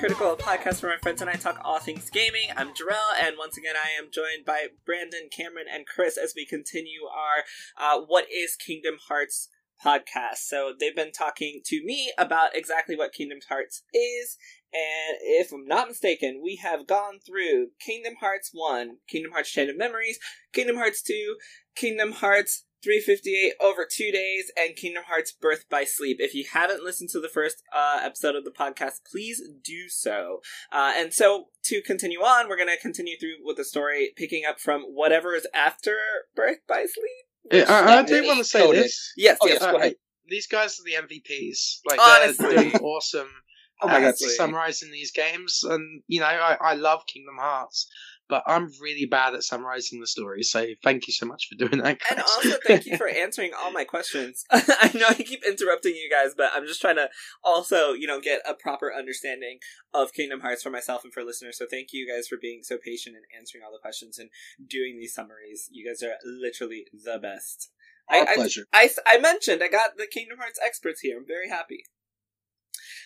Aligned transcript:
Critical, 0.00 0.32
a 0.32 0.36
podcast 0.38 0.82
where 0.82 0.92
my 0.92 0.98
friends 1.02 1.20
and 1.20 1.28
I 1.28 1.34
talk 1.34 1.60
all 1.62 1.78
things 1.78 2.08
gaming. 2.08 2.48
I'm 2.56 2.68
Jarrell, 2.68 3.22
and 3.22 3.36
once 3.36 3.58
again, 3.58 3.74
I 3.76 4.02
am 4.02 4.08
joined 4.10 4.46
by 4.46 4.68
Brandon, 4.86 5.28
Cameron, 5.30 5.66
and 5.70 5.86
Chris 5.86 6.16
as 6.16 6.32
we 6.34 6.46
continue 6.46 7.02
our 7.04 7.44
uh, 7.76 8.00
"What 8.06 8.24
Is 8.32 8.56
Kingdom 8.56 8.94
Hearts" 9.08 9.50
podcast. 9.84 10.38
So 10.46 10.72
they've 10.80 10.96
been 10.96 11.12
talking 11.12 11.60
to 11.66 11.84
me 11.84 12.14
about 12.16 12.56
exactly 12.56 12.96
what 12.96 13.12
Kingdom 13.12 13.40
Hearts 13.46 13.82
is, 13.92 14.38
and 14.72 15.18
if 15.20 15.52
I'm 15.52 15.66
not 15.66 15.88
mistaken, 15.88 16.40
we 16.42 16.56
have 16.62 16.86
gone 16.86 17.18
through 17.18 17.72
Kingdom 17.78 18.14
Hearts 18.20 18.48
One, 18.54 19.00
Kingdom 19.06 19.32
Hearts 19.32 19.50
Chain 19.50 19.68
of 19.68 19.76
Memories, 19.76 20.18
Kingdom 20.54 20.76
Hearts 20.76 21.02
Two, 21.02 21.36
Kingdom 21.76 22.12
Hearts 22.12 22.64
358 22.82 23.52
over 23.60 23.86
two 23.90 24.10
days 24.10 24.50
and 24.56 24.76
Kingdom 24.76 25.04
Hearts 25.06 25.32
Birth 25.32 25.66
by 25.68 25.84
Sleep. 25.84 26.16
If 26.20 26.34
you 26.34 26.44
haven't 26.52 26.82
listened 26.82 27.10
to 27.10 27.20
the 27.20 27.28
first 27.28 27.62
uh, 27.74 27.98
episode 28.02 28.34
of 28.36 28.44
the 28.44 28.50
podcast, 28.50 29.00
please 29.10 29.42
do 29.62 29.88
so. 29.88 30.40
Uh, 30.72 30.92
and 30.96 31.12
so 31.12 31.46
to 31.64 31.82
continue 31.82 32.20
on, 32.20 32.48
we're 32.48 32.56
going 32.56 32.68
to 32.68 32.80
continue 32.80 33.16
through 33.18 33.36
with 33.44 33.56
the 33.56 33.64
story, 33.64 34.12
picking 34.16 34.44
up 34.48 34.58
from 34.60 34.82
whatever 34.82 35.34
is 35.34 35.46
after 35.54 35.94
Birth 36.34 36.58
by 36.68 36.86
Sleep. 36.86 37.26
Yeah, 37.52 37.64
I, 37.72 37.98
I 37.98 38.02
do 38.02 38.24
want 38.24 38.38
to 38.38 38.44
say 38.44 38.60
coded. 38.60 38.84
this. 38.84 39.12
Yes, 39.16 39.38
Oh, 39.42 39.46
yes, 39.46 39.54
yes, 39.54 39.60
go 39.60 39.70
go 39.72 39.76
ahead. 39.78 39.86
ahead. 39.92 39.96
These 40.28 40.46
guys 40.46 40.78
are 40.78 40.84
the 40.84 41.06
MVPs. 41.06 41.78
Like 41.88 41.98
Honestly. 42.00 42.46
they're 42.54 42.64
doing 42.70 42.76
awesome 42.76 43.28
Oh 43.82 43.88
my 43.88 43.96
at 43.96 44.00
God. 44.02 44.14
Summarizing 44.18 44.90
these 44.92 45.10
games, 45.10 45.60
and 45.64 46.02
you 46.06 46.20
know 46.20 46.26
I, 46.26 46.56
I 46.60 46.74
love 46.74 47.00
Kingdom 47.10 47.36
Hearts, 47.40 47.88
but 48.30 48.44
I'm 48.46 48.70
really 48.80 49.06
bad 49.06 49.34
at 49.34 49.42
summarizing 49.42 50.00
the 50.00 50.06
story. 50.06 50.42
So 50.42 50.64
thank 50.82 51.06
you 51.06 51.12
so 51.12 51.26
much 51.26 51.48
for 51.48 51.56
doing 51.56 51.82
that. 51.82 52.00
And 52.10 52.20
also, 52.20 52.56
thank 52.66 52.86
you 52.86 52.96
for 52.96 53.08
answering 53.08 53.50
all 53.58 53.72
my 53.72 53.84
questions. 53.84 54.44
I 54.50 54.90
know 54.94 55.06
I 55.08 55.14
keep 55.14 55.42
interrupting 55.46 55.94
you 55.94 56.08
guys, 56.10 56.34
but 56.36 56.50
I'm 56.54 56.66
just 56.66 56.80
trying 56.80 56.96
to 56.96 57.10
also, 57.44 57.92
you 57.92 58.06
know, 58.06 58.20
get 58.20 58.40
a 58.48 58.54
proper 58.54 58.94
understanding 58.94 59.58
of 59.92 60.12
Kingdom 60.12 60.40
Hearts 60.40 60.62
for 60.62 60.70
myself 60.70 61.04
and 61.04 61.12
for 61.12 61.24
listeners. 61.24 61.58
So 61.58 61.66
thank 61.70 61.88
you 61.92 62.10
guys 62.10 62.28
for 62.28 62.38
being 62.40 62.60
so 62.62 62.78
patient 62.82 63.16
and 63.16 63.24
answering 63.36 63.64
all 63.64 63.72
the 63.72 63.82
questions 63.82 64.18
and 64.18 64.30
doing 64.66 64.98
these 64.98 65.12
summaries. 65.12 65.68
You 65.70 65.86
guys 65.86 66.02
are 66.02 66.14
literally 66.24 66.86
the 66.92 67.18
best. 67.18 67.70
Our 68.08 68.28
I, 68.28 68.34
pleasure. 68.34 68.66
I, 68.72 68.88
I 69.06 69.18
mentioned 69.18 69.62
I 69.62 69.68
got 69.68 69.96
the 69.96 70.06
Kingdom 70.06 70.38
Hearts 70.38 70.58
experts 70.64 71.00
here. 71.00 71.18
I'm 71.18 71.26
very 71.26 71.48
happy. 71.48 71.84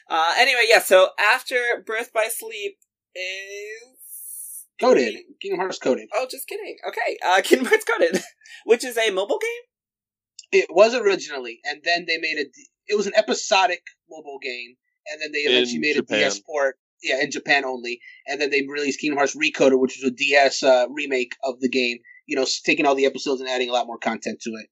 Uh, 0.08 0.34
anyway, 0.36 0.64
yeah. 0.68 0.80
So 0.80 1.08
after 1.18 1.82
Birth 1.86 2.12
by 2.12 2.28
Sleep 2.30 2.78
is 3.14 4.03
Coded. 4.80 5.16
Kingdom 5.40 5.60
Hearts 5.60 5.78
coded. 5.78 6.08
Oh, 6.14 6.26
just 6.30 6.48
kidding. 6.48 6.76
Okay, 6.86 7.16
uh, 7.24 7.40
Kingdom 7.44 7.68
Hearts 7.68 7.84
Coded, 7.84 8.22
which 8.64 8.84
is 8.84 8.96
a 8.98 9.10
mobile 9.10 9.38
game. 9.38 10.60
It 10.62 10.66
was 10.70 10.94
originally, 10.94 11.60
and 11.64 11.80
then 11.84 12.04
they 12.06 12.18
made 12.18 12.38
a. 12.38 12.46
It 12.86 12.96
was 12.96 13.06
an 13.06 13.14
episodic 13.16 13.82
mobile 14.10 14.38
game, 14.42 14.74
and 15.10 15.20
then 15.22 15.32
they 15.32 15.40
eventually 15.40 15.76
In 15.76 15.80
made 15.80 15.96
Japan. 15.96 16.18
a 16.18 16.20
DS 16.22 16.40
port. 16.40 16.76
Yeah, 17.02 17.20
in 17.22 17.30
Japan 17.30 17.64
only, 17.66 18.00
and 18.26 18.40
then 18.40 18.50
they 18.50 18.62
released 18.62 19.00
Kingdom 19.00 19.18
Hearts 19.18 19.36
Recoded, 19.36 19.78
which 19.78 19.98
was 20.00 20.10
a 20.10 20.14
DS 20.14 20.62
uh, 20.62 20.86
remake 20.90 21.32
of 21.42 21.60
the 21.60 21.68
game. 21.68 21.98
You 22.26 22.36
know, 22.36 22.46
taking 22.64 22.86
all 22.86 22.94
the 22.94 23.04
episodes 23.04 23.40
and 23.42 23.50
adding 23.50 23.68
a 23.68 23.72
lot 23.72 23.86
more 23.86 23.98
content 23.98 24.40
to 24.42 24.50
it. 24.50 24.68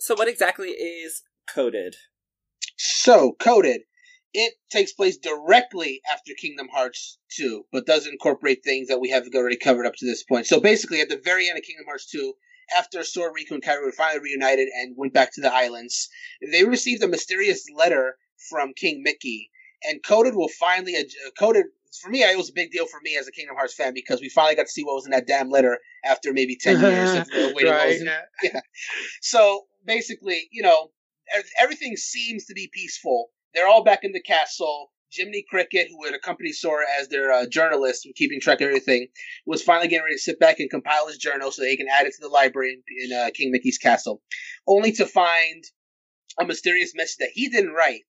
So, 0.00 0.14
what 0.14 0.26
exactly 0.28 0.70
is 0.70 1.22
Coded? 1.52 1.94
So, 2.76 3.36
Coded, 3.38 3.82
it 4.32 4.54
takes 4.70 4.92
place 4.92 5.16
directly 5.16 6.00
after 6.12 6.32
Kingdom 6.34 6.68
Hearts 6.72 7.18
2, 7.36 7.66
but 7.72 7.86
does 7.86 8.06
incorporate 8.06 8.62
things 8.62 8.88
that 8.88 9.00
we 9.00 9.10
have 9.10 9.26
already 9.34 9.56
covered 9.56 9.86
up 9.86 9.94
to 9.96 10.06
this 10.06 10.22
point. 10.22 10.46
So, 10.46 10.60
basically, 10.60 11.00
at 11.00 11.08
the 11.08 11.20
very 11.24 11.48
end 11.48 11.58
of 11.58 11.64
Kingdom 11.64 11.86
Hearts 11.86 12.06
2, 12.10 12.32
after 12.76 13.02
Sora, 13.02 13.32
Riku, 13.32 13.52
and 13.52 13.62
Kairi 13.62 13.84
were 13.84 13.92
finally 13.92 14.20
reunited 14.20 14.68
and 14.68 14.94
went 14.96 15.12
back 15.12 15.32
to 15.34 15.40
the 15.40 15.52
islands, 15.52 16.08
they 16.52 16.64
received 16.64 17.02
a 17.02 17.08
mysterious 17.08 17.64
letter 17.74 18.16
from 18.48 18.72
King 18.74 19.02
Mickey, 19.02 19.50
and 19.82 20.02
Coded 20.04 20.34
will 20.34 20.48
finally. 20.48 20.96
Uh, 20.96 21.02
Coded, 21.38 21.66
for 22.00 22.10
me, 22.10 22.22
it 22.22 22.36
was 22.36 22.50
a 22.50 22.54
big 22.54 22.70
deal 22.70 22.86
for 22.86 23.00
me 23.02 23.16
as 23.16 23.26
a 23.26 23.32
Kingdom 23.32 23.56
Hearts 23.56 23.74
fan 23.74 23.92
because 23.94 24.20
we 24.20 24.28
finally 24.28 24.54
got 24.54 24.66
to 24.66 24.72
see 24.72 24.84
what 24.84 24.94
was 24.94 25.06
in 25.06 25.10
that 25.10 25.26
damn 25.26 25.50
letter 25.50 25.78
after 26.04 26.32
maybe 26.32 26.56
10 26.56 26.80
years 26.80 27.14
of 27.14 27.20
uh, 27.22 27.52
waiting. 27.54 27.72
right? 27.72 28.00
in- 28.00 28.06
yeah. 28.42 28.60
so 29.20 29.64
basically, 29.84 30.48
you 30.52 30.62
know, 30.62 30.90
everything 31.58 31.96
seems 31.96 32.44
to 32.46 32.54
be 32.54 32.70
peaceful. 32.72 33.30
They're 33.54 33.68
all 33.68 33.84
back 33.84 34.04
in 34.04 34.12
the 34.12 34.22
castle. 34.22 34.92
Jiminy 35.12 35.44
Cricket, 35.48 35.88
who 35.90 36.04
had 36.04 36.14
accompanied 36.14 36.52
Sora 36.52 36.86
as 37.00 37.08
their 37.08 37.32
uh, 37.32 37.46
journalist 37.46 38.06
and 38.06 38.14
keeping 38.14 38.40
track 38.40 38.60
of 38.60 38.68
everything, 38.68 39.08
was 39.44 39.62
finally 39.62 39.88
getting 39.88 40.04
ready 40.04 40.14
to 40.14 40.22
sit 40.22 40.38
back 40.38 40.60
and 40.60 40.70
compile 40.70 41.08
his 41.08 41.18
journal 41.18 41.50
so 41.50 41.62
they 41.62 41.76
can 41.76 41.88
add 41.88 42.06
it 42.06 42.14
to 42.14 42.20
the 42.20 42.28
library 42.28 42.74
in, 42.74 43.10
in 43.10 43.18
uh, 43.18 43.30
King 43.34 43.50
Mickey's 43.50 43.78
castle, 43.78 44.22
only 44.68 44.92
to 44.92 45.06
find 45.06 45.64
a 46.38 46.44
mysterious 46.44 46.92
message 46.94 47.16
that 47.18 47.32
he 47.34 47.48
didn't 47.48 47.72
write. 47.72 48.04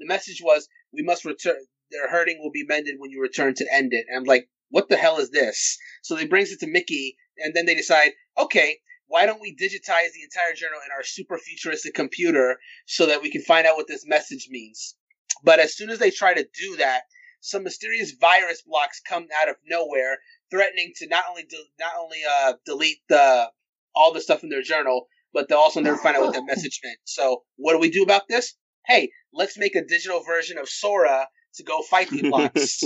The 0.00 0.06
message 0.06 0.40
was, 0.42 0.68
"We 0.92 1.02
must 1.02 1.24
return. 1.24 1.66
Their 1.92 2.10
hurting 2.10 2.40
will 2.40 2.50
be 2.50 2.64
mended 2.64 2.96
when 2.98 3.10
you 3.10 3.20
return 3.20 3.54
to 3.54 3.72
end 3.72 3.92
it." 3.92 4.06
And 4.08 4.18
I'm 4.18 4.24
like, 4.24 4.48
"What 4.70 4.88
the 4.88 4.96
hell 4.96 5.18
is 5.18 5.30
this?" 5.30 5.78
So 6.02 6.16
they 6.16 6.26
brings 6.26 6.50
it 6.50 6.58
to 6.60 6.66
Mickey, 6.66 7.16
and 7.38 7.54
then 7.54 7.66
they 7.66 7.76
decide, 7.76 8.14
"Okay, 8.36 8.80
why 9.10 9.26
don't 9.26 9.40
we 9.40 9.56
digitize 9.56 10.12
the 10.14 10.22
entire 10.22 10.54
journal 10.54 10.78
in 10.86 10.92
our 10.96 11.02
super 11.02 11.36
futuristic 11.36 11.94
computer 11.94 12.60
so 12.86 13.06
that 13.06 13.20
we 13.20 13.28
can 13.28 13.42
find 13.42 13.66
out 13.66 13.76
what 13.76 13.88
this 13.88 14.06
message 14.06 14.46
means? 14.48 14.94
But 15.42 15.58
as 15.58 15.76
soon 15.76 15.90
as 15.90 15.98
they 15.98 16.12
try 16.12 16.32
to 16.32 16.44
do 16.44 16.76
that, 16.76 17.02
some 17.40 17.64
mysterious 17.64 18.12
virus 18.20 18.62
blocks 18.62 19.00
come 19.00 19.26
out 19.42 19.48
of 19.48 19.56
nowhere, 19.66 20.18
threatening 20.52 20.92
to 20.98 21.08
not 21.08 21.24
only 21.28 21.42
de- 21.42 21.56
not 21.80 21.90
only 22.00 22.18
uh, 22.30 22.52
delete 22.64 23.00
the 23.08 23.50
all 23.96 24.12
the 24.12 24.20
stuff 24.20 24.44
in 24.44 24.48
their 24.48 24.62
journal, 24.62 25.08
but 25.34 25.48
they'll 25.48 25.58
also 25.58 25.80
never 25.80 25.96
find 25.96 26.16
out 26.16 26.22
what 26.22 26.34
that 26.34 26.46
message 26.46 26.80
meant. 26.84 26.98
So 27.02 27.42
what 27.56 27.72
do 27.72 27.80
we 27.80 27.90
do 27.90 28.04
about 28.04 28.28
this? 28.28 28.54
Hey, 28.86 29.10
let's 29.32 29.58
make 29.58 29.74
a 29.74 29.84
digital 29.84 30.22
version 30.22 30.56
of 30.56 30.68
Sora 30.68 31.26
to 31.54 31.64
go 31.64 31.82
fight 31.82 32.10
the 32.10 32.22
blocks. 32.30 32.80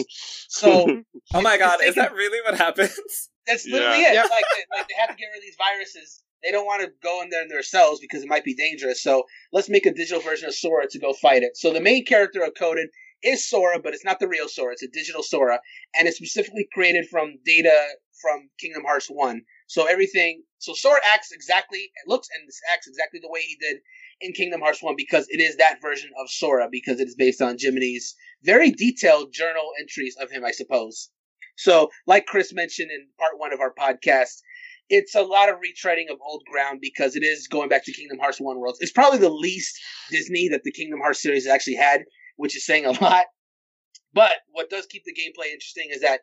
so 0.49 1.03
Oh 1.35 1.43
my 1.43 1.59
god, 1.59 1.81
is 1.85 1.97
that 1.97 2.15
really 2.15 2.41
what 2.47 2.59
happens? 2.59 3.29
That's 3.47 3.67
literally 3.67 4.03
Yeah. 4.03 4.11
it. 4.11 4.15
Yeah. 4.15 4.23
Like 4.23 4.45
they, 4.57 4.65
like 4.77 4.89
they 4.89 4.95
have 4.99 5.11
to 5.11 5.17
get 5.17 5.27
rid 5.27 5.39
of 5.39 5.43
these 5.43 5.57
viruses. 5.57 6.23
They 6.43 6.51
don't 6.51 6.67
want 6.67 6.83
to 6.83 6.93
go 7.03 7.23
in 7.23 7.31
there 7.31 7.43
in 7.43 7.49
themselves 7.49 8.01
because 8.01 8.23
it 8.23 8.29
might 8.29 8.45
be 8.45 8.55
dangerous. 8.55 9.03
So 9.03 9.25
let's 9.53 9.71
make 9.71 9.87
a 9.87 9.95
digital 9.95 10.21
version 10.21 10.49
of 10.49 10.55
Sora 10.55 10.87
to 10.91 10.99
go 10.99 11.13
fight 11.15 11.43
it. 11.43 11.57
So 11.57 11.73
the 11.73 11.81
main 11.81 12.05
character 12.05 12.43
of 12.45 12.53
Coded 12.59 12.89
is 13.23 13.49
Sora, 13.49 13.81
but 13.81 13.95
it's 13.95 14.05
not 14.05 14.21
the 14.21 14.29
real 14.29 14.49
Sora. 14.49 14.73
It's 14.73 14.83
a 14.83 14.89
digital 14.89 15.23
Sora, 15.23 15.59
and 15.99 16.07
it's 16.07 16.19
specifically 16.19 16.69
created 16.73 17.07
from 17.11 17.37
data 17.47 17.75
from 18.21 18.51
Kingdom 18.61 18.85
Hearts 18.85 19.07
One. 19.09 19.43
So 19.67 19.87
everything. 19.87 20.43
So 20.59 20.75
Sora 20.75 21.01
acts 21.13 21.33
exactly, 21.33 21.79
it 21.79 22.09
looks 22.09 22.29
and 22.35 22.49
acts 22.73 22.87
exactly 22.87 23.21
the 23.21 23.31
way 23.31 23.41
he 23.41 23.57
did 23.61 23.79
in 24.21 24.33
Kingdom 24.33 24.61
Hearts 24.61 24.83
One 24.83 24.95
because 24.97 25.27
it 25.31 25.41
is 25.41 25.57
that 25.57 25.81
version 25.81 26.11
of 26.21 26.31
Sora 26.31 26.69
because 26.71 27.01
it 27.01 27.09
is 27.09 27.17
based 27.17 27.41
on 27.41 27.57
Jiminy's 27.57 28.15
very 28.43 28.71
detailed 28.71 29.33
journal 29.33 29.71
entries 29.81 30.17
of 30.21 30.31
him, 30.31 30.45
I 30.45 30.51
suppose. 30.53 31.11
So, 31.57 31.91
like 32.07 32.27
Chris 32.27 32.53
mentioned 32.53 32.91
in 32.91 33.07
part 33.19 33.39
one 33.39 33.53
of 33.53 33.61
our 33.61 33.73
podcast, 33.73 34.41
it's 34.89 35.15
a 35.15 35.23
lot 35.23 35.49
of 35.49 35.57
retreading 35.57 36.11
of 36.11 36.19
old 36.21 36.43
ground 36.51 36.81
because 36.83 37.17
it 37.17 37.23
is 37.23 37.49
going 37.49 37.69
back 37.69 37.85
to 37.85 37.93
Kingdom 37.93 38.19
Hearts 38.19 38.41
One 38.41 38.59
Worlds. 38.59 38.79
It's 38.81 38.93
probably 38.93 39.19
the 39.19 39.31
least 39.31 39.79
Disney 40.11 40.49
that 40.49 40.63
the 40.65 40.73
Kingdom 40.73 41.01
Hearts 41.01 41.23
series 41.23 41.47
actually 41.47 41.77
had, 41.77 42.03
which 42.37 42.57
is 42.57 42.67
saying 42.67 42.85
a 42.85 42.91
lot. 43.03 43.25
But 44.13 44.33
what 44.53 44.71
does 44.71 44.87
keep 44.87 45.03
the 45.05 45.13
gameplay 45.13 45.53
interesting 45.53 45.89
is 45.91 46.01
that 46.03 46.21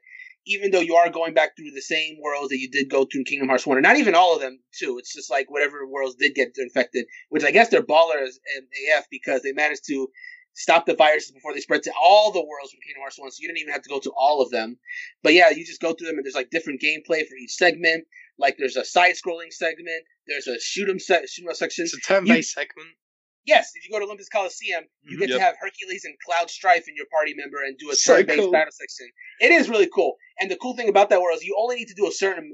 even 0.47 0.71
though 0.71 0.79
you 0.79 0.95
are 0.95 1.09
going 1.09 1.33
back 1.33 1.55
through 1.55 1.71
the 1.71 1.81
same 1.81 2.17
worlds 2.21 2.49
that 2.49 2.59
you 2.59 2.69
did 2.69 2.89
go 2.89 3.05
through 3.05 3.21
in 3.21 3.25
Kingdom 3.25 3.47
Hearts 3.47 3.67
One, 3.67 3.77
and 3.77 3.83
not 3.83 3.97
even 3.97 4.15
all 4.15 4.35
of 4.35 4.41
them 4.41 4.59
too, 4.77 4.97
it's 4.97 5.13
just 5.13 5.29
like 5.29 5.51
whatever 5.51 5.85
worlds 5.87 6.15
did 6.15 6.35
get 6.35 6.53
infected, 6.57 7.05
which 7.29 7.43
I 7.43 7.51
guess 7.51 7.69
they're 7.69 7.83
ballers 7.83 8.35
and 8.55 8.65
AF 8.95 9.05
because 9.11 9.41
they 9.41 9.51
managed 9.51 9.85
to 9.87 10.07
stop 10.53 10.85
the 10.85 10.95
viruses 10.95 11.31
before 11.31 11.53
they 11.53 11.59
spread 11.59 11.83
to 11.83 11.93
all 12.01 12.31
the 12.31 12.39
worlds 12.39 12.71
from 12.71 12.81
Kingdom 12.85 13.01
Hearts 13.01 13.19
1, 13.19 13.31
so 13.31 13.37
you 13.39 13.47
didn't 13.47 13.59
even 13.59 13.73
have 13.73 13.83
to 13.83 13.89
go 13.89 13.99
to 13.99 14.11
all 14.17 14.41
of 14.41 14.51
them. 14.51 14.77
But 15.23 15.33
yeah, 15.33 15.49
you 15.49 15.65
just 15.65 15.81
go 15.81 15.93
through 15.93 16.07
them 16.07 16.17
and 16.17 16.25
there's 16.25 16.35
like 16.35 16.49
different 16.49 16.81
gameplay 16.81 17.25
for 17.27 17.35
each 17.41 17.53
segment. 17.53 18.05
Like 18.37 18.57
there's 18.57 18.77
a 18.77 18.85
side 18.85 19.15
scrolling 19.15 19.51
segment, 19.51 20.03
there's 20.27 20.47
a 20.47 20.59
shoot 20.59 20.89
'em 20.89 20.99
se- 20.99 21.27
shoot 21.27 21.43
'em 21.43 21.49
up 21.49 21.55
section. 21.55 21.85
It's 21.85 21.93
a 21.93 21.99
turn-based 21.99 22.53
segment. 22.53 22.89
Yes, 23.45 23.71
if 23.73 23.83
you 23.83 23.91
go 23.91 23.97
to 23.97 24.05
Olympus 24.05 24.29
Coliseum, 24.29 24.83
you 25.01 25.17
get 25.17 25.25
mm-hmm. 25.25 25.31
Yep. 25.31 25.39
to 25.39 25.43
have 25.43 25.55
Hercules 25.59 26.05
and 26.05 26.13
Cloud 26.23 26.51
Strife 26.51 26.87
in 26.87 26.95
your 26.95 27.07
party 27.11 27.33
member 27.35 27.63
and 27.63 27.75
do 27.77 27.89
a 27.89 27.95
So 27.95 28.17
turn-based 28.17 28.39
cool. 28.39 28.51
battle 28.51 28.71
section. 28.71 29.07
It 29.39 29.51
is 29.51 29.67
really 29.67 29.87
cool. 29.87 30.17
And 30.39 30.51
the 30.51 30.57
cool 30.57 30.75
thing 30.75 30.89
about 30.89 31.09
that 31.09 31.21
world 31.21 31.37
is 31.37 31.43
you 31.43 31.57
only 31.59 31.77
need 31.77 31.87
to 31.87 31.95
do 31.95 32.07
a 32.07 32.11
certain 32.11 32.53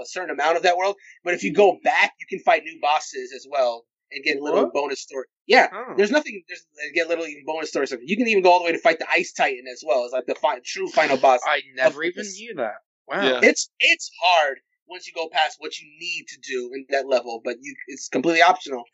a 0.00 0.06
certain 0.06 0.30
amount 0.30 0.56
of 0.56 0.64
that 0.64 0.76
world, 0.76 0.96
but 1.22 1.34
if 1.34 1.44
you 1.44 1.52
go 1.52 1.78
back, 1.84 2.14
you 2.18 2.26
can 2.26 2.40
fight 2.40 2.64
new 2.64 2.78
bosses 2.80 3.32
as 3.32 3.46
well 3.48 3.86
and 4.14 4.24
get 4.24 4.40
little 4.40 4.64
What? 4.64 4.72
bonus 4.72 5.00
story. 5.00 5.26
Yeah, 5.46 5.68
Oh. 5.72 5.94
there's 5.96 6.10
nothing. 6.10 6.42
There's 6.48 6.64
get 6.94 7.08
little 7.08 7.26
even 7.26 7.44
bonus 7.44 7.68
stories. 7.70 7.92
You 8.02 8.16
can 8.16 8.28
even 8.28 8.42
go 8.42 8.50
all 8.52 8.60
the 8.60 8.64
way 8.66 8.72
to 8.72 8.78
fight 8.78 8.98
the 8.98 9.06
Ice 9.10 9.32
Titan 9.32 9.64
as 9.70 9.82
well. 9.86 10.04
It's 10.04 10.12
like 10.12 10.26
the 10.26 10.34
fi- 10.34 10.60
true 10.64 10.88
final 10.88 11.16
boss. 11.16 11.40
I 11.46 11.60
never 11.74 12.02
even 12.02 12.22
course. 12.24 12.36
knew 12.38 12.54
that. 12.56 12.74
Wow. 13.08 13.22
Yeah. 13.22 13.40
It's 13.42 13.70
it's 13.80 14.10
hard 14.22 14.58
once 14.88 15.06
you 15.06 15.12
go 15.14 15.28
past 15.30 15.56
what 15.58 15.78
you 15.78 15.86
need 16.00 16.26
to 16.28 16.38
do 16.40 16.70
in 16.74 16.86
that 16.90 17.06
level, 17.08 17.40
but 17.44 17.56
you 17.60 17.74
it's 17.88 18.08
completely 18.08 18.42
optional. 18.42 18.84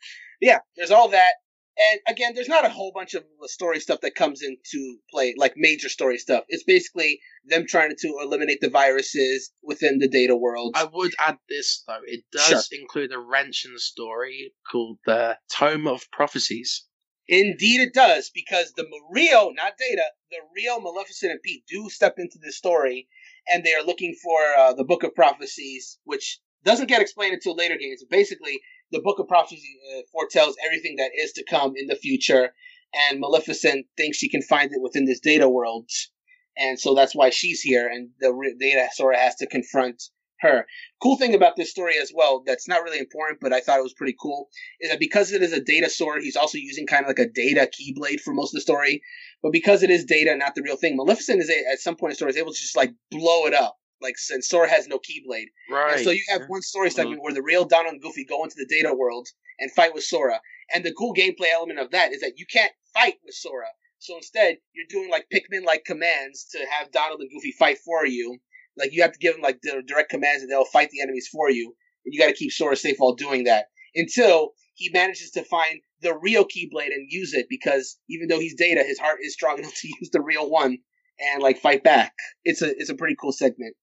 Yeah, 0.41 0.59
there's 0.75 0.91
all 0.91 1.09
that. 1.09 1.33
And 1.77 1.99
again, 2.07 2.33
there's 2.35 2.49
not 2.49 2.65
a 2.65 2.69
whole 2.69 2.91
bunch 2.93 3.13
of 3.13 3.23
story 3.45 3.79
stuff 3.79 4.01
that 4.01 4.13
comes 4.15 4.41
into 4.41 4.97
play, 5.09 5.33
like 5.37 5.53
major 5.55 5.89
story 5.89 6.17
stuff. 6.17 6.43
It's 6.49 6.63
basically 6.63 7.19
them 7.45 7.65
trying 7.67 7.95
to 7.97 8.19
eliminate 8.21 8.59
the 8.61 8.69
viruses 8.69 9.51
within 9.63 9.99
the 9.99 10.07
data 10.07 10.35
world. 10.35 10.73
I 10.75 10.85
would 10.91 11.13
add 11.17 11.37
this 11.49 11.83
though. 11.87 12.01
It 12.05 12.23
does 12.31 12.69
include 12.71 13.13
a 13.13 13.19
wrench 13.19 13.63
in 13.65 13.73
the 13.73 13.79
story 13.79 14.53
called 14.69 14.99
the 15.05 15.37
Tome 15.49 15.87
of 15.87 16.09
Prophecies. 16.11 16.85
Indeed, 17.27 17.79
it 17.79 17.93
does, 17.93 18.29
because 18.29 18.73
the 18.73 18.85
real, 19.09 19.53
not 19.53 19.77
Data, 19.77 20.03
the 20.31 20.39
real 20.53 20.81
Maleficent 20.81 21.31
and 21.31 21.41
Pete 21.41 21.63
do 21.65 21.89
step 21.89 22.15
into 22.17 22.37
the 22.41 22.51
story, 22.51 23.07
and 23.47 23.63
they 23.63 23.73
are 23.73 23.83
looking 23.83 24.15
for 24.21 24.39
uh, 24.57 24.73
the 24.73 24.83
Book 24.83 25.03
of 25.03 25.15
Prophecies, 25.15 25.97
which 26.03 26.39
doesn't 26.65 26.87
get 26.87 27.01
explained 27.01 27.33
until 27.33 27.55
later 27.55 27.77
games. 27.77 28.03
Basically, 28.09 28.59
the 28.91 29.01
Book 29.01 29.19
of 29.19 29.27
Prophecy 29.27 29.79
uh, 29.95 30.01
foretells 30.11 30.55
everything 30.65 30.95
that 30.97 31.11
is 31.17 31.31
to 31.33 31.43
come 31.43 31.73
in 31.75 31.87
the 31.87 31.95
future, 31.95 32.53
and 33.09 33.19
Maleficent 33.19 33.85
thinks 33.97 34.17
she 34.17 34.29
can 34.29 34.41
find 34.41 34.71
it 34.71 34.81
within 34.81 35.05
this 35.05 35.19
data 35.19 35.49
world, 35.49 35.89
and 36.57 36.79
so 36.79 36.93
that's 36.93 37.15
why 37.15 37.29
she's 37.29 37.61
here, 37.61 37.87
and 37.87 38.09
the 38.19 38.55
data 38.59 38.87
sort 38.93 39.15
of 39.15 39.21
has 39.21 39.35
to 39.35 39.47
confront 39.47 40.03
her. 40.41 40.65
Cool 41.01 41.17
thing 41.17 41.35
about 41.35 41.55
this 41.55 41.69
story 41.69 41.93
as 42.01 42.11
well, 42.13 42.43
that's 42.45 42.67
not 42.67 42.83
really 42.83 42.99
important, 42.99 43.39
but 43.39 43.53
I 43.53 43.61
thought 43.61 43.79
it 43.79 43.83
was 43.83 43.93
pretty 43.93 44.15
cool, 44.19 44.49
is 44.79 44.89
that 44.89 44.99
because 44.99 45.31
it 45.31 45.41
is 45.41 45.53
a 45.53 45.61
data 45.61 45.89
Sora, 45.89 46.21
he's 46.21 46.35
also 46.35 46.57
using 46.57 46.87
kind 46.87 47.05
of 47.05 47.09
like 47.09 47.19
a 47.19 47.29
data 47.29 47.69
keyblade 47.69 48.19
for 48.19 48.33
most 48.33 48.53
of 48.53 48.57
the 48.57 48.61
story. 48.61 49.01
But 49.43 49.51
because 49.51 49.83
it 49.83 49.89
is 49.89 50.05
data, 50.05 50.35
not 50.35 50.55
the 50.55 50.61
real 50.61 50.77
thing, 50.77 50.95
Maleficent 50.95 51.41
is 51.41 51.49
a, 51.49 51.71
at 51.71 51.79
some 51.79 51.95
point 51.95 52.09
in 52.09 52.13
the 52.13 52.15
story 52.15 52.31
is 52.31 52.37
able 52.37 52.53
to 52.53 52.59
just 52.59 52.75
like 52.75 52.91
blow 53.09 53.45
it 53.45 53.53
up. 53.53 53.77
Like 54.01 54.17
since 54.17 54.49
Sora 54.49 54.69
has 54.69 54.87
no 54.87 54.97
keyblade, 54.97 55.47
Right. 55.69 55.95
and 55.95 56.03
so 56.03 56.11
you 56.11 56.23
have 56.29 56.43
one 56.47 56.61
story 56.61 56.89
segment 56.89 57.17
mm-hmm. 57.17 57.23
where 57.23 57.33
the 57.33 57.43
real 57.43 57.65
Donald 57.65 57.93
and 57.93 58.01
Goofy 58.01 58.25
go 58.25 58.43
into 58.43 58.55
the 58.57 58.65
data 58.65 58.93
world 58.93 59.27
and 59.59 59.71
fight 59.71 59.93
with 59.93 60.03
Sora. 60.03 60.41
And 60.73 60.83
the 60.83 60.93
cool 60.93 61.13
gameplay 61.13 61.51
element 61.53 61.79
of 61.79 61.91
that 61.91 62.13
is 62.13 62.21
that 62.21 62.33
you 62.37 62.45
can't 62.51 62.71
fight 62.93 63.15
with 63.23 63.35
Sora. 63.35 63.67
So 63.99 64.15
instead, 64.17 64.57
you're 64.73 64.87
doing 64.89 65.11
like 65.11 65.27
Pikmin 65.31 65.63
like 65.63 65.85
commands 65.85 66.45
to 66.51 66.65
have 66.69 66.91
Donald 66.91 67.21
and 67.21 67.29
Goofy 67.29 67.51
fight 67.51 67.77
for 67.77 68.05
you. 68.05 68.39
Like 68.77 68.93
you 68.93 69.03
have 69.03 69.11
to 69.11 69.19
give 69.19 69.33
them 69.33 69.43
like 69.43 69.59
the 69.61 69.83
direct 69.85 70.09
commands 70.09 70.41
and 70.41 70.51
they'll 70.51 70.65
fight 70.65 70.89
the 70.89 71.01
enemies 71.01 71.29
for 71.31 71.49
you. 71.51 71.75
And 72.05 72.13
you 72.13 72.19
got 72.19 72.27
to 72.27 72.33
keep 72.33 72.51
Sora 72.51 72.75
safe 72.75 72.95
while 72.97 73.13
doing 73.13 73.43
that. 73.43 73.65
Until 73.93 74.53
he 74.73 74.89
manages 74.91 75.31
to 75.31 75.43
find 75.43 75.81
the 76.01 76.17
real 76.17 76.45
Keyblade 76.45 76.87
and 76.87 77.11
use 77.11 77.33
it 77.33 77.45
because 77.49 77.97
even 78.09 78.27
though 78.27 78.39
he's 78.39 78.55
Data, 78.55 78.83
his 78.83 78.97
heart 78.97 79.19
is 79.21 79.33
strong 79.33 79.57
enough 79.59 79.75
to 79.75 79.87
use 79.87 80.09
the 80.11 80.21
real 80.21 80.49
one 80.49 80.79
and 81.19 81.43
like 81.43 81.59
fight 81.59 81.83
back. 81.83 82.13
It's 82.43 82.61
a 82.61 82.69
it's 82.69 82.89
a 82.89 82.95
pretty 82.95 83.15
cool 83.19 83.31
segment. 83.31 83.75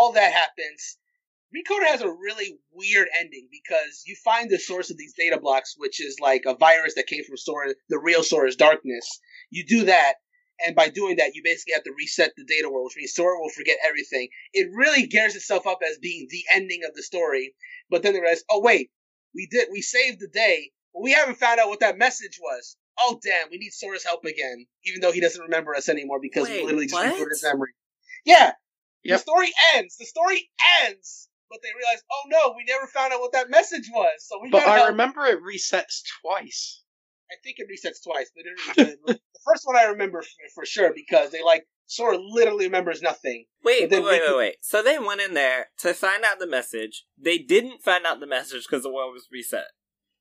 All 0.00 0.12
that 0.12 0.32
happens. 0.32 0.96
Recoded 1.54 1.86
has 1.88 2.00
a 2.00 2.08
really 2.08 2.58
weird 2.72 3.08
ending 3.20 3.48
because 3.52 4.02
you 4.06 4.16
find 4.24 4.48
the 4.48 4.58
source 4.58 4.88
of 4.88 4.96
these 4.96 5.12
data 5.12 5.38
blocks, 5.38 5.74
which 5.76 6.00
is 6.00 6.18
like 6.18 6.44
a 6.46 6.54
virus 6.54 6.94
that 6.94 7.06
came 7.06 7.22
from 7.22 7.36
Sora, 7.36 7.74
the 7.90 7.98
real 7.98 8.22
Sora's 8.22 8.56
darkness. 8.56 9.20
You 9.50 9.66
do 9.66 9.84
that, 9.84 10.14
and 10.64 10.74
by 10.74 10.88
doing 10.88 11.16
that, 11.16 11.34
you 11.34 11.42
basically 11.44 11.74
have 11.74 11.82
to 11.82 11.92
reset 11.98 12.32
the 12.34 12.44
data 12.44 12.70
world, 12.70 12.86
which 12.86 12.96
means 12.96 13.12
Sora 13.12 13.38
will 13.38 13.50
forget 13.50 13.76
everything. 13.86 14.28
It 14.54 14.70
really 14.72 15.06
gears 15.06 15.36
itself 15.36 15.66
up 15.66 15.80
as 15.86 15.98
being 15.98 16.28
the 16.30 16.44
ending 16.50 16.80
of 16.88 16.94
the 16.94 17.02
story, 17.02 17.54
but 17.90 18.02
then 18.02 18.14
they 18.14 18.20
realize, 18.20 18.42
oh 18.48 18.62
wait, 18.62 18.90
we 19.34 19.48
did, 19.50 19.68
we 19.70 19.82
saved 19.82 20.20
the 20.20 20.28
day, 20.28 20.70
but 20.94 21.02
we 21.02 21.12
haven't 21.12 21.36
found 21.36 21.60
out 21.60 21.68
what 21.68 21.80
that 21.80 21.98
message 21.98 22.38
was. 22.40 22.78
Oh 22.98 23.20
damn, 23.22 23.50
we 23.50 23.58
need 23.58 23.74
Sora's 23.74 24.04
help 24.04 24.24
again, 24.24 24.64
even 24.86 25.02
though 25.02 25.12
he 25.12 25.20
doesn't 25.20 25.42
remember 25.42 25.74
us 25.74 25.90
anymore 25.90 26.20
because 26.22 26.48
we 26.48 26.62
literally 26.62 26.86
just 26.86 26.94
what? 26.94 27.04
recorded 27.04 27.32
his 27.32 27.42
memory. 27.42 27.72
Yeah, 28.24 28.52
Yep. 29.04 29.18
the 29.18 29.22
story 29.22 29.52
ends. 29.74 29.96
The 29.96 30.06
story 30.06 30.50
ends. 30.84 31.28
But 31.50 31.60
they 31.62 31.68
realize, 31.76 32.02
oh 32.12 32.22
no, 32.28 32.54
we 32.56 32.64
never 32.68 32.86
found 32.86 33.12
out 33.12 33.20
what 33.20 33.32
that 33.32 33.50
message 33.50 33.88
was. 33.92 34.12
So 34.20 34.38
we 34.40 34.50
But 34.50 34.66
I 34.66 34.76
help. 34.76 34.90
remember 34.90 35.24
it 35.26 35.40
resets 35.42 36.02
twice. 36.22 36.82
I 37.30 37.34
think 37.42 37.56
it 37.58 37.66
resets 37.68 38.02
twice, 38.04 38.30
but 38.34 38.44
it, 38.46 38.96
the, 39.06 39.12
the 39.14 39.20
first 39.44 39.62
one 39.64 39.76
I 39.76 39.84
remember 39.84 40.22
for, 40.22 40.28
for 40.62 40.66
sure 40.66 40.92
because 40.94 41.30
they 41.30 41.42
like 41.42 41.66
Sora 41.86 42.18
literally 42.18 42.66
remembers 42.66 43.02
nothing. 43.02 43.46
Wait, 43.64 43.90
wait, 43.90 44.02
wait, 44.04 44.22
wait, 44.24 44.36
wait. 44.36 44.56
So 44.62 44.80
they 44.82 44.98
went 44.98 45.20
in 45.20 45.34
there 45.34 45.66
to 45.78 45.92
find 45.92 46.24
out 46.24 46.38
the 46.38 46.46
message. 46.46 47.04
They 47.18 47.38
didn't 47.38 47.82
find 47.82 48.06
out 48.06 48.20
the 48.20 48.26
message 48.28 48.64
because 48.68 48.84
the 48.84 48.92
world 48.92 49.12
was 49.12 49.26
reset, 49.32 49.66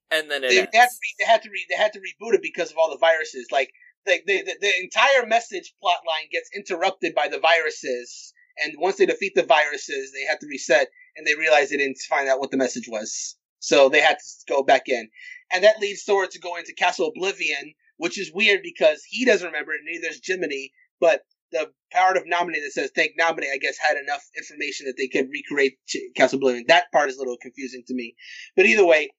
and 0.10 0.32
then 0.32 0.44
it 0.44 0.50
They, 0.50 0.60
ends. 0.62 0.70
they 0.74 0.78
had 0.80 0.90
to 0.90 0.98
re, 1.00 1.16
they 1.20 1.26
had 1.26 1.42
to 1.44 1.50
re, 1.52 1.66
they 1.70 1.76
had 1.78 1.94
to 1.94 2.00
reboot 2.00 2.34
it 2.34 2.42
because 2.42 2.72
of 2.72 2.78
all 2.80 2.90
the 2.90 2.98
viruses. 2.98 3.48
Like 3.52 3.70
the 4.08 4.20
the, 4.26 4.42
the, 4.44 4.56
the 4.62 4.72
entire 4.82 5.28
message 5.28 5.74
plot 5.80 6.00
line 6.08 6.28
gets 6.32 6.50
interrupted 6.56 7.14
by 7.14 7.28
the 7.28 7.40
viruses, 7.40 8.34
and 8.64 8.74
once 8.78 8.98
they 8.98 9.06
defeat 9.06 9.34
the 9.36 9.44
viruses, 9.44 10.12
they 10.12 10.26
had 10.26 10.40
to 10.40 10.48
reset, 10.48 10.88
and 11.16 11.26
they 11.26 11.36
realized 11.36 11.72
they 11.72 11.78
didn't 11.78 12.00
find 12.10 12.28
out 12.28 12.40
what 12.40 12.52
the 12.52 12.58
message 12.58 12.88
was, 12.88 13.36
so 13.60 13.90
they 13.90 14.02
had 14.02 14.18
to 14.18 14.54
go 14.54 14.64
back 14.64 14.88
in, 14.88 15.10
and 15.52 15.64
that 15.64 15.80
leads 15.80 16.04
Sora 16.04 16.28
to 16.28 16.40
go 16.40 16.56
into 16.58 16.74
Castle 16.74 17.08
Oblivion, 17.08 17.74
which 17.98 18.20
is 18.20 18.32
weird 18.34 18.62
because 18.64 19.04
he 19.08 19.26
doesn't 19.26 19.48
remember 19.48 19.74
it, 19.74 19.82
neither 19.84 20.08
does 20.08 20.22
Jiminy, 20.24 20.72
but 21.00 21.22
the 21.52 21.72
power 21.92 22.14
of 22.14 22.26
Naminé 22.26 22.62
that 22.64 22.72
says 22.72 22.92
thank 22.96 23.14
Naminé, 23.20 23.52
I 23.52 23.58
guess, 23.58 23.78
had 23.78 23.98
enough 23.98 24.24
information 24.38 24.86
that 24.86 24.96
they 24.98 25.08
could 25.08 25.30
recreate 25.32 25.80
Castle 26.16 26.38
Oblivion. 26.38 26.66
That 26.68 26.92
part 26.92 27.10
is 27.10 27.16
a 27.16 27.20
little 27.20 27.38
confusing 27.42 27.84
to 27.88 27.94
me. 27.94 28.16
But 28.56 28.66
either 28.66 28.86
way, 28.86 29.10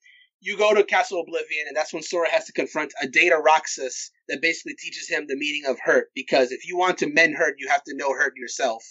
you 0.40 0.56
go 0.56 0.72
to 0.74 0.84
Castle 0.84 1.20
Oblivion, 1.20 1.66
and 1.66 1.76
that's 1.76 1.92
when 1.92 2.02
Sora 2.02 2.30
has 2.30 2.46
to 2.46 2.52
confront 2.52 2.92
a 3.02 3.08
Data 3.08 3.36
Roxas 3.36 4.10
that 4.28 4.40
basically 4.40 4.74
teaches 4.78 5.08
him 5.08 5.26
the 5.26 5.36
meaning 5.36 5.64
of 5.66 5.78
hurt. 5.82 6.08
Because 6.14 6.52
if 6.52 6.66
you 6.66 6.78
want 6.78 6.98
to 6.98 7.12
mend 7.12 7.34
hurt, 7.36 7.56
you 7.58 7.68
have 7.68 7.82
to 7.84 7.96
know 7.96 8.12
hurt 8.12 8.36
yourself. 8.36 8.82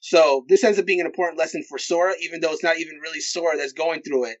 So 0.00 0.44
this 0.48 0.64
ends 0.64 0.78
up 0.78 0.86
being 0.86 1.00
an 1.00 1.06
important 1.06 1.38
lesson 1.38 1.64
for 1.68 1.78
Sora, 1.78 2.14
even 2.22 2.40
though 2.40 2.52
it's 2.52 2.62
not 2.62 2.78
even 2.78 2.98
really 3.02 3.20
Sora 3.20 3.56
that's 3.56 3.72
going 3.72 4.02
through 4.02 4.26
it. 4.26 4.38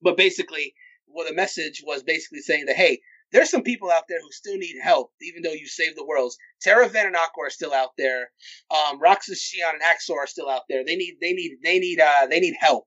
But 0.00 0.16
basically, 0.16 0.74
well, 1.06 1.26
the 1.26 1.34
message 1.34 1.82
was 1.84 2.02
basically 2.02 2.40
saying 2.40 2.66
that 2.66 2.76
hey, 2.76 3.00
there's 3.32 3.50
some 3.50 3.62
people 3.62 3.90
out 3.90 4.04
there 4.08 4.20
who 4.20 4.30
still 4.30 4.56
need 4.56 4.76
help, 4.82 5.10
even 5.22 5.42
though 5.42 5.52
you 5.52 5.66
saved 5.66 5.96
the 5.96 6.04
worlds. 6.04 6.36
Terra 6.60 6.88
Ven 6.88 7.06
and 7.06 7.16
Aqua 7.16 7.46
are 7.46 7.50
still 7.50 7.72
out 7.72 7.90
there. 7.96 8.30
Um, 8.70 9.00
Roxas, 9.00 9.40
Xion, 9.42 9.72
and 9.72 9.82
Axel 9.82 10.16
are 10.16 10.26
still 10.26 10.50
out 10.50 10.62
there. 10.68 10.84
They 10.84 10.96
need, 10.96 11.16
they 11.20 11.32
need, 11.32 11.52
they 11.64 11.78
need, 11.78 11.98
uh, 11.98 12.26
they 12.28 12.40
need 12.40 12.54
help. 12.60 12.86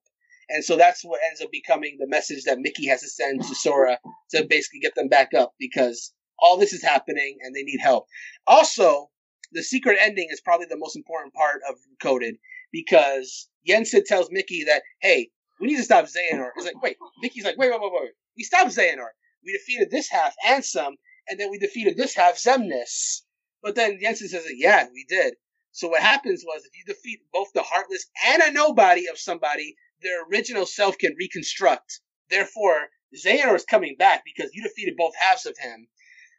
And 0.50 0.64
so 0.64 0.78
that's 0.78 1.04
what 1.04 1.22
ends 1.28 1.42
up 1.42 1.50
becoming 1.52 1.98
the 2.00 2.08
message 2.08 2.44
that 2.44 2.60
Mickey 2.60 2.88
has 2.88 3.02
to 3.02 3.10
send 3.10 3.42
to 3.42 3.56
Sora 3.56 3.98
to 4.32 4.46
basically 4.48 4.80
get 4.80 4.94
them 4.94 5.08
back 5.08 5.34
up 5.34 5.54
because 5.60 6.14
all 6.38 6.58
this 6.58 6.74
is 6.74 6.84
happening 6.84 7.38
and 7.42 7.56
they 7.56 7.64
need 7.64 7.80
help. 7.82 8.06
Also, 8.46 9.10
the 9.56 9.64
secret 9.64 9.98
ending 10.00 10.28
is 10.30 10.42
probably 10.42 10.68
the 10.70 10.78
most 10.78 10.96
important 10.96 11.34
part 11.34 11.62
of 11.68 11.76
Coded 12.02 12.36
because 12.72 13.48
Yensid 13.68 14.04
tells 14.06 14.28
Mickey 14.30 14.66
that, 14.66 14.84
hey, 15.02 15.30
we 15.60 15.68
need 15.68 15.78
to 15.78 15.84
stop 15.84 16.06
Xehanort. 16.06 16.52
He's 16.56 16.66
like, 16.66 16.82
wait, 16.84 16.98
Mickey's 17.22 17.46
like, 17.46 17.58
wait, 17.58 17.72
wait, 17.72 17.82
wait, 17.82 17.92
wait. 17.94 18.12
We 18.38 18.44
stopped 18.44 18.72
Xehanort. 18.72 19.16
We 19.44 19.54
defeated 19.54 19.90
this 19.90 20.10
half, 20.10 20.36
Ansem, 20.46 20.92
and 21.28 21.40
then 21.40 21.50
we 21.50 21.58
defeated 21.58 21.96
this 21.96 22.14
half, 22.16 22.36
Xemnas. 22.36 23.22
But 23.64 23.76
then 23.76 24.00
Yensid 24.04 24.28
says, 24.28 24.46
yeah, 24.56 24.86
we 24.94 25.06
did. 25.08 25.36
So 25.72 25.88
what 25.88 26.02
happens 26.02 26.44
was 26.46 26.64
if 26.66 26.72
you 26.78 26.84
defeat 26.86 27.22
both 27.32 27.48
the 27.54 27.64
heartless 27.64 28.06
and 28.28 28.42
a 28.44 28.52
nobody 28.52 29.08
of 29.08 29.18
somebody, 29.18 29.76
their 30.02 30.26
original 30.26 30.66
self 30.66 30.98
can 30.98 31.16
reconstruct. 31.18 32.02
Therefore, 32.30 32.90
Xehanort 33.16 33.56
is 33.56 33.66
coming 33.66 33.96
back 33.98 34.24
because 34.26 34.52
you 34.54 34.64
defeated 34.64 34.96
both 34.98 35.14
halves 35.16 35.46
of 35.46 35.58
him. 35.58 35.88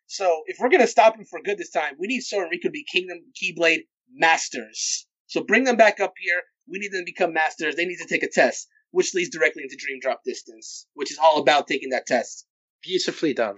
So 0.07 0.43
if 0.47 0.57
we're 0.61 0.69
gonna 0.69 0.87
stop 0.87 1.17
him 1.17 1.25
for 1.25 1.41
good 1.43 1.59
this 1.59 1.71
time, 1.71 1.95
we 1.99 2.07
need 2.07 2.21
Sora 2.21 2.49
and 2.49 2.53
Riku 2.53 2.63
to 2.63 2.71
be 2.71 2.85
Kingdom 2.85 3.19
Keyblade 3.41 3.87
masters. 4.13 5.07
So 5.27 5.43
bring 5.43 5.65
them 5.65 5.77
back 5.77 6.01
up 6.01 6.15
here. 6.19 6.43
We 6.69 6.79
need 6.79 6.93
them 6.93 7.01
to 7.03 7.05
become 7.05 7.33
masters. 7.33 7.77
They 7.77 7.85
need 7.85 7.99
to 7.99 8.07
take 8.09 8.23
a 8.23 8.29
test, 8.31 8.69
which 8.91 9.15
leads 9.15 9.31
directly 9.31 9.63
into 9.63 9.77
Dream 9.77 9.99
Drop 10.01 10.23
Distance, 10.25 10.87
which 10.95 11.11
is 11.11 11.19
all 11.19 11.39
about 11.41 11.67
taking 11.67 11.91
that 11.91 12.07
test. 12.07 12.47
Beautifully 12.83 13.35
done. 13.35 13.57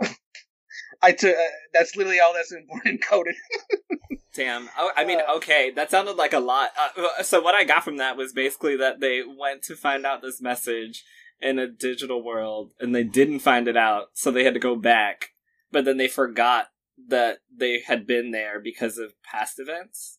I 1.02 1.12
took. 1.12 1.34
Uh, 1.36 1.42
that's 1.72 1.96
literally 1.96 2.20
all 2.20 2.34
that's 2.34 2.52
important 2.52 3.02
coded. 3.08 3.34
Damn. 4.34 4.68
Oh, 4.78 4.92
I 4.96 5.04
mean, 5.04 5.20
Uh, 5.20 5.36
okay, 5.36 5.70
that 5.72 5.90
sounded 5.90 6.16
like 6.16 6.32
a 6.32 6.38
lot. 6.38 6.70
Uh, 6.78 7.22
so 7.22 7.40
what 7.40 7.54
I 7.54 7.64
got 7.64 7.84
from 7.84 7.96
that 7.98 8.16
was 8.16 8.32
basically 8.32 8.76
that 8.76 9.00
they 9.00 9.22
went 9.22 9.62
to 9.64 9.76
find 9.76 10.06
out 10.06 10.22
this 10.22 10.40
message 10.40 11.04
in 11.40 11.58
a 11.58 11.66
digital 11.66 12.22
world, 12.22 12.72
and 12.80 12.94
they 12.94 13.04
didn't 13.04 13.40
find 13.40 13.66
it 13.66 13.76
out, 13.76 14.08
so 14.14 14.30
they 14.30 14.44
had 14.44 14.54
to 14.54 14.60
go 14.60 14.76
back. 14.76 15.30
But 15.72 15.84
then 15.84 15.96
they 15.96 16.08
forgot 16.08 16.68
that 17.08 17.38
they 17.54 17.80
had 17.86 18.06
been 18.06 18.30
there 18.30 18.60
because 18.60 18.98
of 18.98 19.14
past 19.22 19.58
events. 19.58 20.18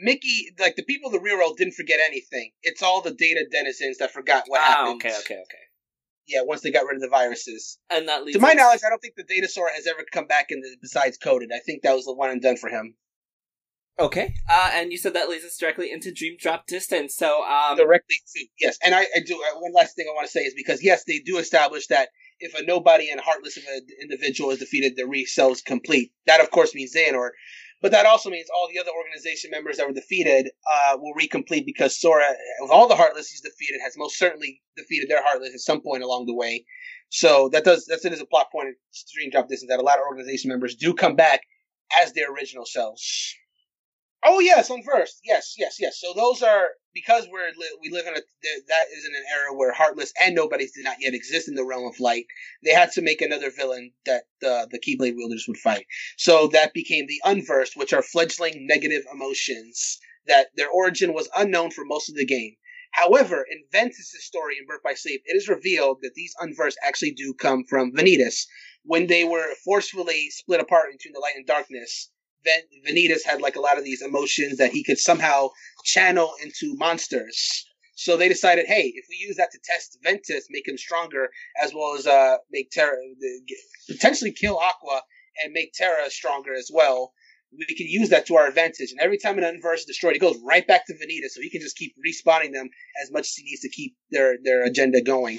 Mickey, 0.00 0.52
like 0.58 0.76
the 0.76 0.82
people 0.82 1.08
of 1.08 1.12
the 1.12 1.20
real 1.20 1.36
world, 1.36 1.56
didn't 1.56 1.74
forget 1.74 2.00
anything. 2.04 2.52
It's 2.62 2.82
all 2.82 3.02
the 3.02 3.12
data 3.12 3.44
denizens 3.50 3.98
that 3.98 4.12
forgot 4.12 4.44
what 4.46 4.60
ah, 4.60 4.64
happened. 4.64 5.02
okay, 5.02 5.16
okay, 5.18 5.34
okay. 5.34 5.64
Yeah, 6.26 6.42
once 6.44 6.62
they 6.62 6.70
got 6.70 6.86
rid 6.86 6.96
of 6.96 7.02
the 7.02 7.08
viruses. 7.08 7.78
And 7.90 8.08
that 8.08 8.24
leads 8.24 8.36
To 8.36 8.42
my 8.42 8.52
knowledge, 8.52 8.80
I 8.86 8.88
don't 8.88 9.00
think 9.00 9.16
the 9.16 9.24
Data 9.24 9.48
Sora 9.48 9.72
has 9.74 9.86
ever 9.86 10.04
come 10.10 10.26
back 10.26 10.46
in 10.50 10.60
the, 10.60 10.76
besides 10.80 11.18
coded. 11.18 11.50
I 11.54 11.58
think 11.58 11.82
that 11.82 11.94
was 11.94 12.04
the 12.04 12.14
one 12.14 12.30
and 12.30 12.40
done 12.40 12.56
for 12.56 12.70
him. 12.70 12.94
Okay. 13.98 14.34
Uh, 14.48 14.70
and 14.72 14.90
you 14.90 14.98
said 14.98 15.14
that 15.14 15.28
leads 15.28 15.44
us 15.44 15.56
directly 15.58 15.92
into 15.92 16.12
Dream 16.12 16.36
Drop 16.40 16.66
Distance. 16.66 17.14
So, 17.14 17.44
um, 17.44 17.76
directly 17.76 18.16
to 18.34 18.46
yes. 18.58 18.78
And 18.82 18.94
I, 18.94 19.02
I 19.02 19.20
do 19.26 19.34
uh, 19.34 19.58
one 19.60 19.72
last 19.74 19.94
thing 19.94 20.06
I 20.08 20.14
want 20.14 20.26
to 20.26 20.32
say 20.32 20.40
is 20.40 20.54
because 20.54 20.82
yes, 20.82 21.04
they 21.06 21.18
do 21.18 21.38
establish 21.38 21.88
that 21.88 22.08
if 22.42 22.54
a 22.54 22.64
nobody 22.64 23.10
and 23.10 23.20
heartless 23.20 23.56
of 23.56 23.64
an 23.64 23.86
individual 24.00 24.50
is 24.50 24.58
defeated, 24.58 24.96
the 24.96 25.02
recells 25.02 25.64
complete. 25.64 26.12
That 26.26 26.40
of 26.40 26.50
course 26.50 26.74
means 26.74 26.94
Xehanort. 26.94 27.30
But 27.80 27.90
that 27.90 28.06
also 28.06 28.30
means 28.30 28.46
all 28.54 28.68
the 28.72 28.78
other 28.78 28.92
organization 28.96 29.50
members 29.50 29.76
that 29.76 29.88
were 29.88 29.92
defeated 29.92 30.50
uh, 30.72 30.98
will 30.98 31.14
recomplete 31.14 31.66
because 31.66 32.00
Sora, 32.00 32.28
with 32.60 32.70
all 32.70 32.86
the 32.86 32.94
Heartless 32.94 33.28
he's 33.28 33.40
defeated, 33.40 33.80
has 33.82 33.94
most 33.96 34.16
certainly 34.16 34.60
defeated 34.76 35.10
their 35.10 35.22
Heartless 35.22 35.52
at 35.52 35.60
some 35.60 35.80
point 35.80 36.04
along 36.04 36.26
the 36.26 36.34
way. 36.34 36.64
So 37.08 37.48
that 37.52 37.64
does 37.64 37.84
that's 37.86 38.04
it 38.04 38.12
as 38.12 38.20
a 38.20 38.26
plot 38.26 38.52
point 38.52 38.68
in 38.68 38.74
Dream 39.14 39.30
Drop 39.30 39.48
Distance 39.48 39.68
that 39.68 39.80
a 39.80 39.82
lot 39.82 39.98
of 39.98 40.04
organization 40.06 40.48
members 40.48 40.76
do 40.76 40.94
come 40.94 41.16
back 41.16 41.42
as 42.02 42.12
their 42.12 42.32
original 42.32 42.64
selves. 42.64 43.34
Oh 44.24 44.40
yes, 44.40 44.68
on 44.68 44.82
first, 44.82 45.20
yes, 45.22 45.54
yes, 45.56 45.76
yes. 45.78 46.00
So 46.00 46.12
those 46.12 46.42
are 46.42 46.70
because 46.92 47.28
we're 47.28 47.52
we 47.80 47.88
live 47.90 48.06
in 48.08 48.14
a 48.14 48.20
th- 48.42 48.64
that 48.66 48.86
is 48.92 49.04
in 49.04 49.14
an 49.14 49.22
era 49.32 49.54
where 49.54 49.72
Heartless 49.72 50.12
and 50.20 50.34
Nobodies 50.34 50.72
did 50.72 50.82
not 50.82 50.96
yet 51.00 51.14
exist 51.14 51.46
in 51.46 51.54
the 51.54 51.64
realm 51.64 51.86
of 51.86 52.00
light. 52.00 52.26
They 52.64 52.72
had 52.72 52.90
to 52.92 53.00
make 53.02 53.22
another 53.22 53.48
villain 53.50 53.92
that 54.04 54.24
the 54.40 54.66
the 54.68 54.80
Keyblade 54.80 55.14
wielders 55.14 55.46
would 55.46 55.56
fight. 55.56 55.86
So 56.16 56.48
that 56.48 56.72
became 56.74 57.06
the 57.06 57.20
Unversed, 57.24 57.76
which 57.76 57.92
are 57.92 58.02
fledgling 58.02 58.66
negative 58.66 59.04
emotions 59.12 60.00
that 60.26 60.48
their 60.56 60.68
origin 60.68 61.14
was 61.14 61.28
unknown 61.36 61.70
for 61.70 61.84
most 61.84 62.08
of 62.08 62.16
the 62.16 62.26
game. 62.26 62.56
However, 62.90 63.46
in 63.48 63.64
Ventus' 63.70 64.16
story 64.24 64.56
in 64.58 64.66
Birth 64.66 64.82
by 64.82 64.94
Sleep, 64.94 65.22
it 65.26 65.36
is 65.36 65.48
revealed 65.48 65.98
that 66.02 66.14
these 66.14 66.34
Unversed 66.40 66.78
actually 66.82 67.12
do 67.12 67.34
come 67.34 67.64
from 67.64 67.92
Vanitas. 67.92 68.46
When 68.82 69.06
they 69.06 69.22
were 69.24 69.54
forcefully 69.64 70.30
split 70.30 70.60
apart 70.60 70.90
into 70.92 71.10
the 71.12 71.20
light 71.20 71.36
and 71.36 71.46
darkness, 71.46 72.10
Ven- 72.44 72.82
Vanitas 72.86 73.24
had 73.24 73.40
like 73.40 73.56
a 73.56 73.60
lot 73.60 73.78
of 73.78 73.84
these 73.84 74.02
emotions 74.02 74.58
that 74.58 74.72
he 74.72 74.84
could 74.84 74.98
somehow 74.98 75.48
channel 75.84 76.32
into 76.42 76.74
monsters. 76.76 77.64
So 77.94 78.16
they 78.16 78.28
decided, 78.28 78.66
hey, 78.66 78.92
if 78.94 79.04
we 79.08 79.16
use 79.16 79.36
that 79.36 79.50
to 79.52 79.58
test 79.64 79.98
Ventus, 80.02 80.46
make 80.50 80.66
him 80.66 80.78
stronger, 80.78 81.28
as 81.62 81.72
well 81.74 81.94
as 81.96 82.06
uh, 82.06 82.38
make 82.50 82.70
Terra 82.70 82.96
potentially 83.88 84.32
kill 84.32 84.58
Aqua 84.58 85.02
and 85.42 85.52
make 85.52 85.72
Terra 85.72 86.10
stronger 86.10 86.54
as 86.54 86.70
well, 86.72 87.12
we 87.56 87.66
can 87.76 87.86
use 87.86 88.08
that 88.08 88.26
to 88.26 88.36
our 88.36 88.46
advantage. 88.46 88.90
And 88.90 89.00
every 89.00 89.18
time 89.18 89.38
an 89.38 89.44
unverse 89.44 89.80
is 89.80 89.84
destroyed, 89.84 90.16
it 90.16 90.20
goes 90.20 90.40
right 90.44 90.66
back 90.66 90.86
to 90.86 90.94
Vanitas, 90.94 91.32
so 91.32 91.42
he 91.42 91.50
can 91.50 91.60
just 91.60 91.76
keep 91.76 91.94
respawning 92.06 92.52
them 92.52 92.70
as 93.02 93.12
much 93.12 93.22
as 93.22 93.34
he 93.34 93.44
needs 93.44 93.60
to 93.60 93.68
keep 93.68 93.94
their 94.10 94.36
their 94.42 94.64
agenda 94.64 95.02
going. 95.02 95.38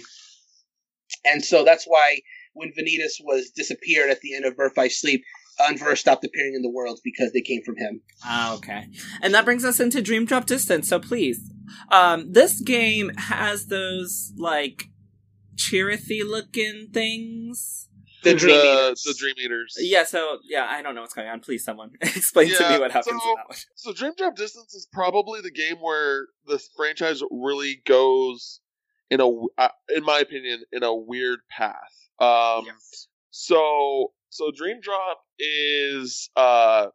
And 1.25 1.43
so 1.43 1.63
that's 1.63 1.85
why 1.85 2.19
when 2.53 2.71
Vanitas 2.77 3.13
was 3.21 3.51
disappeared 3.55 4.09
at 4.09 4.21
the 4.21 4.35
end 4.35 4.45
of 4.45 4.55
Birth 4.55 4.75
by 4.75 4.87
Sleep, 4.89 5.23
Unverse 5.59 5.97
stopped 5.99 6.23
appearing 6.25 6.53
in 6.55 6.61
the 6.61 6.69
world 6.69 6.99
because 7.03 7.31
they 7.33 7.41
came 7.41 7.61
from 7.63 7.75
him. 7.77 8.01
Ah, 8.23 8.55
okay. 8.55 8.87
And 9.21 9.33
that 9.33 9.45
brings 9.45 9.63
us 9.63 9.79
into 9.79 10.01
Dream 10.01 10.25
Drop 10.25 10.45
Distance, 10.45 10.87
so 10.89 10.99
please. 10.99 11.51
Um, 11.91 12.31
this 12.31 12.59
game 12.61 13.11
has 13.17 13.67
those, 13.67 14.33
like, 14.37 14.85
Chirithy 15.55 16.21
looking 16.27 16.89
things. 16.93 17.87
The 18.23 18.33
Dream 18.35 18.55
the, 18.55 18.63
Eaters. 18.87 19.03
the 19.03 19.13
Dream 19.17 19.35
Eaters. 19.37 19.75
Yeah, 19.77 20.05
so, 20.05 20.39
yeah, 20.47 20.65
I 20.69 20.81
don't 20.81 20.95
know 20.95 21.01
what's 21.01 21.13
going 21.13 21.27
on. 21.27 21.41
Please, 21.41 21.63
someone 21.63 21.91
explain 22.01 22.47
to 22.55 22.69
me 22.69 22.79
what 22.79 22.91
happens 22.91 23.17
so- 23.21 23.29
in 23.29 23.35
that 23.35 23.49
one. 23.49 23.57
So 23.75 23.93
Dream 23.93 24.13
Drop 24.17 24.35
Distance 24.35 24.73
is 24.73 24.87
probably 24.91 25.41
the 25.41 25.51
game 25.51 25.75
where 25.81 26.27
the 26.47 26.59
franchise 26.75 27.21
really 27.29 27.81
goes 27.85 28.61
in 29.09 29.19
a, 29.19 29.25
w- 29.25 29.49
uh, 29.57 29.67
in 29.95 30.03
my 30.03 30.19
opinion, 30.19 30.63
in 30.71 30.83
a 30.83 30.93
weird 30.95 31.39
path. 31.49 31.75
Um, 32.19 32.65
So 33.31 34.13
so 34.33 34.51
Dream 34.55 34.79
Drop 34.81 35.19
is 35.39 36.29
uh 36.35 36.87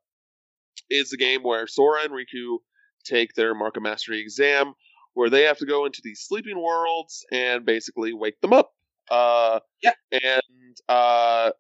is 0.91 1.13
a 1.13 1.17
game 1.17 1.43
where 1.43 1.67
Sora 1.67 2.03
and 2.05 2.13
Riku 2.13 2.59
take 3.05 3.35
their 3.35 3.55
Mark 3.55 3.77
of 3.77 3.83
Mastery 3.83 4.21
exam, 4.21 4.75
where 5.15 5.31
they 5.31 5.43
have 5.43 5.59
to 5.59 5.67
go 5.67 5.85
into 5.87 6.01
these 6.03 6.21
sleeping 6.27 6.61
worlds 6.61 7.25
and 7.33 7.65
basically 7.65 8.13
wake 8.13 8.41
them 8.41 8.53
up. 8.53 8.71
Uh, 9.11 9.61
Yeah. 9.83 9.93
And 10.13 10.77
uh, 10.89 11.51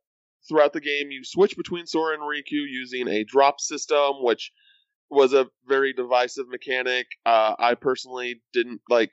throughout 0.48 0.72
the 0.72 0.80
game, 0.80 1.10
you 1.10 1.24
switch 1.24 1.56
between 1.56 1.86
Sora 1.86 2.14
and 2.14 2.22
Riku 2.22 2.52
using 2.68 3.08
a 3.08 3.24
drop 3.24 3.60
system, 3.60 4.22
which 4.22 4.50
was 5.10 5.32
a 5.32 5.46
very 5.66 5.92
divisive 5.92 6.48
mechanic. 6.48 7.06
Uh, 7.26 7.54
I 7.58 7.74
personally 7.74 8.42
didn't 8.52 8.80
like 8.90 9.10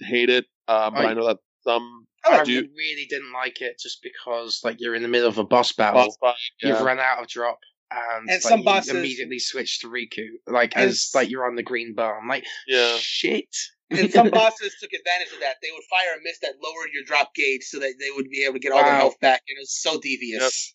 hate 0.00 0.30
it, 0.30 0.46
uh, 0.68 0.90
but 0.90 1.04
I- 1.06 1.10
I 1.10 1.14
know 1.14 1.26
that 1.26 1.38
some 1.66 2.06
I 2.26 2.42
do 2.44 2.66
really 2.76 3.06
didn't 3.08 3.32
like 3.32 3.60
it 3.60 3.78
just 3.80 4.02
because 4.02 4.60
like 4.64 4.80
you're 4.80 4.94
in 4.94 5.02
the 5.02 5.08
middle 5.08 5.28
of 5.28 5.38
a 5.38 5.44
boss 5.44 5.72
battle, 5.72 6.04
boss 6.04 6.16
fight. 6.20 6.34
you've 6.62 6.78
yeah. 6.78 6.82
run 6.84 6.98
out 6.98 7.20
of 7.22 7.28
drop, 7.28 7.58
and, 7.90 8.28
And 8.28 8.28
like, 8.28 8.40
some 8.42 8.60
you 8.60 8.64
bosses- 8.64 8.90
immediately 8.94 9.38
switch 9.38 9.80
to 9.80 9.88
Riku, 9.88 10.26
like 10.46 10.72
And 10.76 10.86
as 10.90 11.10
like 11.14 11.28
you're 11.30 11.46
on 11.46 11.54
the 11.56 11.62
green 11.62 11.94
bar. 11.94 12.18
I'm 12.20 12.28
like, 12.28 12.44
Yeah. 12.66 12.96
shit. 12.98 13.54
And 13.90 14.10
some 14.10 14.30
bosses 14.40 14.74
took 14.80 14.90
advantage 14.92 15.32
of 15.34 15.40
that. 15.40 15.56
They 15.62 15.68
would 15.72 15.84
fire 15.90 16.14
a 16.18 16.22
mist 16.22 16.40
that 16.42 16.54
lowered 16.62 16.90
your 16.94 17.04
drop 17.04 17.34
gauge 17.34 17.64
so 17.64 17.78
that 17.80 17.94
they 18.00 18.10
would 18.16 18.30
be 18.30 18.42
able 18.44 18.54
to 18.54 18.58
get 18.60 18.72
all 18.72 18.82
their 18.82 18.94
health 18.96 19.20
back, 19.20 19.42
and 19.48 19.58
it 19.58 19.60
was 19.60 19.78
so 19.80 20.00
devious. 20.00 20.74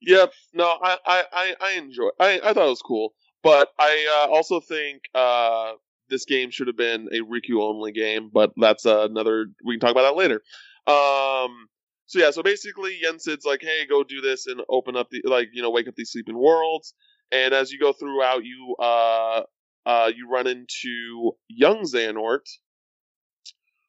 Yep. 0.00 0.32
No, 0.54 0.64
I, 0.82 0.98
I, 1.06 1.24
I, 1.32 1.54
I 1.60 1.72
enjoy. 1.72 2.08
I, 2.18 2.40
I 2.42 2.52
thought 2.54 2.66
it 2.66 2.70
was 2.70 2.82
cool, 2.82 3.12
but 3.42 3.68
I 3.78 4.24
uh, 4.26 4.32
also 4.32 4.60
think 4.60 5.02
uh, 5.14 5.72
this 6.08 6.24
game 6.24 6.50
should 6.50 6.66
have 6.66 6.76
been 6.76 7.08
a 7.12 7.20
Riku 7.20 7.62
only 7.62 7.92
game. 7.92 8.30
But 8.32 8.52
that's 8.56 8.86
uh, 8.86 9.06
another. 9.08 9.46
We 9.64 9.74
can 9.74 9.80
talk 9.80 9.90
about 9.90 10.02
that 10.02 10.16
later. 10.16 10.42
Um. 10.86 11.68
So 12.06 12.18
yeah. 12.20 12.30
So 12.30 12.42
basically, 12.42 12.98
Yensid's 13.04 13.44
like, 13.44 13.62
"Hey, 13.62 13.86
go 13.88 14.04
do 14.04 14.20
this 14.20 14.46
and 14.46 14.60
open 14.68 14.96
up 14.96 15.10
the 15.10 15.22
like, 15.24 15.48
you 15.52 15.62
know, 15.62 15.70
wake 15.70 15.88
up 15.88 15.94
these 15.96 16.12
sleeping 16.12 16.38
worlds." 16.38 16.94
And 17.32 17.52
as 17.52 17.72
you 17.72 17.80
go 17.80 17.92
throughout, 17.92 18.44
you 18.44 18.76
uh, 18.78 19.42
uh, 19.84 20.12
you 20.14 20.28
run 20.30 20.46
into 20.46 21.32
young 21.48 21.82
Xehanort. 21.82 22.46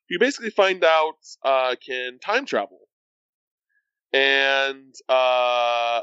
You 0.10 0.20
basically 0.20 0.50
find 0.50 0.84
out 0.84 1.18
uh, 1.44 1.76
can 1.86 2.20
time 2.20 2.46
travel 2.46 2.88
and 4.14 4.96
uh 5.10 6.02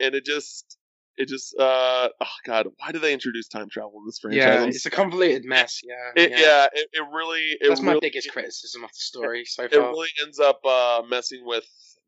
and 0.00 0.14
it 0.14 0.24
just 0.24 0.76
it 1.16 1.28
just 1.28 1.54
uh 1.58 2.08
oh 2.20 2.26
god 2.44 2.66
why 2.78 2.92
do 2.92 2.98
they 2.98 3.12
introduce 3.12 3.48
time 3.48 3.68
travel 3.70 3.92
in 3.98 4.06
this 4.06 4.18
franchise 4.18 4.44
Yeah, 4.44 4.66
it's 4.66 4.86
a 4.86 4.90
convoluted 4.90 5.44
mess. 5.44 5.80
Yeah, 5.84 5.94
it, 6.16 6.30
yeah, 6.38 6.66
it, 6.72 6.88
it 6.92 7.04
really 7.12 7.56
it 7.60 7.68
That's 7.68 7.82
my 7.82 7.90
really, 7.92 8.00
biggest 8.00 8.30
criticism 8.32 8.84
of 8.84 8.90
the 8.90 8.98
story 8.98 9.44
so 9.44 9.64
it 9.64 9.72
really 9.72 10.08
ends 10.24 10.38
up 10.40 10.60
uh 10.64 11.02
messing 11.08 11.44
with 11.44 11.64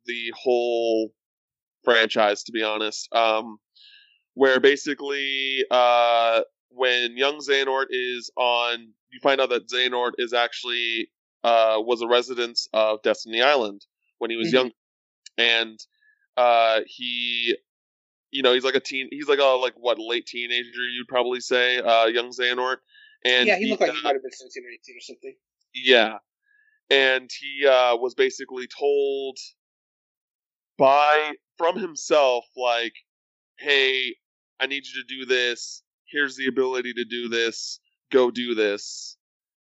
the 0.07 0.33
whole 0.37 1.11
franchise 1.85 2.43
to 2.45 2.53
be 2.53 2.63
honest 2.63 3.09
um 3.13 3.59
where 4.35 4.61
basically 4.61 5.65
uh 5.71 6.41
when 6.71 7.17
young 7.17 7.39
Xehanort 7.39 7.87
is 7.91 8.31
on 8.37 8.93
you 9.13 9.21
find 9.23 9.41
out 9.41 9.51
that 9.51 9.69
Xehanort 9.69 10.13
is 10.19 10.33
actually 10.33 11.11
uh 11.45 11.77
was 11.79 12.03
a 12.03 12.09
resident 12.09 12.59
of 12.73 13.03
Destiny 13.03 13.41
Island 13.41 13.85
when 14.19 14.31
he 14.31 14.37
was 14.37 14.49
Mhm. 14.49 14.53
young 14.53 14.71
and 15.39 15.79
uh 16.37 16.81
he 16.87 17.57
you 18.31 18.43
know 18.43 18.53
he's 18.53 18.65
like 18.65 18.75
a 18.75 18.81
teen 18.81 19.09
he's 19.11 19.29
like 19.29 19.39
a 19.39 19.45
like 19.45 19.75
what 19.77 19.99
late 19.99 20.27
teenager 20.27 20.83
you'd 20.95 21.09
probably 21.09 21.41
say 21.41 21.79
uh 21.79 22.07
young 22.07 22.31
Xehanort 22.31 22.77
and 23.27 23.49
yeah, 23.49 23.57
he 23.57 23.69
looked 23.69 23.81
like 23.81 23.91
he 23.91 23.99
uh, 23.99 24.03
might 24.03 24.15
have 24.15 24.23
been 24.23 24.31
17 24.31 24.63
or 24.65 24.71
18 24.71 24.97
or 24.97 25.01
something. 25.01 25.35
yeah. 25.75 26.19
And 26.91 27.29
he 27.41 27.67
uh, 27.67 27.97
was 27.97 28.15
basically 28.15 28.69
told 28.69 29.37
by 30.79 31.33
from 31.59 31.77
himself, 31.77 32.45
like, 32.57 32.93
hey, 33.59 34.15
I 34.61 34.67
need 34.67 34.85
you 34.87 35.03
to 35.03 35.19
do 35.19 35.27
this. 35.27 35.83
Here's 36.05 36.37
the 36.37 36.47
ability 36.47 36.93
to 36.93 37.05
do 37.05 37.29
this. 37.29 37.81
Go 38.13 38.31
do 38.31 38.55
this. 38.55 39.17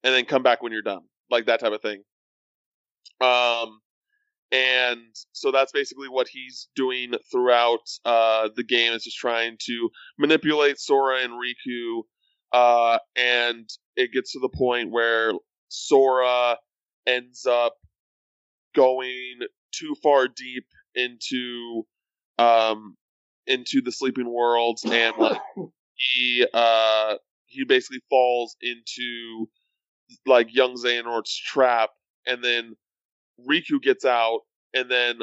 And 0.02 0.14
then 0.14 0.24
come 0.24 0.42
back 0.42 0.62
when 0.62 0.72
you're 0.72 0.80
done. 0.80 1.02
Like 1.30 1.46
that 1.46 1.60
type 1.60 1.72
of 1.72 1.82
thing. 1.82 2.02
Um 3.20 3.80
and 4.52 5.00
so 5.32 5.52
that's 5.52 5.72
basically 5.72 6.08
what 6.08 6.28
he's 6.28 6.68
doing 6.74 7.12
throughout 7.30 7.88
uh, 8.04 8.48
the 8.56 8.64
game 8.64 8.92
is 8.92 9.04
just 9.04 9.16
trying 9.16 9.56
to 9.60 9.90
manipulate 10.18 10.78
Sora 10.78 11.22
and 11.22 11.32
Riku 11.32 12.02
uh, 12.52 12.98
and 13.16 13.68
it 13.96 14.12
gets 14.12 14.32
to 14.32 14.40
the 14.40 14.48
point 14.48 14.90
where 14.90 15.32
Sora 15.68 16.56
ends 17.06 17.46
up 17.46 17.74
going 18.74 19.38
too 19.72 19.94
far 20.02 20.28
deep 20.28 20.64
into 20.94 21.84
um 22.38 22.96
into 23.46 23.80
the 23.80 23.92
sleeping 23.92 24.32
worlds 24.32 24.84
and 24.84 25.14
like 25.18 25.40
he 25.94 26.46
uh 26.52 27.14
he 27.46 27.64
basically 27.64 28.00
falls 28.08 28.56
into 28.60 29.48
like 30.26 30.54
young 30.54 30.74
Xehanort's 30.74 31.36
trap 31.36 31.90
and 32.26 32.42
then 32.42 32.74
Riku 33.48 33.80
gets 33.82 34.04
out 34.04 34.40
and 34.74 34.90
then 34.90 35.18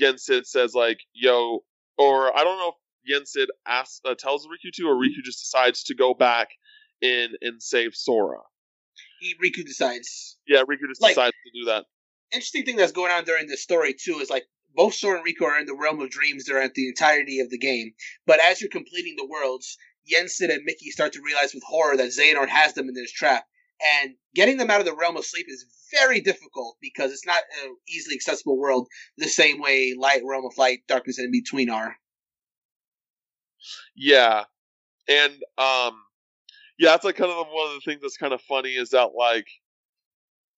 Yensid 0.00 0.46
says 0.46 0.74
like 0.74 0.98
yo 1.12 1.60
or 1.96 2.36
I 2.36 2.44
don't 2.44 2.58
know 2.58 2.72
if 2.72 3.22
Yensid 3.22 3.46
asks 3.66 4.00
uh, 4.04 4.14
tells 4.18 4.46
Riku 4.46 4.70
to 4.74 4.84
or 4.84 4.94
Riku 4.94 5.22
just 5.24 5.40
decides 5.40 5.82
to 5.84 5.94
go 5.94 6.14
back 6.14 6.48
in 7.00 7.28
and 7.40 7.62
save 7.62 7.94
Sora. 7.94 8.38
He 9.20 9.34
Riku 9.42 9.64
decides. 9.64 10.36
Yeah, 10.46 10.62
Riku 10.62 10.88
just 10.88 11.00
Like- 11.02 11.12
decides 11.12 11.32
to 11.44 11.60
do 11.60 11.64
that. 11.66 11.84
Interesting 12.32 12.64
thing 12.66 12.76
that's 12.76 12.92
going 12.92 13.10
on 13.10 13.24
during 13.24 13.46
this 13.46 13.62
story 13.62 13.94
too 13.94 14.18
is 14.20 14.28
like 14.28 14.44
both 14.74 14.94
Sora 14.94 15.18
and 15.20 15.26
Riku 15.26 15.46
are 15.46 15.58
in 15.58 15.66
the 15.66 15.74
realm 15.74 16.00
of 16.00 16.10
dreams 16.10 16.44
throughout 16.46 16.74
the 16.74 16.88
entirety 16.88 17.40
of 17.40 17.48
the 17.50 17.58
game. 17.58 17.92
But 18.26 18.38
as 18.40 18.60
you're 18.60 18.70
completing 18.70 19.16
the 19.16 19.26
worlds, 19.26 19.78
Yensid 20.12 20.52
and 20.52 20.62
Mickey 20.64 20.90
start 20.90 21.14
to 21.14 21.22
realize 21.24 21.54
with 21.54 21.62
horror 21.66 21.96
that 21.96 22.08
Xehanort 22.10 22.48
has 22.48 22.74
them 22.74 22.88
in 22.88 22.94
his 22.94 23.10
trap. 23.12 23.44
And 23.80 24.14
getting 24.34 24.56
them 24.56 24.70
out 24.70 24.80
of 24.80 24.86
the 24.86 24.94
realm 24.94 25.16
of 25.16 25.24
sleep 25.24 25.46
is 25.48 25.64
very 25.92 26.20
difficult 26.20 26.76
because 26.80 27.12
it's 27.12 27.26
not 27.26 27.42
an 27.64 27.76
easily 27.88 28.16
accessible 28.16 28.58
world 28.58 28.88
the 29.16 29.28
same 29.28 29.60
way 29.60 29.94
light, 29.98 30.22
realm 30.24 30.44
of 30.44 30.58
light, 30.58 30.80
darkness, 30.88 31.18
and 31.18 31.26
in 31.26 31.32
between 31.32 31.70
are. 31.70 31.96
Yeah, 33.94 34.44
and 35.08 35.32
um, 35.58 35.94
yeah, 36.78 36.90
that's 36.90 37.04
like 37.04 37.16
kind 37.16 37.30
of 37.30 37.46
one 37.50 37.68
of 37.68 37.74
the 37.74 37.82
things 37.84 38.00
that's 38.02 38.16
kind 38.16 38.32
of 38.32 38.40
funny 38.42 38.70
is 38.70 38.90
that 38.90 39.10
like, 39.16 39.46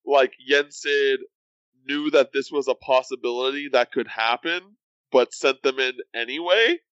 like 0.07 0.33
Yensid 0.51 1.19
knew 1.87 2.11
that 2.11 2.31
this 2.33 2.51
was 2.51 2.69
a 2.69 2.75
possibility 2.75 3.69
that 3.73 3.93
could 3.93 4.09
happen, 4.09 4.61
but 5.13 5.33
sent 5.33 5.63
them 5.63 5.79
in 5.79 5.95
anyway. 6.15 6.79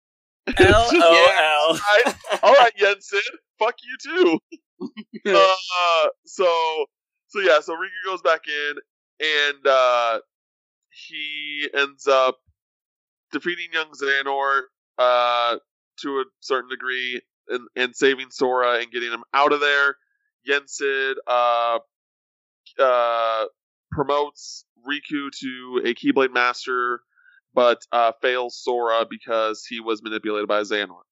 It's 0.47 0.59
just- 0.61 0.93
LOL. 0.93 1.75
Right? 1.75 2.15
All 2.43 2.53
right, 2.53 2.73
Yensid, 2.79 3.21
fuck 3.59 3.77
you 3.83 3.97
too. 4.03 4.39
uh, 5.27 6.09
so 6.25 6.87
so 7.29 7.41
yeah, 7.41 7.61
so 7.61 7.73
Riku 7.75 8.05
goes 8.07 8.23
back 8.23 8.43
in 8.47 8.75
and 9.21 9.67
uh 9.67 10.19
he 11.09 11.69
ends 11.75 12.07
up 12.07 12.39
defeating 13.33 13.69
young 13.73 13.91
Xehanort 13.93 14.63
uh 14.99 15.57
to 16.03 16.09
a 16.21 16.25
certain 16.41 16.71
degree 16.71 17.21
and, 17.49 17.69
and 17.77 17.95
saving 17.97 18.31
Sora 18.31 18.79
and 18.81 18.91
getting 18.91 19.11
him 19.11 19.25
out 19.33 19.53
of 19.53 19.61
there. 19.61 19.97
Yensid 20.49 21.15
uh 21.27 21.79
uh 22.81 23.45
promotes 23.91 24.65
Riku 24.89 25.31
to 25.41 25.83
a 25.85 25.95
Keyblade 25.95 26.33
Master 26.33 27.01
but 27.55 27.79
uh 27.93 28.13
fails 28.21 28.59
Sora 28.63 29.07
because 29.09 29.65
he 29.69 29.81
was 29.81 30.03
manipulated 30.03 30.49
by 30.49 30.61
Xehanort. 30.63 31.05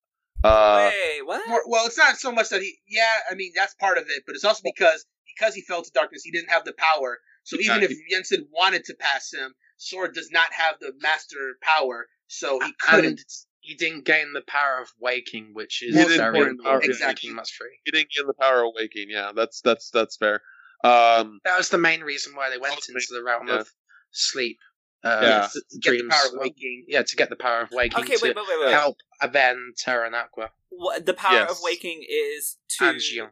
Uh 0.44 0.90
Wait, 0.90 1.26
what? 1.26 1.49
More, 1.49 1.62
well, 1.66 1.87
it's 1.87 1.99
not 1.99 2.16
so 2.16 2.32
much 2.32 2.49
that 2.50 2.62
he. 2.62 2.76
Yeah, 2.88 3.14
I 3.30 3.34
mean 3.34 3.52
that's 3.54 3.75
part 3.75 3.99
of 3.99 4.04
it, 4.08 4.25
but 4.26 4.34
it's 4.34 4.44
also 4.44 4.62
because 4.64 5.04
because 5.37 5.54
he 5.54 5.62
fell 5.62 5.82
to 5.82 5.90
darkness, 5.92 6.22
he 6.25 6.30
didn't 6.30 6.50
have 6.50 6.64
the 6.64 6.75
power. 6.75 7.18
So 7.44 7.56
even 7.61 7.82
if 7.82 7.90
Yensid 8.12 8.44
wanted 8.52 8.84
to 8.84 8.94
pass 8.94 9.32
him, 9.32 9.52
Sora 9.76 10.12
does 10.12 10.30
not 10.30 10.52
have 10.52 10.76
the 10.80 10.92
master 11.00 11.56
power, 11.62 12.06
so 12.28 12.61
he 12.61 12.72
couldn't. 12.80 13.04
And 13.06 13.18
he 13.61 13.75
didn't 13.76 14.04
gain 14.04 14.32
the 14.32 14.42
power 14.46 14.80
of 14.80 14.88
waking, 15.00 15.50
which 15.52 15.82
is 15.82 15.94
He 15.96 16.02
didn't 16.02 16.32
very 16.32 16.50
important 16.50 16.90
Exactly. 16.90 17.28
Kingdom 17.28 17.37
Hearts 17.38 17.52
3. 17.56 17.66
he 17.84 17.90
didn't 17.92 18.08
get 18.16 18.26
the 18.26 18.34
power 18.34 18.64
of 18.64 18.72
waking. 18.76 19.06
Yeah, 19.08 19.30
that's 19.34 19.61
that's 19.61 19.90
that's 19.90 20.16
fair. 20.16 20.40
Um, 20.84 21.38
That 21.44 21.56
was 21.58 21.68
the 21.68 21.78
main 21.78 22.00
reason 22.00 22.34
why 22.34 22.50
they 22.50 22.58
went 22.58 22.75
Ultimate- 22.75 23.02
into 23.02 23.14
the 23.14 23.22
realm 23.22 23.46
yeah. 23.49 23.61
of 23.61 23.68
sleep. 24.11 24.58
Uh, 25.04 25.21
Yeah. 25.23 25.49
the- 25.52 25.62
the 25.71 25.78
Get 25.78 25.90
the 25.90 25.99
dreams. 25.99 26.14
power 26.14 26.26
of 26.28 26.40
waking. 26.40 26.85
Yeah, 26.88 27.02
to 27.02 27.16
get 27.16 27.28
the 27.28 27.37
power 27.37 27.61
of 27.62 27.71
waking 27.73 28.00
Okay, 28.00 28.16
to 28.16 28.21
wait, 28.23 28.37
wait, 28.37 28.47
wait, 28.49 28.61
wait. 28.66 28.73
help 28.73 28.99
Aven, 29.21 29.75
Terra, 29.76 30.06
and 30.06 30.14
Aqua. 30.14 30.50
What, 30.68 31.04
the 31.06 31.14
power 31.14 31.40
of 31.47 31.59
waking 31.62 32.04
is 32.09 32.56
to 32.78 32.85
And 32.85 32.99
Gion. 33.00 33.30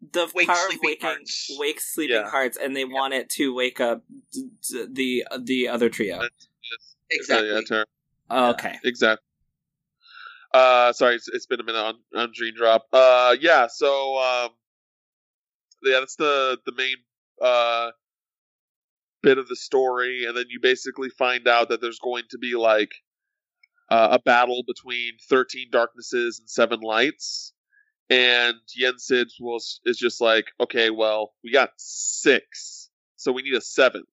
the 0.00 0.30
Wake 0.34 0.48
power 0.48 0.66
of 0.68 0.78
waking 0.82 1.00
hearts. 1.06 1.50
wake 1.58 1.80
sleeping 1.80 2.16
Yeah. 2.16 2.30
hearts, 2.30 2.56
and 2.56 2.74
they 2.74 2.84
want 2.86 3.12
it 3.14 3.28
to 3.30 3.52
wake 3.54 3.80
up 3.80 4.02
d- 4.32 4.48
d- 4.68 4.86
the 4.90 5.26
the 5.38 5.68
other 5.68 5.88
trio. 5.90 6.22
Exactly. 7.10 7.50
Yeah, 7.50 7.60
Tara. 7.66 7.86
Okay. 8.30 8.78
Exactly. 8.84 9.26
Uh, 10.54 10.92
sorry, 10.92 11.14
it's, 11.16 11.28
it's 11.28 11.46
been 11.46 11.60
a 11.60 11.62
minute 11.64 11.78
on, 11.80 11.94
on 12.14 12.32
Dream 12.34 12.54
Drop. 12.56 12.86
Uh, 12.92 13.36
yeah, 13.40 13.66
so 13.68 14.16
um, 14.18 14.50
yeah, 15.82 16.00
that's 16.00 16.16
the 16.16 16.58
the 16.66 16.72
main 16.72 16.96
uh 17.40 17.90
bit 19.22 19.38
of 19.38 19.48
the 19.48 19.56
story, 19.56 20.24
and 20.26 20.36
then 20.36 20.46
you 20.48 20.60
basically 20.60 21.10
find 21.10 21.46
out 21.48 21.68
that 21.68 21.80
there's 21.80 21.98
going 21.98 22.24
to 22.30 22.38
be 22.38 22.54
like 22.54 22.92
uh, 23.90 24.08
a 24.12 24.18
battle 24.18 24.62
between 24.66 25.12
thirteen 25.28 25.68
darknesses 25.70 26.38
and 26.38 26.48
seven 26.48 26.80
lights, 26.80 27.52
and 28.08 28.56
Yensid 28.80 29.26
was 29.40 29.80
is 29.84 29.98
just 29.98 30.20
like, 30.20 30.46
okay, 30.60 30.90
well, 30.90 31.32
we 31.44 31.52
got 31.52 31.70
six, 31.76 32.88
so 33.16 33.32
we 33.32 33.42
need 33.42 33.54
a 33.54 33.60
seventh, 33.60 34.06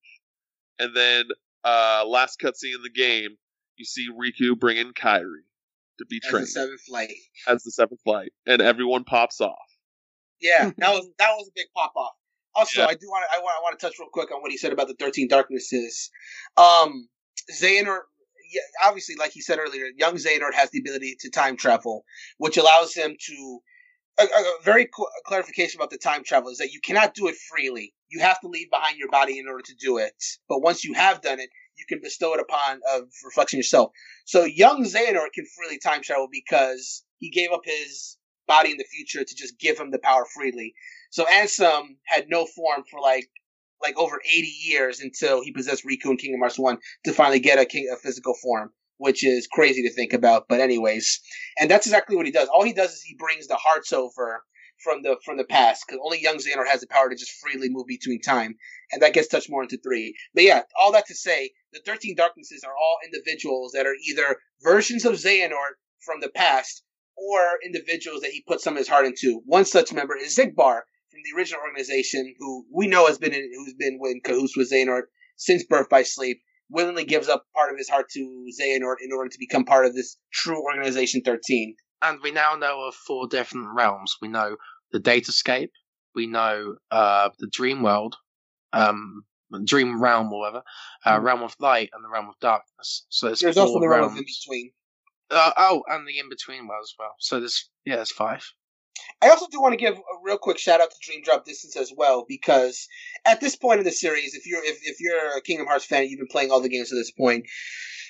and 0.79 0.95
then 0.95 1.25
uh, 1.63 2.03
last 2.07 2.39
cutscene 2.39 2.75
in 2.75 2.83
the 2.83 2.89
game, 2.89 3.37
you 3.75 3.85
see 3.85 4.07
Riku 4.11 4.57
bring 4.57 4.77
in 4.77 4.93
Kairi 4.93 5.43
to 5.99 6.05
be 6.05 6.19
trained 6.19 6.43
As 6.43 6.53
the 6.53 6.59
seventh 6.61 6.82
light. 6.89 7.13
as 7.47 7.63
the 7.63 7.71
seventh 7.71 8.01
light, 8.05 8.34
and 8.45 8.62
everyone 8.62 9.03
pops 9.03 9.41
off. 9.41 9.58
Yeah, 10.39 10.71
that 10.77 10.91
was 10.91 11.10
that 11.17 11.32
was 11.32 11.47
a 11.47 11.51
big 11.55 11.67
pop 11.75 11.93
off. 11.95 12.13
Also, 12.58 12.82
Yeah. 12.82 12.88
I 12.88 12.96
do 12.96 13.08
want 13.08 13.24
to 13.30 13.38
I 13.38 13.39
want 13.41 13.56
I 13.58 13.62
want 13.62 13.80
to 13.80 13.86
touch 13.86 14.00
real 14.00 14.10
quick 14.12 14.32
on 14.32 14.41
what 14.41 14.52
he 14.52 14.58
said 14.58 14.74
about 14.74 14.88
the 14.88 14.96
thirteen 14.96 15.28
darknesses. 15.28 16.10
Um, 16.58 17.08
Xehanort, 17.52 18.02
yeah, 18.52 18.62
obviously, 18.84 19.15
like 19.15 19.32
he 19.32 19.41
said 19.41 19.60
earlier, 19.60 19.86
young 19.96 20.15
Xehanort 20.15 20.56
has 20.56 20.72
the 20.72 20.80
ability 20.80 21.15
to 21.20 21.30
time 21.30 21.56
travel, 21.56 22.04
which 22.38 22.58
allows 22.58 22.93
him 22.93 23.15
to. 23.28 23.60
A, 24.20 24.24
a 24.24 24.26
a 24.26 24.63
very 24.63 24.89
cl- 24.98 25.12
clarification 25.28 25.80
about 25.80 25.91
the 25.91 25.98
time 26.00 26.24
travel 26.24 26.50
is 26.50 26.58
that 26.58 26.72
you 26.72 26.80
cannot 26.84 27.13
do 27.13 27.28
it 27.28 27.36
freely. 27.52 27.93
You 28.10 28.20
have 28.22 28.39
to 28.41 28.48
leave 28.48 28.72
behind 28.72 28.98
your 28.98 29.10
body 29.12 29.38
in 29.38 29.48
order 29.48 29.62
to 29.63 29.76
do 29.80 30.00
it. 30.00 30.15
But 30.50 30.62
once 30.62 30.84
you 30.84 30.96
have 30.96 31.22
done 31.22 31.39
it, 31.39 31.52
you 31.78 31.86
can 31.88 32.00
bestow 32.02 32.34
it 32.34 32.39
upon 32.39 32.80
a 32.91 33.02
reflection 33.24 33.58
yourself. 33.58 33.91
So 34.26 34.43
young 34.43 34.84
Xehanort 34.84 35.34
can 35.36 35.46
freely 35.56 35.78
time 35.78 36.02
travel 36.02 36.28
because 36.32 37.04
he 37.20 37.30
gave 37.30 37.52
up 37.52 37.62
his 37.63 38.17
body 38.48 38.72
in 38.72 38.78
the 38.78 38.86
future 38.86 39.24
to 39.24 39.36
just 39.36 39.60
give 39.60 39.78
him 39.80 39.91
the 39.91 40.00
power 40.00 40.26
freely. 40.34 40.74
So 41.10 41.26
Ansem 41.26 41.98
had 42.06 42.30
no 42.30 42.46
form 42.46 42.84
for 42.89 43.00
like 43.00 43.30
like 43.82 43.98
over 43.98 44.20
80 44.26 44.48
years 44.63 45.00
until 45.02 45.43
he 45.43 45.52
possessed 45.52 45.86
Riku 45.86 46.12
in 46.12 46.17
Kingdom 46.17 46.41
Hearts 46.41 46.58
1 46.58 46.78
to 47.06 47.13
finally 47.13 47.39
get 47.39 47.60
a, 47.60 47.65
king, 47.65 47.88
a 47.93 47.96
physical 47.96 48.34
form, 48.41 48.72
which 48.98 49.24
is 49.24 49.48
crazy 49.48 49.84
to 49.84 49.93
think 49.93 50.13
about. 50.13 50.48
But 50.50 50.62
anyways, 50.62 51.20
and 51.60 51.70
that's 51.70 51.86
exactly 51.86 52.15
what 52.15 52.26
he 52.26 52.32
does. 52.32 52.50
All 52.50 52.63
he 52.63 52.74
does 52.74 52.91
is 52.91 53.02
he 53.04 53.15
brings 53.15 53.48
the 53.48 53.56
hearts 53.56 53.93
over 53.93 54.43
from 54.84 55.02
the 55.02 55.17
from 55.24 55.38
the 55.38 55.43
past 55.43 55.86
because 55.88 56.02
only 56.04 56.22
young 56.22 56.38
Xehanort 56.38 56.67
has 56.67 56.82
the 56.82 56.88
power 56.88 57.10
to 57.10 57.15
just 57.15 57.32
freely 57.32 57.70
move 57.70 57.88
between 57.88 58.22
time, 58.22 58.56
and 58.91 59.02
that 59.02 59.13
gets 59.13 59.28
touched 59.28 59.50
more 59.50 59.63
into 59.63 59.78
three. 59.78 60.15
But 60.34 60.43
yeah, 60.43 60.63
all 60.80 60.91
that 60.91 61.08
to 61.08 61.15
say, 61.15 61.52
the 61.74 61.82
13 61.86 62.15
Darknesses 62.15 62.63
are 62.63 62.76
all 62.76 62.98
individuals 63.04 63.72
that 63.74 63.86
are 63.86 63.96
either 64.08 64.38
versions 64.62 65.06
of 65.06 65.13
Xehanort 65.13 65.78
from 66.06 66.20
the 66.22 66.30
past 66.30 66.84
or 67.17 67.58
individuals 67.65 68.22
that 68.22 68.32
he 68.32 68.43
put 68.48 68.62
some 68.62 68.76
of 68.76 68.78
his 68.78 68.88
heart 68.88 69.06
into. 69.06 69.41
One 69.46 69.65
such 69.65 69.93
member 69.93 70.15
is 70.15 70.36
Xigbar 70.36 70.82
from 71.17 71.23
the 71.23 71.39
original 71.39 71.62
organization, 71.62 72.36
who 72.38 72.65
we 72.71 72.88
know 72.88 73.08
has 73.08 73.17
been 73.17 73.34
in, 73.34 73.49
who's 73.56 73.73
been 73.73 73.99
in 74.03 74.21
cahoots 74.23 74.56
with 74.56 74.71
Xehanort 74.71 75.03
since 75.36 75.63
Birth 75.63 75.89
by 75.89 76.03
Sleep. 76.03 76.41
Willingly 76.69 77.06
gives 77.06 77.30
up 77.30 77.45
part 77.56 77.71
of 77.71 77.77
his 77.77 77.89
heart 77.89 78.08
to 78.12 78.45
Xehanort 78.60 78.97
in 79.01 79.12
order 79.13 79.30
to 79.30 79.39
become 79.39 79.63
part 79.63 79.86
of 79.86 79.95
this 79.95 80.17
true 80.34 80.62
organization 80.62 81.21
13. 81.23 81.75
And 82.01 82.19
we 82.21 82.32
now 82.32 82.56
know 82.56 82.82
of 82.88 82.93
four 82.93 83.27
different 83.27 83.69
realms. 83.73 84.15
We 84.21 84.27
know 84.27 84.58
the 84.91 84.99
Datascape, 84.99 85.69
we 86.13 86.27
know 86.27 86.75
uh, 86.91 87.30
the 87.39 87.47
Dream 87.47 87.84
World, 87.84 88.17
um, 88.73 89.23
Dream 89.63 90.01
Realm, 90.01 90.32
or 90.32 90.39
whatever, 90.41 90.63
uh, 91.06 91.17
Mhm. 91.19 91.23
Realm 91.23 91.43
of 91.43 91.56
Light, 91.60 91.89
and 91.93 92.03
the 92.03 92.10
Realm 92.10 92.27
of 92.27 92.36
Darkness. 92.41 93.06
So 93.10 93.27
there's, 93.27 93.39
There's 93.39 93.58
also 93.58 93.80
the 93.80 93.88
realm 93.88 94.12
of 94.12 94.17
in 94.17 94.25
between. 94.25 94.71
Uh, 95.30 95.51
oh, 95.58 95.84
and 95.88 96.08
the 96.08 96.19
in 96.19 96.30
between 96.30 96.67
world 96.67 96.84
as 96.84 96.93
well. 96.99 97.15
So 97.19 97.39
there's 97.39 97.69
yeah, 97.86 97.95
there's 97.95 98.12
five. 98.12 98.45
I 99.21 99.29
also 99.29 99.47
do 99.51 99.62
want 99.62 99.73
to 99.73 99.77
give 99.77 99.95
a 99.95 100.01
real 100.23 100.38
quick 100.38 100.57
shout 100.57 100.81
out 100.81 100.91
to 100.91 100.97
Dream 101.01 101.21
Drop 101.23 101.45
Distance 101.45 101.75
as 101.75 101.91
well 101.95 102.25
because 102.27 102.88
at 103.25 103.41
this 103.41 103.55
point 103.55 103.79
in 103.79 103.86
the 103.86 103.91
series, 103.91 104.36
if 104.36 104.45
you're 104.45 104.63
if, 104.63 104.79
if 104.83 104.99
you're 104.99 105.38
a 105.38 105.41
Kingdom 105.41 105.67
Hearts 105.67 105.86
fan, 105.86 106.07
you've 106.07 106.19
been 106.19 106.27
playing 106.27 106.51
all 106.51 106.62
the 106.62 106.69
games 106.69 106.89
to 106.89 106.95
this 106.95 107.12
point. 107.12 107.45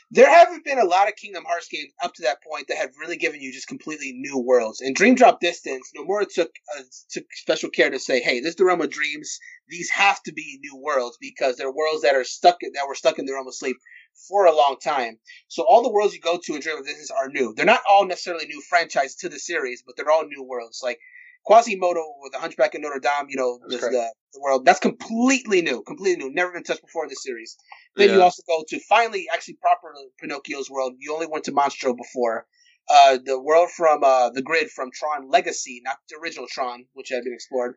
There 0.09 0.29
haven't 0.29 0.63
been 0.63 0.79
a 0.79 0.85
lot 0.85 1.09
of 1.09 1.17
Kingdom 1.17 1.43
Hearts 1.45 1.67
games 1.67 1.91
up 2.01 2.13
to 2.13 2.21
that 2.23 2.41
point 2.41 2.69
that 2.69 2.77
have 2.77 2.91
really 2.97 3.17
given 3.17 3.41
you 3.41 3.51
just 3.51 3.67
completely 3.67 4.13
new 4.13 4.37
worlds. 4.39 4.79
And 4.79 4.95
Dream 4.95 5.15
Drop 5.15 5.41
Distance, 5.41 5.91
Nomura 5.97 6.25
took 6.33 6.51
uh, 6.77 6.83
took 7.09 7.25
special 7.33 7.69
care 7.69 7.89
to 7.89 7.99
say, 7.99 8.21
"Hey, 8.21 8.39
this 8.39 8.51
is 8.51 8.55
the 8.55 8.65
realm 8.65 8.81
of 8.81 8.89
dreams. 8.89 9.37
These 9.67 9.89
have 9.89 10.23
to 10.23 10.31
be 10.31 10.59
new 10.61 10.77
worlds 10.77 11.17
because 11.19 11.57
they're 11.57 11.71
worlds 11.71 12.03
that 12.03 12.15
are 12.15 12.23
stuck 12.23 12.59
that 12.61 12.87
were 12.87 12.95
stuck 12.95 13.19
in 13.19 13.25
the 13.25 13.33
realm 13.33 13.47
of 13.47 13.55
sleep 13.55 13.77
for 14.27 14.45
a 14.45 14.55
long 14.55 14.77
time. 14.83 15.19
So 15.47 15.63
all 15.67 15.83
the 15.83 15.91
worlds 15.91 16.13
you 16.13 16.19
go 16.19 16.39
to 16.41 16.55
in 16.55 16.61
Dream 16.61 16.77
of 16.77 16.85
Distance 16.85 17.11
are 17.11 17.29
new. 17.29 17.53
They're 17.55 17.65
not 17.65 17.81
all 17.89 18.05
necessarily 18.05 18.45
new 18.45 18.61
franchises 18.69 19.15
to 19.17 19.29
the 19.29 19.39
series, 19.39 19.83
but 19.85 19.95
they're 19.95 20.11
all 20.11 20.25
new 20.25 20.43
worlds. 20.43 20.81
Like 20.83 20.99
Quasimodo 21.45 22.03
with 22.21 22.33
the 22.33 22.39
Hunchback 22.39 22.75
of 22.75 22.81
Notre 22.81 22.99
Dame, 22.99 23.27
you 23.29 23.37
know, 23.37 23.59
the, 23.67 23.77
the, 23.77 24.13
the 24.33 24.41
world 24.41 24.65
that's 24.65 24.79
completely 24.79 25.61
new, 25.61 25.81
completely 25.83 26.23
new, 26.23 26.33
never 26.33 26.51
been 26.51 26.63
touched 26.63 26.81
before 26.81 27.05
in 27.05 27.09
the 27.09 27.15
series. 27.15 27.57
Then 27.95 28.09
you 28.09 28.21
also 28.21 28.43
go 28.47 28.63
to 28.67 28.79
finally, 28.81 29.27
actually, 29.33 29.57
proper 29.61 29.93
Pinocchio's 30.21 30.69
world. 30.69 30.93
You 30.99 31.13
only 31.13 31.27
went 31.27 31.45
to 31.45 31.51
Monstro 31.51 31.95
before. 31.95 32.45
Uh, 32.89 33.17
the 33.23 33.39
world 33.39 33.69
from 33.75 34.03
uh, 34.03 34.29
the 34.29 34.41
grid 34.41 34.69
from 34.69 34.91
Tron 34.91 35.29
Legacy, 35.29 35.81
not 35.83 35.97
the 36.09 36.17
original 36.17 36.47
Tron, 36.49 36.85
which 36.93 37.09
had 37.09 37.23
been 37.23 37.33
explored. 37.33 37.75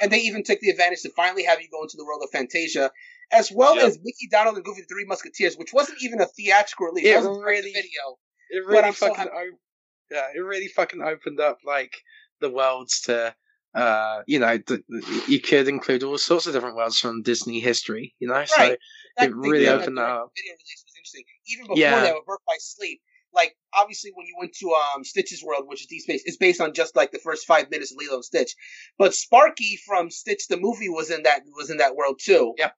And 0.00 0.10
they 0.10 0.20
even 0.20 0.44
took 0.44 0.60
the 0.60 0.70
advantage 0.70 1.02
to 1.02 1.10
finally 1.10 1.44
have 1.44 1.60
you 1.60 1.68
go 1.70 1.82
into 1.82 1.96
the 1.96 2.04
world 2.04 2.22
of 2.22 2.30
Fantasia, 2.30 2.90
as 3.30 3.50
well 3.52 3.76
Yep. 3.76 3.84
as 3.84 3.98
Mickey, 4.02 4.28
Donald, 4.30 4.56
and 4.56 4.64
Goofy 4.64 4.82
the 4.82 4.86
Three 4.88 5.04
Musketeers, 5.04 5.56
which 5.56 5.72
wasn't 5.72 5.98
even 6.02 6.20
a 6.20 6.26
theatrical 6.26 6.86
release. 6.86 7.06
It 7.06 7.10
It 7.10 7.16
was 7.18 7.26
a 7.26 7.40
really- 7.40 7.72
video. 7.72 8.18
It 8.50 8.64
But 8.68 8.84
I'm 8.84 8.92
so 8.94 9.10
op- 9.12 9.28
yeah, 10.10 10.28
it 10.34 10.40
really 10.40 10.68
fucking 10.68 11.00
opened 11.02 11.40
up 11.40 11.58
like 11.64 11.96
the 12.40 12.50
worlds 12.50 13.00
to 13.02 13.34
uh 13.74 14.22
you 14.26 14.38
know 14.38 14.58
th- 14.58 14.80
th- 14.90 15.28
you 15.28 15.40
could 15.40 15.66
include 15.66 16.02
all 16.02 16.18
sorts 16.18 16.46
of 16.46 16.52
different 16.52 16.76
worlds 16.76 16.98
from 16.98 17.22
Disney 17.22 17.60
history, 17.60 18.14
you 18.18 18.28
know. 18.28 18.44
So 18.44 18.76
That 19.16 19.28
It 19.30 19.34
really 19.34 19.68
opened 19.68 19.96
that 19.98 20.08
up. 20.08 20.32
Video 20.36 20.52
release 20.52 20.84
was 20.86 20.94
interesting. 20.96 21.24
Even 21.46 21.64
before 21.64 21.78
Yeah. 21.78 22.00
that, 22.00 22.14
with 22.14 22.24
Birth 22.26 22.40
by 22.46 22.56
Sleep, 22.58 23.00
like 23.34 23.56
obviously 23.74 24.10
when 24.14 24.26
you 24.26 24.34
went 24.38 24.54
to 24.56 24.70
um 24.74 25.04
Stitch's 25.04 25.42
world, 25.42 25.66
which 25.68 25.80
is 25.80 25.86
Deep 25.86 26.02
Space, 26.02 26.22
it's 26.26 26.36
based 26.36 26.60
on 26.60 26.74
just 26.74 26.94
like 26.96 27.10
the 27.12 27.18
first 27.18 27.46
five 27.46 27.70
minutes 27.70 27.92
of 27.92 27.96
Lilo 27.98 28.16
and 28.16 28.24
Stitch. 28.24 28.54
But 28.98 29.14
Sparky 29.14 29.78
from 29.86 30.10
Stitch 30.10 30.48
the 30.48 30.58
movie 30.58 30.88
was 30.90 31.10
in 31.10 31.22
that 31.22 31.42
was 31.56 31.70
in 31.70 31.78
that 31.78 31.94
world 31.96 32.20
too. 32.22 32.54
Yep. 32.58 32.74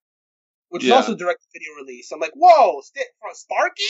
Which 0.74 0.82
Yeah. 0.82 0.98
is 0.98 1.06
also 1.06 1.14
direct 1.14 1.46
video 1.52 1.72
release. 1.80 2.10
I'm 2.10 2.18
like, 2.18 2.32
whoa, 2.34 2.80
Stitch 2.80 3.04
from 3.20 3.32
Sparky? 3.32 3.84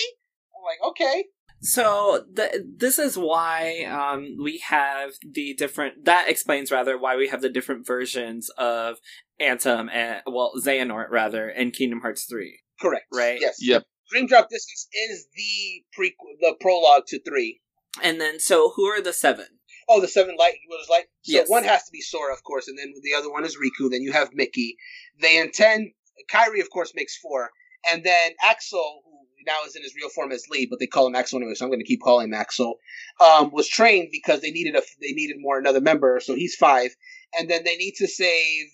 I'm 0.54 0.62
like, 0.64 0.90
okay. 0.90 1.24
So 1.62 2.26
the, 2.30 2.62
this 2.76 2.98
is 2.98 3.16
why 3.16 3.84
um, 3.84 4.36
we 4.42 4.58
have 4.58 5.12
the 5.26 5.54
different. 5.54 6.04
That 6.04 6.28
explains 6.28 6.70
rather 6.70 6.98
why 6.98 7.16
we 7.16 7.28
have 7.28 7.40
the 7.40 7.48
different 7.48 7.86
versions 7.86 8.50
of 8.58 8.98
Ansem 9.40 9.88
and 9.90 10.20
well 10.26 10.52
Xehanort 10.58 11.08
rather 11.10 11.48
in 11.48 11.70
Kingdom 11.70 12.02
Hearts 12.02 12.24
three. 12.24 12.60
Correct. 12.78 13.06
Right. 13.10 13.38
Yes. 13.40 13.56
Yep. 13.62 13.84
Dream 14.10 14.26
Drop 14.26 14.50
Distance 14.50 14.86
is 15.08 15.26
the 15.34 15.84
prequel, 15.98 16.36
the 16.38 16.54
prologue 16.60 17.04
to 17.06 17.22
three. 17.22 17.62
And 18.02 18.20
then 18.20 18.40
so 18.40 18.72
who 18.76 18.84
are 18.84 19.00
the 19.00 19.14
seven? 19.14 19.46
Oh, 19.88 20.02
the 20.02 20.08
seven 20.08 20.36
light 20.38 20.56
was 20.68 20.86
like 20.90 21.08
so. 21.22 21.32
Yes. 21.32 21.48
One 21.48 21.64
has 21.64 21.84
to 21.84 21.92
be 21.92 22.02
Sora, 22.02 22.34
of 22.34 22.42
course, 22.42 22.68
and 22.68 22.78
then 22.78 22.92
the 23.02 23.14
other 23.16 23.30
one 23.32 23.46
is 23.46 23.56
Riku. 23.56 23.90
Then 23.90 24.02
you 24.02 24.12
have 24.12 24.34
Mickey. 24.34 24.76
They 25.18 25.38
intend 25.38 25.92
Kairi, 26.30 26.60
of 26.60 26.70
course, 26.70 26.92
makes 26.94 27.16
four, 27.16 27.50
and 27.92 28.04
then 28.04 28.32
Axel, 28.42 29.02
who 29.04 29.12
now 29.46 29.58
is 29.66 29.76
in 29.76 29.82
his 29.82 29.94
real 29.94 30.08
form 30.08 30.32
as 30.32 30.44
Lea, 30.50 30.66
but 30.68 30.78
they 30.78 30.86
call 30.86 31.06
him 31.06 31.14
Axel 31.14 31.38
anyway, 31.38 31.54
so 31.54 31.64
I'm 31.64 31.70
going 31.70 31.80
to 31.80 31.86
keep 31.86 32.00
calling 32.02 32.28
him 32.28 32.34
Axel. 32.34 32.78
Um, 33.20 33.50
was 33.52 33.68
trained 33.68 34.08
because 34.10 34.40
they 34.40 34.50
needed 34.50 34.74
a 34.74 34.82
they 35.00 35.12
needed 35.12 35.36
more 35.38 35.58
another 35.58 35.80
member, 35.80 36.20
so 36.20 36.34
he's 36.34 36.54
five, 36.54 36.94
and 37.38 37.50
then 37.50 37.62
they 37.64 37.76
need 37.76 37.94
to 37.96 38.06
save 38.06 38.66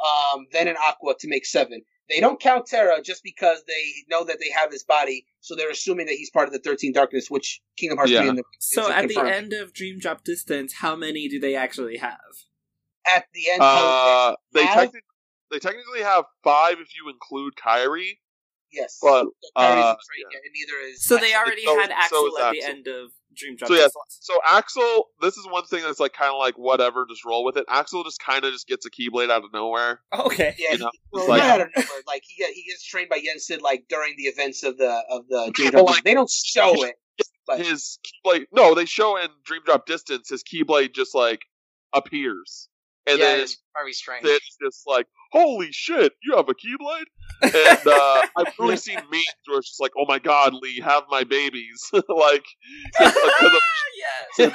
um, 0.00 0.46
Ven 0.52 0.68
and 0.68 0.76
Aqua 0.78 1.14
to 1.20 1.28
make 1.28 1.46
seven. 1.46 1.82
They 2.08 2.20
don't 2.20 2.40
count 2.40 2.66
Terra 2.66 3.00
just 3.00 3.22
because 3.22 3.62
they 3.66 3.92
know 4.10 4.24
that 4.24 4.38
they 4.40 4.50
have 4.50 4.70
his 4.72 4.82
body, 4.82 5.24
so 5.40 5.54
they're 5.54 5.70
assuming 5.70 6.06
that 6.06 6.16
he's 6.16 6.30
part 6.30 6.48
of 6.48 6.52
the 6.52 6.58
Thirteen 6.58 6.92
Darkness, 6.92 7.30
which 7.30 7.60
Kingdom 7.76 7.98
Hearts 7.98 8.10
Yeah. 8.10 8.22
three 8.22 8.30
the 8.36 8.44
So 8.58 8.82
is 8.82 8.90
at 8.90 9.08
the 9.08 9.20
end 9.20 9.52
of 9.52 9.72
Dream 9.72 9.98
Drop 9.98 10.24
Distance, 10.24 10.74
how 10.74 10.96
many 10.96 11.28
do 11.28 11.38
they 11.38 11.54
actually 11.54 11.98
have? 11.98 12.18
at 13.04 13.26
the 13.34 13.50
end. 13.50 13.62
Uh, 13.62 14.36
they 14.52 14.64
have- 14.64 14.74
technically 14.76 15.00
they 15.52 15.58
technically 15.60 16.00
have 16.02 16.24
five 16.42 16.78
if 16.80 16.88
you 16.96 17.08
include 17.12 17.54
Kairi, 17.54 18.18
yes, 18.72 18.98
but 19.00 19.24
So 19.24 19.30
uh, 19.54 19.62
a 19.62 19.98
trait, 20.08 20.26
yeah, 20.32 20.38
and 20.42 20.52
neither 20.52 20.90
is 20.90 21.04
So 21.04 21.16
they 21.18 21.34
already 21.34 21.62
so- 21.64 21.78
had 21.80 21.90
Axel 21.92 22.26
is 22.26 22.34
at 22.42 22.52
the 22.52 22.62
end 22.64 22.88
of 22.88 23.10
Dream 23.34 23.56
Drop 23.56 23.68
So, 23.68 23.74
yes. 23.74 23.92
So 24.08 24.34
Axel, 24.46 25.06
this 25.22 25.36
is 25.38 25.46
one 25.46 25.64
thing 25.64 25.82
that's 25.82 26.00
like 26.00 26.12
kind 26.12 26.30
of 26.32 26.38
like 26.38 26.58
whatever, 26.58 27.06
just 27.08 27.24
roll 27.24 27.44
with 27.44 27.56
it. 27.56 27.64
Axel 27.68 28.04
just 28.04 28.20
kind 28.20 28.44
of 28.44 28.52
just 28.52 28.66
gets 28.66 28.84
a 28.86 28.90
keyblade 28.90 29.30
out 29.30 29.44
of 29.44 29.52
nowhere. 29.54 30.00
Okay. 30.18 30.54
Yeah, 30.58 30.72
you 30.72 30.78
know, 30.78 30.90
he, 30.92 30.98
well, 31.12 31.22
it's 31.22 31.28
like- 31.30 31.38
not 31.42 31.50
out 31.50 31.60
of 31.62 31.68
nowhere. 31.76 32.02
Like 32.06 32.22
he 32.26 32.44
he 32.52 32.64
gets 32.68 32.84
trained 32.84 33.08
by 33.08 33.16
Yen 33.16 33.38
Sid 33.38 33.62
like 33.62 33.84
during 33.88 34.14
the 34.18 34.24
events 34.24 34.62
of 34.64 34.76
the 34.76 35.02
of 35.08 35.26
the 35.28 35.50
Dream 35.54 35.66
Yeah, 35.66 35.70
Drop. 35.70 35.86
like- 35.90 36.04
they 36.04 36.14
don't 36.14 36.30
show 36.30 36.82
it. 36.84 36.96
But 37.46 37.58
His 37.60 37.98
keyblade, 38.24 38.44
no, 38.52 38.74
they 38.74 38.84
show 38.84 39.16
in 39.16 39.28
Dream 39.44 39.62
Drop 39.64 39.84
Distance, 39.86 40.28
his 40.28 40.42
keyblade 40.44 40.94
just 40.94 41.12
like 41.14 41.40
appears, 41.92 42.68
and 43.06 43.18
yeah, 43.18 43.24
then 43.24 43.40
it's 43.40 43.60
very 43.74 43.92
strange. 43.92 44.24
then 44.24 44.36
it's 44.36 44.56
just 44.62 44.84
like, 44.86 45.06
holy 45.32 45.72
shit, 45.72 46.12
you 46.22 46.36
have 46.36 46.48
a 46.48 46.54
keyblade. 46.54 47.06
And 47.42 47.86
uh, 47.86 48.22
I've 48.36 48.54
really 48.58 48.76
seen 48.76 48.96
memes 48.96 49.24
where 49.46 49.58
it's 49.58 49.68
just 49.70 49.80
like, 49.80 49.92
oh 49.98 50.04
my 50.06 50.18
god, 50.18 50.54
Lea, 50.54 50.80
have 50.80 51.04
my 51.10 51.24
babies, 51.24 51.90
like, 51.92 52.44
'cause 52.98 53.16
of 54.38 54.54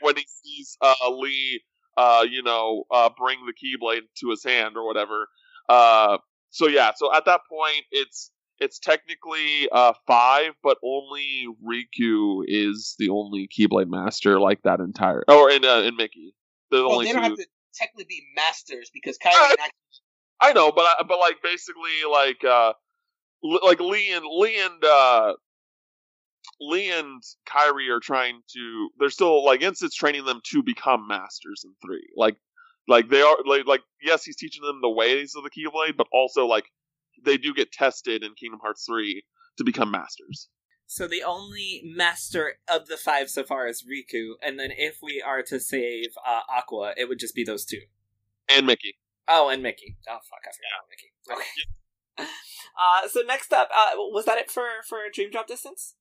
when 0.00 0.16
he 0.16 0.24
sees 0.26 0.76
uh, 0.80 0.94
Lea, 1.10 1.60
uh, 1.96 2.24
you 2.28 2.42
know, 2.42 2.84
uh, 2.90 3.10
bring 3.16 3.38
the 3.46 3.52
Keyblade 3.52 4.02
to 4.20 4.30
his 4.30 4.44
hand 4.44 4.76
or 4.76 4.86
whatever. 4.86 5.28
Uh, 5.68 6.18
so 6.50 6.66
yeah, 6.66 6.92
so 6.96 7.14
at 7.14 7.24
that 7.26 7.40
point, 7.50 7.84
it's 7.90 8.30
it's 8.58 8.78
technically 8.78 9.68
uh, 9.72 9.94
five, 10.06 10.52
but 10.62 10.76
only 10.84 11.46
Riku 11.66 12.42
is 12.46 12.94
the 12.98 13.08
only 13.08 13.48
Keyblade 13.48 13.88
master 13.88 14.38
like 14.38 14.62
that 14.62 14.80
entire, 14.80 15.24
or 15.28 15.50
in 15.50 15.64
uh, 15.64 15.80
in 15.80 15.96
Mickey. 15.96 16.34
There's 16.70 16.82
well, 16.82 16.92
only 16.92 17.06
they 17.06 17.12
two. 17.12 17.20
don't 17.20 17.30
have 17.30 17.38
to 17.38 17.46
technically 17.74 18.06
be 18.08 18.22
masters 18.36 18.90
because 18.92 19.18
Kairi 19.18 19.32
Uh, 19.34 19.52
Axel. 19.58 19.70
I 20.40 20.52
know, 20.52 20.72
but 20.72 20.82
I, 20.82 21.02
but 21.06 21.18
like 21.18 21.36
basically 21.42 21.90
like 22.10 22.42
uh 22.44 22.72
like 23.42 23.80
Lea 23.80 24.12
and 24.12 24.24
Lea 24.26 24.58
and 24.60 24.84
uh 24.84 25.34
Lea 26.60 26.90
and 26.90 27.22
Kairi 27.48 27.88
are 27.90 28.00
trying 28.00 28.40
to 28.54 28.90
they're 28.98 29.10
still 29.10 29.44
like 29.44 29.60
Yensid's 29.60 29.94
training 29.94 30.24
them 30.24 30.40
to 30.52 30.62
become 30.62 31.06
masters 31.08 31.62
in 31.64 31.72
3. 31.86 32.00
Like 32.16 32.36
like 32.88 33.08
they 33.08 33.22
are 33.22 33.36
like 33.46 33.66
like 33.66 33.82
yes, 34.02 34.24
he's 34.24 34.36
teaching 34.36 34.62
them 34.62 34.80
the 34.82 34.90
ways 34.90 35.34
of 35.36 35.44
the 35.44 35.50
Keyblade, 35.50 35.96
but 35.96 36.06
also 36.12 36.46
like 36.46 36.64
they 37.24 37.36
do 37.36 37.52
get 37.54 37.72
tested 37.72 38.22
in 38.24 38.34
Kingdom 38.34 38.60
Hearts 38.62 38.84
3 38.86 39.22
to 39.58 39.64
become 39.64 39.90
masters. 39.90 40.48
So 40.90 41.06
the 41.06 41.22
only 41.22 41.82
master 41.84 42.54
of 42.68 42.88
the 42.88 42.96
five 42.96 43.30
so 43.30 43.44
far 43.44 43.68
is 43.68 43.84
Riku, 43.84 44.32
and 44.42 44.58
then 44.58 44.72
if 44.76 44.96
we 45.00 45.22
are 45.24 45.40
to 45.40 45.60
save 45.60 46.08
uh, 46.26 46.40
Aqua, 46.52 46.94
it 46.96 47.08
would 47.08 47.20
just 47.20 47.36
be 47.36 47.44
those 47.44 47.64
two. 47.64 47.82
And 48.48 48.66
Mickey. 48.66 48.96
Oh, 49.28 49.50
and 49.50 49.62
Mickey. 49.62 49.96
Oh 50.08 50.18
fuck, 50.28 50.40
I 50.42 50.50
forgot 50.50 50.72
about 50.74 50.90
Mickey. 50.90 51.46
Okay. 52.18 52.28
Uh, 52.80 53.08
so 53.08 53.20
next 53.26 53.52
up, 53.52 53.68
uh, 53.74 53.96
was 53.96 54.24
that 54.24 54.38
it 54.38 54.50
for 54.50 54.64
for 54.88 54.98
Dream 55.12 55.30
Drop 55.30 55.46
Distance? 55.46 55.96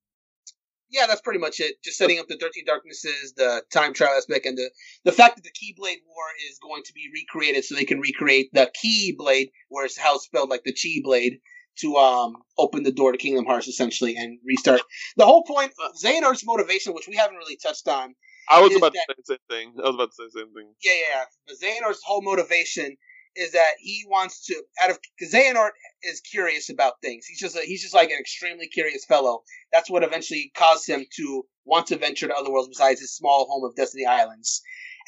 Yeah, 0.90 1.08
that's 1.08 1.20
pretty 1.20 1.40
much 1.40 1.60
it. 1.60 1.82
Just 1.84 1.98
setting 1.98 2.20
up 2.20 2.28
the 2.28 2.38
Thirteen 2.38 2.64
Darknesses, 2.66 3.34
the 3.36 3.64
time 3.72 3.94
travel 3.94 4.18
aspect, 4.18 4.46
and 4.46 4.58
the 4.58 4.70
the 5.04 5.12
fact 5.12 5.36
that 5.36 5.44
the 5.44 5.52
Keyblade 5.52 6.04
War 6.08 6.26
is 6.50 6.58
going 6.60 6.84
to 6.84 6.94
be 6.94 7.10
recreated, 7.14 7.66
so 7.66 7.76
they 7.76 7.86
can 7.86 8.00
recreate 8.00 8.50
the 8.54 8.72
Keyblade, 8.82 9.52
where 9.68 9.86
it's 9.86 9.98
how 9.98 10.16
it's 10.16 10.26
spelled 10.26 10.50
like 10.50 10.64
the 10.64 10.74
Chi 10.74 11.02
Blade, 11.04 11.40
to 11.82 11.96
um 11.98 12.36
open 12.58 12.84
the 12.84 12.92
door 12.92 13.12
to 13.12 13.18
Kingdom 13.18 13.46
Hearts 13.46 13.68
essentially 13.68 14.16
and 14.18 14.40
restart. 14.46 14.82
The 15.18 15.26
whole 15.26 15.44
point, 15.44 15.72
uh, 15.82 15.90
Xehanort's 16.04 16.46
motivation, 16.46 16.94
which 16.94 17.08
we 17.08 17.16
haven't 17.16 17.38
really 17.38 17.58
touched 17.58 17.88
on, 17.88 18.16
I 18.50 18.62
was 18.62 18.76
about 18.76 18.94
that- 18.94 19.06
to 19.08 19.16
say 19.26 19.38
the 19.38 19.56
same 19.58 19.74
thing. 19.74 19.74
I 19.84 19.88
was 19.88 19.96
about 19.96 20.10
to 20.12 20.16
say 20.16 20.24
the 20.26 20.40
same 20.40 20.54
thing. 20.54 20.74
yeah, 20.84 20.92
yeah, 20.94 21.06
yeah. 21.10 21.24
But 21.48 21.56
Xehanort's 21.62 22.02
whole 22.04 22.22
motivation 22.22 22.98
is 23.36 23.52
that 23.52 23.74
he 23.80 24.04
wants 24.10 24.46
to 24.48 24.62
out 24.84 24.90
of 24.90 25.00
because 25.18 25.34
Xehanort 25.34 25.72
is 26.04 26.20
curious 26.20 26.70
about 26.70 26.94
things. 27.02 27.26
He's 27.26 27.40
just 27.40 27.56
a, 27.56 27.62
he's 27.62 27.82
just 27.82 27.94
like 27.94 28.10
an 28.10 28.18
extremely 28.20 28.68
curious 28.68 29.06
fellow. 29.06 29.44
That's 29.72 29.90
what 29.90 30.04
eventually 30.04 30.52
caused 30.56 30.90
him 30.90 31.06
to 31.18 31.46
want 31.66 31.88
to 31.88 31.98
venture 31.98 32.28
to 32.28 32.34
other 32.36 32.52
worlds 32.52 32.70
besides 32.70 33.00
his 33.00 33.16
small 33.16 33.48
home 33.50 33.64
of 33.64 33.76
Destiny 33.76 34.06
Islands. 34.06 34.62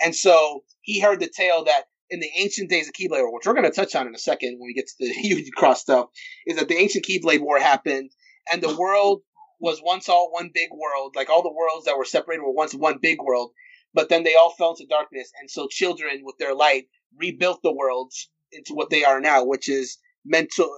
And 0.03 0.15
so 0.15 0.63
he 0.81 0.99
heard 0.99 1.19
the 1.19 1.29
tale 1.35 1.63
that 1.65 1.85
in 2.11 2.19
the 2.19 2.29
ancient 2.35 2.69
days 2.69 2.87
of 2.87 2.93
Keyblade 2.93 3.21
War, 3.21 3.33
which 3.33 3.47
we're 3.47 3.53
going 3.53 3.63
to 3.63 3.71
touch 3.71 3.95
on 3.95 4.05
in 4.05 4.13
a 4.13 4.19
second 4.19 4.59
when 4.59 4.67
we 4.67 4.73
get 4.73 4.87
to 4.87 4.93
the 4.99 5.13
huge 5.21 5.49
cross 5.51 5.81
stuff, 5.81 6.09
is 6.45 6.57
that 6.57 6.67
the 6.67 6.77
ancient 6.77 7.05
Keyblade 7.05 7.41
War 7.41 7.57
happened 7.59 8.11
and 8.51 8.61
the 8.61 8.75
world 8.75 9.21
was 9.59 9.81
once 9.83 10.09
all 10.09 10.31
one 10.31 10.51
big 10.53 10.69
world. 10.71 11.15
Like 11.15 11.29
all 11.29 11.41
the 11.41 11.53
worlds 11.53 11.85
that 11.85 11.97
were 11.97 12.05
separated 12.05 12.43
were 12.43 12.51
once 12.51 12.75
one 12.75 12.99
big 13.01 13.21
world, 13.21 13.51
but 13.93 14.09
then 14.09 14.23
they 14.23 14.35
all 14.35 14.53
fell 14.57 14.71
into 14.71 14.85
darkness. 14.87 15.31
And 15.39 15.49
so 15.49 15.67
children 15.67 16.21
with 16.23 16.37
their 16.37 16.53
light 16.53 16.87
rebuilt 17.17 17.61
the 17.63 17.73
worlds 17.73 18.29
into 18.51 18.73
what 18.73 18.89
they 18.89 19.05
are 19.05 19.21
now, 19.21 19.45
which 19.45 19.69
is 19.69 19.97
mental, 20.25 20.69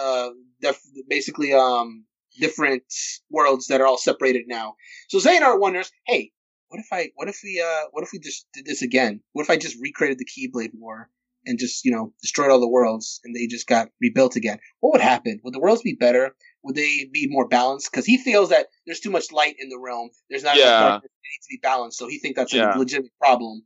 uh, 0.00 0.30
def- 0.62 0.80
basically, 1.08 1.52
um, 1.52 2.06
different 2.40 2.84
worlds 3.30 3.66
that 3.66 3.80
are 3.80 3.86
all 3.86 3.98
separated 3.98 4.44
now. 4.46 4.76
So 5.08 5.18
Xehanort 5.18 5.60
wonders, 5.60 5.90
hey, 6.06 6.30
what 6.68 6.80
if 6.80 6.86
I, 6.92 7.10
what 7.14 7.28
if 7.28 7.40
we, 7.42 7.60
uh, 7.60 7.88
what 7.92 8.04
if 8.04 8.10
we 8.12 8.18
just 8.18 8.46
did 8.52 8.64
this 8.66 8.82
again? 8.82 9.20
What 9.32 9.42
if 9.42 9.50
I 9.50 9.56
just 9.56 9.76
recreated 9.80 10.18
the 10.18 10.26
Keyblade 10.26 10.72
War 10.74 11.10
and 11.46 11.58
just, 11.58 11.84
you 11.84 11.92
know, 11.92 12.12
destroyed 12.20 12.50
all 12.50 12.60
the 12.60 12.68
worlds 12.68 13.20
and 13.24 13.34
they 13.34 13.46
just 13.46 13.66
got 13.66 13.88
rebuilt 14.00 14.36
again? 14.36 14.58
What 14.80 14.92
would 14.92 15.00
happen? 15.00 15.40
Would 15.44 15.54
the 15.54 15.60
worlds 15.60 15.82
be 15.82 15.94
better? 15.94 16.34
Would 16.64 16.74
they 16.74 17.08
be 17.12 17.26
more 17.28 17.48
balanced? 17.48 17.90
Because 17.90 18.04
he 18.04 18.18
feels 18.18 18.50
that 18.50 18.66
there's 18.86 19.00
too 19.00 19.10
much 19.10 19.32
light 19.32 19.56
in 19.58 19.68
the 19.68 19.78
realm. 19.78 20.10
There's 20.28 20.42
not 20.42 20.56
Yeah. 20.56 20.66
enough 20.66 20.80
darkness. 20.80 21.12
They 21.22 21.28
need 21.28 21.42
to 21.42 21.56
be 21.56 21.60
balanced. 21.62 21.98
So 21.98 22.08
he 22.08 22.18
thinks 22.18 22.36
that's 22.36 22.52
Yeah. 22.52 22.76
a 22.76 22.78
legitimate 22.78 23.16
problem. 23.18 23.62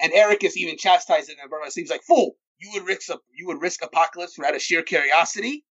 And 0.00 0.12
Eric 0.12 0.44
is 0.44 0.56
even 0.56 0.76
chastising 0.76 1.36
him. 1.36 1.48
It 1.64 1.72
seems 1.72 1.90
like 1.90 2.02
fool. 2.02 2.36
You 2.58 2.70
would 2.74 2.86
risk 2.86 3.08
a 3.10 3.18
you 3.34 3.46
would 3.48 3.60
risk 3.60 3.82
apocalypse 3.82 4.38
out 4.38 4.54
of 4.54 4.62
sheer 4.62 4.82
curiosity. 4.82 5.64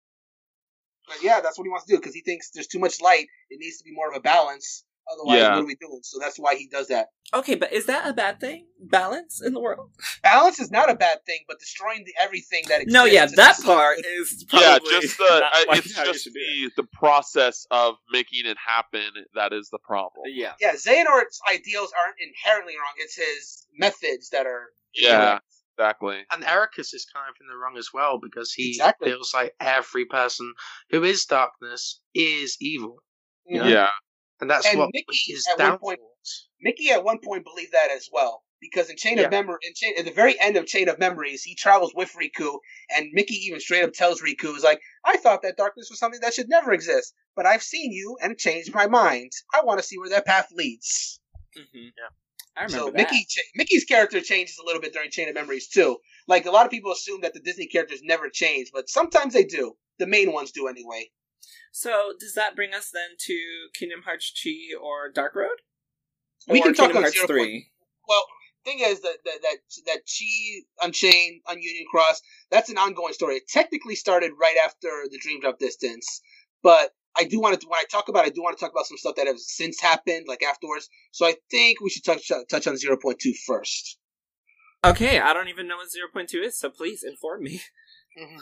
But 1.08 1.22
yeah, 1.22 1.42
that's 1.42 1.58
what 1.58 1.66
he 1.66 1.70
wants 1.70 1.86
to 1.86 1.94
do 1.94 2.00
because 2.00 2.16
he 2.16 2.22
thinks 2.22 2.50
there's 2.52 2.68
too 2.68 2.80
much 2.80 3.02
light. 3.02 3.28
It 3.50 3.60
needs 3.60 3.78
to 3.78 3.84
be 3.84 3.92
more 3.94 4.10
of 4.10 4.16
a 4.16 4.22
balance. 4.22 4.86
Otherwise, 5.12 5.38
Yeah. 5.40 5.56
what 5.56 5.64
are 5.64 5.66
we 5.66 5.76
doing? 5.76 6.00
So 6.04 6.18
that's 6.20 6.38
why 6.38 6.56
he 6.56 6.68
does 6.68 6.88
that. 6.88 7.08
Okay, 7.34 7.56
but 7.56 7.74
is 7.74 7.88
that 7.88 8.08
a 8.08 8.14
bad 8.14 8.40
thing? 8.40 8.68
Balance 8.80 9.42
in 9.44 9.54
the 9.54 9.60
world? 9.60 9.90
Balance 10.24 10.60
is 10.60 10.72
not 10.72 10.90
a 10.90 10.96
bad 10.96 11.26
thing, 11.26 11.40
but 11.48 11.60
destroying 11.60 12.04
the 12.06 12.14
everything 12.22 12.64
that 12.70 12.82
exists. 12.82 12.94
No, 12.94 13.06
yeah, 13.06 13.26
that 13.26 13.58
part 13.64 13.98
good. 13.98 14.06
is 14.22 14.46
yeah, 14.54 14.78
just 14.80 15.18
the 15.18 15.40
not 15.40 15.54
uh, 15.54 15.74
it's 15.74 15.94
just 15.94 16.24
should 16.24 16.34
do 16.34 16.40
it. 16.40 16.72
the 16.76 16.84
the 16.84 16.88
process 16.94 17.66
of 17.72 17.96
making 18.12 18.46
it 18.46 18.58
happen 18.66 19.10
that 19.36 19.52
is 19.52 19.70
the 19.72 19.80
problem. 19.80 20.24
Yeah. 20.28 20.54
Yeah, 20.62 20.74
Xehanort's 20.74 21.40
ideals 21.52 21.92
aren't 22.02 22.16
inherently 22.20 22.74
wrong. 22.76 22.94
It's 22.98 23.16
his 23.16 23.66
methods 23.78 24.30
that 24.30 24.46
are. 24.46 24.68
Yeah, 24.96 25.12
incorrect. 25.24 25.46
exactly. 25.78 26.26
And 26.32 26.44
Eraqus 26.44 26.94
is 26.94 27.06
kind 27.14 27.28
of 27.30 27.36
in 27.42 27.48
the 27.48 27.58
wrong 27.58 27.78
as 27.78 27.90
well 27.94 28.20
because 28.22 28.54
he 28.54 28.70
Exactly. 28.70 29.10
feels 29.10 29.34
like 29.34 29.54
every 29.60 30.06
person 30.06 30.54
who 30.92 31.04
is 31.04 31.26
darkness 31.26 32.00
is 32.14 32.56
evil, 32.62 32.98
You 33.46 33.64
Yeah. 33.66 33.90
Know? 34.48 34.54
and 34.56 34.64
that's 34.64 34.68
And 34.68 34.80
what 34.80 34.90
Mickey, 34.94 35.06
his 35.26 35.46
at 35.50 35.58
one 35.60 35.70
downfall. 35.70 35.90
point- 35.90 36.00
Mickey 36.62 36.90
at 36.92 37.04
one 37.04 37.20
point 37.20 37.44
believed 37.44 37.72
that 37.74 37.90
as 37.92 38.10
well. 38.12 38.44
Because 38.62 38.90
in 38.90 38.96
Chain 38.96 39.18
Yeah. 39.18 39.26
of 39.26 39.32
Memory, 39.32 39.58
in 39.64 39.74
Chain, 39.76 39.94
at 39.98 40.06
the 40.06 40.12
very 40.12 40.40
end 40.40 40.56
of 40.56 40.66
Chain 40.66 40.88
of 40.88 40.98
Memories, 40.98 41.44
he 41.44 41.54
travels 41.54 41.94
with 41.94 42.14
Riku, 42.14 42.60
and 42.96 43.10
Mickey 43.12 43.36
even 43.36 43.60
straight 43.60 43.84
up 43.84 43.92
tells 43.92 44.22
Riku, 44.22 44.56
"Is 44.56 44.64
like, 44.64 44.80
I 45.04 45.18
thought 45.18 45.42
that 45.42 45.58
darkness 45.58 45.90
was 45.90 46.00
something 46.00 46.22
that 46.22 46.34
should 46.34 46.48
never 46.48 46.72
exist, 46.72 47.14
but 47.36 47.46
I've 47.46 47.62
seen 47.64 47.92
you 47.92 48.18
and 48.22 48.32
it 48.32 48.38
changed 48.40 48.74
my 48.74 48.88
mind. 48.88 49.34
I 49.54 49.62
want 49.64 49.80
to 49.82 49.86
see 49.86 49.98
where 49.98 50.08
that 50.12 50.26
path 50.26 50.48
leads." 50.54 51.20
Mm-hmm. 51.58 51.78
Yeah. 51.98 52.10
I 52.56 52.64
remember 52.64 52.78
So 52.78 52.86
that. 52.86 52.94
Mickey, 52.96 53.28
Mickey's 53.56 53.84
character 53.84 54.22
changes 54.22 54.58
a 54.60 54.64
little 54.66 54.82
bit 54.82 54.94
during 54.94 55.12
Chain 55.12 55.28
of 55.28 55.36
Memories 55.36 55.68
too. 55.68 56.00
Like 56.28 56.46
a 56.46 56.52
lot 56.52 56.66
of 56.66 56.72
people 56.72 56.92
assume 56.94 57.20
that 57.22 57.34
the 57.34 57.42
Disney 57.42 57.68
characters 57.68 58.00
never 58.04 58.30
change, 58.30 58.70
but 58.72 58.88
sometimes 58.90 59.34
they 59.34 59.44
do. 59.44 59.76
The 59.98 60.08
main 60.08 60.32
ones 60.32 60.52
do 60.52 60.68
anyway. 60.70 61.12
So 61.76 62.14
does 62.20 62.36
that 62.36 62.56
bring 62.56 62.72
us 62.72 62.92
then 62.94 63.18
to 63.22 63.36
Kingdom 63.74 64.04
Hearts 64.06 64.32
Chi 64.32 64.78
or 64.80 65.12
Dark 65.12 65.34
Road? 65.34 65.58
We 66.48 66.60
Or 66.62 66.66
can 66.66 66.74
talk 66.76 66.92
Kingdom 66.92 67.04
about 67.04 67.16
Hearts 67.16 67.26
three. 67.26 67.72
Well, 68.08 68.24
thing 68.64 68.78
is 68.80 69.02
that 69.02 69.18
that 69.26 69.40
that 69.42 69.58
that 69.88 70.02
Chi 70.06 70.86
Unchained 70.86 71.42
on 71.48 71.60
Union 71.60 71.86
Cross 71.90 72.22
that's 72.52 72.70
an 72.70 72.78
ongoing 72.78 73.14
story. 73.14 73.38
It 73.38 73.48
technically 73.50 73.96
started 73.96 74.34
right 74.40 74.56
after 74.64 74.88
the 75.10 75.18
Dream 75.18 75.42
Drop 75.42 75.58
distance, 75.58 76.22
but 76.62 76.92
I 77.18 77.24
do 77.24 77.40
want 77.40 77.60
to 77.60 77.68
when 77.68 77.80
I 77.80 77.86
talk 77.90 78.08
about 78.08 78.26
it, 78.26 78.28
I 78.28 78.36
do 78.36 78.44
want 78.44 78.56
to 78.56 78.64
talk 78.64 78.72
about 78.72 78.86
some 78.86 78.98
stuff 78.98 79.16
that 79.16 79.26
has 79.26 79.52
since 79.52 79.82
happened, 79.82 80.26
like 80.28 80.44
afterwards. 80.44 80.88
So 81.12 81.26
I 81.26 81.36
think 81.50 81.82
we 81.82 81.90
should 81.90 82.06
touch 82.06 82.32
touch 82.52 82.68
on 82.68 82.76
0.2 82.76 83.18
first. 83.48 83.98
Okay, 84.86 85.20
I 85.20 85.34
don't 85.34 85.48
even 85.48 85.68
know 85.68 85.78
what 85.78 85.90
zero 85.90 86.08
point 86.14 86.30
two 86.30 86.42
is, 86.42 86.56
so 86.56 86.70
please 86.70 87.04
inform 87.04 87.42
me. 87.42 87.62
Mm-hmm. 88.16 88.38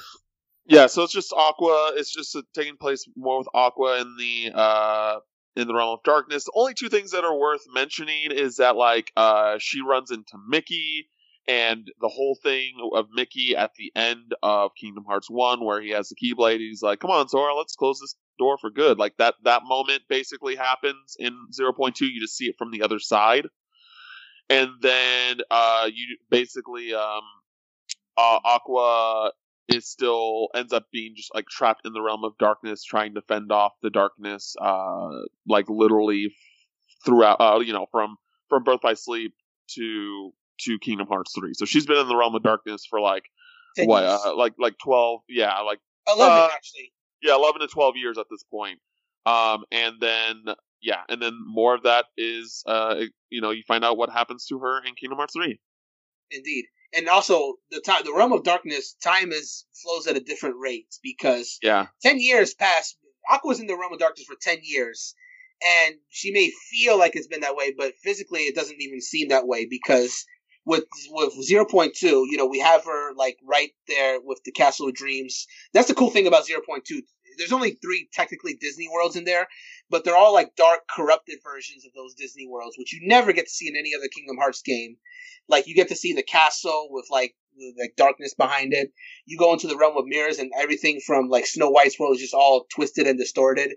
Yeah, 0.66 0.88
so 0.88 1.04
it's 1.04 1.14
just 1.14 1.34
Aqua. 1.34 1.94
It's 1.96 2.14
just 2.14 2.36
uh, 2.36 2.42
taking 2.54 2.78
place 2.78 3.06
more 3.16 3.40
with 3.40 3.48
Aqua 3.54 4.00
in 4.02 4.16
the 4.18 4.52
uh 4.54 5.20
in 5.56 5.68
the 5.68 5.74
realm 5.74 5.94
of 5.94 6.04
darkness. 6.04 6.46
The 6.46 6.52
only 6.56 6.74
two 6.74 6.90
things 6.90 7.12
that 7.12 7.24
are 7.26 7.38
worth 7.38 7.62
mentioning 7.74 8.32
is 8.32 8.58
that 8.58 8.76
like 8.76 9.12
uh 9.18 9.58
she 9.60 9.82
runs 9.82 10.12
into 10.12 10.38
Mickey 10.48 11.10
and 11.48 11.88
the 12.00 12.08
whole 12.08 12.38
thing 12.42 12.74
of 12.94 13.08
Mickey 13.14 13.56
at 13.58 13.72
the 13.78 13.92
end 13.96 14.36
of 14.44 14.72
Kingdom 14.80 15.04
Hearts 15.06 15.30
1 15.30 15.66
where 15.66 15.82
he 15.82 15.90
has 15.90 16.10
the 16.10 16.16
Keyblade 16.16 16.60
he's 16.60 16.84
like, 16.84 17.00
"Come 17.00 17.12
on, 17.12 17.28
Sora, 17.28 17.56
let's 17.56 17.76
close 17.76 18.00
this 18.00 18.16
door 18.38 18.58
for 18.60 18.70
good." 18.70 19.00
Like 19.00 19.18
that 19.18 19.36
that 19.44 19.64
moment 19.66 20.04
basically 20.10 20.56
happens 20.56 21.16
in 21.20 21.36
0.2. 21.52 22.02
You 22.02 22.22
just 22.22 22.38
see 22.38 22.46
it 22.46 22.56
from 22.58 22.72
the 22.72 22.84
other 22.84 23.00
side. 23.00 23.48
And 24.50 24.70
then 24.82 25.40
uh 25.50 25.90
you 25.94 26.18
basically 26.30 26.94
um 26.94 27.22
uh, 28.18 28.40
Aqua 28.46 29.32
is 29.72 29.90
still 29.90 30.50
ends 30.56 30.74
up 30.74 30.86
being 30.92 31.14
just 31.16 31.34
like 31.34 31.46
trapped 31.48 31.86
in 31.86 31.94
the 31.94 32.02
realm 32.02 32.24
of 32.24 32.38
darkness, 32.38 32.84
trying 32.84 33.16
to 33.16 33.22
fend 33.22 33.52
off 33.52 33.74
the 33.82 33.90
darkness, 33.90 34.56
uh, 34.62 35.10
like 35.48 35.70
literally 35.70 36.34
throughout, 37.06 37.38
uh, 37.40 37.60
you 37.60 37.74
know, 37.74 37.88
from 37.92 38.18
from 38.50 38.64
Birth 38.64 38.82
by 38.82 38.94
Sleep 38.94 39.34
to 39.76 40.32
to 40.62 40.80
Kingdom 40.80 41.08
Hearts 41.08 41.34
three. 41.38 41.54
So 41.54 41.66
she's 41.66 41.86
been 41.86 41.98
in 41.98 42.08
the 42.08 42.16
realm 42.16 42.36
of 42.36 42.44
darkness 42.44 42.86
for 42.90 43.00
like 43.00 43.24
Ten 43.76 43.88
what, 43.88 44.04
uh, 44.04 44.36
like 44.36 44.54
like 44.60 44.76
twelve, 44.84 45.22
yeah, 45.30 45.60
like 45.60 45.80
Eleven 46.08 46.38
uh, 46.38 46.50
actually. 46.54 46.92
yeah, 47.22 47.36
eleven 47.36 47.62
to 47.62 47.68
twelve 47.68 47.96
years 47.96 48.18
at 48.18 48.26
this 48.30 48.44
point. 48.44 48.80
Um, 49.26 49.64
and 49.72 49.96
then 50.00 50.44
yeah, 50.82 51.02
and 51.10 51.22
then 51.22 51.38
more 51.46 51.76
of 51.76 51.84
that 51.84 52.06
is, 52.18 52.64
uh, 52.66 52.96
you 53.30 53.40
know, 53.40 53.52
you 53.52 53.64
find 53.68 53.86
out 53.86 53.98
what 53.98 54.10
happens 54.10 54.46
to 54.48 54.60
her 54.60 54.84
in 54.84 54.96
Kingdom 54.96 55.18
Hearts 55.18 55.34
three. 55.34 55.60
Indeed. 56.32 56.66
And 56.96 57.08
also 57.08 57.56
the 57.72 57.80
time 57.80 58.02
the 58.04 58.14
realm 58.14 58.34
of 58.34 58.44
darkness, 58.44 58.96
time 59.02 59.32
is 59.32 59.66
flows 59.82 60.08
at 60.08 60.18
a 60.18 60.20
different 60.20 60.56
rate 60.60 60.88
because 61.02 61.58
Yeah, 61.62 61.88
ten 62.02 62.20
years 62.20 62.54
passed. 62.54 62.98
Aqua's 63.30 63.60
in 63.60 63.68
the 63.68 63.78
realm 63.78 63.94
of 63.94 64.00
darkness 64.00 64.26
for 64.26 64.36
ten 64.42 64.58
years, 64.62 65.16
and 65.86 65.96
she 66.10 66.32
may 66.32 66.52
feel 66.72 66.98
like 66.98 67.16
it's 67.16 67.28
been 67.28 67.42
that 67.42 67.56
way, 67.56 67.74
but 67.78 67.94
physically 68.04 68.42
it 68.42 68.56
doesn't 68.56 68.82
even 68.82 69.00
seem 69.02 69.30
that 69.30 69.48
way 69.48 69.66
because 69.70 70.26
with 70.66 70.84
with 71.12 71.34
zero 71.44 71.66
point 71.66 71.96
two, 71.96 72.28
you 72.30 72.38
know, 72.38 72.46
we 72.46 72.60
have 72.60 72.84
her 72.86 73.14
like 73.16 73.38
right 73.48 73.72
there 73.88 74.20
with 74.22 74.42
the 74.44 74.52
Castle 74.52 74.88
of 74.88 74.94
Dreams. 74.94 75.48
That's 75.74 75.88
the 75.88 75.96
cool 75.96 76.10
thing 76.10 76.28
about 76.28 76.46
zero 76.46 76.62
point 76.66 76.86
two. 76.86 77.02
There's 77.38 77.54
only 77.54 77.72
three 77.82 78.10
technically 78.14 78.56
Disney 78.60 78.90
worlds 78.92 79.16
in 79.16 79.24
there, 79.24 79.48
but 79.92 80.06
they're 80.06 80.16
all 80.16 80.34
like 80.34 80.56
dark, 80.56 80.88
corrupted 80.90 81.40
versions 81.44 81.86
of 81.86 81.92
those 81.94 82.16
Disney 82.16 82.48
worlds, 82.48 82.78
which 82.78 82.94
you 82.94 83.02
never 83.04 83.34
get 83.34 83.46
to 83.46 83.52
see 83.52 83.68
in 83.68 83.76
any 83.76 83.92
other 83.94 84.08
Kingdom 84.08 84.38
Hearts 84.38 84.62
game. 84.62 84.96
Like 85.50 85.68
you 85.68 85.76
get 85.76 85.90
to 85.90 85.96
see 85.96 86.14
the 86.14 86.24
castle 86.24 86.88
with 86.90 87.06
like 87.12 87.36
with, 87.58 87.76
like 87.78 87.96
darkness 87.98 88.34
behind 88.34 88.74
it. 88.74 88.92
You 89.26 89.38
go 89.38 89.52
into 89.52 89.68
the 89.68 89.78
realm 89.78 89.98
of 89.98 90.06
mirrors, 90.08 90.40
and 90.40 90.52
everything 90.58 91.02
from 91.06 91.28
like 91.28 91.46
Snow 91.46 91.70
White's 91.70 92.00
world 92.00 92.16
is 92.16 92.22
just 92.22 92.34
all 92.34 92.66
twisted 92.74 93.06
and 93.06 93.20
distorted. 93.20 93.74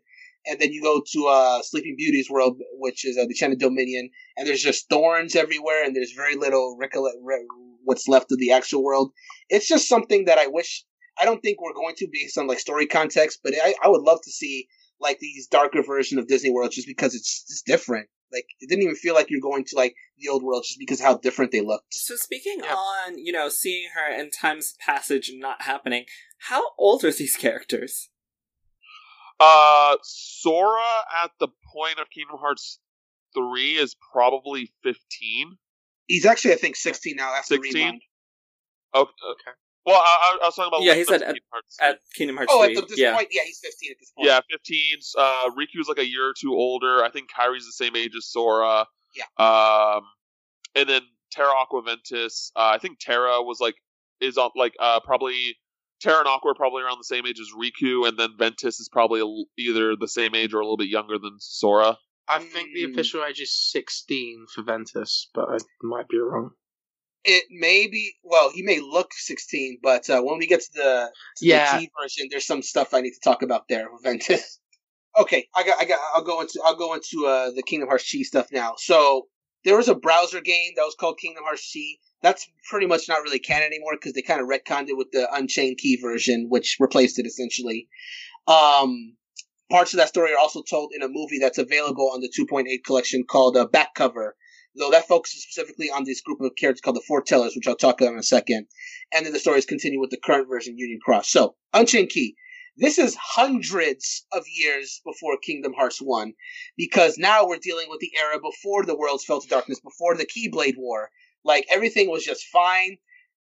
And 0.46 0.60
then 0.60 0.72
you 0.72 0.82
go 0.82 1.02
to 1.12 1.26
uh, 1.26 1.62
Sleeping 1.62 1.96
Beauty's 1.96 2.30
world, 2.30 2.58
which 2.74 3.04
is 3.06 3.16
uh, 3.16 3.22
the 3.22 3.30
Enchanted 3.30 3.58
Dominion, 3.58 4.10
and 4.36 4.46
there's 4.46 4.62
just 4.62 4.88
thorns 4.90 5.34
everywhere, 5.34 5.84
and 5.84 5.96
there's 5.96 6.12
very 6.12 6.36
little 6.36 6.76
recollect 6.78 7.16
re- 7.22 7.46
what's 7.82 8.08
left 8.08 8.30
of 8.30 8.38
the 8.38 8.52
actual 8.52 8.84
world. 8.84 9.10
It's 9.48 9.66
just 9.66 9.88
something 9.88 10.26
that 10.26 10.38
I 10.38 10.46
wish. 10.46 10.84
I 11.18 11.24
don't 11.24 11.40
think 11.40 11.62
we're 11.62 11.72
going 11.72 11.94
to 11.96 12.08
based 12.12 12.36
on 12.36 12.46
like 12.46 12.58
story 12.58 12.86
context, 12.86 13.40
but 13.42 13.54
I, 13.54 13.74
I 13.82 13.88
would 13.88 14.02
love 14.02 14.20
to 14.24 14.30
see 14.30 14.68
like 15.04 15.20
these 15.20 15.46
darker 15.46 15.82
version 15.82 16.18
of 16.18 16.26
Disney 16.26 16.50
World 16.50 16.72
just 16.72 16.88
because 16.88 17.14
it's 17.14 17.44
just 17.46 17.64
different. 17.66 18.08
Like 18.32 18.46
it 18.60 18.68
didn't 18.68 18.82
even 18.82 18.96
feel 18.96 19.14
like 19.14 19.30
you're 19.30 19.40
going 19.40 19.64
to 19.66 19.76
like 19.76 19.94
the 20.18 20.28
old 20.28 20.42
world 20.42 20.64
just 20.66 20.80
because 20.80 20.98
of 20.98 21.06
how 21.06 21.18
different 21.18 21.52
they 21.52 21.60
looked. 21.60 21.92
So 21.94 22.16
speaking 22.16 22.58
Yeah. 22.64 22.74
on, 22.74 23.18
you 23.18 23.32
know, 23.32 23.48
seeing 23.48 23.90
her 23.94 24.12
and 24.12 24.32
time's 24.32 24.74
passage 24.84 25.30
not 25.34 25.62
happening, 25.62 26.06
how 26.48 26.70
old 26.76 27.04
are 27.04 27.12
these 27.12 27.36
characters? 27.36 28.08
Uh, 29.38 29.96
Sora 30.02 31.04
at 31.22 31.30
the 31.38 31.48
point 31.72 31.98
of 32.00 32.08
Kingdom 32.10 32.38
Hearts 32.40 32.80
three 33.34 33.74
is 33.76 33.94
probably 34.12 34.72
fifteen. 34.82 35.58
He's 36.06 36.26
actually 36.26 36.52
I 36.54 36.56
think 36.56 36.76
16 36.76 37.16
now 37.16 37.34
after 37.34 37.54
16? 37.54 37.74
Rewind. 37.74 38.02
Okay. 38.94 39.10
Okay. 39.30 39.56
Well, 39.86 40.00
I, 40.00 40.38
I 40.42 40.46
was 40.46 40.54
talking 40.54 40.68
about 40.68 40.82
Yeah, 40.82 40.94
he 40.94 41.04
said 41.04 41.16
of 41.22 41.28
at- 41.28 41.34
Kingdom 41.34 41.42
Hearts. 41.52 41.76
At 41.80 41.98
Kingdom 42.14 42.36
Hearts 42.36 42.52
Oh, 42.54 42.62
at 42.62 42.66
3. 42.68 42.74
the, 42.74 42.80
this 42.82 42.98
yeah. 42.98 43.14
point, 43.14 43.28
yeah, 43.30 43.42
he's 43.44 43.58
15 43.62 43.90
at 43.92 43.96
this 44.00 44.10
point. 44.16 44.26
yeah, 44.28 44.40
fifteen. 44.50 44.98
Uh, 45.18 45.50
Riku's 45.50 45.88
like 45.88 45.98
a 45.98 46.06
year 46.06 46.28
or 46.28 46.34
two 46.38 46.52
older. 46.54 47.04
I 47.04 47.10
think 47.10 47.28
Kairi's 47.30 47.66
the 47.66 47.72
same 47.72 47.94
age 47.96 48.12
as 48.16 48.26
Sora. 48.26 48.86
Yeah. 49.14 49.24
Um, 49.38 50.02
and 50.74 50.88
then 50.88 51.02
Terra 51.30 51.52
Aquaventus. 51.70 52.50
Uh, 52.56 52.70
I 52.74 52.78
think 52.78 52.98
Terra 52.98 53.42
was 53.42 53.58
like 53.60 53.74
is 54.20 54.38
on 54.38 54.50
like 54.56 54.74
uh 54.80 55.00
probably 55.04 55.56
Terra 56.00 56.18
and 56.20 56.28
Aqua 56.28 56.52
are 56.52 56.54
probably 56.54 56.82
around 56.82 56.98
the 56.98 57.04
same 57.04 57.26
age 57.26 57.38
as 57.40 57.48
Riku, 57.56 58.08
and 58.08 58.18
then 58.18 58.30
Ventus 58.38 58.80
is 58.80 58.88
probably 58.88 59.20
a 59.20 59.24
l- 59.24 59.46
either 59.58 59.96
the 59.96 60.08
same 60.08 60.34
age 60.34 60.52
or 60.54 60.60
a 60.60 60.64
little 60.64 60.76
bit 60.76 60.88
younger 60.88 61.18
than 61.18 61.36
Sora. 61.38 61.98
I 62.28 62.38
think 62.38 62.70
the 62.74 62.84
Mm. 62.84 62.92
official 62.92 63.22
age 63.24 63.40
is 63.40 63.54
16 63.70 64.46
for 64.54 64.62
Ventus, 64.62 65.28
but 65.34 65.44
I 65.50 65.58
might 65.82 66.08
be 66.08 66.18
wrong. 66.18 66.52
It 67.24 67.44
may 67.50 67.86
be 67.86 68.14
well, 68.22 68.50
he 68.52 68.62
may 68.62 68.80
look 68.80 69.12
16, 69.14 69.78
but 69.82 70.08
uh, 70.10 70.20
when 70.22 70.38
we 70.38 70.46
get 70.46 70.60
to 70.60 70.70
the 70.74 71.10
to 71.38 71.46
Yeah. 71.46 71.78
the 71.78 71.90
version, 72.00 72.28
there's 72.30 72.46
some 72.46 72.62
stuff 72.62 72.92
I 72.94 73.00
need 73.00 73.12
to 73.12 73.20
talk 73.24 73.42
about 73.42 73.68
there 73.68 73.90
with 73.92 74.02
Ventus. 74.02 74.60
Okay, 75.16 75.46
I 75.54 75.62
got, 75.62 75.80
I 75.80 75.84
got, 75.84 76.00
I'll 76.16 76.24
go 76.24 76.40
into, 76.40 76.60
I'll 76.64 76.74
go 76.74 76.92
into 76.94 77.24
uh, 77.24 77.52
the 77.54 77.62
Kingdom 77.62 77.88
Hearts 77.88 78.10
Chi 78.10 78.22
stuff 78.22 78.48
now. 78.50 78.74
So 78.78 79.28
there 79.64 79.76
was 79.76 79.86
a 79.86 79.94
browser 79.94 80.40
game 80.40 80.72
that 80.74 80.82
was 80.82 80.96
called 80.98 81.18
Kingdom 81.20 81.44
Hearts 81.44 81.70
Chi. 81.72 82.00
That's 82.20 82.44
pretty 82.68 82.86
much 82.86 83.08
not 83.08 83.22
really 83.22 83.38
canon 83.38 83.66
anymore 83.68 83.92
because 83.94 84.14
they 84.14 84.22
kind 84.22 84.40
of 84.40 84.48
retconned 84.48 84.88
it 84.88 84.96
with 84.96 85.12
the 85.12 85.32
Unchained 85.32 85.78
Key 85.78 86.00
version, 86.02 86.48
which 86.48 86.78
replaced 86.80 87.20
it 87.20 87.26
essentially. 87.26 87.86
Um, 88.48 89.14
parts 89.70 89.92
of 89.94 89.98
that 89.98 90.08
story 90.08 90.32
are 90.32 90.38
also 90.38 90.62
told 90.68 90.90
in 90.92 91.02
a 91.02 91.08
movie 91.08 91.38
that's 91.38 91.58
available 91.58 92.10
on 92.12 92.20
the 92.20 92.28
2.8 92.36 92.66
collection 92.84 93.22
called 93.22 93.56
uh, 93.56 93.66
Back 93.66 93.94
Cover, 93.94 94.34
though 94.76 94.90
that 94.90 95.08
focuses 95.08 95.42
specifically 95.42 95.90
on 95.90 96.04
this 96.04 96.20
group 96.20 96.40
of 96.40 96.56
characters 96.56 96.80
called 96.80 96.96
the 96.96 97.02
Foretellers, 97.08 97.54
which 97.54 97.66
I'll 97.66 97.76
talk 97.76 98.00
about 98.00 98.12
in 98.12 98.18
a 98.18 98.22
second. 98.22 98.66
And 99.12 99.24
then 99.24 99.32
the 99.32 99.38
stories 99.38 99.66
continue 99.66 100.00
with 100.00 100.10
the 100.10 100.20
current 100.22 100.48
version, 100.48 100.78
Union 100.78 101.00
Cross. 101.04 101.28
So, 101.30 101.56
Unchained 101.72 102.10
Key. 102.10 102.36
This 102.76 102.98
is 102.98 103.14
hundreds 103.14 104.26
of 104.32 104.44
years 104.48 105.00
before 105.04 105.38
Kingdom 105.38 105.74
Hearts 105.74 105.98
1, 105.98 106.32
because 106.76 107.16
now 107.18 107.46
we're 107.46 107.58
dealing 107.58 107.88
with 107.88 108.00
the 108.00 108.10
era 108.20 108.40
before 108.40 108.84
the 108.84 108.96
worlds 108.96 109.24
fell 109.24 109.40
to 109.40 109.48
darkness, 109.48 109.78
before 109.78 110.16
the 110.16 110.26
Keyblade 110.26 110.76
War. 110.76 111.10
Like, 111.44 111.66
everything 111.70 112.10
was 112.10 112.24
just 112.24 112.44
fine. 112.46 112.96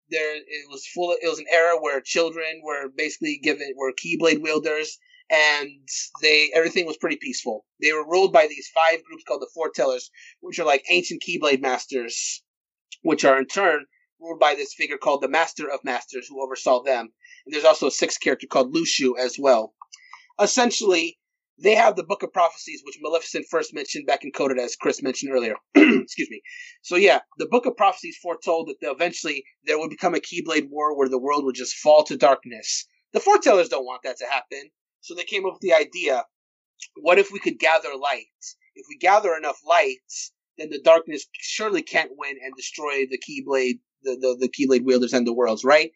There, 0.09 0.35
it 0.35 0.69
was 0.69 0.85
full. 0.85 1.11
of, 1.11 1.19
It 1.21 1.29
was 1.29 1.39
an 1.39 1.45
era 1.49 1.77
where 1.79 2.01
children 2.01 2.61
were 2.61 2.89
basically 2.89 3.39
given 3.41 3.73
were 3.77 3.93
Keyblade 3.93 4.41
wielders, 4.41 4.97
and 5.31 5.87
they 6.21 6.51
everything 6.53 6.85
was 6.85 6.97
pretty 6.97 7.15
peaceful. 7.15 7.65
They 7.81 7.93
were 7.93 8.07
ruled 8.07 8.33
by 8.33 8.47
these 8.47 8.69
five 8.75 9.03
groups 9.03 9.23
called 9.25 9.41
the 9.41 9.49
Foretellers, 9.55 10.09
which 10.41 10.59
are 10.59 10.65
like 10.65 10.83
ancient 10.89 11.23
Keyblade 11.23 11.61
masters, 11.61 12.43
which 13.01 13.23
are 13.23 13.39
in 13.39 13.47
turn 13.47 13.85
ruled 14.19 14.39
by 14.39 14.55
this 14.55 14.73
figure 14.73 14.97
called 14.97 15.21
the 15.21 15.29
Master 15.29 15.69
of 15.69 15.83
Masters, 15.83 16.27
who 16.27 16.43
oversaw 16.43 16.83
them. 16.83 17.11
And 17.45 17.53
there's 17.53 17.65
also 17.65 17.87
a 17.87 17.91
sixth 17.91 18.19
character 18.19 18.45
called 18.45 18.75
Luxu 18.75 19.17
as 19.17 19.37
well. 19.39 19.73
Essentially, 20.39 21.17
they 21.57 21.75
have 21.75 21.95
the 21.95 22.03
Book 22.03 22.23
of 22.23 22.33
Prophecies, 22.33 22.81
which 22.85 22.97
Maleficent 23.01 23.45
first 23.49 23.73
mentioned 23.73 24.05
back 24.05 24.23
in 24.23 24.31
Coded, 24.31 24.59
as 24.59 24.75
Chris 24.75 25.01
mentioned 25.01 25.31
earlier. 25.31 25.55
Excuse 25.75 26.29
me. 26.29 26.41
So 26.81 26.97
yeah, 26.97 27.19
the 27.37 27.47
Book 27.47 27.65
of 27.65 27.77
Prophecies 27.77 28.17
foretold 28.21 28.69
that 28.69 28.91
eventually 28.91 29.43
there 29.63 29.79
would 29.79 29.89
become 29.89 30.13
a 30.13 30.19
Keyblade 30.19 30.69
War 30.69 30.97
where 30.97 31.09
the 31.09 31.19
world 31.19 31.45
would 31.45 31.55
just 31.55 31.75
fall 31.75 32.03
to 32.03 32.17
darkness. 32.17 32.85
The 33.13 33.19
Foretellers 33.19 33.69
don't 33.69 33.85
want 33.85 34.03
that 34.03 34.17
to 34.17 34.25
happen, 34.25 34.71
so 35.01 35.15
they 35.15 35.23
came 35.23 35.45
up 35.45 35.53
with 35.53 35.61
the 35.61 35.73
idea: 35.73 36.25
what 36.95 37.19
if 37.19 37.31
we 37.31 37.39
could 37.39 37.59
gather 37.59 37.95
light? 37.95 38.25
If 38.75 38.85
we 38.89 38.97
gather 38.97 39.35
enough 39.35 39.59
light, 39.67 39.99
then 40.57 40.69
the 40.69 40.81
darkness 40.81 41.25
surely 41.33 41.81
can't 41.81 42.11
win 42.17 42.37
and 42.43 42.53
destroy 42.55 43.05
the 43.05 43.19
Keyblade, 43.19 43.79
the, 44.03 44.15
the, 44.15 44.37
the 44.39 44.49
Keyblade 44.49 44.85
wielders 44.85 45.13
and 45.13 45.27
the 45.27 45.33
worlds, 45.33 45.63
right? 45.63 45.91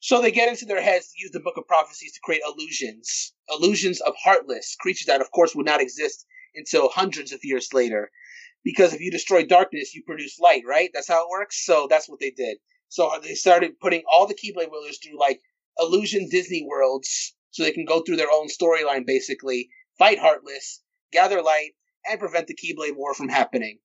So 0.00 0.20
they 0.20 0.32
get 0.32 0.48
into 0.48 0.64
their 0.64 0.82
heads 0.82 1.08
to 1.08 1.22
use 1.22 1.30
the 1.30 1.40
Book 1.40 1.56
of 1.56 1.66
Prophecies 1.66 2.12
to 2.12 2.20
create 2.22 2.42
illusions, 2.46 3.32
illusions 3.48 4.00
of 4.00 4.14
heartless 4.22 4.76
creatures 4.80 5.06
that, 5.06 5.20
of 5.20 5.30
course, 5.30 5.54
would 5.54 5.66
not 5.66 5.80
exist 5.80 6.26
until 6.54 6.88
hundreds 6.88 7.32
of 7.32 7.40
years 7.44 7.72
later. 7.72 8.10
Because 8.64 8.92
if 8.92 9.00
you 9.00 9.10
destroy 9.10 9.44
darkness, 9.44 9.94
you 9.94 10.02
produce 10.04 10.38
light, 10.38 10.62
right? 10.66 10.90
That's 10.92 11.08
how 11.08 11.24
it 11.24 11.30
works. 11.30 11.64
So 11.64 11.86
that's 11.88 12.08
what 12.08 12.20
they 12.20 12.30
did. 12.30 12.58
So 12.88 13.10
they 13.22 13.34
started 13.34 13.80
putting 13.80 14.02
all 14.12 14.26
the 14.26 14.34
Keyblade 14.34 14.70
wielders 14.70 14.98
through 14.98 15.18
like 15.18 15.40
illusion 15.78 16.28
Disney 16.28 16.66
worlds 16.68 17.34
so 17.52 17.62
they 17.62 17.72
can 17.72 17.84
go 17.84 18.02
through 18.02 18.16
their 18.16 18.32
own 18.32 18.48
storyline, 18.48 19.06
basically 19.06 19.70
fight 19.98 20.18
Heartless, 20.18 20.80
gather 21.12 21.42
light, 21.42 21.72
and 22.08 22.18
prevent 22.18 22.48
the 22.48 22.56
Keyblade 22.56 22.96
War 22.96 23.14
from 23.14 23.28
happening. 23.28 23.78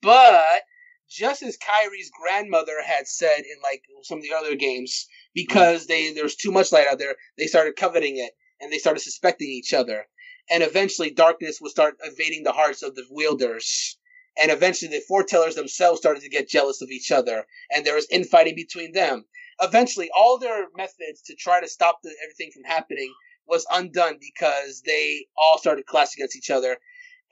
But 0.00 0.62
just 1.08 1.42
as 1.42 1.56
Kairi's 1.56 2.10
grandmother 2.10 2.82
had 2.82 3.08
said 3.08 3.40
in 3.40 3.60
like 3.62 3.82
some 4.02 4.18
of 4.18 4.24
the 4.24 4.34
other 4.34 4.54
games, 4.54 5.06
because 5.34 5.84
mm. 5.84 5.88
they 5.88 6.12
there 6.12 6.24
was 6.24 6.36
too 6.36 6.52
much 6.52 6.72
light 6.72 6.86
out 6.86 6.98
there, 6.98 7.16
they 7.38 7.46
started 7.46 7.76
coveting 7.76 8.18
it 8.18 8.32
and 8.60 8.72
they 8.72 8.78
started 8.78 9.00
suspecting 9.00 9.48
each 9.48 9.72
other. 9.72 10.06
And 10.50 10.62
eventually, 10.62 11.10
darkness 11.10 11.60
would 11.60 11.70
start 11.70 11.96
invading 12.04 12.42
the 12.42 12.52
hearts 12.52 12.82
of 12.82 12.94
the 12.94 13.06
wielders. 13.10 13.98
And 14.36 14.50
eventually, 14.50 14.90
the 14.90 15.04
foretellers 15.08 15.54
themselves 15.54 16.00
started 16.00 16.22
to 16.22 16.28
get 16.28 16.48
jealous 16.48 16.82
of 16.82 16.90
each 16.90 17.10
other, 17.10 17.46
and 17.70 17.84
there 17.84 17.94
was 17.94 18.08
infighting 18.10 18.54
between 18.54 18.92
them. 18.92 19.24
Eventually, 19.60 20.10
all 20.16 20.38
their 20.38 20.66
methods 20.76 21.22
to 21.26 21.34
try 21.34 21.60
to 21.60 21.68
stop 21.68 22.00
the, 22.02 22.14
everything 22.22 22.50
from 22.52 22.64
happening 22.64 23.12
was 23.46 23.66
undone 23.70 24.18
because 24.20 24.82
they 24.86 25.26
all 25.36 25.58
started 25.58 25.86
clashing 25.86 26.20
against 26.20 26.36
each 26.36 26.50
other. 26.50 26.78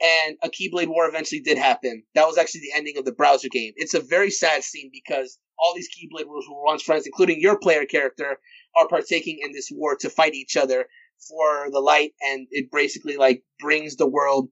And 0.01 0.37
a 0.41 0.49
Keyblade 0.49 0.87
War 0.87 1.07
eventually 1.07 1.41
did 1.41 1.57
happen. 1.57 2.03
That 2.15 2.27
was 2.27 2.37
actually 2.37 2.61
the 2.61 2.77
ending 2.77 2.97
of 2.97 3.05
the 3.05 3.11
browser 3.11 3.47
game. 3.49 3.73
It's 3.75 3.93
a 3.93 4.01
very 4.01 4.31
sad 4.31 4.63
scene 4.63 4.89
because 4.91 5.39
all 5.57 5.73
these 5.75 5.89
Keyblade 5.89 6.27
Wars 6.27 6.45
who 6.47 6.55
were 6.55 6.65
once 6.65 6.81
friends, 6.81 7.05
including 7.05 7.39
your 7.39 7.57
player 7.57 7.85
character, 7.85 8.37
are 8.75 8.87
partaking 8.87 9.39
in 9.41 9.51
this 9.53 9.69
war 9.71 9.95
to 9.97 10.09
fight 10.09 10.33
each 10.33 10.57
other 10.57 10.87
for 11.27 11.69
the 11.71 11.79
light, 11.79 12.13
and 12.21 12.47
it 12.51 12.69
basically 12.71 13.17
like 13.17 13.43
brings 13.59 13.95
the 13.95 14.07
world 14.07 14.49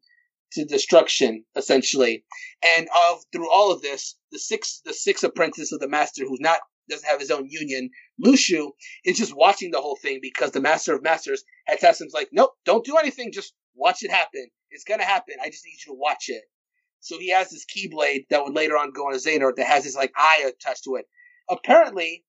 to 0.54 0.66
destruction, 0.66 1.44
essentially. 1.56 2.24
And 2.78 2.88
of 3.10 3.24
through 3.32 3.52
all 3.52 3.72
of 3.72 3.82
this, 3.82 4.16
the 4.32 4.40
six 4.40 4.82
the 4.86 4.94
six 4.94 5.24
apprentice 5.24 5.72
of 5.72 5.80
the 5.80 5.88
master 5.88 6.24
who's 6.26 6.40
not 6.40 6.60
doesn't 6.92 7.10
have 7.10 7.20
his 7.20 7.32
own 7.32 7.48
union, 7.50 7.90
Luxu, 8.24 8.72
is 9.04 9.18
just 9.18 9.36
watching 9.36 9.72
the 9.72 9.82
whole 9.82 9.96
thing 9.96 10.20
because 10.22 10.52
the 10.52 10.62
master 10.62 10.94
of 10.94 11.02
masters 11.02 11.44
had 11.66 11.80
him 11.80 12.08
like, 12.14 12.30
Nope, 12.32 12.52
don't 12.66 12.86
do 12.86 12.98
anything, 12.98 13.32
just 13.32 13.54
watch 13.76 14.04
it 14.04 14.12
happen. 14.12 14.48
It's 14.70 14.84
gonna 14.84 15.04
happen. 15.04 15.36
I 15.42 15.50
just 15.50 15.66
need 15.66 15.78
you 15.86 15.94
to 15.94 16.00
watch 16.00 16.26
it. 16.30 16.44
So 17.00 17.18
he 17.18 17.30
has 17.30 17.50
this 17.50 17.66
keyblade 17.66 18.28
that 18.30 18.44
would 18.44 18.54
later 18.54 18.78
on 18.78 18.92
go 18.92 19.08
on 19.08 19.14
a 19.14 19.18
Xehanort 19.18 19.56
that 19.56 19.68
has 19.68 19.84
his 19.84 19.96
like 19.96 20.14
eye 20.16 20.46
attached 20.48 20.84
to 20.84 20.96
it. 20.96 21.06
Apparently, 21.50 22.24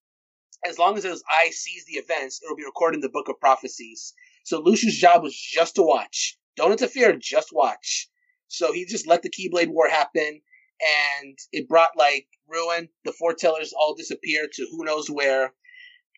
as 0.64 0.78
long 0.78 0.96
as 0.96 1.04
his 1.04 1.22
eye 1.28 1.50
sees 1.50 1.84
the 1.84 1.94
events, 1.94 2.40
it'll 2.42 2.56
be 2.56 2.64
recorded 2.64 2.96
in 2.96 3.00
the 3.02 3.08
Book 3.08 3.28
of 3.28 3.38
Prophecies. 3.38 4.14
So 4.44 4.62
Luxu's 4.62 4.98
job 4.98 5.22
was 5.22 5.36
just 5.36 5.74
to 5.76 5.82
watch. 5.82 6.38
Don't 6.56 6.72
interfere, 6.72 7.16
just 7.16 7.48
watch. 7.52 8.08
So 8.48 8.72
he 8.72 8.84
just 8.84 9.06
let 9.06 9.22
the 9.22 9.30
Keyblade 9.30 9.68
War 9.68 9.88
happen, 9.88 10.40
and 10.82 11.38
it 11.52 11.68
brought 11.68 11.96
like 11.96 12.26
ruin. 12.48 12.88
The 13.04 13.12
foretellers 13.12 13.72
all 13.76 13.94
disappeared 13.94 14.50
to 14.54 14.66
who 14.70 14.84
knows 14.84 15.08
where. 15.08 15.52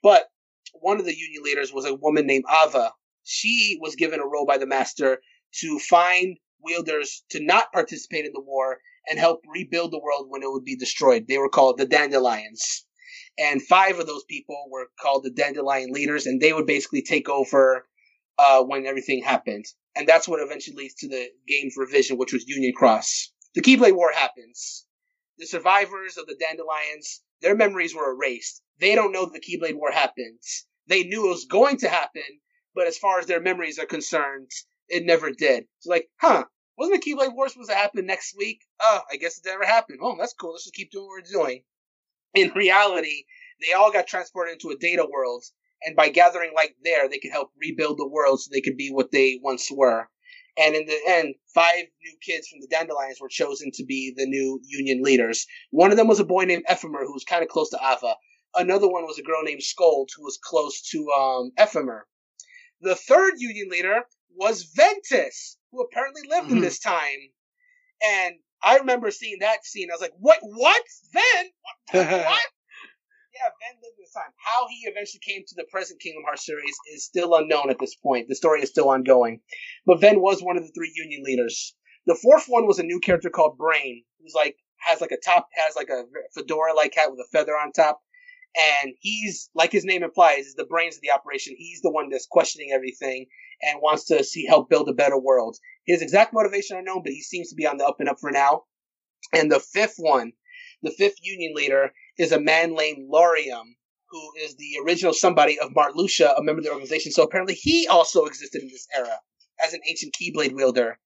But 0.02 0.28
one 0.72 0.98
of 0.98 1.04
the 1.04 1.16
union 1.16 1.42
leaders 1.42 1.72
was 1.72 1.84
a 1.84 1.94
woman 1.94 2.26
named 2.26 2.44
Ava. 2.50 2.92
She 3.24 3.78
was 3.80 3.96
given 3.96 4.20
a 4.20 4.26
role 4.26 4.46
by 4.46 4.58
the 4.58 4.66
master 4.66 5.20
to 5.60 5.78
find 5.78 6.36
wielders 6.60 7.24
to 7.30 7.42
not 7.42 7.72
participate 7.72 8.24
in 8.24 8.32
the 8.34 8.40
war 8.40 8.78
and 9.08 9.18
help 9.18 9.40
rebuild 9.46 9.92
the 9.92 10.00
world 10.00 10.26
when 10.28 10.42
it 10.42 10.50
would 10.50 10.64
be 10.64 10.76
destroyed. 10.76 11.26
They 11.28 11.38
were 11.38 11.48
called 11.48 11.78
the 11.78 11.86
Dandelions. 11.86 12.86
And 13.38 13.62
five 13.62 13.98
of 13.98 14.06
those 14.06 14.24
people 14.24 14.66
were 14.70 14.86
called 15.00 15.24
the 15.24 15.30
Dandelion 15.30 15.90
leaders, 15.90 16.26
and 16.26 16.40
they 16.40 16.52
would 16.52 16.66
basically 16.66 17.02
take 17.02 17.28
over 17.28 17.86
uh, 18.38 18.62
when 18.62 18.86
everything 18.86 19.22
happened. 19.22 19.64
And 19.96 20.06
that's 20.06 20.28
what 20.28 20.40
eventually 20.40 20.76
leads 20.76 20.94
to 20.96 21.08
the 21.08 21.28
game's 21.46 21.74
revision, 21.76 22.16
which 22.16 22.32
was 22.32 22.48
Union 22.48 22.72
Cross. 22.74 23.32
The 23.54 23.62
Keyblade 23.62 23.94
War 23.94 24.10
happens. 24.10 24.84
The 25.38 25.46
survivors 25.46 26.16
of 26.16 26.26
the 26.26 26.34
Dandelions, 26.34 27.22
their 27.40 27.54
memories 27.54 27.94
were 27.94 28.10
erased. 28.10 28.60
They 28.80 28.96
don't 28.96 29.12
know 29.12 29.26
the 29.26 29.40
Keyblade 29.40 29.76
War 29.76 29.92
happened. 29.92 30.40
They 30.88 31.04
knew 31.04 31.26
it 31.26 31.30
was 31.30 31.44
going 31.44 31.76
to 31.78 31.88
happen, 31.88 32.40
but 32.74 32.88
as 32.88 32.98
far 32.98 33.20
as 33.20 33.26
their 33.26 33.40
memories 33.40 33.78
are 33.78 33.86
concerned, 33.86 34.50
it 34.88 35.04
never 35.04 35.30
did. 35.30 35.68
So 35.78 35.90
like, 35.90 36.10
huh, 36.20 36.46
wasn't 36.76 37.00
the 37.00 37.12
Keyblade 37.12 37.32
War 37.32 37.48
supposed 37.48 37.70
to 37.70 37.76
happen 37.76 38.06
next 38.06 38.36
week? 38.36 38.60
Oh, 38.80 39.02
I 39.08 39.16
guess 39.16 39.38
it 39.38 39.44
never 39.46 39.64
happened. 39.64 40.00
Oh, 40.02 40.16
that's 40.18 40.34
cool. 40.34 40.50
Let's 40.50 40.64
just 40.64 40.74
keep 40.74 40.90
doing 40.90 41.06
what 41.06 41.22
we're 41.22 41.44
doing. 41.44 41.64
In 42.34 42.50
reality, 42.56 43.24
they 43.60 43.72
all 43.72 43.92
got 43.92 44.08
transported 44.08 44.54
into 44.54 44.70
a 44.70 44.76
data 44.76 45.06
world, 45.08 45.44
and 45.80 45.94
by 45.94 46.08
gathering 46.08 46.52
light 46.56 46.74
there, 46.82 47.08
they 47.08 47.18
could 47.18 47.30
help 47.30 47.52
rebuild 47.56 47.98
the 47.98 48.08
world 48.08 48.40
so 48.40 48.48
they 48.50 48.60
could 48.60 48.76
be 48.76 48.90
what 48.90 49.12
they 49.12 49.38
once 49.40 49.70
were. 49.70 50.08
And 50.56 50.74
in 50.76 50.86
the 50.86 51.00
end, 51.08 51.34
five 51.52 51.84
new 52.02 52.16
kids 52.24 52.48
from 52.48 52.60
the 52.60 52.68
Dandelions 52.68 53.20
were 53.20 53.28
chosen 53.28 53.70
to 53.74 53.84
be 53.84 54.12
the 54.16 54.26
new 54.26 54.60
union 54.64 55.02
leaders. 55.02 55.46
One 55.70 55.90
of 55.90 55.96
them 55.96 56.06
was 56.06 56.20
a 56.20 56.24
boy 56.24 56.44
named 56.44 56.64
Ephemer, 56.68 57.04
who 57.04 57.12
was 57.12 57.24
kind 57.24 57.42
of 57.42 57.48
close 57.48 57.70
to 57.70 57.78
Ava. 57.82 58.14
Another 58.54 58.88
one 58.88 59.04
was 59.04 59.18
a 59.18 59.22
girl 59.22 59.42
named 59.42 59.62
Skuld, 59.62 60.08
who 60.16 60.22
was 60.22 60.38
close 60.42 60.80
to 60.90 61.10
um, 61.10 61.50
Ephemer. 61.58 62.02
The 62.82 62.94
third 62.94 63.34
union 63.38 63.68
leader 63.68 64.02
was 64.36 64.70
Ventus, 64.76 65.58
who 65.72 65.82
apparently 65.82 66.22
lived 66.28 66.50
in 66.50 66.58
Mhm. 66.58 66.62
this 66.62 66.78
time. 66.78 67.18
And 68.02 68.36
I 68.62 68.78
remember 68.78 69.10
seeing 69.10 69.38
that 69.40 69.64
scene. 69.64 69.90
I 69.90 69.94
was 69.94 70.00
like, 70.00 70.14
"What? 70.18 70.38
What? 70.42 70.82
Then? 71.12 71.50
What? 71.92 72.06
what? 72.26 72.46
Yeah, 73.34 73.50
Ven 73.60 73.80
lived 73.82 73.98
this 73.98 74.12
time. 74.12 74.30
How 74.36 74.68
he 74.68 74.86
eventually 74.86 75.20
came 75.26 75.42
to 75.44 75.54
the 75.56 75.66
present 75.70 76.00
Kingdom 76.00 76.22
Hearts 76.24 76.46
series 76.46 76.74
is 76.94 77.04
still 77.04 77.34
unknown 77.34 77.68
at 77.68 77.80
this 77.80 77.96
point. 77.96 78.28
The 78.28 78.36
story 78.36 78.62
is 78.62 78.68
still 78.70 78.88
ongoing. 78.88 79.40
But 79.86 80.00
Ven 80.00 80.20
was 80.20 80.40
one 80.40 80.56
of 80.56 80.62
the 80.62 80.72
three 80.72 80.92
Union 80.94 81.22
leaders. 81.24 81.74
The 82.06 82.14
fourth 82.14 82.44
one 82.46 82.66
was 82.66 82.78
a 82.78 82.84
new 82.84 83.00
character 83.00 83.30
called 83.30 83.58
Brain, 83.58 84.04
who's 84.20 84.34
like 84.34 84.56
has 84.78 85.00
like 85.00 85.10
a 85.10 85.16
top 85.16 85.48
has 85.54 85.74
like 85.74 85.88
a 85.88 86.04
fedora 86.34 86.74
like 86.74 86.94
hat 86.94 87.10
with 87.10 87.18
a 87.20 87.28
feather 87.32 87.56
on 87.56 87.72
top. 87.72 88.00
And 88.56 88.94
he's 89.00 89.50
like 89.52 89.72
his 89.72 89.84
name 89.84 90.04
implies, 90.04 90.46
is 90.46 90.54
the 90.54 90.66
brains 90.66 90.94
of 90.94 91.02
the 91.02 91.10
operation. 91.10 91.56
He's 91.58 91.80
the 91.80 91.90
one 91.90 92.10
that's 92.10 92.28
questioning 92.30 92.70
everything 92.72 93.26
and 93.62 93.80
wants 93.82 94.04
to 94.06 94.22
see 94.22 94.46
help 94.46 94.70
build 94.70 94.88
a 94.88 94.92
better 94.92 95.18
world. 95.18 95.56
His 95.86 96.02
exact 96.02 96.32
motivation 96.32 96.76
unknown, 96.76 97.02
but 97.02 97.12
he 97.12 97.22
seems 97.22 97.48
to 97.48 97.56
be 97.56 97.66
on 97.66 97.78
the 97.78 97.84
up 97.84 97.96
and 97.98 98.08
up 98.08 98.20
for 98.20 98.30
now. 98.30 98.62
And 99.32 99.50
the 99.50 99.58
fifth 99.58 99.96
one, 99.96 100.32
the 100.82 100.92
fifth 100.92 101.16
union 101.20 101.52
leader, 101.56 101.92
is 102.18 102.32
a 102.32 102.40
man 102.40 102.74
named 102.74 103.10
Lauriam, 103.12 103.74
who 104.08 104.30
is 104.42 104.56
the 104.56 104.78
original 104.84 105.12
somebody 105.12 105.58
of 105.58 105.72
Marluxia, 105.72 106.38
a 106.38 106.42
member 106.42 106.60
of 106.60 106.64
the 106.64 106.70
organization. 106.70 107.12
So 107.12 107.22
apparently 107.22 107.54
he 107.54 107.86
also 107.88 108.24
existed 108.24 108.62
in 108.62 108.68
this 108.68 108.86
era 108.94 109.18
as 109.64 109.72
an 109.72 109.80
ancient 109.88 110.14
Keyblade 110.14 110.54
wielder. 110.54 110.98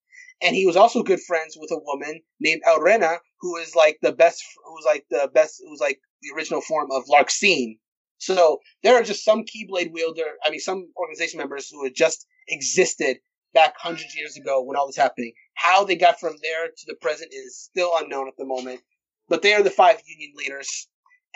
And 0.42 0.54
he 0.54 0.66
was 0.66 0.76
also 0.76 1.02
good 1.02 1.20
friends 1.26 1.56
with 1.58 1.70
a 1.72 1.80
woman 1.82 2.20
named 2.40 2.62
Elrena, 2.66 3.18
who 3.40 3.56
is 3.56 3.74
like 3.74 3.98
the 4.02 4.12
best, 4.12 4.42
who's 4.64 4.84
like 4.84 5.04
the 5.10 5.30
best, 5.32 5.60
who's 5.66 5.80
like 5.80 5.98
the 6.22 6.30
original 6.36 6.60
form 6.60 6.90
of 6.92 7.04
Larxene. 7.06 7.78
So 8.18 8.58
there 8.82 8.94
are 8.94 9.02
just 9.02 9.24
some 9.24 9.44
Keyblade 9.44 9.92
wielder, 9.92 10.24
I 10.44 10.50
mean, 10.50 10.60
some 10.60 10.88
organization 10.96 11.38
members 11.38 11.68
who 11.70 11.84
had 11.84 11.94
just 11.94 12.26
existed 12.48 13.18
back 13.54 13.74
hundreds 13.78 14.12
of 14.12 14.16
years 14.16 14.36
ago 14.36 14.62
when 14.62 14.76
all 14.76 14.86
this 14.86 14.96
happening. 14.96 15.32
How 15.54 15.84
they 15.84 15.96
got 15.96 16.20
from 16.20 16.36
there 16.42 16.66
to 16.66 16.84
the 16.86 16.96
present 17.00 17.32
is 17.32 17.58
still 17.58 17.92
unknown 17.96 18.28
at 18.28 18.34
the 18.36 18.44
moment. 18.44 18.80
But 19.28 19.42
they 19.42 19.54
are 19.54 19.62
the 19.62 19.70
five 19.70 20.00
union 20.06 20.32
leaders, 20.36 20.88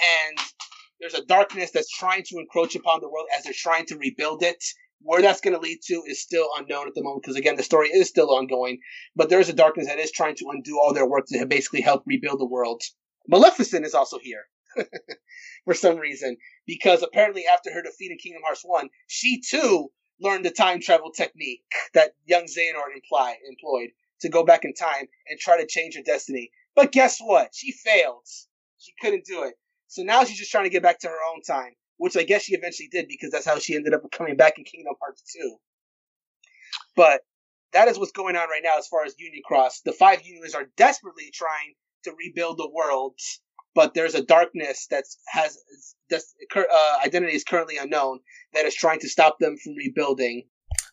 and 0.03 0.39
there's 1.01 1.15
a 1.15 1.25
darkness 1.25 1.71
that's 1.73 1.91
trying 1.91 2.23
to 2.25 2.39
encroach 2.39 2.77
upon 2.77 3.01
the 3.01 3.09
world 3.09 3.27
as 3.37 3.45
they're 3.45 3.53
trying 3.53 3.87
to 3.87 3.99
rebuild 3.99 4.43
it. 4.43 4.63
Where 5.05 5.21
that's 5.21 5.41
going 5.41 5.55
to 5.55 5.61
lead 5.61 5.81
to 5.87 6.05
is 6.07 6.23
still 6.23 6.49
unknown 6.57 6.87
at 6.87 6.95
the 6.95 7.03
moment 7.03 7.25
because 7.25 7.37
again, 7.37 7.57
the 7.57 7.65
story 7.65 7.89
is 7.89 8.09
still 8.09 8.31
ongoing. 8.31 8.79
But 9.17 9.29
there 9.29 9.41
is 9.41 9.49
a 9.49 9.53
darkness 9.53 9.89
that 9.89 9.99
is 9.99 10.13
trying 10.13 10.37
to 10.37 10.51
undo 10.51 10.79
all 10.79 10.95
their 10.95 11.09
work 11.09 11.27
to 11.29 11.45
basically 11.47 11.81
help 11.81 12.05
rebuild 12.07 12.39
the 12.39 12.47
world. 12.47 12.83
Maleficent 13.27 13.85
is 13.85 13.95
also 13.95 14.19
here 14.21 14.45
for 15.65 15.75
some 15.75 15.97
reason 15.97 16.37
because 16.67 17.03
apparently 17.03 17.45
after 17.47 17.73
her 17.73 17.83
defeat 17.83 18.13
in 18.13 18.19
Kingdom 18.19 18.43
Hearts 18.45 18.63
One, 18.65 18.91
she 19.09 19.41
too 19.41 19.91
learned 20.21 20.45
the 20.45 20.51
time 20.51 20.81
travel 20.81 21.11
technique 21.11 21.65
that 21.95 22.15
young 22.25 22.45
Xehanort 22.45 22.95
imply, 22.95 23.37
employed 23.49 23.91
to 24.21 24.29
go 24.29 24.45
back 24.45 24.65
in 24.65 24.73
time 24.73 25.09
and 25.29 25.39
try 25.39 25.61
to 25.61 25.67
change 25.67 25.97
her 25.97 26.03
destiny. 26.03 26.51
But 26.77 26.93
guess 26.93 27.19
what? 27.19 27.51
She 27.55 27.73
failed. 27.73 28.27
She 28.79 28.93
couldn't 29.01 29.25
do 29.25 29.43
it. 29.45 29.55
So 29.93 30.03
now 30.03 30.25
she's 30.25 30.39
just 30.39 30.51
trying 30.51 30.65
to 30.65 30.71
get 30.71 30.83
back 30.83 31.01
to 31.01 31.09
her 31.09 31.19
own 31.35 31.43
time, 31.43 31.73
which 31.99 32.17
I 32.17 32.23
guess 32.23 32.45
she 32.45 32.55
eventually 32.55 32.89
did 32.91 33.09
because 33.09 33.31
that's 33.31 33.45
how 33.45 33.59
she 33.59 33.75
ended 33.75 33.93
up 33.93 34.01
coming 34.11 34.39
back 34.39 34.55
in 34.57 34.65
Kingdom 34.65 34.95
Hearts 34.99 35.23
2. 35.37 35.55
But 36.97 37.21
that 37.75 37.89
is 37.89 37.99
what's 37.99 38.13
going 38.13 38.35
on 38.35 38.49
right 38.49 38.63
now 38.65 38.79
as 38.79 38.89
far 38.89 39.05
as 39.05 39.15
Union 39.19 39.43
Cross. 39.45 39.83
The 39.85 39.93
five 39.93 40.23
unions 40.27 40.55
are 40.55 40.65
desperately 40.79 41.31
trying 41.35 41.75
to 42.05 42.15
rebuild 42.19 42.57
the 42.57 42.71
world, 42.71 43.17
but 43.75 43.93
there's 43.93 44.15
a 44.15 44.25
darkness 44.25 44.87
that 44.87 45.05
has 45.29 45.59
that's, 46.09 46.35
uh, 46.57 46.97
identity 47.05 47.35
is 47.35 47.45
currently 47.45 47.77
unknown 47.77 48.21
that 48.55 48.65
is 48.65 48.75
trying 48.75 49.01
to 49.01 49.11
stop 49.11 49.41
them 49.41 49.59
from 49.63 49.75
rebuilding. 49.75 50.45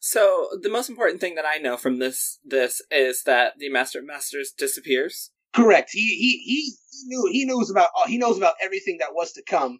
So 0.01 0.49
the 0.61 0.69
most 0.69 0.89
important 0.89 1.21
thing 1.21 1.35
that 1.35 1.45
I 1.45 1.57
know 1.57 1.77
from 1.77 1.99
this 1.99 2.39
this 2.43 2.81
is 2.91 3.23
that 3.23 3.53
the 3.59 3.69
Master 3.69 3.99
of 3.99 4.05
Masters 4.05 4.51
disappears. 4.51 5.31
Correct. 5.55 5.89
He 5.91 6.05
he 6.15 6.37
he 6.45 6.73
knew 7.07 7.29
he 7.31 7.45
knows 7.45 7.69
about 7.69 7.89
he 8.07 8.17
knows 8.17 8.37
about 8.37 8.55
everything 8.61 8.97
that 8.99 9.13
was 9.13 9.31
to 9.33 9.43
come, 9.43 9.79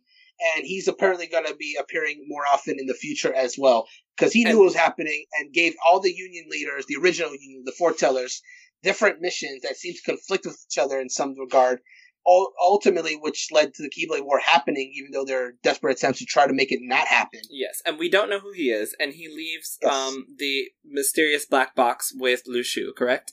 and 0.56 0.66
he's 0.66 0.88
apparently 0.88 1.28
going 1.28 1.46
to 1.46 1.56
be 1.56 1.78
appearing 1.80 2.26
more 2.28 2.44
often 2.52 2.78
in 2.80 2.88
the 2.88 2.94
future 2.96 3.34
as 3.34 3.56
well 3.58 3.88
because 4.18 4.34
he 4.34 4.44
knew 4.44 4.52
And- 4.52 4.60
what 4.60 4.66
was 4.66 4.76
happening 4.76 5.26
and 5.40 5.54
gave 5.54 5.76
all 5.86 6.00
the 6.00 6.14
union 6.14 6.46
leaders, 6.50 6.86
the 6.88 6.96
original 7.02 7.32
union, 7.36 7.64
the 7.66 7.72
foretellers, 7.80 8.40
different 8.84 9.22
missions 9.22 9.62
that 9.62 9.78
seem 9.78 9.94
to 9.94 10.02
conflict 10.02 10.46
with 10.46 10.58
each 10.72 10.78
other 10.78 11.00
in 11.00 11.10
some 11.10 11.38
regard. 11.40 11.80
ul- 12.28 12.54
ultimately, 12.62 13.16
which 13.16 13.48
led 13.52 13.74
to 13.74 13.82
the 13.82 13.90
Keyblade 13.90 14.26
War 14.26 14.40
happening, 14.40 14.92
even 14.94 15.12
though 15.12 15.24
there 15.24 15.46
are 15.46 15.52
desperate 15.64 15.98
attempts 15.98 16.20
to 16.20 16.26
try 16.26 16.46
to 16.46 16.54
make 16.54 16.70
it 16.72 16.80
not 16.82 17.08
happen. 17.08 17.40
Yes, 17.50 17.82
and 17.86 17.98
we 17.98 18.10
don't 18.10 18.30
know 18.30 18.40
who 18.40 18.52
he 18.52 18.70
is, 18.72 18.94
and 19.00 19.14
he 19.14 19.30
leaves 19.30 19.78
Yes. 19.82 19.92
um 19.94 20.26
the 20.38 20.70
mysterious 20.84 21.46
black 21.46 21.76
box 21.76 22.12
with 22.14 22.42
Luxu, 22.46 22.94
correct? 22.96 23.32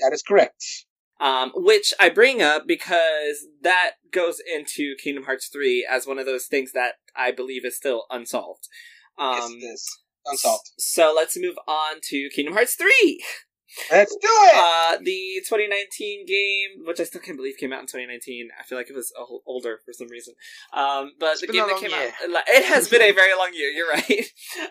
That 0.00 0.12
is 0.12 0.20
correct. 0.22 0.64
Um, 1.20 1.52
which 1.54 1.94
I 2.00 2.08
bring 2.08 2.42
up 2.42 2.64
because 2.66 3.46
that 3.62 3.92
goes 4.10 4.40
into 4.52 4.94
Kingdom 5.02 5.24
Hearts 5.24 5.48
3 5.48 5.86
as 5.88 6.06
one 6.06 6.18
of 6.18 6.26
those 6.26 6.46
things 6.46 6.72
that 6.72 6.94
I 7.14 7.30
believe 7.30 7.64
is 7.64 7.76
still 7.76 8.04
unsolved. 8.10 8.68
Um, 9.16 9.36
yes, 9.36 9.50
it 9.50 9.64
is. 9.66 9.98
Unsolved. 10.26 10.70
So 10.78 11.12
let's 11.14 11.36
move 11.38 11.56
on 11.68 12.00
to 12.08 12.28
Kingdom 12.34 12.54
Hearts 12.54 12.74
3! 12.74 13.24
Let's 13.90 14.14
do 14.16 14.28
it! 14.28 14.54
Uh, 14.56 14.98
the 15.02 15.42
2019 15.46 16.26
game, 16.26 16.84
which 16.86 17.00
I 17.00 17.04
still 17.04 17.20
can't 17.20 17.36
believe 17.36 17.56
came 17.56 17.72
out 17.72 17.80
in 17.80 17.86
2019. 17.86 18.48
I 18.58 18.62
feel 18.64 18.78
like 18.78 18.90
it 18.90 18.96
was 18.96 19.12
older 19.46 19.80
for 19.84 19.92
some 19.92 20.08
reason. 20.08 20.34
Um, 20.72 21.12
but 21.18 21.32
It's 21.32 21.40
the 21.42 21.48
game 21.48 21.66
that 21.66 21.80
came 21.80 21.90
year. 21.90 22.08
out, 22.08 22.44
it 22.46 22.64
has 22.66 22.88
been 22.88 23.02
a 23.02 23.12
very 23.12 23.34
long 23.38 23.50
year. 23.54 23.70
You're 23.70 23.88
right. 23.90 24.26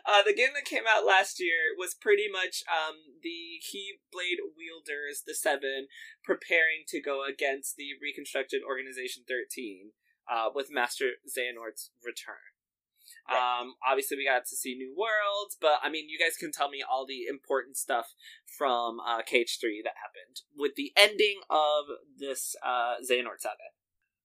Uh, 0.05 0.23
the 0.25 0.33
game 0.33 0.53
that 0.55 0.65
came 0.65 0.83
out 0.87 1.05
last 1.05 1.39
year 1.39 1.75
was 1.77 1.93
pretty 1.93 2.27
much 2.31 2.63
um 2.71 2.95
the 3.21 3.59
Keyblade 3.63 4.39
wielders, 4.55 5.23
the 5.25 5.35
Seven, 5.35 5.87
preparing 6.23 6.83
to 6.87 7.01
go 7.01 7.23
against 7.25 7.75
the 7.75 7.91
reconstructed 8.01 8.61
Organization 8.67 9.23
13, 9.27 9.91
uh, 10.31 10.49
with 10.53 10.71
Master 10.71 11.19
Xehanort's 11.27 11.91
return. 12.03 12.52
Um, 13.29 13.75
obviously, 13.87 14.17
we 14.17 14.25
got 14.25 14.45
to 14.45 14.55
see 14.55 14.75
new 14.75 14.93
worlds, 14.97 15.57
but 15.59 15.79
I 15.81 15.89
mean, 15.89 16.09
you 16.09 16.19
guys 16.19 16.35
can 16.37 16.51
tell 16.51 16.69
me 16.69 16.83
all 16.83 17.05
the 17.05 17.25
important 17.29 17.77
stuff 17.77 18.13
from 18.57 18.99
uh, 18.99 19.21
KH3 19.21 19.83
that 19.83 19.95
happened 19.95 20.41
with 20.57 20.75
the 20.75 20.91
ending 20.97 21.39
of 21.49 21.85
this 22.19 22.55
uh, 22.65 22.95
Xehanort 23.01 23.39
saga. 23.39 23.71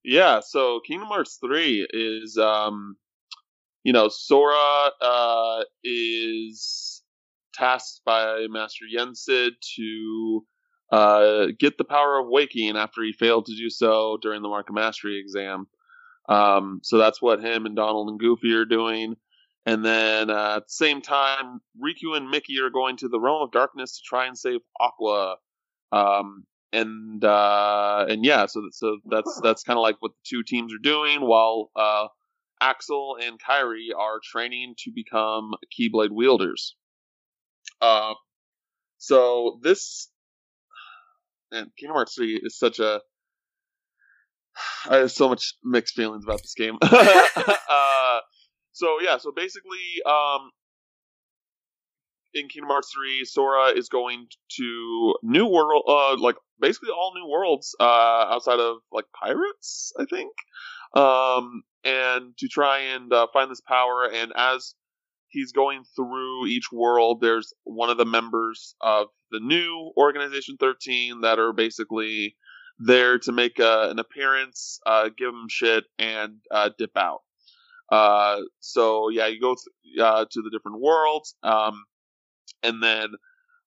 Yeah, 0.05 0.41
so 0.41 0.81
Kingdom 0.81 1.09
Hearts 1.09 1.39
3 1.45 1.87
is 1.91 2.39
um 2.39 2.97
you 3.85 3.93
know, 3.93 4.09
Sora 4.09 4.91
uh 5.01 5.65
is 5.85 7.03
tasked 7.55 8.03
by 8.05 8.47
Master 8.49 8.85
Yensid 8.97 9.51
to 9.77 10.47
uh 10.91 11.47
get 11.59 11.79
the 11.79 11.85
power 11.85 12.19
of 12.19 12.27
waking 12.29 12.77
after 12.77 13.03
he 13.03 13.13
failed 13.13 13.47
to 13.47 13.57
do 13.57 13.71
so 13.71 14.19
during 14.23 14.43
the 14.43 14.49
Mark 14.49 14.69
of 14.69 14.75
Mastery 14.75 15.19
exam. 15.21 15.67
Um 16.29 16.81
so 16.83 16.99
that's 16.99 17.23
what 17.23 17.43
him 17.43 17.67
and 17.67 17.77
Donald 17.77 18.09
and 18.09 18.21
Goofy 18.21 18.53
are 18.55 18.65
doing. 18.65 19.17
And 19.67 19.85
then 19.85 20.31
uh, 20.31 20.57
at 20.57 20.67
the 20.67 20.73
same 20.73 21.03
time, 21.03 21.61
Riku 21.79 22.17
and 22.17 22.31
Mickey 22.31 22.59
are 22.61 22.71
going 22.71 22.97
to 22.99 23.09
the 23.09 23.21
Realm 23.21 23.43
of 23.43 23.51
Darkness 23.51 23.99
to 23.99 24.03
try 24.03 24.27
and 24.27 24.39
save 24.39 24.61
Aqua. 24.81 25.37
Um, 25.93 26.47
and 26.73 27.23
uh, 27.23 28.07
and 28.09 28.25
yeah, 28.25 28.47
so 28.47 28.69
so 28.73 28.99
that's 29.11 29.41
that's 29.43 29.63
kind 29.63 29.79
of 29.79 29.83
like 29.83 29.97
what 30.01 30.13
the 30.13 30.23
two 30.27 30.43
teams 30.43 30.73
are 30.73 30.83
doing, 30.83 31.21
while 31.21 31.71
uh, 31.77 32.09
Axel 32.61 33.19
and 33.23 33.39
Kairi 33.39 33.89
are 33.97 34.21
training 34.23 34.75
to 34.79 34.91
become 34.91 35.53
Keyblade 35.79 36.13
wielders. 36.13 36.75
Uh, 37.81 38.15
so 38.99 39.61
this 39.63 40.09
and 41.53 41.71
Kingdom 41.77 41.95
Hearts 41.95 42.15
3 42.15 42.41
is 42.43 42.59
such 42.59 42.79
a 42.79 43.01
I 44.91 44.97
have 44.97 45.13
so 45.13 45.29
much 45.29 45.55
mixed 45.65 45.95
feelings 45.95 46.25
about 46.25 46.43
this 46.43 46.55
game. 46.55 46.79
uh, 46.83 48.21
so 48.73 48.99
yeah, 49.03 49.19
so 49.19 49.33
basically, 49.35 50.03
um, 50.07 50.51
in 52.35 52.49
Kingdom 52.49 52.71
Hearts 52.71 52.93
3, 52.95 53.25
Sora 53.25 53.69
is 53.69 53.89
going 53.89 54.27
to 54.57 55.15
new 55.23 55.47
world, 55.47 55.85
uh, 55.89 56.17
like 56.19 56.37
basically 56.61 56.91
all 56.91 57.13
new 57.15 57.29
worlds, 57.29 57.75
uh, 57.81 58.27
outside 58.31 58.61
of 58.61 58.79
like 58.93 59.07
pirates, 59.19 59.93
I 59.99 60.05
think, 60.05 60.33
um, 60.95 61.63
and 61.85 62.37
to 62.39 62.49
try 62.49 62.79
and 62.79 63.13
uh, 63.13 63.27
find 63.33 63.51
this 63.51 63.63
power. 63.63 64.09
And 64.13 64.33
as 64.37 64.75
he's 65.29 65.53
going 65.53 65.85
through 65.97 66.47
each 66.47 66.71
world, 66.73 67.21
there's 67.21 67.53
one 67.65 67.91
of 67.91 67.99
the 67.99 68.05
members 68.05 68.75
of 68.81 69.09
the 69.31 69.41
new 69.41 69.93
Organization 69.97 70.57
13 70.59 71.23
that 71.23 71.39
are 71.39 71.53
basically 71.53 72.37
there 72.79 73.19
to 73.19 73.33
make 73.33 73.59
uh, 73.61 73.89
an 73.91 73.99
appearance, 73.99 74.81
uh, 74.87 75.09
give 75.17 75.33
them 75.33 75.49
shit, 75.49 75.85
and 75.99 76.39
uh, 76.51 76.71
dip 76.79 76.97
out. 76.97 77.21
Uh, 77.91 78.41
so 78.61 79.09
yeah, 79.09 79.27
you 79.27 79.41
go 79.41 79.55
th- 79.55 80.01
uh, 80.01 80.25
to 80.31 80.43
the 80.43 80.51
different 80.51 80.81
worlds, 80.81 81.35
um, 81.43 81.85
and 82.63 82.83
then 82.83 83.09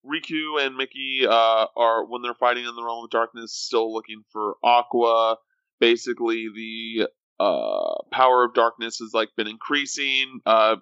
Riku 0.05 0.63
and 0.65 0.75
Mickey 0.75 1.25
uh, 1.27 1.65
are 1.75 2.05
when 2.05 2.21
they're 2.21 2.33
fighting 2.33 2.65
in 2.65 2.75
the 2.75 2.83
realm 2.83 3.03
of 3.03 3.09
darkness, 3.09 3.53
still 3.53 3.93
looking 3.93 4.23
for 4.31 4.55
Aqua. 4.63 5.37
Basically, 5.79 6.47
the 6.53 7.07
uh, 7.39 7.95
power 8.11 8.45
of 8.45 8.53
darkness 8.53 8.99
has 8.99 9.11
like 9.13 9.29
been 9.35 9.47
increasing, 9.47 10.41
uh, 10.45 10.75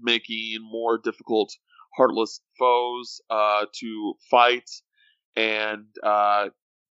making 0.00 0.58
more 0.60 0.98
difficult, 0.98 1.54
heartless 1.96 2.40
foes 2.58 3.20
uh, 3.30 3.64
to 3.80 4.14
fight, 4.30 4.68
and 5.36 5.86
uh, 6.02 6.48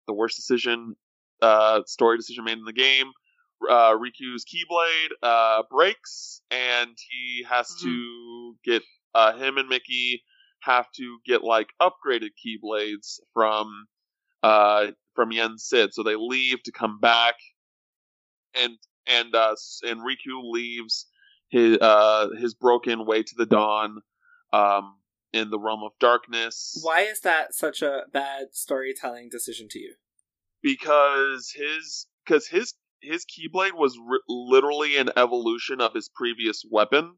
the 0.07 0.15
worst 0.15 0.37
decision, 0.37 0.97
uh, 1.43 1.83
story 1.87 2.17
decision 2.17 2.45
made 2.45 2.59
in 2.59 2.65
the 2.65 2.73
game. 2.73 3.11
Uh, 3.69 3.93
Riku's 3.93 4.45
Keyblade 4.45 5.13
uh, 5.23 5.63
breaks, 5.71 6.43
and 6.51 6.97
he 7.09 7.45
has 7.49 7.75
to 7.83 8.55
get 8.65 8.83
uh, 9.15 9.33
him 9.33 9.57
and 9.57 9.69
Mickey 9.69 10.23
have 10.61 10.91
to 10.97 11.19
get 11.25 11.43
like 11.43 11.69
upgraded 11.81 12.31
Keyblades 12.45 13.21
from 13.33 13.87
uh, 14.43 14.89
from 15.15 15.33
Yen 15.33 15.59
Sid. 15.59 15.95
So 15.95 16.03
they 16.03 16.17
leave 16.17 16.63
to 16.65 16.73
come 16.73 17.01
back, 17.01 17.35
and 18.55 18.77
and 19.07 19.35
uh, 19.35 19.55
and 19.83 20.01
Riku 20.01 20.43
leaves 20.43 21.07
his 21.49 21.79
uh, 21.81 22.29
his 22.39 22.55
broken 22.55 23.07
way 23.07 23.23
to 23.23 23.35
the 23.37 23.47
dawn 23.47 24.03
um, 24.53 24.97
in 25.37 25.51
the 25.51 25.59
realm 25.59 25.83
of 25.85 25.93
darkness. 26.01 26.79
Why 26.83 27.03
is 27.03 27.21
that 27.21 27.55
such 27.55 27.83
a 27.83 28.05
bad 28.13 28.49
storytelling 28.55 29.29
decision 29.29 29.69
to 29.71 29.79
you? 29.79 29.95
because 30.67 31.53
his 31.55 32.07
because 32.25 32.49
his 32.49 32.75
his 33.01 33.25
keyblade 33.25 33.75
was 33.75 33.97
ri 34.05 34.19
literally 34.29 34.97
an 34.97 35.11
evolution 35.17 35.81
of 35.81 35.95
his 35.95 36.11
previous 36.13 36.65
weapon 36.69 37.15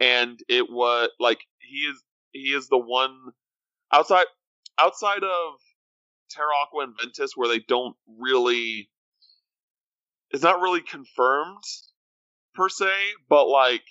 and 0.00 0.40
it 0.48 0.70
was 0.70 1.10
like 1.20 1.40
he 1.58 1.80
is 1.80 2.02
he 2.32 2.54
is 2.54 2.68
the 2.68 2.78
one 2.78 3.14
outside 3.92 4.24
outside 4.78 5.22
of 5.22 5.54
Terra 6.30 6.48
Aqua 6.62 6.84
and 6.84 6.94
Ventus 6.98 7.32
where 7.36 7.48
they 7.48 7.62
don't 7.68 7.96
really 8.18 8.88
it's 10.30 10.42
not 10.42 10.62
really 10.62 10.80
confirmed 10.80 11.64
per 12.54 12.70
se 12.70 12.92
but 13.28 13.46
like 13.46 13.84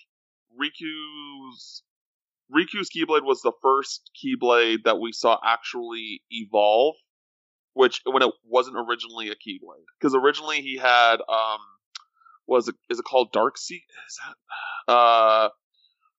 Riku's 0.59 1.83
Riku's 2.51 2.89
keyblade 2.89 3.23
was 3.23 3.41
the 3.41 3.53
first 3.61 4.09
keyblade 4.15 4.83
that 4.85 4.99
we 4.99 5.11
saw 5.11 5.37
actually 5.43 6.21
evolve 6.29 6.95
which 7.75 8.01
when 8.05 8.21
it 8.21 8.31
wasn't 8.45 8.75
originally 8.77 9.29
a 9.29 9.35
keyblade 9.35 9.85
because 9.99 10.13
originally 10.15 10.61
he 10.61 10.77
had 10.77 11.15
um 11.27 11.59
was 12.45 12.67
it 12.67 12.75
is 12.89 12.99
it 12.99 13.05
called 13.05 13.31
dark 13.31 13.57
sea 13.57 13.81
is 14.07 14.19
that 14.87 14.93
uh 14.93 15.49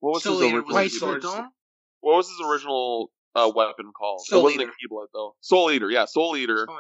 what 0.01 0.15
was 0.15 0.23
Soul 0.25 0.39
his 0.41 0.49
Eater 0.49 0.57
original 0.59 0.67
was 0.67 0.75
Wait 0.75 0.93
the 0.93 0.99
for 0.99 1.07
keyblade? 1.07 1.13
first- 1.23 1.23
Dawn? 1.37 1.49
what 2.01 2.17
was 2.17 2.29
his 2.29 2.41
original 2.49 3.11
uh 3.37 3.51
weapon 3.55 3.93
called 3.97 4.23
Soul 4.27 4.41
it 4.41 4.43
wasn't 4.43 4.63
Eater. 4.63 4.71
a 4.71 4.75
keyblade 4.95 5.07
though 5.13 5.35
soul 5.41 5.71
eater 5.71 5.91
yeah 5.91 6.07
soul 6.07 6.37
eater 6.37 6.67
Oh, 6.69 6.79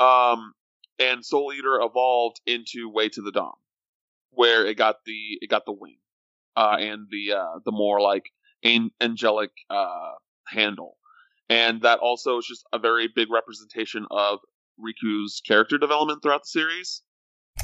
yeah. 0.00 0.32
um 0.32 0.52
and 0.98 1.24
soul 1.24 1.52
eater 1.56 1.80
evolved 1.80 2.40
into 2.46 2.90
way 2.92 3.08
to 3.08 3.22
the 3.22 3.32
dawn 3.32 3.54
where 4.32 4.66
it 4.66 4.76
got 4.76 4.96
the 5.06 5.38
it 5.40 5.48
got 5.48 5.64
the 5.64 5.72
wing 5.72 5.96
uh 6.56 6.76
and 6.78 7.06
the 7.10 7.32
uh 7.34 7.58
the 7.64 7.72
more 7.72 8.00
like 8.02 8.24
angelic 8.64 9.50
uh 9.70 10.12
handle 10.48 10.96
and 11.48 11.82
that 11.82 11.98
also 11.98 12.38
is 12.38 12.46
just 12.46 12.64
a 12.72 12.78
very 12.78 13.08
big 13.14 13.30
representation 13.30 14.06
of 14.10 14.38
Riku's 14.80 15.40
character 15.46 15.78
development 15.78 16.22
throughout 16.22 16.42
the 16.42 16.48
series. 16.48 17.02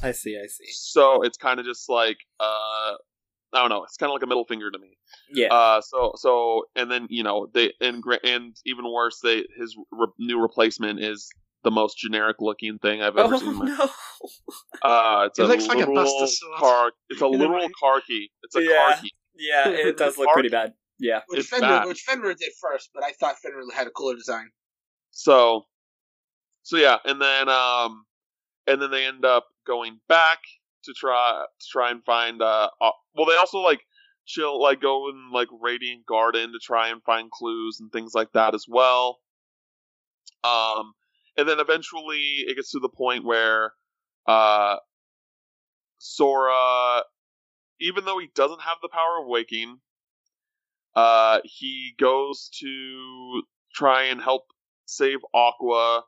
I 0.03 0.13
see, 0.13 0.37
I 0.39 0.47
see. 0.47 0.71
So 0.71 1.23
it's 1.23 1.37
kind 1.39 1.59
of 1.59 1.67
just 1.67 1.89
like 1.89 2.19
uh 2.39 2.95
I 3.53 3.59
don't 3.61 3.69
know, 3.71 3.83
it's 3.85 3.97
kind 3.97 4.11
of 4.11 4.15
like 4.15 4.23
a 4.23 4.27
middle 4.27 4.45
finger 4.45 4.71
to 4.71 4.79
me. 4.79 4.97
Yeah. 5.33 5.49
Uh 5.53 5.81
so 5.81 6.13
so 6.17 6.65
and 6.77 6.91
then 6.91 7.07
you 7.11 7.23
know 7.23 7.49
they 7.53 7.73
and 7.81 8.03
and 8.23 8.57
even 8.67 8.85
worse 8.91 9.19
they 9.23 9.45
his 9.59 9.77
re- 9.91 10.07
new 10.19 10.41
replacement 10.41 11.01
is 11.01 11.29
the 11.65 11.71
most 11.71 11.99
generic 11.99 12.37
looking 12.41 12.79
thing 12.79 13.03
I've 13.03 13.17
ever 13.19 13.35
oh 13.35 13.39
seen. 13.39 13.49
in 13.51 13.57
my- 13.57 13.65
no! 13.67 13.89
Uh, 14.83 15.25
it's 15.27 15.39
It 15.39 15.43
a 15.43 15.47
looks 15.49 15.67
like 15.67 15.77
a 15.79 15.81
literal 15.81 15.95
Buster 16.05 16.27
Sword. 16.29 16.59
car. 16.59 16.93
It's 17.11 17.21
a 17.21 17.27
In 17.27 17.35
a 17.35 17.37
literal 17.37 17.69
car 17.79 18.01
key. 18.07 18.31
It's 18.43 18.57
a 18.57 18.63
Yeah. 18.63 18.77
car 18.95 19.03
key. 19.03 19.13
Yeah, 19.37 19.69
it 19.69 19.97
does 19.99 20.17
look 20.17 20.31
pretty 20.33 20.49
bad. 20.49 20.73
Yeah. 21.01 21.21
Which 21.29 21.51
bad. 21.51 21.87
which 21.87 22.03
Fenrir 22.03 22.35
did 22.35 22.53
first, 22.61 22.91
but 22.95 23.03
I 23.03 23.13
thought 23.13 23.39
Fenrir 23.39 23.65
had 23.75 23.87
a 23.87 23.91
cooler 23.91 24.15
design. 24.15 24.51
So, 25.11 25.65
so 26.63 26.77
yeah, 26.77 26.99
and 27.05 27.21
then 27.21 27.49
um, 27.49 28.05
and 28.67 28.81
then 28.81 28.91
they 28.91 29.07
end 29.07 29.25
up 29.25 29.47
going 29.67 29.99
back 30.09 30.39
to 30.85 30.93
try 30.93 31.45
to 31.61 31.67
try 31.71 31.91
and 31.91 32.05
find 32.05 32.41
uh, 32.41 32.69
uh 32.81 32.91
well 33.15 33.27
they 33.27 33.37
also 33.37 33.59
like 33.59 33.81
chill 34.27 34.61
like 34.63 34.81
go 34.81 35.09
in 35.09 35.31
like 35.33 35.49
Radiant 35.61 36.07
Garden 36.07 36.53
to 36.53 36.59
try 36.59 36.89
and 36.89 37.03
find 37.03 37.31
clues 37.31 37.81
and 37.81 37.91
things 37.91 38.13
like 38.15 38.33
that 38.33 38.55
as 38.55 38.67
well. 38.69 39.19
Um, 40.45 40.93
and 41.37 41.49
then 41.49 41.61
eventually 41.61 42.45
it 42.47 42.57
gets 42.57 42.71
to 42.73 42.79
the 42.79 42.89
point 42.89 43.25
where 43.25 43.73
uh, 44.27 44.77
Sora, 45.99 47.03
even 47.81 48.05
though 48.05 48.19
he 48.19 48.29
doesn't 48.35 48.63
have 48.63 48.79
the 48.83 48.89
power 48.89 49.21
of 49.21 49.27
waking, 49.27 49.79
uh, 50.95 51.41
he 51.45 51.95
goes 51.99 52.51
to 52.61 53.43
try 53.75 54.05
and 54.05 54.21
help 54.21 54.43
save 54.87 55.19
Aqua 55.33 56.03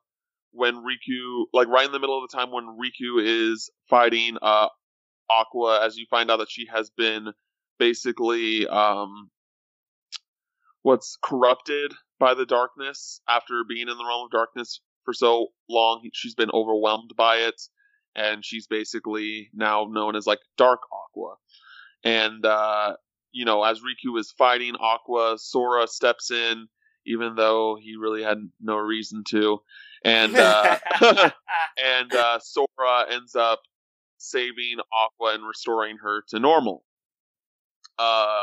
when 0.53 0.77
Riku, 0.77 1.45
like 1.53 1.69
right 1.69 1.87
in 1.87 1.93
the 1.93 1.99
middle 1.99 2.23
of 2.23 2.31
the 2.31 2.37
time 2.37 2.51
when 2.51 2.67
Riku 2.67 3.23
is 3.23 3.71
fighting 3.89 4.37
uh, 4.43 4.69
Aqua, 5.31 5.85
as 5.85 5.97
you 5.97 6.07
find 6.11 6.31
out 6.31 6.39
that 6.39 6.51
she 6.51 6.67
has 6.73 6.91
been 6.91 7.33
basically 7.79 8.67
um, 8.69 9.31
what's 10.83 11.17
corrupted 11.23 11.93
by 12.19 12.35
the 12.35 12.47
darkness 12.47 13.21
after 13.29 13.65
being 13.69 13.89
in 13.89 13.97
the 13.97 14.05
realm 14.05 14.27
of 14.27 14.31
darkness 14.31 14.81
for 15.05 15.15
so 15.15 15.49
long. 15.69 16.09
She's 16.13 16.35
been 16.35 16.51
overwhelmed 16.53 17.15
by 17.17 17.37
it, 17.37 17.61
and 18.15 18.45
she's 18.45 18.67
basically 18.67 19.49
now 19.55 19.87
known 19.91 20.17
as 20.17 20.27
like 20.27 20.41
Dark 20.57 20.81
Aqua. 20.93 21.35
And 22.05 22.45
uh, 22.45 22.97
you 23.33 23.45
know, 23.45 23.63
as 23.65 23.81
Riku 23.81 24.19
is 24.19 24.33
fighting 24.37 24.75
Aqua, 24.79 25.37
Sora 25.39 25.87
steps 25.87 26.31
in, 26.31 26.69
even 27.07 27.35
though 27.35 27.77
he 27.81 27.97
really 27.97 28.23
had 28.23 28.39
no 28.61 28.77
reason 28.77 29.25
to, 29.31 29.59
and 30.05 30.37
uh, 30.37 30.79
and 31.83 32.15
uh, 32.15 32.39
Sora 32.41 33.07
ends 33.11 33.35
up 33.35 33.61
saving 34.19 34.77
Aqua 34.93 35.35
and 35.35 35.47
restoring 35.47 35.97
her 35.99 36.23
to 36.29 36.39
normal. 36.39 36.85
Uh, 37.99 38.43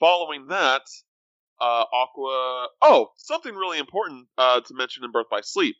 following 0.00 0.48
that, 0.48 0.82
uh, 1.60 1.84
Aqua. 1.92 2.68
Oh, 2.82 3.08
something 3.16 3.54
really 3.54 3.78
important 3.78 4.28
uh, 4.36 4.60
to 4.60 4.74
mention 4.74 5.04
in 5.04 5.12
Birth 5.12 5.28
by 5.30 5.40
Sleep. 5.40 5.76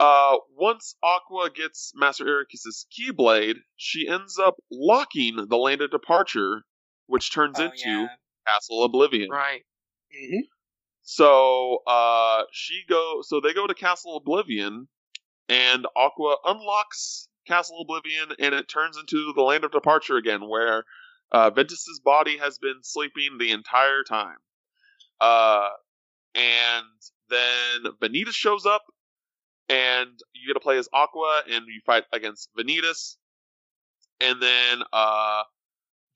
Uh, 0.00 0.36
once 0.56 0.94
Aqua 1.02 1.50
gets 1.50 1.92
Master 1.94 2.24
Eraqus's 2.24 2.86
Keyblade, 2.92 3.56
she 3.76 4.06
ends 4.06 4.38
up 4.38 4.54
locking 4.70 5.46
the 5.48 5.56
Land 5.56 5.80
of 5.80 5.90
Departure, 5.90 6.62
which 7.08 7.32
turns 7.32 7.58
Oh, 7.58 7.64
into 7.64 7.82
yeah. 7.84 8.08
Castle 8.46 8.84
Oblivion. 8.84 9.28
Right. 9.30 9.62
hmm 10.16 10.40
So 11.02 11.78
uh, 11.86 12.44
she 12.52 12.82
go. 12.88 13.22
So 13.22 13.40
they 13.40 13.52
go 13.52 13.66
to 13.66 13.74
Castle 13.74 14.16
Oblivion, 14.16 14.88
and 15.48 15.86
Aqua 15.96 16.36
unlocks 16.44 17.28
Castle 17.46 17.80
Oblivion, 17.82 18.28
and 18.38 18.54
it 18.54 18.68
turns 18.68 18.96
into 18.96 19.32
the 19.34 19.42
Land 19.42 19.64
of 19.64 19.72
Departure 19.72 20.16
again, 20.16 20.48
where 20.48 20.84
uh, 21.32 21.50
Ventus's 21.50 22.00
body 22.04 22.38
has 22.38 22.58
been 22.58 22.80
sleeping 22.82 23.38
the 23.38 23.50
entire 23.50 24.02
time. 24.04 24.36
Uh, 25.20 25.68
and 26.34 26.84
then 27.30 27.92
Vanitas 28.00 28.34
shows 28.34 28.66
up, 28.66 28.82
and 29.68 30.10
you 30.34 30.46
get 30.46 30.54
to 30.54 30.60
play 30.60 30.78
as 30.78 30.88
Aqua, 30.92 31.42
and 31.50 31.64
you 31.66 31.80
fight 31.84 32.04
against 32.12 32.50
Vanitas. 32.56 33.16
And 34.20 34.40
then 34.42 34.82
uh, 34.92 35.42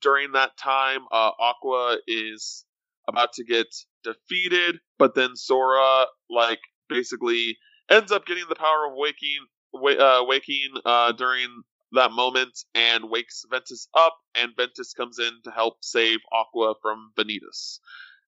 during 0.03 0.33
that 0.33 0.57
time, 0.57 1.01
uh, 1.11 1.31
Aqua 1.39 1.99
is 2.07 2.65
about 3.09 3.33
to 3.35 3.45
get 3.45 3.67
defeated, 4.03 4.77
but 4.99 5.15
then 5.15 5.35
Sora 5.37 6.07
like 6.29 6.61
basically 6.89 7.57
ends 7.91 8.13
up 8.13 8.27
getting 8.27 8.45
the 8.49 8.55
power 8.55 8.87
of 8.89 8.93
waking, 8.97 9.39
wa- 9.73 9.91
uh, 9.93 10.25
waking 10.25 10.69
uh, 10.85 11.13
during 11.13 11.49
that 11.93 12.11
moment, 12.13 12.59
and 12.75 13.09
wakes 13.11 13.45
Ventus 13.51 13.89
up, 13.97 14.15
and 14.35 14.51
Ventus 14.57 14.93
comes 14.93 15.19
in 15.19 15.31
to 15.45 15.51
help 15.51 15.77
save 15.81 16.19
Aqua 16.33 16.75
from 16.83 17.13
Vanitas. 17.17 17.79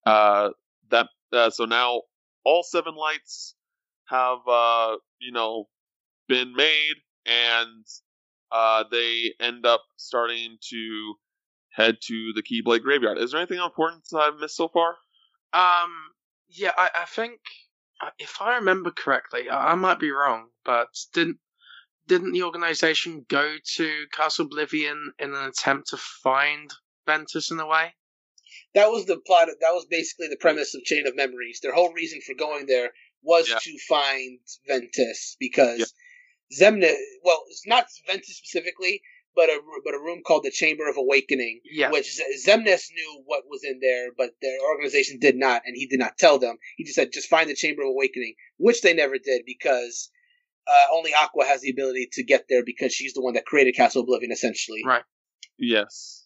Uh, 0.05 0.51
that 0.91 1.09
uh, 1.33 1.51
so 1.51 1.65
now 1.65 2.01
all 2.45 2.63
seven 2.63 2.95
lights 2.95 3.55
have 4.09 4.39
uh, 4.49 4.97
you 5.19 5.33
know 5.33 5.65
been 6.29 6.53
made, 6.55 6.95
and 7.27 7.85
uh, 8.51 8.85
they 8.91 9.33
end 9.41 9.65
up 9.65 9.83
starting 9.97 10.57
to 10.71 11.15
head 11.75 11.97
to 12.07 12.31
the 12.33 12.41
Keyblade 12.43 12.81
Graveyard. 12.83 13.17
Is 13.17 13.31
there 13.31 13.39
anything 13.41 13.59
important 13.59 14.03
that 14.11 14.19
I've 14.19 14.39
missed 14.39 14.55
so 14.57 14.67
far? 14.69 14.95
Um. 15.53 15.91
Yeah, 16.47 16.71
I, 16.77 16.89
I 17.01 17.05
think 17.05 17.39
uh, 18.01 18.11
if 18.19 18.41
I 18.41 18.57
remember 18.57 18.91
correctly, 18.91 19.49
I, 19.49 19.71
I 19.71 19.75
might 19.75 19.99
be 19.99 20.11
wrong, 20.11 20.49
but 20.63 20.87
didn't 21.13 21.37
didn't 22.07 22.33
the 22.33 22.43
organization 22.43 23.25
go 23.27 23.55
to 23.77 24.05
Castle 24.11 24.45
Oblivion 24.45 25.11
in 25.19 25.33
an 25.33 25.43
attempt 25.49 25.89
to 25.89 25.97
find 25.97 26.69
Ventus 27.07 27.49
in 27.51 27.59
a 27.59 27.65
way? 27.65 27.93
That 28.75 28.91
was 28.91 29.05
the 29.05 29.17
plot. 29.25 29.47
That 29.47 29.71
was 29.73 29.87
basically 29.89 30.27
the 30.27 30.37
premise 30.37 30.75
of 30.75 30.83
Chain 30.83 31.07
of 31.07 31.15
Memories. 31.15 31.59
Their 31.63 31.73
whole 31.73 31.91
reason 31.93 32.19
for 32.25 32.35
going 32.35 32.67
there 32.67 32.91
was 33.23 33.49
Yeah. 33.49 33.57
to 33.59 33.77
find 33.89 34.39
Ventus 34.67 35.35
because 35.39 35.79
Yeah. 35.79 36.69
Zemna. 36.69 36.93
Well, 37.23 37.43
it's 37.49 37.65
not 37.65 37.87
Ventus 38.07 38.37
specifically, 38.37 39.01
but 39.35 39.49
a 39.49 39.59
but 39.83 39.93
a 39.93 39.99
room 39.99 40.21
called 40.25 40.43
the 40.43 40.51
Chamber 40.51 40.87
of 40.89 40.97
Awakening, 40.97 41.61
Yeah. 41.69 41.91
which 41.91 42.13
Z- 42.13 42.23
Xemnas 42.45 42.91
knew 42.93 43.23
what 43.25 43.43
was 43.49 43.63
in 43.63 43.79
there, 43.81 44.11
but 44.17 44.31
their 44.41 44.57
organization 44.71 45.19
did 45.19 45.35
not, 45.35 45.61
and 45.65 45.75
he 45.75 45.87
did 45.87 45.99
not 45.99 46.17
tell 46.17 46.39
them. 46.39 46.57
He 46.77 46.83
just 46.83 46.95
said, 46.95 47.11
"Just 47.13 47.29
find 47.29 47.49
the 47.49 47.55
Chamber 47.55 47.81
of 47.83 47.89
Awakening," 47.89 48.35
which 48.57 48.81
they 48.81 48.93
never 48.93 49.17
did 49.17 49.43
because 49.45 50.09
uh, 50.67 50.87
only 50.93 51.13
Aqua 51.13 51.45
has 51.45 51.61
the 51.61 51.69
ability 51.69 52.09
to 52.13 52.23
get 52.23 52.45
there 52.49 52.63
because 52.65 52.91
she's 52.93 53.13
the 53.13 53.21
one 53.21 53.33
that 53.35 53.45
created 53.45 53.75
Castle 53.75 54.01
Oblivion, 54.01 54.31
essentially. 54.31 54.81
Right. 54.83 55.03
Yes. 55.59 56.24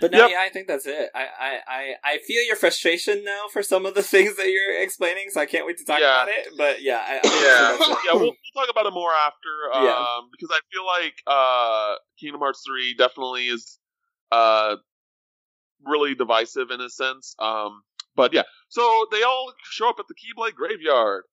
But 0.00 0.12
no, 0.12 0.18
Yep. 0.18 0.30
yeah, 0.30 0.40
I 0.40 0.48
think 0.48 0.66
that's 0.66 0.86
it. 0.86 1.10
I, 1.14 1.20
I, 1.38 1.58
I, 1.68 1.94
I 2.04 2.18
feel 2.26 2.42
your 2.46 2.56
frustration 2.56 3.22
now 3.24 3.46
for 3.52 3.62
some 3.62 3.84
of 3.84 3.94
the 3.94 4.02
things 4.14 4.36
that 4.36 4.48
you're 4.48 4.80
explaining, 4.82 5.26
so 5.30 5.40
I 5.40 5.46
can't 5.46 5.66
wait 5.66 5.76
to 5.78 5.84
talk 5.84 6.00
Yeah. 6.00 6.22
about 6.22 6.28
it. 6.28 6.48
But 6.56 6.82
yeah, 6.82 7.02
I, 7.06 7.20
I 7.22 7.78
Yeah, 7.78 7.94
yeah. 8.06 8.12
We'll, 8.14 8.32
we'll 8.32 8.54
talk 8.66 8.70
about 8.70 8.86
it 8.86 8.92
more 8.94 9.12
after, 9.12 9.48
um, 9.74 9.84
Yeah. 9.84 10.04
because 10.32 10.48
I 10.50 10.60
feel 10.72 10.86
like 10.86 11.14
uh, 11.26 11.96
Kingdom 12.18 12.40
Hearts 12.40 12.62
three 12.66 12.94
definitely 12.94 13.48
is 13.48 13.78
uh, 14.32 14.76
really 15.84 16.14
divisive 16.14 16.70
in 16.70 16.80
a 16.80 16.88
sense. 16.90 17.34
Um, 17.38 17.82
but 18.16 18.32
yeah, 18.32 18.42
so 18.68 19.06
they 19.10 19.22
all 19.22 19.52
show 19.70 19.88
up 19.88 19.96
at 19.98 20.06
the 20.08 20.14
Keyblade 20.14 20.54
Graveyard, 20.54 21.24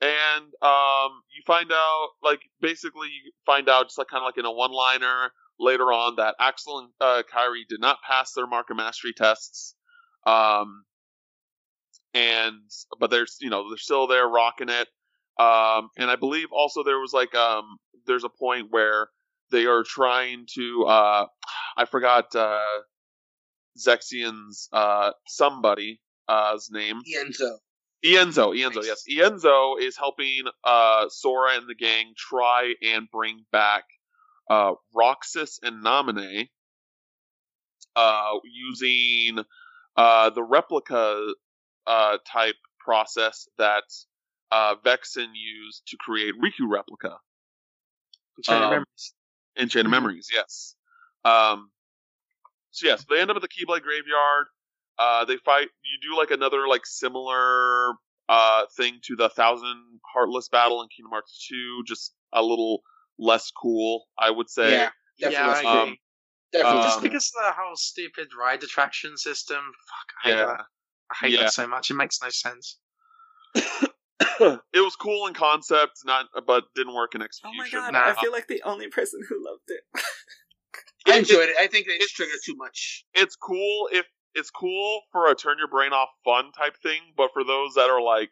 and 0.00 0.44
um, 0.62 1.10
you 1.34 1.42
find 1.46 1.70
out, 1.72 2.08
like, 2.22 2.40
basically, 2.60 3.08
you 3.08 3.32
find 3.46 3.68
out 3.68 3.86
just 3.86 3.98
like 3.98 4.08
kind 4.08 4.22
of 4.22 4.26
like 4.26 4.36
in 4.38 4.44
a 4.44 4.52
one 4.52 4.70
liner 4.72 5.30
later 5.58 5.92
on 5.92 6.16
that 6.16 6.34
Axel 6.40 6.78
and 6.80 6.88
uh, 7.00 7.22
Kairi 7.32 7.62
did 7.68 7.80
not 7.80 7.98
pass 8.06 8.32
their 8.32 8.46
mark 8.46 8.70
of 8.70 8.76
mastery 8.76 9.12
tests. 9.16 9.74
Um, 10.26 10.84
and 12.14 12.56
but 12.98 13.10
they're 13.10 13.26
you 13.40 13.50
know 13.50 13.68
they're 13.70 13.78
still 13.78 14.06
there 14.06 14.26
rocking 14.26 14.68
it. 14.68 14.88
Um, 15.38 15.90
and 15.98 16.10
I 16.10 16.16
believe 16.16 16.48
also 16.52 16.82
there 16.82 16.98
was 16.98 17.12
like 17.12 17.34
um 17.34 17.64
there's 18.06 18.24
a 18.24 18.28
point 18.28 18.68
where 18.70 19.08
they 19.50 19.66
are 19.66 19.82
trying 19.84 20.46
to 20.54 20.84
uh 20.86 21.26
I 21.76 21.84
forgot 21.84 22.34
uh 22.34 22.58
Zexion's 23.78 24.68
uh 24.72 25.12
somebody 25.26 26.00
uh's 26.28 26.70
name 26.70 27.00
Ienzo. 27.06 27.58
Ienzo, 28.04 28.54
Ienzo, 28.56 28.76
Nice. 28.76 28.86
yes. 28.86 29.02
Ienzo 29.10 29.80
is 29.80 29.96
helping 29.96 30.42
uh, 30.64 31.06
Sora 31.08 31.56
and 31.56 31.68
the 31.68 31.74
gang 31.74 32.12
try 32.16 32.74
and 32.82 33.08
bring 33.10 33.44
back 33.50 33.84
uh, 34.48 34.72
Roxas 34.94 35.58
and 35.62 35.84
Naminé 35.84 36.48
uh, 37.94 38.32
using 38.44 39.44
uh, 39.96 40.30
the 40.30 40.42
replica 40.42 41.32
uh, 41.86 42.18
type 42.30 42.56
process 42.78 43.48
that 43.58 43.84
uh, 44.52 44.74
Vexen 44.84 45.28
used 45.34 45.82
to 45.88 45.96
create 45.98 46.34
Riku 46.40 46.68
replica 46.68 47.18
Chain 48.42 48.56
of 48.56 48.64
Um, 48.64 48.70
Memories. 48.70 49.14
in 49.56 49.68
Chain 49.68 49.86
of 49.86 49.88
Mhm. 49.88 49.90
Memories, 49.92 50.28
yes. 50.32 50.76
Um, 51.24 51.70
so 52.70 52.86
yes, 52.86 53.04
they 53.08 53.20
end 53.20 53.30
up 53.30 53.36
at 53.36 53.42
the 53.42 53.48
Keyblade 53.48 53.82
Graveyard. 53.82 54.46
Uh, 54.98 55.24
they 55.24 55.36
fight. 55.38 55.68
You 55.82 55.98
do 56.10 56.16
like 56.16 56.30
another 56.30 56.68
like 56.68 56.86
similar 56.86 57.92
uh 58.28 58.66
thing 58.76 58.98
to 59.04 59.16
the 59.16 59.28
Thousand 59.30 60.00
Heartless 60.12 60.48
battle 60.48 60.82
in 60.82 60.88
Kingdom 60.88 61.12
Hearts 61.12 61.46
2, 61.48 61.84
just 61.86 62.14
a 62.32 62.42
little 62.42 62.82
less 63.18 63.50
cool, 63.50 64.06
I 64.18 64.30
would 64.30 64.50
say. 64.50 64.70
Yeah, 64.72 64.90
Yeah, 65.18 65.30
definitely. 65.30 65.54
I 65.54 65.78
agree. 65.78 65.90
Um, 65.90 65.96
definitely. 66.52 66.82
Just 66.82 66.96
um, 66.96 67.02
because 67.02 67.32
of 67.38 67.46
the 67.46 67.52
whole 67.60 67.76
stupid 67.76 68.28
ride 68.38 68.62
attraction 68.62 69.16
system. 69.16 69.56
Fuck, 69.58 70.12
I 70.24 70.28
hate 70.28 70.36
Yeah. 70.38 70.46
that. 70.46 70.64
I 71.10 71.14
hate 71.26 71.32
Yeah. 71.32 71.40
that 71.44 71.52
so 71.52 71.66
much. 71.66 71.90
It 71.90 71.94
makes 71.94 72.20
no 72.22 72.28
sense. 72.30 72.78
it 74.40 74.80
was 74.80 74.96
cool 74.96 75.26
in 75.26 75.34
concept, 75.34 76.00
not 76.04 76.26
but 76.46 76.64
didn't 76.74 76.94
work 76.94 77.14
in 77.14 77.22
execution. 77.22 77.54
Oh 77.54 77.62
my 77.62 77.70
god, 77.70 77.92
Nah. 77.92 78.10
I 78.10 78.14
feel 78.14 78.32
like 78.32 78.48
the 78.48 78.62
only 78.64 78.88
person 78.88 79.20
who 79.28 79.42
loved 79.44 79.68
it. 79.68 79.82
I 81.06 81.18
enjoyed 81.18 81.48
it. 81.48 81.56
I 81.58 81.68
think 81.68 81.86
they 81.86 81.98
just 81.98 82.14
triggered 82.16 82.40
too 82.44 82.56
much. 82.56 83.04
it's 83.14 83.36
cool 83.36 83.88
if 83.92 84.04
it's 84.34 84.50
cool 84.50 85.02
for 85.12 85.30
a 85.30 85.34
turn 85.34 85.56
your 85.58 85.68
brain 85.68 85.92
off 85.92 86.08
fun 86.24 86.50
type 86.52 86.76
thing, 86.82 87.00
but 87.16 87.30
for 87.32 87.44
those 87.44 87.74
that 87.74 87.88
are 87.88 88.02
like 88.02 88.30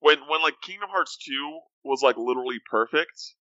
when 0.00 0.18
when 0.28 0.42
like 0.42 0.54
Kingdom 0.62 0.88
Hearts 0.90 1.16
2 1.24 1.60
was 1.84 2.02
like 2.02 2.16
literally 2.16 2.58
perfect 2.70 3.34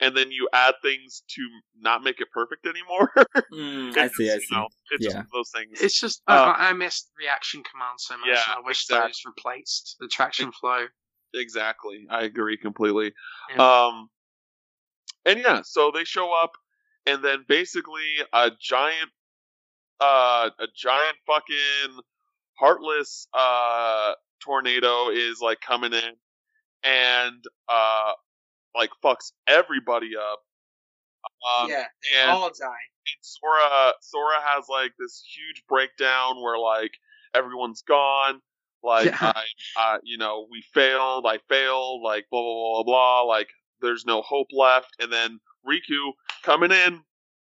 and 0.00 0.16
then 0.16 0.30
you 0.30 0.48
add 0.52 0.74
things 0.82 1.22
to 1.28 1.42
not 1.78 2.02
make 2.02 2.20
it 2.20 2.28
perfect 2.32 2.66
anymore. 2.66 3.10
Mm, 3.52 3.88
it's 3.88 3.98
I 3.98 4.08
see, 4.08 4.30
I 4.30 4.34
just, 4.36 4.48
see. 4.48 4.54
you 4.54 4.60
know, 4.60 4.68
it's 4.92 5.06
Yeah. 5.06 5.16
one 5.16 5.26
those 5.32 5.50
things. 5.50 5.80
It's 5.80 5.98
just 6.00 6.22
Uh, 6.28 6.54
I, 6.56 6.68
I 6.68 6.72
missed 6.72 7.10
reaction 7.18 7.62
commands 7.64 8.04
so 8.04 8.16
much. 8.16 8.28
Yeah, 8.28 8.42
and 8.46 8.64
I 8.64 8.66
wish 8.66 8.84
exactly. 8.84 9.08
those 9.08 9.22
replaced 9.26 9.96
the 9.98 10.08
traction 10.08 10.52
flow. 10.52 10.86
exactly. 11.34 12.06
I 12.10 12.22
agree 12.22 12.56
completely. 12.56 13.12
Yeah. 13.54 13.86
Um 13.86 14.08
and 15.24 15.40
yeah, 15.40 15.62
so 15.64 15.90
they 15.90 16.04
show 16.04 16.32
up, 16.32 16.52
and 17.06 17.22
then 17.24 17.44
basically 17.48 18.18
a 18.32 18.50
giant, 18.60 19.10
uh, 20.00 20.50
a 20.58 20.66
giant 20.74 21.16
fucking 21.26 22.00
heartless 22.58 23.26
uh 23.34 24.12
tornado 24.42 25.10
is 25.10 25.40
like 25.40 25.60
coming 25.60 25.92
in, 25.92 26.12
and 26.82 27.44
uh, 27.68 28.12
like 28.74 28.90
fucks 29.04 29.32
everybody 29.46 30.10
up. 30.16 30.40
Um, 31.62 31.70
yeah, 31.70 31.84
they 32.02 32.20
and- 32.22 32.30
all 32.30 32.48
die. 32.48 32.66
And 32.66 33.22
Sora 33.22 33.92
Sora 34.00 34.36
has 34.42 34.66
like 34.68 34.92
this 34.98 35.22
huge 35.34 35.64
breakdown 35.68 36.40
where 36.42 36.58
like 36.58 36.92
everyone's 37.34 37.82
gone. 37.82 38.40
Like 38.82 39.06
Yeah. 39.06 39.16
I, 39.20 39.44
uh, 39.76 39.98
you 40.02 40.16
know, 40.18 40.46
we 40.50 40.62
failed. 40.72 41.26
I 41.26 41.38
failed. 41.48 42.02
Like 42.02 42.26
blah 42.30 42.40
blah 42.42 42.72
blah 42.74 42.82
blah. 42.84 43.22
Like 43.22 43.48
there's 43.80 44.04
no 44.06 44.22
hope 44.22 44.48
left. 44.52 44.90
And 45.00 45.12
then 45.12 45.40
Riku 45.66 46.12
coming 46.42 46.70
in, 46.70 47.00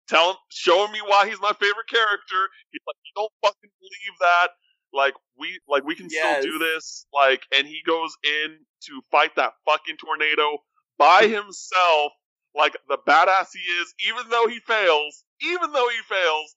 telling, 0.08 0.36
showing 0.50 0.92
me 0.92 1.00
why 1.04 1.26
he's 1.28 1.40
my 1.40 1.52
favorite 1.58 1.88
character. 1.88 2.48
He's 2.70 2.80
like, 2.86 2.96
you 3.04 3.12
don't 3.16 3.32
fucking 3.42 3.70
believe 3.80 4.18
that. 4.20 4.48
Like 4.92 5.14
we, 5.38 5.58
like 5.68 5.84
we 5.84 5.94
can 5.94 6.08
Yes. 6.10 6.40
still 6.42 6.52
do 6.52 6.58
this. 6.58 7.06
Like, 7.12 7.42
and 7.54 7.66
he 7.66 7.80
goes 7.86 8.14
in 8.24 8.58
to 8.86 9.00
fight 9.10 9.32
that 9.36 9.52
fucking 9.66 9.96
tornado 9.96 10.58
by 10.98 11.26
himself 11.26 12.12
like 12.54 12.76
the 12.88 12.98
badass 13.06 13.48
he 13.52 13.58
is, 13.60 13.94
even 14.08 14.30
though 14.30 14.46
he 14.48 14.58
fails, 14.60 15.24
even 15.42 15.72
though 15.72 15.88
he 15.88 15.98
fails, 16.08 16.56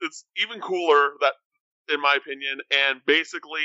it's 0.00 0.24
even 0.36 0.60
cooler 0.60 1.10
that, 1.20 1.34
in 1.92 2.00
my 2.00 2.14
opinion, 2.16 2.58
and 2.72 3.00
basically, 3.06 3.62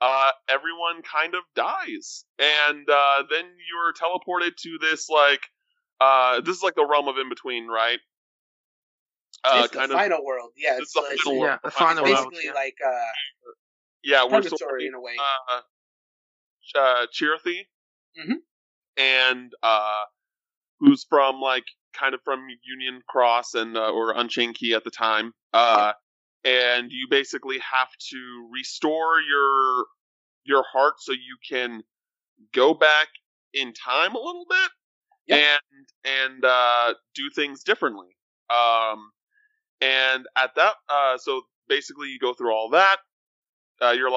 uh, 0.00 0.30
everyone 0.48 1.02
kind 1.02 1.34
of 1.34 1.42
dies, 1.54 2.24
and 2.38 2.88
uh, 2.88 3.24
then 3.30 3.44
you're 3.68 3.92
teleported 3.92 4.56
to 4.56 4.78
this 4.80 5.08
like, 5.10 5.40
uh, 6.00 6.40
this 6.40 6.56
is 6.56 6.62
like 6.62 6.74
the 6.74 6.86
realm 6.86 7.08
of 7.08 7.18
in 7.18 7.28
between, 7.28 7.66
right? 7.68 7.98
Uh, 9.44 9.62
it's 9.64 9.72
the 9.74 9.84
of, 9.84 9.90
final 9.90 10.24
world. 10.24 10.50
Yeah, 10.56 10.72
It's 10.78 10.82
it's, 10.82 10.92
the 10.94 11.00
like- 11.02 11.18
final 11.18 11.34
Yeah, 11.42 11.48
world. 11.48 11.60
the 11.64 11.70
final 11.70 12.04
It's 12.06 12.20
world. 12.20 12.30
basically 12.32 12.46
yeah. 12.46 12.52
like 12.54 12.74
uh, 12.84 13.10
yeah, 14.02 14.24
we're 14.24 14.42
sort 14.42 14.80
of 14.80 14.86
in 14.86 14.94
a 14.94 15.00
way. 15.00 15.14
uh, 15.18 15.60
uh, 16.78 17.06
Chirithy, 17.12 17.66
Mhm. 18.18 18.36
And 18.96 19.52
uh, 19.62 20.04
who's 20.80 21.04
from 21.08 21.40
like 21.40 21.64
kind 21.94 22.14
of 22.14 22.20
from 22.24 22.46
Union 22.64 23.02
Cross 23.08 23.54
and 23.54 23.76
uh, 23.76 23.90
or 23.90 24.12
Unchained 24.16 24.56
Key 24.56 24.74
at 24.74 24.84
the 24.84 24.90
time. 24.90 25.32
Uh, 25.52 25.92
and 26.44 26.92
you 26.92 27.08
basically 27.10 27.58
have 27.58 27.88
to 28.10 28.48
restore 28.52 29.20
your 29.20 29.86
your 30.44 30.64
heart 30.72 30.94
so 30.98 31.12
you 31.12 31.36
can 31.48 31.82
go 32.54 32.74
back 32.74 33.08
in 33.54 33.72
time 33.72 34.14
a 34.14 34.18
little 34.18 34.46
bit 34.48 34.70
Yep. 35.28 35.40
and 35.40 36.14
and 36.24 36.44
uh, 36.44 36.94
do 37.14 37.30
things 37.34 37.62
differently. 37.64 38.16
Um, 38.50 39.10
and 39.80 40.26
at 40.36 40.54
that, 40.56 40.74
uh, 40.88 41.18
so 41.18 41.42
basically 41.68 42.08
you 42.08 42.18
go 42.20 42.34
through 42.34 42.52
all 42.52 42.70
that. 42.70 42.98
Uh, 43.82 43.90
you're 43.90 44.10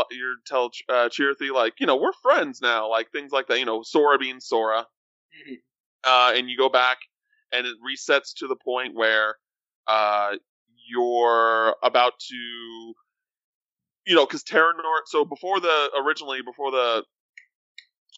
tell 0.45 0.71
uh, 0.87 1.09
Chirithy 1.09 1.51
like 1.51 1.73
you 1.79 1.85
know 1.85 1.97
we're 1.97 2.13
friends 2.21 2.61
now, 2.61 2.89
like 2.89 3.11
things 3.11 3.31
like 3.31 3.47
that. 3.47 3.59
You 3.59 3.65
know, 3.65 3.81
Sora 3.83 4.17
being 4.17 4.39
Sora, 4.39 4.85
Mhm. 5.47 5.57
uh, 6.03 6.33
and 6.35 6.49
you 6.49 6.57
go 6.57 6.69
back 6.69 6.99
and 7.51 7.65
it 7.67 7.75
resets 7.85 8.33
to 8.37 8.47
the 8.47 8.55
point 8.55 8.93
where 8.95 9.35
uh, 9.87 10.35
you're 10.87 11.75
about 11.83 12.13
to, 12.19 12.93
you 14.05 14.15
know, 14.15 14.25
because 14.25 14.43
Terra 14.43 14.73
Terranort. 14.73 15.01
So 15.07 15.25
before 15.25 15.59
the 15.59 15.91
originally 16.05 16.41
before 16.41 16.71
the 16.71 17.03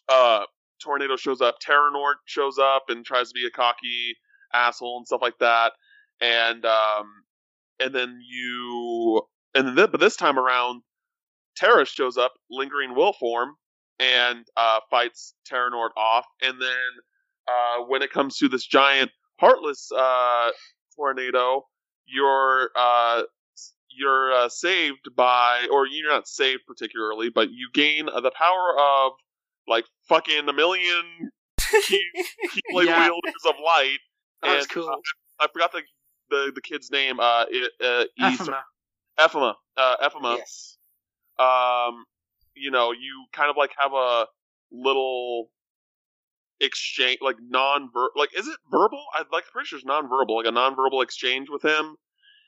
uh, 0.08 0.44
tornado 0.82 1.16
shows 1.16 1.40
up, 1.40 1.56
Terra 1.60 1.90
Terranort 1.90 2.14
shows 2.26 2.58
up 2.58 2.84
and 2.88 3.04
tries 3.04 3.28
to 3.28 3.34
be 3.34 3.46
a 3.46 3.50
cocky 3.50 4.16
asshole 4.52 4.98
and 4.98 5.06
stuff 5.06 5.22
like 5.22 5.38
that, 5.38 5.72
and 6.20 6.64
um, 6.64 7.06
and 7.80 7.94
then 7.94 8.20
you 8.26 9.22
and 9.54 9.76
then 9.76 9.90
but 9.90 10.00
this 10.00 10.16
time 10.16 10.38
around, 10.38 10.82
Terra 11.56 11.84
shows 11.86 12.16
up, 12.16 12.32
lingering 12.50 12.94
will 12.94 13.12
form, 13.12 13.50
and 13.98 14.46
uh, 14.56 14.80
fights 14.90 15.34
Terranort 15.50 15.90
off, 15.96 16.26
and 16.40 16.60
then 16.60 16.68
uh, 17.48 17.84
when 17.86 18.02
it 18.02 18.10
comes 18.12 18.36
to 18.38 18.48
this 18.48 18.66
giant 18.66 19.10
heartless 19.38 19.90
uh, 19.96 20.50
tornado, 20.96 21.64
you're 22.06 22.70
uh, 22.76 23.22
you're 23.90 24.32
uh, 24.32 24.48
saved 24.48 25.08
by, 25.16 25.66
or 25.70 25.86
you're 25.86 26.10
not 26.10 26.26
saved 26.26 26.62
particularly, 26.66 27.28
but 27.28 27.50
you 27.50 27.68
gain 27.72 28.08
uh, 28.08 28.20
the 28.20 28.30
power 28.30 28.74
of 28.78 29.12
like 29.68 29.84
fucking 30.08 30.48
a 30.48 30.52
million 30.52 31.30
key, 31.86 32.02
keyblade 32.74 32.86
Yeah. 32.86 33.06
wielders 33.06 33.44
of 33.48 33.54
light. 33.64 33.98
That 34.42 34.58
and, 34.58 34.68
cool. 34.68 34.90
I 35.40 35.46
forgot 35.52 35.72
the 35.72 35.82
the, 36.30 36.52
the 36.54 36.60
kid's 36.62 36.90
name. 36.90 37.20
Uh, 37.20 37.44
it, 37.50 37.72
uh, 37.84 38.04
Ephemer. 38.20 38.60
Ephemer. 39.20 39.54
Uh, 39.76 39.96
Ephemer 40.02 40.38
yes. 40.38 40.78
Um, 41.42 42.04
you 42.54 42.70
know, 42.70 42.92
you 42.92 43.26
kind 43.32 43.50
of 43.50 43.56
like 43.56 43.72
have 43.78 43.92
a 43.92 44.26
little 44.70 45.48
exchange, 46.60 47.18
like 47.20 47.36
non-verbal, 47.40 48.10
like 48.16 48.30
is 48.36 48.46
it 48.46 48.56
verbal? 48.70 49.02
I'd 49.18 49.26
like 49.32 49.44
pretty 49.52 49.66
sure 49.66 49.78
it's 49.78 49.86
non-verbal, 49.86 50.36
like 50.36 50.46
a 50.46 50.52
non-verbal 50.52 51.02
exchange 51.02 51.48
with 51.50 51.62
him, 51.62 51.96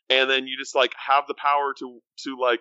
and 0.08 0.30
then 0.30 0.46
you 0.46 0.56
just 0.56 0.74
like 0.74 0.92
have 1.06 1.24
the 1.26 1.34
power 1.34 1.74
to 1.78 2.00
to 2.24 2.38
like, 2.40 2.60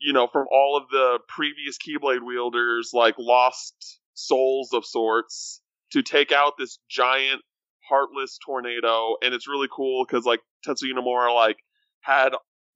you 0.00 0.12
know, 0.12 0.26
from 0.26 0.46
all 0.50 0.76
of 0.76 0.88
the 0.90 1.18
previous 1.28 1.76
Keyblade 1.78 2.24
wielders, 2.24 2.90
like 2.92 3.16
lost 3.18 4.00
souls 4.14 4.70
of 4.72 4.84
sorts, 4.84 5.60
to 5.92 6.02
take 6.02 6.32
out 6.32 6.54
this 6.58 6.78
giant 6.88 7.42
heartless 7.88 8.38
tornado, 8.44 9.16
and 9.22 9.34
it's 9.34 9.48
really 9.48 9.68
cool 9.70 10.04
because 10.04 10.24
like 10.24 10.40
Tetsuya 10.66 10.92
Nomura 10.92 11.34
like 11.34 11.58
had 12.00 12.30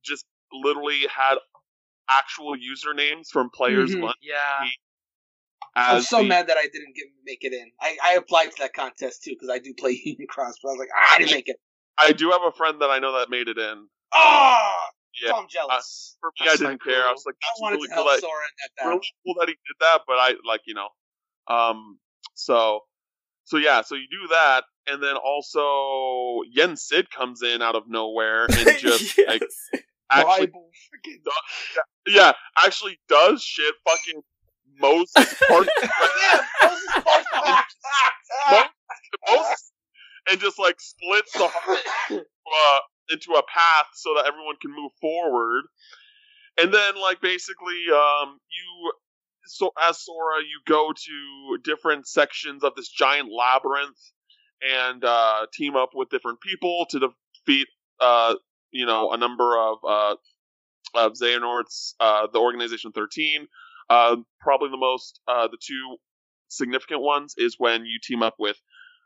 just 0.04 0.24
literally 0.52 1.06
had 1.14 1.36
actual 2.10 2.56
usernames 2.56 3.28
from 3.28 3.50
players 3.50 3.90
Mhm. 3.94 4.02
one 4.02 4.14
Yeah. 4.20 4.66
I'm 5.76 6.02
so 6.02 6.18
the- 6.18 6.24
mad 6.24 6.48
that 6.48 6.56
I 6.56 6.62
didn't 6.64 6.94
get 6.96 7.06
make 7.24 7.44
it 7.44 7.52
in. 7.52 7.70
I, 7.80 7.96
I 8.02 8.12
applied 8.14 8.50
to 8.50 8.56
that 8.62 8.72
contest 8.74 9.22
too 9.22 9.30
because 9.32 9.48
I 9.50 9.58
do 9.58 9.72
play 9.74 9.92
Union 10.04 10.26
Cross, 10.28 10.56
but 10.62 10.70
I 10.70 10.72
was 10.72 10.78
like, 10.80 10.88
ah, 10.94 11.14
I 11.14 11.18
didn't 11.18 11.32
make 11.32 11.48
it. 11.48 11.56
I 11.98 12.12
do 12.12 12.30
have 12.30 12.42
a 12.42 12.52
friend 12.52 12.80
that 12.80 12.90
I 12.90 12.98
know 12.98 13.12
that 13.18 13.30
made 13.30 13.46
it 13.48 13.58
in. 13.58 13.86
Oh, 14.12 14.76
Yeah, 15.22 15.30
so 15.30 15.36
I'm 15.36 15.46
jealous. 15.48 16.16
for 16.20 16.30
me, 16.40 16.46
That's 16.46 16.60
I 16.62 16.66
didn't 16.66 16.82
care. 16.82 17.06
I 17.06 17.12
was 17.12 17.24
like, 17.26 17.36
I 17.42 17.46
that's 17.50 17.60
wanted 17.60 17.76
really 17.76 17.88
to 17.88 17.94
cool 17.94 18.04
help 18.04 18.16
that 18.16 18.20
Sora 18.20 18.42
in 18.42 18.70
that 18.84 18.88
really 18.88 19.00
cool 19.24 19.34
that 19.38 19.48
he 19.48 19.54
did 19.54 19.76
that, 19.80 20.00
but 20.06 20.14
I 20.14 20.34
like 20.44 20.62
you 20.66 20.74
know, 20.74 20.88
um, 21.46 21.98
so 22.34 22.80
so 23.44 23.56
yeah, 23.58 23.82
so 23.82 23.94
you 23.94 24.06
do 24.10 24.28
that, 24.30 24.64
and 24.88 25.02
then 25.02 25.16
also 25.16 26.42
Yen 26.50 26.76
Sid 26.76 27.10
comes 27.10 27.42
in 27.42 27.62
out 27.62 27.76
of 27.76 27.84
nowhere 27.88 28.46
and 28.50 28.50
just 28.78 29.16
Yes. 29.18 29.28
like 29.28 29.42
actually 30.10 30.46
Bible 30.46 30.70
yeah 32.06 32.32
actually 32.64 32.98
does 33.08 33.42
shit 33.42 33.74
fucking 33.86 34.22
Moses 34.80 35.34
part 35.48 35.68
yeah, 35.82 36.40
Moses 36.62 36.88
Park- 37.04 38.70
Moses 39.28 39.72
and 40.30 40.40
just 40.40 40.58
like 40.58 40.80
splits 40.80 41.32
the 41.32 41.48
heart 41.48 41.78
uh, 42.10 42.78
into 43.10 43.32
a 43.32 43.42
path 43.42 43.86
so 43.94 44.14
that 44.14 44.26
everyone 44.26 44.56
can 44.60 44.70
move 44.74 44.92
forward. 45.00 45.64
And 46.60 46.72
then, 46.72 47.00
like, 47.00 47.20
basically, 47.20 47.84
um, 47.92 48.38
you, 48.50 48.92
so 49.46 49.70
as 49.80 50.04
Sora, 50.04 50.40
you 50.40 50.60
go 50.66 50.92
to 50.92 51.58
different 51.62 52.06
sections 52.06 52.64
of 52.64 52.74
this 52.76 52.88
giant 52.88 53.30
labyrinth 53.32 53.98
and 54.62 55.04
uh, 55.04 55.46
team 55.54 55.76
up 55.76 55.90
with 55.94 56.10
different 56.10 56.40
people 56.40 56.86
to 56.90 57.12
defeat, 57.46 57.68
uh, 58.00 58.34
you 58.72 58.86
know, 58.86 59.10
a 59.12 59.16
number 59.16 59.58
of 59.58 59.78
uh, 59.86 60.16
of 60.94 61.12
Xehanorts, 61.12 61.94
uh, 62.00 62.26
the 62.32 62.38
Organization 62.38 62.92
13. 62.92 63.46
Uh, 63.88 64.16
probably 64.40 64.70
the 64.70 64.76
most, 64.76 65.20
uh, 65.26 65.48
the 65.48 65.58
two 65.60 65.96
significant 66.48 67.00
ones 67.00 67.34
is 67.36 67.56
when 67.58 67.84
you 67.84 67.98
team 68.02 68.22
up 68.22 68.34
with 68.38 68.56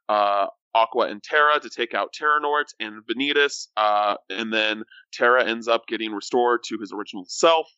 uh, 0.08 0.46
Aqua 0.74 1.06
and 1.08 1.22
Terra 1.22 1.60
to 1.60 1.70
take 1.70 1.94
out 1.94 2.12
Terranort 2.12 2.66
and 2.80 3.02
Vanitas, 3.06 3.68
uh, 3.76 4.16
and 4.28 4.52
then 4.52 4.82
Terra 5.12 5.44
ends 5.44 5.68
up 5.68 5.86
getting 5.86 6.12
restored 6.12 6.60
to 6.66 6.78
his 6.78 6.92
original 6.92 7.24
self. 7.28 7.68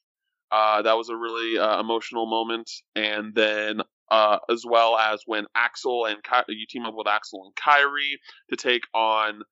Uh, 0.51 0.83
that 0.83 0.97
was 0.97 1.09
a 1.09 1.17
really 1.17 1.59
uh, 1.59 1.81
emotional 1.81 2.27
moment, 2.27 2.71
and 2.95 3.35
then 3.35 3.83
uh, 4.11 4.39
as 4.51 4.65
well 4.67 4.97
as 4.97 5.21
when 5.27 5.47
Axel 5.55 6.07
and 6.07 6.23
Ky- 6.23 6.55
you 6.55 6.67
team 6.69 6.87
up 6.87 6.95
with 6.95 7.09
Axel 7.09 7.45
and 7.45 7.55
Kairi 7.55 8.15
to 8.51 8.57
take 8.57 8.85
on 8.95 9.43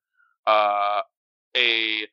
uh, 0.47 1.01
a 1.55 2.07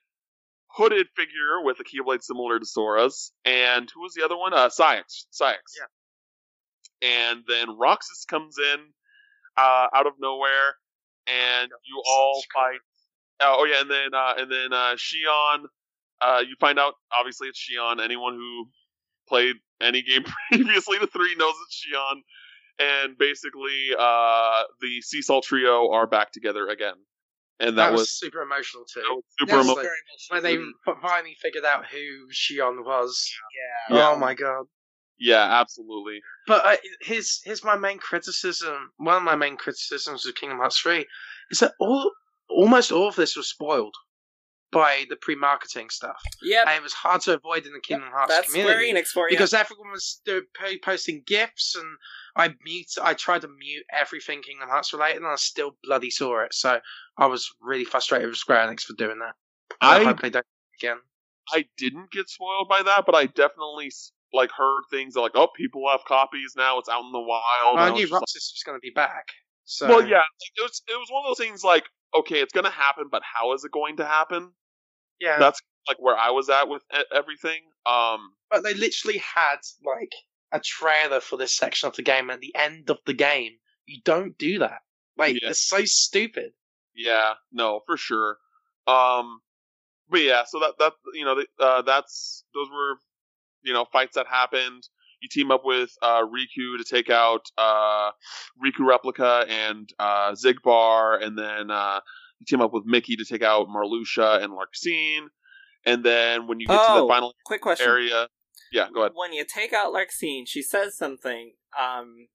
hooded 0.74 1.08
figure 1.16 1.62
with 1.62 1.78
a 1.80 1.84
Keyblade 1.84 2.22
similar 2.22 2.58
to 2.58 2.66
Sora's, 2.66 3.32
and 3.44 3.90
who 3.94 4.02
was 4.02 4.14
the 4.14 4.24
other 4.24 4.36
one? 4.36 4.52
Uh, 4.54 4.68
Saïx. 4.68 5.26
Saïx. 5.32 5.58
Yeah. 5.78 7.30
And 7.30 7.42
then 7.48 7.76
Roxas 7.78 8.24
comes 8.28 8.56
in 8.58 8.80
uh, 9.56 9.86
out 9.94 10.06
of 10.06 10.14
nowhere, 10.20 10.76
and 11.26 11.70
you 11.84 12.02
all 12.08 12.42
fight. 12.54 12.80
Uh, 13.40 13.54
oh 13.58 13.64
yeah, 13.64 13.80
and 13.80 13.90
then 13.90 14.14
uh, 14.14 14.34
and 14.38 14.50
then 14.50 14.72
uh, 14.72 14.94
Xion. 14.94 15.64
Uh, 16.20 16.42
you 16.46 16.54
find 16.60 16.78
out 16.78 16.94
obviously 17.12 17.48
it's 17.48 17.60
Xion. 17.68 18.02
Anyone 18.02 18.34
who 18.34 18.68
played 19.28 19.56
any 19.80 20.02
game 20.02 20.24
previously 20.52 20.98
to 20.98 21.06
three 21.06 21.34
knows 21.36 21.54
it's 21.66 21.84
Xion. 21.86 22.20
and 22.78 23.18
basically, 23.18 23.90
uh, 23.98 24.62
the 24.80 25.00
Sea 25.02 25.22
Salt 25.22 25.44
trio 25.44 25.90
are 25.90 26.06
back 26.06 26.32
together 26.32 26.68
again, 26.68 26.94
and 27.60 27.76
that, 27.78 27.86
that 27.86 27.92
was, 27.92 28.00
was, 28.02 28.10
super 28.18 28.42
emotional 28.42 28.84
too. 28.92 29.00
that 29.00 29.14
was 29.14 29.24
super 29.38 29.52
That 29.52 29.58
was 29.58 29.66
emo- 29.66 29.74
very 29.74 29.96
emotional 30.32 30.42
when 30.60 30.74
they 30.94 31.00
finally 31.00 31.36
figured 31.40 31.64
out 31.64 31.86
who 31.86 32.28
Xion 32.32 32.84
was. 32.84 33.32
yeah. 33.90 33.96
Yeah. 33.96 34.08
Oh 34.10 34.16
my 34.18 34.34
god. 34.34 34.64
Yeah, 35.18 35.60
absolutely. 35.60 36.20
But 36.48 36.66
uh, 36.66 36.76
here's 37.00 37.40
here's 37.44 37.62
my 37.62 37.76
main 37.76 37.98
criticism. 37.98 38.90
One 38.96 39.16
of 39.18 39.22
my 39.22 39.36
main 39.36 39.56
criticisms 39.56 40.26
of 40.26 40.34
Kingdom 40.34 40.58
Hearts 40.58 40.78
three 40.80 41.06
is 41.50 41.60
that 41.60 41.74
all 41.78 42.10
almost 42.48 42.90
all 42.90 43.08
of 43.08 43.14
this 43.16 43.36
was 43.36 43.48
spoiled 43.48 43.94
by 44.72 45.04
the 45.10 45.16
pre-marketing 45.16 45.90
stuff, 45.90 46.16
Yeah, 46.42 46.62
and 46.66 46.70
it 46.70 46.82
was 46.82 46.94
hard 46.94 47.20
to 47.22 47.34
avoid 47.34 47.66
in 47.66 47.74
the 47.74 47.80
Kingdom 47.80 48.08
Hearts 48.10 48.32
that's 48.32 48.48
Square 48.48 48.64
community 48.72 49.00
Enix 49.00 49.08
for 49.08 49.28
you. 49.28 49.36
because 49.36 49.52
everyone 49.52 49.90
was 49.92 50.06
still 50.06 50.40
posting 50.82 51.22
gifs, 51.26 51.76
and 51.76 51.86
I 52.36 52.54
mute. 52.64 52.86
I 53.00 53.12
tried 53.12 53.42
to 53.42 53.48
mute 53.48 53.84
everything 53.92 54.40
Kingdom 54.40 54.70
Hearts 54.70 54.92
related, 54.94 55.18
and 55.18 55.26
I 55.26 55.36
still 55.36 55.76
bloody 55.84 56.10
saw 56.10 56.42
it. 56.44 56.54
So 56.54 56.80
I 57.18 57.26
was 57.26 57.50
really 57.60 57.84
frustrated 57.84 58.28
with 58.28 58.38
Square 58.38 58.66
Enix 58.68 58.82
for 58.82 58.94
doing 58.94 59.18
that. 59.18 59.34
I, 59.80 59.98
I 60.00 60.04
hope 60.04 60.20
they 60.20 60.30
don't 60.30 60.46
again. 60.80 60.98
I 61.52 61.64
didn't 61.76 62.10
get 62.12 62.28
spoiled 62.28 62.68
by 62.68 62.82
that, 62.82 63.04
but 63.06 63.14
I 63.14 63.26
definitely 63.26 63.90
like 64.32 64.50
heard 64.50 64.82
things 64.90 65.14
like, 65.16 65.32
"Oh, 65.34 65.48
people 65.56 65.88
have 65.90 66.04
copies 66.06 66.54
now; 66.56 66.78
it's 66.78 66.88
out 66.88 67.04
in 67.04 67.12
the 67.12 67.20
wild." 67.20 67.78
I 67.78 67.88
I 67.88 67.90
knew 67.90 68.02
just 68.02 68.12
like- 68.12 68.20
was 68.22 68.62
going 68.64 68.76
to 68.76 68.80
be 68.82 68.90
back. 68.94 69.26
So 69.64 69.88
Well, 69.88 70.06
yeah, 70.06 70.22
it 70.56 70.62
was 70.62 70.82
it 70.88 70.96
was 70.98 71.08
one 71.10 71.24
of 71.24 71.30
those 71.30 71.44
things 71.44 71.62
like, 71.62 71.84
okay, 72.16 72.40
it's 72.40 72.52
gonna 72.52 72.70
happen, 72.70 73.08
but 73.10 73.22
how 73.24 73.52
is 73.54 73.64
it 73.64 73.72
going 73.72 73.96
to 73.98 74.04
happen? 74.04 74.52
yeah. 75.20 75.38
That's 75.38 75.60
like 75.88 75.98
where 76.00 76.16
I 76.16 76.30
was 76.30 76.48
at 76.48 76.68
with 76.68 76.82
everything. 77.14 77.60
Um, 77.86 78.34
But 78.50 78.62
they 78.64 78.74
literally 78.74 79.18
had 79.18 79.56
like 79.84 80.12
a 80.52 80.60
trailer 80.60 81.20
for 81.20 81.36
this 81.36 81.52
section 81.56 81.86
of 81.88 81.96
the 81.96 82.02
game 82.02 82.30
at 82.30 82.40
the 82.40 82.54
end 82.54 82.90
of 82.90 82.98
the 83.06 83.14
game. 83.14 83.52
You 83.86 84.00
don't 84.04 84.36
do 84.38 84.58
that. 84.60 84.80
Like 85.16 85.40
Yeah. 85.40 85.50
it's 85.50 85.66
so 85.66 85.84
stupid. 85.84 86.52
Yeah, 86.94 87.34
no, 87.52 87.80
for 87.86 87.96
sure. 87.96 88.36
Um, 88.86 89.40
but 90.08 90.20
yeah, 90.22 90.42
so 90.46 90.58
that 90.60 90.74
that 90.78 90.92
you 91.14 91.24
know, 91.24 91.36
the- 91.36 91.64
uh, 91.64 91.82
that's 91.82 92.44
those 92.54 92.68
were 92.70 92.96
you 93.62 93.72
know 93.72 93.86
fights 93.92 94.14
that 94.16 94.26
happened. 94.26 94.82
You 95.20 95.28
team 95.30 95.50
up 95.52 95.62
with 95.64 95.90
uh, 96.02 96.22
Riku 96.22 96.78
to 96.78 96.84
take 96.84 97.08
out 97.08 97.42
uh, 97.56 98.10
Riku 98.62 98.80
Replica 98.86 99.46
and 99.48 99.88
uh, 99.98 100.32
Xigbar, 100.32 101.22
and 101.24 101.38
then 101.38 101.70
uh, 101.70 102.00
you 102.40 102.46
team 102.46 102.60
up 102.60 102.72
with 102.72 102.84
Mickey 102.86 103.14
to 103.16 103.24
take 103.24 103.42
out 103.42 103.68
Marluxia 103.68 104.42
and 104.42 104.52
Larxene. 104.52 105.26
And 105.86 106.04
then 106.04 106.46
when 106.48 106.58
you 106.60 106.66
get 106.66 106.74
to 106.74 106.86
Oh. 106.88 107.02
the 107.02 107.08
final 107.08 107.34
Quick 107.44 107.60
question. 107.60 107.88
area, 107.88 108.28
yeah, 108.72 108.88
go 108.92 109.00
ahead. 109.02 109.12
When 109.14 109.32
you 109.32 109.44
take 109.44 109.72
out 109.72 109.92
Larxene, 109.94 110.42
she 110.46 110.60
says 110.62 110.96
something. 110.96 111.52
Um, 111.80 112.26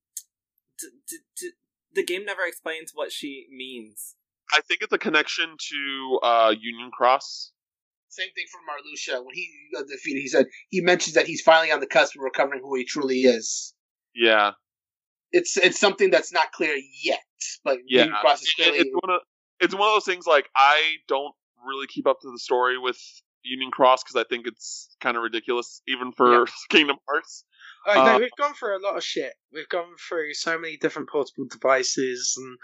d- 0.78 0.88
d- 1.08 1.16
d- 1.38 1.50
the 1.94 2.04
game 2.04 2.24
never 2.24 2.42
explains 2.46 2.92
what 2.94 3.12
she 3.12 3.46
means. 3.50 4.14
I 4.52 4.60
think 4.62 4.82
it's 4.82 4.92
a 4.92 4.98
connection 4.98 5.56
to 5.58 6.18
uh, 6.22 6.54
Union 6.58 6.90
Cross. 6.90 7.52
Same 8.08 8.28
thing 8.34 8.46
for 8.50 8.58
Marluxia. 8.64 9.24
When 9.24 9.34
he 9.34 9.48
got 9.74 9.86
defeated, 9.86 10.20
he 10.20 10.28
said 10.28 10.46
he 10.70 10.80
mentions 10.80 11.14
that 11.14 11.26
he's 11.26 11.42
finally 11.42 11.70
on 11.70 11.80
the 11.80 11.86
cusp 11.86 12.16
of 12.16 12.22
recovering 12.22 12.60
who 12.62 12.74
he 12.74 12.84
truly 12.84 13.20
is. 13.20 13.74
Yeah, 14.14 14.52
It's 15.30 15.56
it's 15.56 15.78
something 15.78 16.10
that's 16.10 16.32
not 16.32 16.52
clear 16.52 16.74
yet, 17.02 17.20
but 17.64 17.78
yeah. 17.86 18.04
Union 18.04 18.18
Cross 18.20 18.42
is 18.42 18.52
clearly 18.54 18.78
it's 18.78 18.90
one 18.92 19.14
of 19.14 19.20
it's 19.60 19.74
one 19.74 19.88
of 19.88 19.94
those 19.94 20.04
things 20.04 20.26
like 20.26 20.48
I 20.56 20.96
don't 21.06 21.34
really 21.66 21.86
keep 21.86 22.06
up 22.06 22.20
to 22.22 22.30
the 22.30 22.38
story 22.38 22.78
with 22.78 22.98
Union 23.42 23.70
Cross 23.70 24.04
because 24.04 24.16
I 24.16 24.24
think 24.28 24.46
it's 24.46 24.96
kind 25.00 25.16
of 25.16 25.22
ridiculous, 25.22 25.82
even 25.86 26.12
for 26.12 26.46
Kingdom 26.70 26.96
Hearts. 27.08 27.44
I 27.88 28.04
know 28.04 28.16
Uh, 28.16 28.18
we've 28.18 28.30
gone 28.38 28.54
through 28.54 28.78
a 28.78 28.84
lot 28.84 28.96
of 28.96 29.04
shit. 29.04 29.34
We've 29.52 29.68
gone 29.68 29.94
through 30.08 30.34
so 30.34 30.58
many 30.58 30.76
different 30.76 31.08
portable 31.08 31.46
devices 31.50 32.34
and 32.36 32.58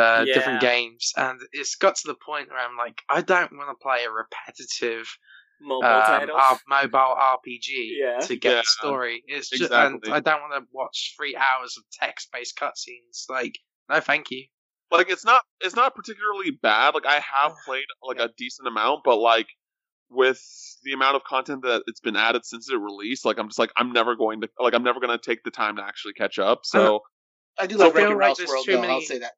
uh, 0.00 0.24
Yeah. 0.26 0.34
different 0.34 0.60
games, 0.60 1.12
and 1.16 1.40
it's 1.52 1.74
got 1.76 1.96
to 1.96 2.06
the 2.06 2.16
point 2.24 2.48
where 2.50 2.58
I'm 2.58 2.76
like, 2.76 3.02
I 3.08 3.20
don't 3.20 3.52
want 3.56 3.68
to 3.70 3.82
play 3.82 4.04
a 4.04 4.10
repetitive 4.10 5.08
Mobile 5.62 5.86
um. 5.86 6.30
R- 6.30 6.60
mobile 6.68 7.16
RPG 7.18 7.96
Yeah. 7.98 8.18
to 8.20 8.36
get 8.36 8.50
Yeah, 8.50 8.60
the 8.60 8.64
story. 8.64 9.22
It's 9.26 9.50
just, 9.50 9.70
and 9.72 10.02
I 10.06 10.20
don't 10.20 10.40
want 10.40 10.54
to 10.54 10.68
watch 10.72 11.14
three 11.18 11.36
hours 11.36 11.76
of 11.76 11.84
text-based 12.00 12.56
cutscenes. 12.56 13.28
Like, 13.28 13.58
no, 13.90 14.00
thank 14.00 14.30
you. 14.30 14.46
Like 14.90 15.10
it's 15.10 15.24
not 15.24 15.42
it's 15.60 15.76
not 15.76 15.94
particularly 15.94 16.50
bad. 16.50 16.94
Like 16.94 17.06
I 17.06 17.20
have 17.20 17.52
played 17.64 17.84
like 18.02 18.18
a 18.18 18.30
decent 18.36 18.66
amount, 18.68 19.02
but 19.04 19.16
like 19.18 19.46
with 20.10 20.40
the 20.82 20.92
amount 20.92 21.16
of 21.16 21.24
content 21.24 21.62
that 21.62 21.82
it's 21.86 22.00
been 22.00 22.16
added 22.16 22.44
since 22.44 22.68
it 22.70 22.76
released, 22.76 23.24
like 23.24 23.38
I'm 23.38 23.48
just 23.48 23.58
like 23.58 23.72
I'm 23.76 23.92
never 23.92 24.16
going 24.16 24.40
to 24.42 24.48
like 24.58 24.74
I'm 24.74 24.82
never 24.82 25.00
going 25.00 25.16
to 25.16 25.24
take 25.24 25.44
the 25.44 25.50
time 25.50 25.76
to 25.76 25.82
actually 25.84 26.14
catch 26.14 26.38
up. 26.38 26.60
So 26.64 27.00
I 27.58 27.66
do 27.66 27.76
I 27.80 27.84
like 27.84 27.94
feel 27.94 28.02
Wreck-It 28.02 28.08
like 28.10 28.18
Ralph's 28.18 28.38
there's 28.38 28.50
World, 28.50 28.64
too 28.66 28.72
though. 28.72 28.80
many- 28.80 28.92
I'll 28.94 29.00
say 29.00 29.18
that. 29.18 29.32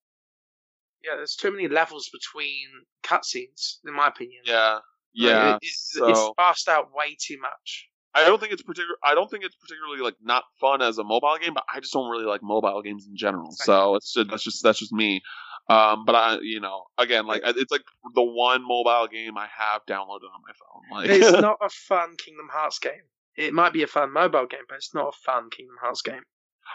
Yeah, 1.04 1.16
there's 1.16 1.34
too 1.34 1.50
many 1.50 1.66
levels 1.66 2.10
between 2.12 2.68
cutscenes, 3.02 3.78
in 3.84 3.92
my 3.94 4.06
opinion. 4.06 4.42
yeah, 4.44 4.74
Like, 4.74 4.82
yeah. 5.14 5.54
it- 5.54 5.58
it's, 5.62 5.90
so 5.94 6.08
it's 6.08 6.20
fast 6.36 6.68
out 6.68 6.94
way 6.94 7.16
too 7.20 7.38
much. 7.40 7.88
I 8.14 8.24
don't 8.26 8.38
think 8.38 8.52
it's 8.52 8.62
particular. 8.62 8.94
I 9.02 9.14
don't 9.14 9.30
think 9.30 9.42
it's 9.42 9.54
particularly 9.56 10.02
like 10.02 10.14
not 10.22 10.44
fun 10.60 10.82
as 10.82 10.98
a 10.98 11.04
mobile 11.04 11.36
game, 11.40 11.54
but 11.54 11.64
I 11.74 11.80
just 11.80 11.92
don't 11.94 12.10
really 12.10 12.26
like 12.26 12.42
mobile 12.42 12.82
games 12.82 13.06
in 13.08 13.16
general. 13.16 13.50
Same. 13.52 13.64
So 13.64 13.94
it's 13.96 14.12
just, 14.12 14.30
that's 14.30 14.44
just 14.44 14.62
that's 14.62 14.78
just 14.78 14.92
me. 14.92 15.22
Um, 15.68 16.04
but 16.04 16.14
I, 16.14 16.38
you 16.42 16.60
know, 16.60 16.84
again, 16.98 17.26
like 17.26 17.42
it's 17.44 17.70
like 17.70 17.82
the 18.14 18.22
one 18.22 18.66
mobile 18.66 19.06
game 19.10 19.38
I 19.38 19.46
have 19.56 19.82
downloaded 19.86 20.28
on 20.34 20.42
my 20.46 20.52
phone. 20.58 20.82
Like, 20.90 21.10
It's 21.10 21.32
not 21.40 21.58
a 21.60 21.68
fun 21.68 22.16
Kingdom 22.16 22.48
Hearts 22.52 22.78
game. 22.78 23.02
It 23.36 23.54
might 23.54 23.72
be 23.72 23.82
a 23.82 23.86
fun 23.86 24.12
mobile 24.12 24.46
game, 24.46 24.60
but 24.68 24.76
it's 24.76 24.94
not 24.94 25.08
a 25.08 25.18
fun 25.24 25.48
Kingdom 25.50 25.76
Hearts 25.80 26.02
game. 26.02 26.22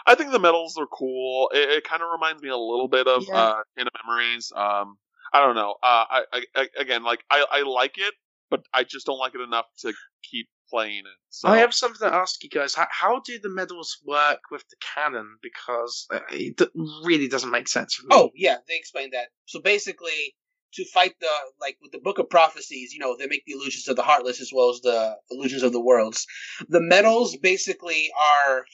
I 0.06 0.14
think 0.14 0.32
the 0.32 0.38
medals 0.38 0.76
are 0.78 0.86
cool. 0.86 1.50
It, 1.54 1.68
it 1.70 1.84
kind 1.84 2.02
of 2.02 2.08
reminds 2.10 2.42
me 2.42 2.48
a 2.48 2.56
little 2.56 2.88
bit 2.88 3.06
of 3.06 3.24
Yeah. 3.28 3.34
uh, 3.36 3.60
of 3.78 3.88
Memories. 4.06 4.52
Um, 4.54 4.96
I 5.32 5.40
don't 5.40 5.54
know. 5.54 5.72
Uh, 5.82 6.04
I, 6.10 6.24
I, 6.32 6.42
I 6.56 6.68
again, 6.78 7.04
like 7.04 7.22
I, 7.30 7.44
I 7.50 7.62
like 7.62 7.98
it, 7.98 8.14
but 8.50 8.62
I 8.72 8.84
just 8.84 9.06
don't 9.06 9.18
like 9.18 9.34
it 9.34 9.40
enough 9.40 9.66
to 9.80 9.92
keep 10.22 10.48
playing 10.70 11.00
it. 11.00 11.18
So 11.30 11.48
I 11.48 11.58
have 11.58 11.74
something 11.74 12.08
to 12.08 12.14
ask 12.14 12.42
you 12.42 12.50
guys. 12.50 12.74
How, 12.74 12.86
how 12.90 13.20
do 13.20 13.38
the 13.38 13.48
medals 13.48 13.98
work 14.06 14.40
with 14.50 14.64
the 14.68 14.76
canon? 14.80 15.36
Because 15.42 16.06
uh, 16.12 16.20
it 16.30 16.60
really 17.04 17.28
doesn't 17.28 17.50
make 17.50 17.68
sense 17.68 17.94
for 17.94 18.06
me. 18.06 18.08
Oh 18.12 18.30
yeah, 18.34 18.56
they 18.68 18.76
explained 18.76 19.12
that. 19.12 19.28
So 19.46 19.60
basically, 19.60 20.34
to 20.74 20.84
fight 20.84 21.14
the 21.20 21.30
like 21.60 21.76
with 21.82 21.92
the 21.92 22.00
Book 22.00 22.18
of 22.18 22.28
Prophecies, 22.30 22.92
you 22.92 22.98
know, 22.98 23.16
they 23.18 23.26
make 23.26 23.44
the 23.46 23.52
illusions 23.52 23.88
of 23.88 23.96
the 23.96 24.02
heartless 24.02 24.40
as 24.40 24.50
well 24.54 24.70
as 24.70 24.80
the 24.80 25.16
illusions 25.30 25.62
of 25.62 25.72
the 25.72 25.80
worlds. 25.80 26.26
The 26.68 26.80
medals 26.80 27.36
basically 27.36 28.10
are 28.20 28.64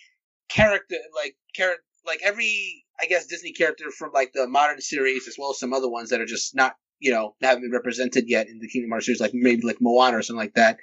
character 0.49 0.97
like 1.15 1.37
character 1.55 1.83
like 2.07 2.21
every 2.23 2.85
I 3.01 3.07
guess 3.07 3.27
Disney 3.27 3.53
character 3.53 3.91
from 3.91 4.11
like 4.13 4.33
the 4.35 4.47
modern 4.47 4.81
series 4.81 5.27
as 5.27 5.37
well 5.39 5.51
as 5.51 5.59
some 5.59 5.73
other 5.73 5.89
ones 5.89 6.11
that 6.11 6.21
are 6.21 6.27
just 6.27 6.55
not 6.55 6.75
you 7.01 7.11
know 7.13 7.35
haven't 7.43 7.63
been 7.63 7.73
represented 7.73 8.25
yet 8.29 8.49
in 8.49 8.59
the 8.61 8.69
Kingdom 8.69 8.91
Hearts 8.91 9.07
series, 9.07 9.21
like 9.21 9.33
maybe 9.35 9.63
like 9.67 9.79
Moana 9.81 10.19
or 10.19 10.23
something 10.23 10.39
like 10.45 10.55
that. 10.55 10.79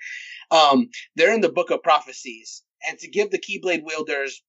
Um, 0.50 0.90
they're 1.16 1.34
in 1.34 1.42
the 1.42 1.50
Book 1.52 1.72
of 1.72 1.84
Prophecies, 1.84 2.64
and 2.88 2.98
to 3.00 3.08
give 3.10 3.32
the 3.32 3.40
Keyblade 3.40 3.84
wielders 3.84 4.44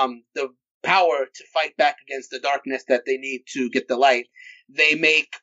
um, 0.00 0.22
the 0.34 0.48
power 0.82 1.26
to 1.32 1.44
fight 1.54 1.76
back 1.76 1.96
against 2.06 2.30
the 2.30 2.38
darkness 2.40 2.84
that 2.88 3.04
they 3.06 3.16
need 3.16 3.42
to 3.54 3.70
get 3.70 3.88
the 3.88 3.96
light, 3.96 4.26
they 4.68 4.94
make 4.94 5.34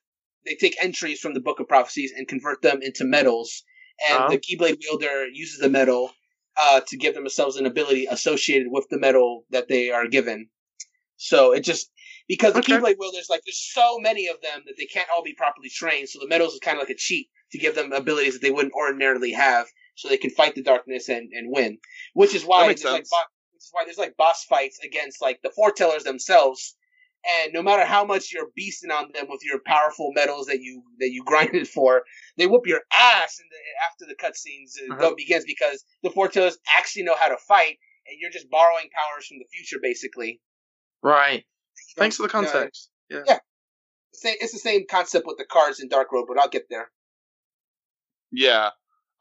they 0.45 0.55
take 0.55 0.76
entries 0.84 1.19
from 1.19 1.34
the 1.34 1.39
Book 1.39 1.59
of 1.59 1.67
Prophecies 1.67 2.13
and 2.15 2.28
convert 2.28 2.61
them 2.61 2.80
into 2.82 3.03
medals, 3.05 3.63
and 4.09 4.24
Oh. 4.24 4.30
the 4.30 4.38
Keyblade 4.39 4.78
wielder 4.82 5.28
uses 5.28 5.59
the 5.59 5.69
medal 5.69 6.11
uh, 6.57 6.82
to 6.88 6.97
give 6.97 7.13
themselves 7.13 7.55
an 7.57 7.65
ability 7.65 8.07
associated 8.07 8.67
with 8.69 8.86
the 8.89 8.99
medal 8.99 9.45
that 9.51 9.67
they 9.67 9.89
are 9.91 10.07
given. 10.07 10.49
So 11.17 11.53
it 11.53 11.61
just 11.63 11.91
because 12.32 12.53
the 12.53 12.59
Okay. 12.59 12.77
Keyblade 12.77 12.95
wielders 12.97 13.27
like 13.29 13.41
there's 13.45 13.59
so 13.73 13.99
many 13.99 14.27
of 14.27 14.39
them 14.41 14.61
that 14.65 14.75
they 14.77 14.86
can't 14.86 15.09
all 15.13 15.21
be 15.21 15.34
properly 15.34 15.67
trained. 15.69 16.07
So 16.07 16.19
the 16.19 16.29
medals 16.29 16.53
is 16.53 16.59
kind 16.61 16.77
of 16.77 16.82
like 16.84 16.89
a 16.89 16.95
cheat 16.97 17.27
to 17.51 17.57
give 17.57 17.75
them 17.75 17.91
abilities 17.91 18.34
that 18.34 18.41
they 18.41 18.51
wouldn't 18.51 18.73
ordinarily 18.73 19.34
have, 19.34 19.67
so 19.95 20.07
they 20.07 20.15
can 20.15 20.29
fight 20.29 20.55
the 20.55 20.63
darkness 20.63 21.09
and, 21.09 21.29
and 21.34 21.51
win. 21.51 21.77
Which 22.13 22.34
is 22.34 22.45
why 22.45 22.67
there's 22.67 22.86
like 22.86 23.09
bo- 23.09 23.32
which 23.53 23.63
is 23.63 23.69
why 23.73 23.84
there's 23.84 23.97
like 23.97 24.15
boss 24.15 24.45
fights 24.45 24.79
against 24.82 25.21
like 25.21 25.41
the 25.43 25.49
foretellers 25.57 26.03
themselves. 26.03 26.75
And 27.43 27.53
no 27.53 27.61
matter 27.61 27.86
how 27.86 28.05
much 28.05 28.32
you're 28.34 28.49
beasting 28.57 28.91
on 28.91 29.11
them 29.13 29.27
with 29.29 29.41
your 29.43 29.59
powerful 29.65 30.11
medals 30.15 30.47
that 30.47 30.61
you 30.61 30.84
that 30.99 31.11
you 31.11 31.23
grinded 31.32 31.67
for, 31.67 32.03
they 32.38 32.47
whoop 32.47 32.65
your 32.65 32.82
ass 32.97 33.39
in 33.39 33.45
the, 33.51 33.59
after 33.89 34.05
the 34.07 34.15
cutscenes 34.15 34.71
uh, 34.89 34.93
Uh-huh. 35.05 35.15
begins 35.15 35.43
because 35.45 35.84
the 36.01 36.09
foretellers 36.09 36.55
actually 36.77 37.03
know 37.03 37.15
how 37.19 37.27
to 37.27 37.38
fight, 37.47 37.77
and 38.07 38.15
you're 38.21 38.32
just 38.32 38.49
borrowing 38.49 38.89
powers 38.97 39.27
from 39.27 39.38
the 39.39 39.45
future, 39.53 39.79
basically. 39.84 40.39
right. 41.03 41.43
Thanks 41.97 42.17
for 42.17 42.24
the 42.24 42.30
context. 42.30 42.89
Yeah. 43.09 43.24
Yeah. 43.26 43.39
It's 44.24 44.53
the 44.53 44.59
same 44.59 44.86
concept 44.89 45.26
with 45.26 45.38
the 45.38 45.45
cards 45.45 45.80
in 45.80 45.88
Dark 45.89 46.11
Road, 46.11 46.26
but 46.28 46.39
I'll 46.39 46.49
get 46.49 46.67
there. 46.69 46.91
Yeah. 48.32 48.69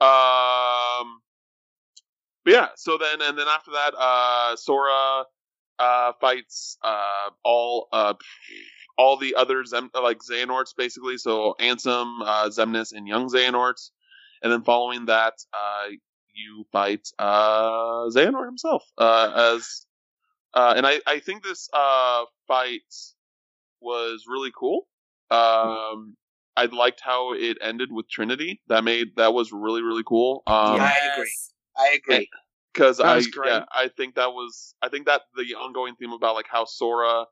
Um. 0.01 1.21
But 2.45 2.53
yeah. 2.55 2.69
So 2.77 2.99
then, 2.99 3.21
and 3.23 3.39
then 3.39 3.49
after 3.49 3.73
that, 3.73 3.95
uh, 3.97 4.57
Sora 4.57 5.25
uh 5.79 6.13
fights 6.21 6.77
uh 6.85 7.31
all 7.43 7.89
uh 7.91 8.13
all 8.99 9.17
the 9.17 9.35
other 9.35 9.65
Zem- 9.65 9.91
like 9.95 10.19
Xehanorts 10.19 10.75
basically. 10.77 11.17
So 11.17 11.55
Ansem, 11.59 12.19
uh, 12.23 12.49
Xemnas, 12.51 12.93
and 12.93 13.09
young 13.09 13.29
Xehanorts, 13.29 13.91
and 14.43 14.53
then 14.53 14.63
following 14.63 15.07
that, 15.07 15.35
uh, 15.55 15.89
you 16.35 16.67
fight 16.71 17.09
uh 17.19 18.09
Xehanort 18.09 18.47
himself 18.47 18.85
uh 18.99 19.55
as 19.57 19.87
uh, 20.55 20.75
and 20.77 20.87
I 20.87 21.01
I 21.07 21.21
think 21.21 21.43
this 21.43 21.69
uh 21.73 22.25
fight 22.47 22.83
was 23.81 24.25
really 24.29 24.53
cool. 24.57 24.87
Um, 25.31 26.17
I 26.57 26.67
liked 26.67 27.01
how 27.03 27.33
it 27.35 27.59
ended 27.63 27.91
with 27.93 28.09
Trinity. 28.09 28.61
That 28.69 28.85
made 28.85 29.17
that 29.17 29.33
was 29.33 29.53
really 29.53 29.83
really 29.83 30.05
cool. 30.07 30.43
Um, 30.47 30.77
Yeah. 30.77 30.85
I 30.85 31.11
agree. 31.13 31.33
I 31.77 31.89
agree. 31.95 32.29
because 32.73 33.01
I 33.01 33.19
yeah, 33.45 33.65
I 33.75 33.89
think 33.89 34.17
that 34.17 34.33
was 34.33 34.75
I 34.83 34.89
think 34.89 35.07
that 35.07 35.23
the 35.37 35.55
ongoing 35.55 35.95
theme 35.97 36.13
about 36.13 36.35
like 36.35 36.47
how 36.51 36.65
Sora 36.65 37.25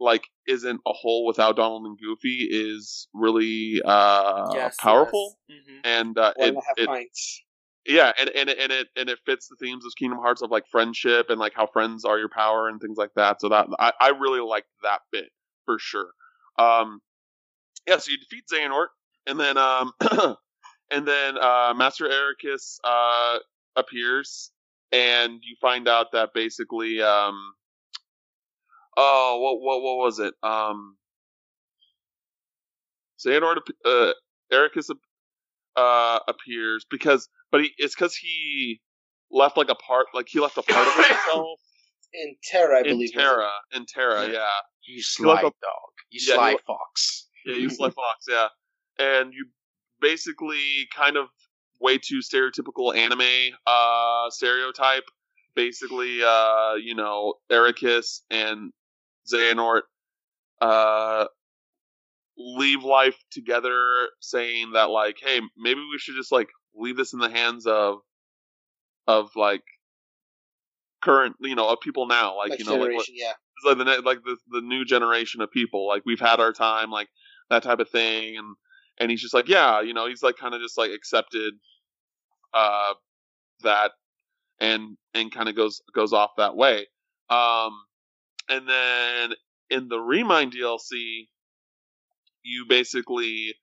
like 0.00 0.24
isn't 0.46 0.80
a 0.86 0.92
whole 0.92 1.26
without 1.26 1.56
Donald 1.56 1.86
and 1.86 1.98
Goofy 1.98 2.48
is 2.50 3.08
really 3.14 3.80
uh 3.84 4.50
Yes, 4.54 4.76
powerful 4.80 5.38
yes. 5.48 5.58
Mhm. 5.68 5.80
and 5.84 6.18
uh, 6.18 6.32
One 6.36 6.48
it, 6.48 6.48
and 6.48 6.58
a 6.58 6.60
half 6.66 6.78
it 6.78 6.86
pints. 6.86 7.42
Yeah 7.86 8.12
and, 8.18 8.28
and 8.30 8.48
it- 8.50 8.58
and 8.58 8.72
it 8.72 8.88
and 8.96 9.08
it 9.08 9.18
fits 9.26 9.48
the 9.48 9.56
themes 9.56 9.84
of 9.86 9.94
Kingdom 9.96 10.18
Hearts 10.20 10.42
of 10.42 10.50
like 10.50 10.66
friendship 10.68 11.30
and 11.30 11.38
like 11.40 11.54
how 11.54 11.66
friends 11.66 12.04
are 12.04 12.18
your 12.18 12.28
power 12.28 12.68
and 12.68 12.80
things 12.80 12.98
like 12.98 13.12
that. 13.16 13.40
So 13.40 13.48
that 13.50 13.68
I, 13.78 13.92
I 14.00 14.08
really 14.10 14.40
liked 14.40 14.68
that 14.82 15.00
bit 15.12 15.30
for 15.64 15.78
sure. 15.78 16.10
Um 16.58 17.00
yeah 17.88 17.98
so 17.98 18.12
you 18.12 18.18
defeat 18.18 18.44
Xehanort 18.52 18.88
and 19.26 19.38
then 19.40 19.58
um 19.58 19.92
and 20.90 21.06
then 21.08 21.38
uh 21.38 21.74
Master 21.76 22.08
Eraqus 22.08 22.78
uh 22.84 23.38
appears 23.76 24.52
and 24.92 25.40
you 25.42 25.56
find 25.60 25.88
out 25.88 26.12
that 26.12 26.30
basically 26.34 27.02
um 27.02 27.54
oh 28.96 29.40
what 29.42 29.60
what 29.60 29.82
what 29.82 29.98
was 29.98 30.18
it? 30.20 30.34
Um 30.42 30.96
Xehanort 33.24 33.58
uh 33.84 34.12
Eraqus 34.52 34.90
uh 35.76 36.18
appears 36.28 36.86
because 36.90 37.28
but 37.50 37.60
he 37.62 37.70
it's 37.78 37.94
because 37.94 38.14
he 38.16 38.80
left 39.30 39.56
like 39.56 39.68
a 39.70 39.74
part 39.74 40.06
like 40.14 40.26
he 40.28 40.40
left 40.40 40.56
a 40.58 40.62
part 40.62 40.86
of 40.86 40.94
himself 41.06 41.58
In 42.14 42.36
Terra, 42.44 42.76
I 42.76 42.80
in 42.80 42.84
believe. 42.86 43.12
Terra 43.12 43.50
in 43.74 43.84
Terra 43.86 44.26
Yeah. 44.26 44.32
yeah 44.32 44.48
You 44.86 45.02
sly 45.02 45.34
like 45.34 45.40
a- 45.42 45.44
dog. 45.44 45.92
You 46.10 46.20
Yeah, 46.28 46.34
sly 46.36 46.50
you- 46.52 46.58
fox. 46.66 47.28
yeah 47.44 47.54
you 47.56 47.68
Sly 47.70 47.90
Fox 47.90 48.26
yeah 48.28 48.48
and 48.98 49.32
you 49.32 49.46
basically 50.00 50.88
kind 50.94 51.16
of 51.16 51.28
way 51.80 51.98
too 51.98 52.20
stereotypical 52.20 52.96
anime 52.96 53.54
uh 53.66 54.30
stereotype 54.30 55.04
basically 55.54 56.22
uh 56.22 56.74
you 56.74 56.94
know 56.94 57.34
Eraqus 57.50 58.20
and 58.30 58.72
Xehanort 59.32 59.82
uh 60.60 61.26
leave 62.38 62.84
life 62.84 63.16
together 63.30 64.08
saying 64.20 64.72
that 64.72 64.90
like 64.90 65.16
hey 65.22 65.40
maybe 65.56 65.80
we 65.80 65.98
should 65.98 66.14
just 66.16 66.32
like 66.32 66.48
leave 66.76 66.96
this 66.96 67.12
in 67.12 67.18
the 67.18 67.30
hands 67.30 67.66
of 67.66 67.98
of 69.06 69.30
like 69.36 69.62
current 71.02 71.36
you 71.40 71.54
know 71.54 71.68
of 71.68 71.80
people 71.80 72.06
now 72.06 72.36
like 72.36 72.50
Next 72.50 72.60
you 72.60 72.66
know 72.66 72.76
like, 72.76 72.92
what- 72.92 73.06
yeah. 73.12 73.32
like 73.64 73.78
the 73.78 73.84
ne- 73.84 73.98
like 73.98 74.22
the 74.24 74.36
the 74.50 74.60
new 74.60 74.84
generation 74.84 75.40
of 75.40 75.50
people 75.50 75.86
like 75.86 76.02
we've 76.04 76.20
had 76.20 76.40
our 76.40 76.52
time 76.52 76.90
like 76.90 77.08
that 77.50 77.62
type 77.62 77.78
of 77.78 77.88
thing 77.90 78.36
and 78.36 78.56
and 78.98 79.10
he's 79.10 79.20
just 79.20 79.34
like 79.34 79.48
yeah 79.48 79.80
you 79.80 79.94
know 79.94 80.06
he's 80.08 80.22
like 80.22 80.36
kind 80.36 80.54
of 80.54 80.60
just 80.60 80.76
like 80.76 80.90
accepted 80.90 81.54
uh 82.54 82.94
that 83.62 83.92
and 84.60 84.96
and 85.14 85.32
kind 85.32 85.48
of 85.48 85.54
goes 85.54 85.80
goes 85.94 86.12
off 86.12 86.30
that 86.36 86.56
way 86.56 86.86
um 87.30 87.70
and 88.48 88.68
then 88.68 89.32
in 89.70 89.88
the 89.88 89.98
remind 89.98 90.52
DLC 90.52 91.28
you 92.42 92.64
basically 92.68 93.54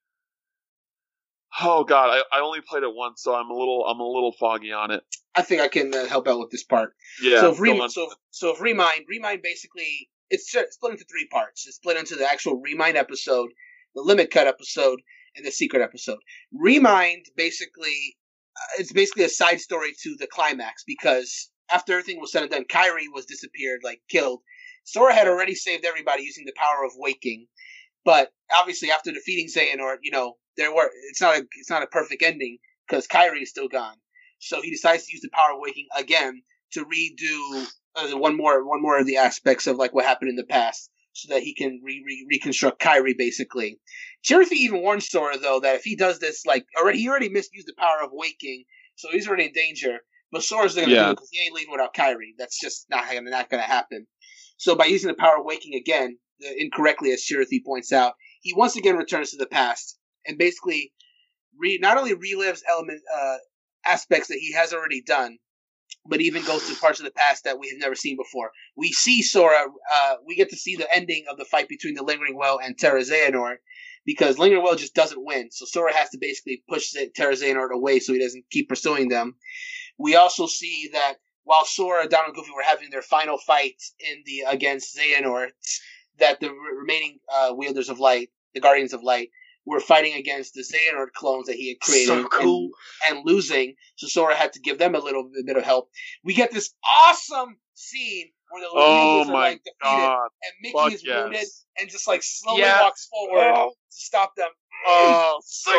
oh 1.62 1.84
god 1.84 2.10
I, 2.10 2.38
I 2.38 2.42
only 2.42 2.62
played 2.62 2.84
it 2.84 2.94
once 2.94 3.22
so 3.24 3.34
I'm 3.36 3.50
a 3.50 3.54
little 3.54 3.86
I'm 3.86 4.00
a 4.00 4.08
little 4.08 4.34
foggy 4.40 4.72
on 4.72 4.92
it 4.92 5.04
I 5.36 5.42
think 5.42 5.62
I 5.62 5.68
can 5.68 5.94
uh, 5.94 6.06
help 6.06 6.28
out 6.28 6.40
with 6.40 6.52
this 6.52 6.64
part. 6.64 6.94
yeah 7.22 7.42
so 7.42 7.52
if 7.52 7.60
Remind, 7.60 7.92
so, 7.92 8.10
so 8.30 8.54
if 8.54 8.62
Remind, 8.62 9.06
Remind 9.10 9.42
basically 9.42 10.10
it's 10.34 10.50
split 10.50 10.74
split 10.74 10.94
into 10.94 11.06
three 11.06 11.28
parts. 11.28 11.68
It's 11.68 11.78
split 11.78 11.98
into 11.98 12.16
the 12.16 12.30
actual 12.30 12.60
Remind 12.60 12.98
episode, 12.98 13.50
the 13.96 14.02
Limit 14.02 14.32
Cut 14.32 14.48
episode, 14.48 15.00
and 15.36 15.46
the 15.46 15.52
Secret 15.52 15.84
episode. 15.84 16.20
Remind 16.52 17.26
basically, 17.38 18.18
uh, 18.58 18.80
it's 18.80 18.92
basically 18.92 19.26
a 19.26 19.30
side 19.30 19.60
story 19.60 19.94
to 20.02 20.16
the 20.20 20.28
climax 20.28 20.84
because 20.86 21.52
after 21.72 21.94
everything 21.94 22.20
was 22.20 22.32
said 22.32 22.44
and 22.44 22.52
done, 22.52 22.66
Kairi 22.66 23.06
was 23.14 23.26
disappeared, 23.26 23.82
like 23.84 24.02
killed. 24.10 24.42
Sora 24.86 25.14
had 25.14 25.28
already 25.28 25.56
saved 25.56 25.86
everybody 25.86 26.24
using 26.24 26.46
the 26.46 26.54
power 26.58 26.84
of 26.84 26.92
waking, 26.98 27.48
but 28.06 28.32
obviously 28.56 28.92
after 28.92 29.12
defeating 29.12 29.48
Xehanort, 29.48 29.98
you 30.02 30.12
know 30.12 30.36
there 30.58 30.74
were 30.74 30.90
it's 31.10 31.22
not 31.22 31.38
a 31.38 31.46
it's 31.60 31.70
not 31.70 31.84
a 31.84 31.88
perfect 31.88 32.22
ending 32.24 32.58
because 32.88 33.08
Kairi 33.08 33.42
is 33.44 33.50
still 33.50 33.68
gone. 33.68 33.96
So 34.40 34.62
he 34.62 34.70
decides 34.72 35.06
to 35.06 35.14
use 35.14 35.22
the 35.22 35.30
power 35.34 35.54
of 35.54 35.60
waking 35.62 35.88
again 35.98 36.42
to 36.74 36.86
redo 36.86 37.66
uh, 37.96 38.18
one 38.18 38.36
more 38.36 38.68
one 38.68 38.82
more 38.82 39.00
of 39.00 39.06
the 39.08 39.18
aspects 39.18 39.68
of 39.68 39.78
like 39.78 39.94
what 39.94 40.06
happened 40.06 40.30
in 40.30 40.36
the 40.36 40.44
past, 40.44 40.90
so 41.14 41.34
that 41.34 41.44
he 41.44 41.54
can 41.54 41.82
re- 41.84 42.04
re- 42.06 42.28
reconstruct 42.30 42.82
Kairi 42.82 43.18
basically. 43.18 43.80
Chirithy 44.24 44.54
even 44.54 44.82
warns 44.82 45.10
Sora 45.10 45.38
though 45.38 45.60
that 45.62 45.76
if 45.76 45.84
he 45.84 45.96
does 45.96 46.20
this, 46.20 46.46
like 46.46 46.66
already 46.80 47.00
he 47.00 47.10
already 47.10 47.30
misused 47.30 47.68
the 47.68 47.74
power 47.78 48.04
of 48.04 48.10
waking, 48.12 48.66
so 48.96 49.10
he's 49.12 49.28
already 49.28 49.46
in 49.46 49.54
danger. 49.54 50.00
But 50.32 50.44
Sora's 50.44 50.76
not 50.76 50.84
gonna 50.84 50.96
Yeah. 50.96 51.04
do 51.06 51.12
it 51.12 51.16
because 51.16 51.30
he 51.32 51.44
ain't 51.46 51.54
leaving 51.54 51.72
without 51.72 51.94
Kairi. 51.94 52.34
That's 52.38 52.60
just 52.60 52.88
not 52.90 53.06
gonna 53.12 53.30
not 53.30 53.50
gonna 53.50 53.64
happen. 53.64 54.08
So 54.58 54.76
by 54.76 54.86
using 54.86 55.10
the 55.10 55.14
power 55.16 55.40
of 55.40 55.46
waking 55.46 55.76
again, 55.76 56.18
incorrectly 56.58 57.12
as 57.12 57.24
Chirithy 57.24 57.64
points 57.66 57.92
out, 57.92 58.14
he 58.42 58.54
once 58.54 58.76
again 58.76 58.98
returns 58.98 59.32
to 59.32 59.38
the 59.38 59.48
past 59.48 59.98
and 60.26 60.38
basically 60.38 60.94
re- 61.58 61.80
not 61.82 61.98
only 61.98 62.14
relives 62.14 62.62
element 62.70 63.02
uh, 63.14 63.38
aspects 63.86 64.28
that 64.28 64.38
he 64.40 64.54
has 64.54 64.74
already 64.74 65.02
done, 65.02 65.38
but 66.06 66.22
even 66.22 66.44
goes 66.44 66.68
to 66.68 66.76
parts 66.80 67.00
of 67.00 67.06
the 67.06 67.12
past 67.12 67.44
that 67.44 67.60
we 67.60 67.70
have 67.70 67.80
never 67.80 67.96
seen 67.96 68.18
before. 68.18 68.52
We 68.76 68.92
see 68.92 69.22
Sora. 69.22 69.66
Uh, 69.94 70.16
we 70.26 70.36
get 70.36 70.50
to 70.50 70.58
see 70.58 70.76
the 70.76 70.94
ending 70.94 71.26
of 71.30 71.38
the 71.38 71.46
fight 71.46 71.68
between 71.70 71.94
the 71.94 72.04
Lingering 72.04 72.38
Will 72.38 72.60
and 72.62 72.78
Terra 72.78 73.02
Xehanort 73.02 73.58
because 74.06 74.38
Lingering 74.38 74.64
Will 74.64 74.76
just 74.76 74.96
doesn't 74.96 75.24
win. 75.24 75.50
So 75.52 75.66
Sora 75.66 75.94
has 75.94 76.10
to 76.10 76.18
basically 76.20 76.64
push 76.68 76.94
Terra 77.16 77.34
Xehanort 77.34 77.72
away 77.72 78.00
so 78.00 78.14
he 78.14 78.20
doesn't 78.20 78.46
keep 78.50 78.68
pursuing 78.68 79.10
them. 79.10 79.36
We 79.98 80.16
also 80.16 80.48
see 80.48 80.90
that 80.94 81.16
while 81.44 81.66
Sora, 81.66 82.08
Donald, 82.08 82.30
and 82.30 82.36
Goofy 82.36 82.52
were 82.56 82.64
having 82.64 82.90
their 82.90 83.02
final 83.02 83.38
fight 83.38 83.82
in 84.00 84.24
the 84.26 84.42
against 84.50 84.98
Xehanort, 84.98 85.50
that 86.20 86.40
the 86.40 86.50
remaining 86.52 87.20
uh, 87.34 87.52
wielders 87.56 87.90
of 87.90 88.00
light, 88.00 88.30
the 88.54 88.60
Guardians 88.60 88.94
of 88.94 89.04
Light, 89.04 89.30
were 89.66 89.80
fighting 89.80 90.14
against 90.16 90.54
the 90.54 90.62
Xehanort 90.62 91.14
clones 91.14 91.48
that 91.48 91.56
he 91.56 91.70
had 91.70 91.80
created. 91.80 92.08
So 92.08 92.20
and- 92.20 92.32
cool. 92.32 92.70
and 93.10 93.20
losing, 93.26 93.76
so 93.96 94.08
Sora 94.08 94.36
had 94.36 94.54
to 94.54 94.60
give 94.60 94.78
them 94.78 94.94
a 94.96 95.00
little 95.00 95.30
bit 95.46 95.56
of 95.58 95.64
help. 95.64 95.90
We 96.24 96.34
get 96.34 96.52
this 96.52 96.74
awesome 97.08 97.58
scene 97.74 98.28
where 98.52 98.62
the 98.62 98.70
oh 98.74 99.18
Weasels 99.20 99.30
are 99.30 99.34
like 99.34 99.64
defeated, 99.64 99.74
god 99.82 100.28
and 100.44 100.54
Mickey 100.62 100.74
fuck 100.78 100.94
is 100.94 101.04
yes. 101.04 101.24
wounded 101.24 101.46
and 101.80 101.90
just 101.90 102.08
like 102.08 102.22
slowly 102.24 102.62
Yeah. 102.62 102.82
walks 102.82 103.08
forward 103.08 103.42
Oh. 103.56 103.70
to 103.70 103.76
stop 103.90 104.36
them. 104.36 104.50
Oh, 104.86 105.40
so 105.46 105.72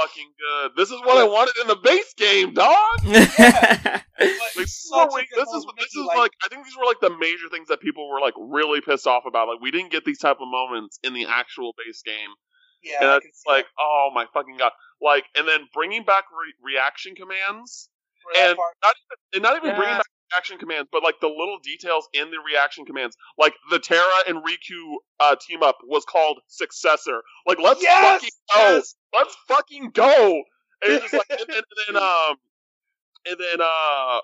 fucking 0.00 0.30
good. 0.38 0.70
This 0.76 0.90
is 0.90 1.00
what 1.00 1.16
I 1.18 1.24
wanted 1.24 1.54
in 1.62 1.68
the 1.68 1.76
base 1.76 2.14
game, 2.14 2.54
dog. 2.54 2.74
But 3.04 4.02
Like, 4.56 4.66
so 4.66 4.96
such 4.96 5.08
a 5.10 5.14
wait, 5.14 5.26
good 5.34 5.40
this 5.42 5.48
is 5.54 5.66
this 5.78 5.94
is 5.94 6.06
like 6.16 6.32
I 6.44 6.48
think 6.48 6.64
these 6.64 6.76
were 6.76 6.84
like 6.86 7.00
the 7.00 7.10
major 7.18 7.48
things 7.50 7.68
that 7.68 7.80
people 7.80 8.08
were 8.08 8.20
like 8.20 8.34
really 8.38 8.80
pissed 8.80 9.06
off 9.06 9.24
about. 9.26 9.48
Like 9.48 9.60
we 9.60 9.70
didn't 9.70 9.90
get 9.92 10.04
these 10.04 10.18
type 10.18 10.38
of 10.40 10.48
moments 10.48 10.98
in 11.02 11.14
the 11.14 11.26
actual 11.26 11.74
base 11.76 12.02
game, 12.02 12.30
yeah, 12.82 12.98
and 13.00 13.10
I 13.10 13.16
it's 13.16 13.24
can 13.26 13.32
see 13.34 13.50
like 13.50 13.66
oh 13.78 14.10
my 14.14 14.26
fucking 14.32 14.56
god. 14.56 14.72
Like 15.02 15.24
and 15.36 15.46
then 15.48 15.66
bringing 15.74 16.04
back 16.04 16.24
re- 16.30 16.54
reaction 16.74 17.14
commands 17.14 17.88
that 18.34 18.54
for 18.56 18.70
that 18.82 18.94
and 19.34 19.42
not 19.42 19.42
even 19.42 19.42
and 19.42 19.42
not 19.42 19.56
even 19.56 19.70
Yeah. 19.70 19.76
bringing 19.76 19.96
back 19.98 20.06
reaction 20.34 20.58
commands, 20.58 20.88
but 20.92 21.02
like 21.02 21.20
the 21.20 21.28
little 21.28 21.58
details 21.62 22.08
in 22.14 22.30
the 22.30 22.38
reaction 22.46 22.84
commands. 22.86 23.16
Like 23.38 23.54
the 23.70 23.78
Terra 23.78 24.02
and 24.28 24.38
Riku 24.38 24.96
uh, 25.20 25.36
team 25.40 25.62
up 25.62 25.78
was 25.84 26.04
called 26.04 26.40
Successor. 26.48 27.22
Like 27.46 27.58
let's 27.60 27.80
Yes! 27.82 28.22
fucking 28.22 28.30
go. 28.54 28.58
Yes! 28.58 28.94
Let's 29.14 29.36
fucking 29.48 29.90
go. 29.94 30.42
And 30.84 31.00
just 31.00 31.16
like 31.16 31.28
and, 31.38 31.48
and 31.56 31.64
then 31.88 31.96
um 32.02 32.36
and 33.26 33.36
then 33.38 33.60
uh 33.62 34.18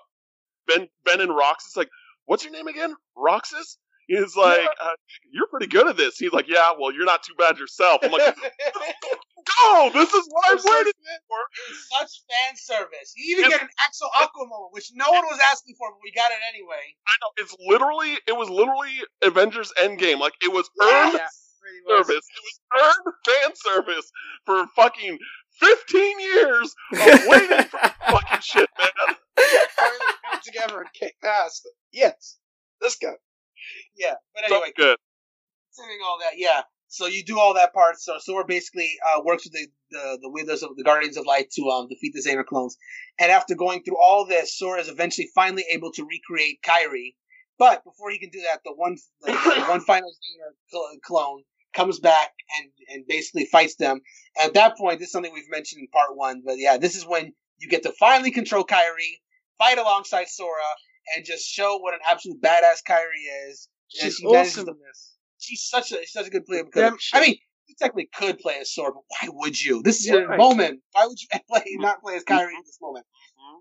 Ven 0.69 0.89
Ven 1.05 1.21
and 1.21 1.35
Roxas 1.35 1.77
like, 1.77 1.89
what's 2.25 2.43
your 2.43 2.53
name 2.53 2.67
again? 2.67 2.95
Roxas? 3.15 3.77
He's 4.11 4.35
like, 4.35 4.67
uh, 4.83 4.89
you're 5.31 5.47
pretty 5.47 5.67
good 5.67 5.87
at 5.87 5.95
this. 5.95 6.17
He's 6.17 6.33
like, 6.33 6.47
yeah, 6.49 6.71
well, 6.77 6.91
you're 6.93 7.05
not 7.05 7.23
too 7.23 7.33
bad 7.37 7.57
yourself. 7.57 8.01
I'm 8.03 8.11
like, 8.11 8.35
go! 8.35 9.89
This 9.93 10.13
is 10.13 10.27
what 10.29 10.43
I'm 10.51 10.57
waiting 10.57 10.93
for. 11.27 11.37
It's 11.69 11.87
such 11.97 12.23
fan 12.29 12.55
service. 12.55 13.13
You 13.15 13.37
even 13.37 13.45
It's- 13.45 13.59
get 13.59 13.63
an 13.69 13.73
Axel 13.79 14.09
Aqua 14.19 14.45
moment, 14.47 14.73
which 14.73 14.91
no 14.95 15.09
one 15.09 15.23
was 15.25 15.39
asking 15.51 15.75
for, 15.77 15.89
but 15.91 15.99
we 16.03 16.11
got 16.11 16.31
it 16.31 16.37
anyway. 16.53 16.95
I 17.07 17.13
know 17.21 17.31
it's 17.37 17.55
literally 17.65 18.17
it 18.27 18.35
was 18.35 18.49
literally 18.49 18.99
Avengers 19.23 19.71
Endgame. 19.81 20.19
Like 20.19 20.33
it 20.43 20.51
was 20.51 20.69
earned 20.81 21.13
Yeah, 21.13 21.27
service. 21.87 22.25
It 22.27 22.43
was 22.43 22.59
earned 22.83 23.15
fan 23.25 23.51
service 23.55 24.11
for 24.45 24.65
fucking 24.75 25.17
fifteen 25.59 26.19
years 26.19 26.75
of 26.93 26.99
waiting 27.27 27.63
for 27.65 27.79
fucking 27.79 28.41
shit, 28.41 28.69
man. 28.77 29.15
Finally 29.77 29.99
came 30.31 30.41
together 30.43 30.81
and 30.81 30.89
kicked 30.93 31.23
ass. 31.23 31.61
Yes, 31.91 32.37
this 32.81 32.95
guy. 32.97 33.13
Yeah, 33.95 34.15
but 34.33 34.43
So 34.47 34.55
anyway, 34.55 34.71
good. 34.75 34.97
considering 35.69 35.99
all 36.05 36.17
that, 36.19 36.37
yeah. 36.37 36.61
So 36.87 37.05
you 37.07 37.23
do 37.23 37.39
all 37.39 37.53
that 37.53 37.73
part. 37.73 37.99
So 38.01 38.17
Sora 38.19 38.43
basically 38.45 38.89
uh, 39.07 39.21
works 39.23 39.45
with 39.45 39.53
the 39.53 39.67
the 39.91 40.19
the 40.23 40.29
Wielders 40.29 40.61
of 40.63 40.75
the 40.75 40.83
Guardians 40.83 41.17
of 41.17 41.25
Light 41.25 41.49
to 41.51 41.69
um, 41.69 41.87
defeat 41.87 42.13
the 42.13 42.21
Xehanort 42.21 42.47
clones. 42.47 42.77
And 43.19 43.31
after 43.31 43.55
going 43.55 43.83
through 43.83 43.97
all 43.97 44.25
this, 44.25 44.57
Sora 44.57 44.81
is 44.81 44.89
eventually 44.89 45.29
finally 45.33 45.65
able 45.71 45.91
to 45.93 46.03
recreate 46.05 46.61
Kairi. 46.61 47.15
But 47.57 47.83
before 47.83 48.09
he 48.11 48.19
can 48.19 48.29
do 48.29 48.41
that, 48.41 48.61
the 48.65 48.73
one 48.73 48.97
the, 49.21 49.31
the 49.31 49.65
one 49.69 49.81
final 49.81 50.09
Xehanort 50.11 51.01
clone 51.03 51.43
comes 51.73 51.99
back 51.99 52.31
and 52.59 52.71
and 52.89 53.07
basically 53.07 53.45
fights 53.45 53.75
them. 53.75 54.01
At 54.41 54.53
that 54.55 54.77
point, 54.77 54.99
this 54.99 55.07
is 55.07 55.11
something 55.13 55.31
we've 55.33 55.49
mentioned 55.49 55.81
in 55.81 55.87
part 55.87 56.15
one, 56.17 56.41
but 56.45 56.57
yeah, 56.57 56.77
this 56.77 56.95
is 56.95 57.05
when 57.05 57.33
you 57.59 57.69
get 57.69 57.83
to 57.83 57.93
finally 57.93 58.31
control 58.31 58.65
Kairi, 58.65 59.19
fight 59.57 59.77
alongside 59.77 60.27
Sora, 60.27 60.71
and 61.15 61.25
just 61.25 61.45
show 61.45 61.77
what 61.77 61.93
an 61.93 61.99
absolute 62.09 62.41
badass 62.41 62.79
Kairi 62.87 63.49
is. 63.49 63.67
She's 63.89 64.15
she 64.15 64.25
awesome 64.25 64.65
to- 64.65 64.75
she's 65.39 65.63
such 65.67 65.91
a 65.91 65.95
she's 66.01 66.11
such 66.13 66.27
a 66.27 66.29
good 66.29 66.45
player 66.45 66.63
because 66.63 66.81
Redemption. 66.83 67.17
I 67.17 67.21
mean 67.21 67.35
you 67.67 67.75
technically 67.79 68.09
could 68.13 68.39
play 68.39 68.57
as 68.59 68.73
Sora, 68.73 68.91
but 68.93 69.03
why 69.07 69.29
would 69.31 69.59
you? 69.61 69.81
This 69.81 70.01
is 70.01 70.07
your 70.07 70.27
Why? 70.29 70.37
moment. 70.37 70.81
Why 70.91 71.05
would 71.07 71.17
you 71.21 71.27
play 71.49 71.59
mm-hmm. 71.61 71.81
not 71.81 72.01
play 72.01 72.15
as 72.15 72.23
mm-hmm. 72.23 72.33
Kairi 72.37 72.49
in 72.49 72.61
this 72.65 72.77
moment? 72.81 73.05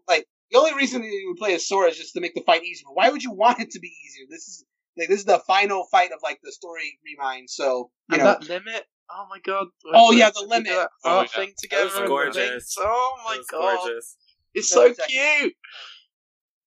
Like 0.09 0.27
the 0.51 0.59
only 0.59 0.75
reason 0.75 1.01
that 1.03 1.07
you 1.09 1.29
would 1.29 1.39
play 1.39 1.55
as 1.55 1.67
Sora 1.69 1.89
is 1.91 1.97
just 1.97 2.15
to 2.15 2.21
make 2.21 2.35
the 2.35 2.43
fight 2.43 2.65
easier. 2.65 2.85
But 2.89 2.97
why 2.97 3.11
would 3.11 3.23
you 3.23 3.33
want 3.33 3.61
it 3.61 3.71
to 3.73 3.81
be 3.81 3.89
easier? 4.07 4.27
This 4.29 4.49
is 4.49 4.65
like 4.99 5.09
this 5.09 5.21
is 5.21 5.25
the 5.25 5.41
final 5.47 5.87
fight 5.91 6.13
of 6.13 6.19
like 6.23 6.41
the 6.43 6.53
story 6.53 6.99
remind. 7.05 7.49
So 7.51 7.91
you 8.11 8.15
And 8.17 8.19
know, 8.25 8.25
that 8.41 8.49
limit. 8.49 8.85
Oh 9.13 9.27
my 9.29 9.39
god. 9.45 9.67
Oh, 9.93 10.09
When- 10.11 10.19
yeah, 10.19 10.31
the 10.31 10.47
limit. 10.47 10.67
that 10.73 10.91
Oh, 11.05 11.19
art 11.19 11.31
yeah. 11.33 11.41
thing 11.41 11.49
That 11.51 11.59
together. 11.63 12.01
was 12.01 12.09
gorgeous. 12.09 12.77
Oh 12.79 13.19
my 13.25 13.33
That 13.33 13.39
was 13.39 13.47
god. 13.49 13.79
gorgeous. 13.79 14.17
It's 14.55 14.75
No, 14.75 14.83
so 14.83 14.87
exactly. 14.91 15.17
cute. 15.17 15.55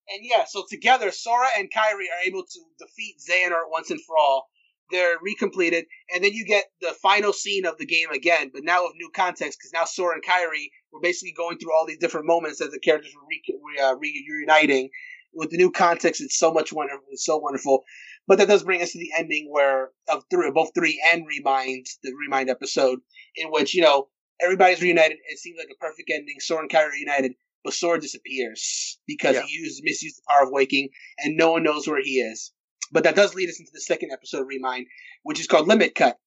And 0.09 0.19
yeah, 0.23 0.45
so 0.47 0.65
together 0.69 1.11
Sora 1.11 1.47
and 1.57 1.71
Kairi 1.71 2.05
are 2.11 2.27
able 2.27 2.43
to 2.43 2.59
defeat 2.79 3.15
Xehanort 3.29 3.69
once 3.69 3.89
and 3.89 4.01
for 4.01 4.17
all. 4.17 4.49
They're 4.91 5.17
recompleted, 5.17 5.85
and 6.13 6.23
then 6.23 6.33
you 6.33 6.45
get 6.45 6.65
the 6.81 6.93
final 7.01 7.33
scene 7.33 7.65
of 7.65 7.77
the 7.77 7.85
game 7.85 8.11
again, 8.11 8.51
but 8.53 8.63
now 8.63 8.83
with 8.83 8.93
new 8.95 9.09
context 9.15 9.57
because 9.57 9.71
now 9.73 9.85
Sora 9.85 10.15
and 10.15 10.23
Kairi 10.23 10.69
were 10.91 10.99
basically 11.01 11.33
going 11.35 11.57
through 11.57 11.73
all 11.73 11.85
these 11.87 11.97
different 11.97 12.27
moments 12.27 12.61
as 12.61 12.69
the 12.69 12.79
characters 12.79 13.13
were 13.15 13.27
re- 13.27 13.81
uh, 13.81 13.95
reuniting. 13.95 14.89
With 15.33 15.49
the 15.49 15.57
new 15.57 15.71
context, 15.71 16.21
it's 16.21 16.37
so 16.37 16.53
much 16.53 16.71
wonderful. 16.71 17.05
It's 17.09 17.25
so 17.25 17.37
wonderful. 17.37 17.83
But 18.27 18.37
that 18.37 18.47
does 18.47 18.63
bring 18.63 18.83
us 18.83 18.91
to 18.91 18.99
the 18.99 19.11
ending 19.17 19.47
where 19.49 19.89
of 20.07 20.25
three, 20.29 20.51
both 20.51 20.71
three 20.75 21.01
and 21.11 21.25
Remind, 21.25 21.87
the 22.03 22.13
Remind 22.13 22.49
episode, 22.49 22.99
in 23.35 23.49
which 23.49 23.73
you 23.73 23.81
know 23.81 24.09
everybody's 24.39 24.81
reunited. 24.81 25.17
It 25.27 25.39
seems 25.39 25.57
like 25.57 25.69
a 25.73 25.83
perfect 25.83 26.11
ending. 26.13 26.35
Sora 26.39 26.61
and 26.61 26.69
Kairi 26.69 26.91
reunited, 26.91 27.33
but 27.63 27.73
Sora 27.73 27.99
disappears 27.99 28.99
because 29.07 29.35
Yeah. 29.35 29.43
he 29.45 29.53
used 29.53 29.81
misused 29.83 30.17
the 30.17 30.23
power 30.29 30.43
of 30.43 30.49
waking, 30.51 30.89
and 31.19 31.35
no 31.37 31.51
one 31.51 31.63
knows 31.63 31.87
where 31.87 32.01
he 32.01 32.19
is. 32.19 32.51
But 32.91 33.03
that 33.05 33.15
does 33.15 33.33
lead 33.33 33.49
us 33.49 33.59
into 33.59 33.71
the 33.73 33.81
second 33.81 34.11
episode 34.11 34.41
of 34.41 34.47
Remind, 34.47 34.87
which 35.23 35.39
is 35.39 35.47
called 35.47 35.67
Limit 35.67 35.95
Cut, 35.95 36.17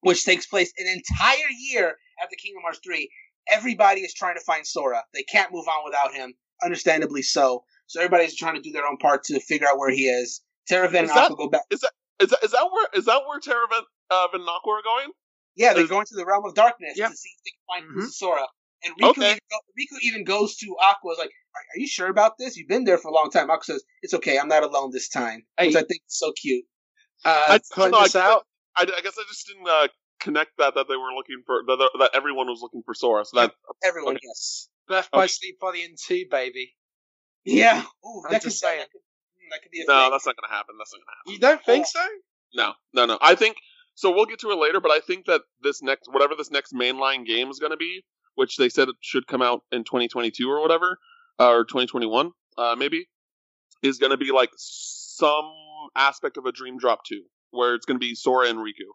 which 0.00 0.24
takes 0.24 0.46
place 0.46 0.72
an 0.78 0.86
entire 0.86 1.48
year 1.70 1.96
after 2.22 2.36
Kingdom 2.36 2.62
Hearts 2.62 2.80
3. 2.84 3.10
Everybody 3.50 4.02
is 4.02 4.14
trying 4.14 4.36
to 4.36 4.44
find 4.44 4.66
Sora. 4.66 5.04
They 5.14 5.22
can't 5.24 5.52
move 5.52 5.66
on 5.68 5.84
without 5.84 6.14
him, 6.14 6.34
understandably 6.62 7.22
so. 7.22 7.64
So 7.86 8.00
everybody's 8.00 8.36
trying 8.36 8.54
to 8.54 8.60
do 8.60 8.70
their 8.72 8.86
own 8.86 8.98
part 8.98 9.24
to 9.24 9.40
figure 9.40 9.66
out 9.66 9.78
where 9.78 9.90
he 9.90 10.06
is. 10.06 10.42
Terra 10.66 10.88
Ven 10.88 11.00
and 11.04 11.08
Is 11.10 11.14
that- 11.14 11.24
Aqua 11.24 11.36
go 11.36 11.48
back. 11.48 11.62
Is 11.70 11.80
that 11.80 11.92
is 12.20 12.30
that 12.30 12.68
where 12.72 12.88
is 12.94 13.04
that 13.06 13.22
where 13.26 13.40
Terra 13.40 13.66
Ven, 13.70 13.82
uh, 14.10 14.28
Van 14.32 14.44
Nock 14.44 14.66
are 14.66 14.82
going? 14.82 15.12
Yeah, 15.54 15.72
they 15.72 15.82
is- 15.82 15.88
going 15.88 16.04
to 16.06 16.14
the 16.14 16.26
realm 16.26 16.44
of 16.44 16.54
darkness 16.54 16.92
Yeah. 16.96 17.08
to 17.08 17.16
see 17.16 17.30
if 17.36 17.44
they 17.44 17.50
can 17.50 17.94
find 17.96 18.06
Mhm. 18.06 18.10
Sora. 18.12 18.46
And 18.84 18.94
Riku, 19.00 19.08
Okay. 19.10 19.26
even 19.30 19.38
go, 19.50 19.56
Riku 19.78 19.98
even 20.02 20.24
goes 20.24 20.56
to 20.58 20.76
Aqua, 20.80 21.12
is 21.12 21.18
like, 21.18 21.30
are, 21.54 21.62
are 21.74 21.78
you 21.80 21.88
sure 21.88 22.08
about 22.08 22.32
this? 22.38 22.56
You've 22.56 22.68
been 22.68 22.84
there 22.84 22.98
for 22.98 23.08
a 23.08 23.12
long 23.14 23.30
time. 23.30 23.50
Aqua 23.50 23.64
says, 23.64 23.82
it's 24.02 24.14
okay, 24.14 24.38
I'm 24.38 24.48
not 24.48 24.62
alone 24.62 24.90
this 24.92 25.08
time. 25.08 25.42
Which 25.58 25.72
Hey. 25.74 25.78
I 25.80 25.82
think 25.82 26.02
is 26.06 26.16
so 26.18 26.32
cute. 26.40 26.64
Uh, 27.24 27.44
I- 27.48 27.60
point 27.74 27.92
no, 27.92 27.98
I 27.98 28.02
this 28.04 28.12
get 28.12 28.22
out. 28.22 28.46
I, 28.76 28.82
I 28.82 29.00
guess 29.02 29.14
I 29.18 29.24
just 29.28 29.46
didn't 29.48 29.66
uh, 29.68 29.88
connect 30.20 30.52
that 30.58 30.74
that 30.76 30.86
they 30.88 30.94
were 30.96 31.12
looking 31.16 31.42
for 31.44 31.62
that, 31.66 31.90
that 31.98 32.10
everyone 32.14 32.46
was 32.46 32.60
looking 32.62 32.82
for 32.84 32.94
Sora. 32.94 33.24
So 33.24 33.40
that 33.40 33.52
Everyone, 33.84 34.14
Okay. 34.14 34.20
yes. 34.24 34.68
Birth 34.86 35.08
by 35.10 35.18
Okay. 35.24 35.26
Sleep 35.28 35.56
Volume 35.60 35.92
2, 36.06 36.26
baby. 36.30 36.74
Yeah. 37.44 37.82
Ooh, 38.06 38.22
I'm 38.26 38.32
that 38.32 38.42
could, 38.42 38.50
just 38.50 38.60
saying. 38.60 38.78
that 38.78 38.90
could, 38.92 39.00
mm, 39.00 39.50
that 39.50 39.62
could 39.62 39.70
be 39.72 39.80
a 39.80 39.84
no, 39.88 40.02
thing. 40.04 40.10
that's 40.12 40.26
not 40.26 40.36
gonna 40.36 40.54
happen. 40.54 40.76
That's 40.78 40.92
not 40.92 41.00
gonna 41.00 41.16
happen. 41.18 41.32
You 41.32 41.38
don't 41.40 41.64
think 41.64 41.86
Oh. 41.86 41.90
so? 42.00 42.08
No, 42.54 42.72
no, 42.94 43.06
no. 43.06 43.18
I 43.20 43.34
think 43.34 43.56
so. 43.94 44.10
We'll 44.10 44.26
get 44.26 44.38
to 44.40 44.50
it 44.52 44.56
later, 44.58 44.80
but 44.80 44.90
I 44.92 45.00
think 45.00 45.26
that 45.26 45.42
this 45.62 45.82
next, 45.82 46.08
whatever 46.12 46.34
this 46.36 46.50
next 46.50 46.72
mainline 46.72 47.26
game 47.26 47.50
is 47.50 47.58
going 47.58 47.72
to 47.72 47.76
be, 47.76 48.04
which 48.38 48.56
they 48.56 48.68
said 48.68 48.88
it 48.88 48.94
should 49.00 49.26
come 49.26 49.42
out 49.42 49.62
in 49.72 49.82
2022 49.82 50.48
or 50.48 50.60
whatever, 50.62 50.96
uh, 51.40 51.50
or 51.50 51.64
2021, 51.64 52.30
uh, 52.56 52.76
maybe, 52.78 53.08
is 53.82 53.98
going 53.98 54.12
to 54.12 54.16
be 54.16 54.30
like 54.32 54.50
some 54.56 55.50
aspect 55.96 56.36
of 56.36 56.46
a 56.46 56.52
Dream 56.52 56.78
Drop 56.78 57.00
2, 57.04 57.20
where 57.50 57.74
it's 57.74 57.84
going 57.84 57.96
to 57.96 58.06
be 58.06 58.14
Sora 58.14 58.48
and 58.48 58.58
Riku. 58.60 58.86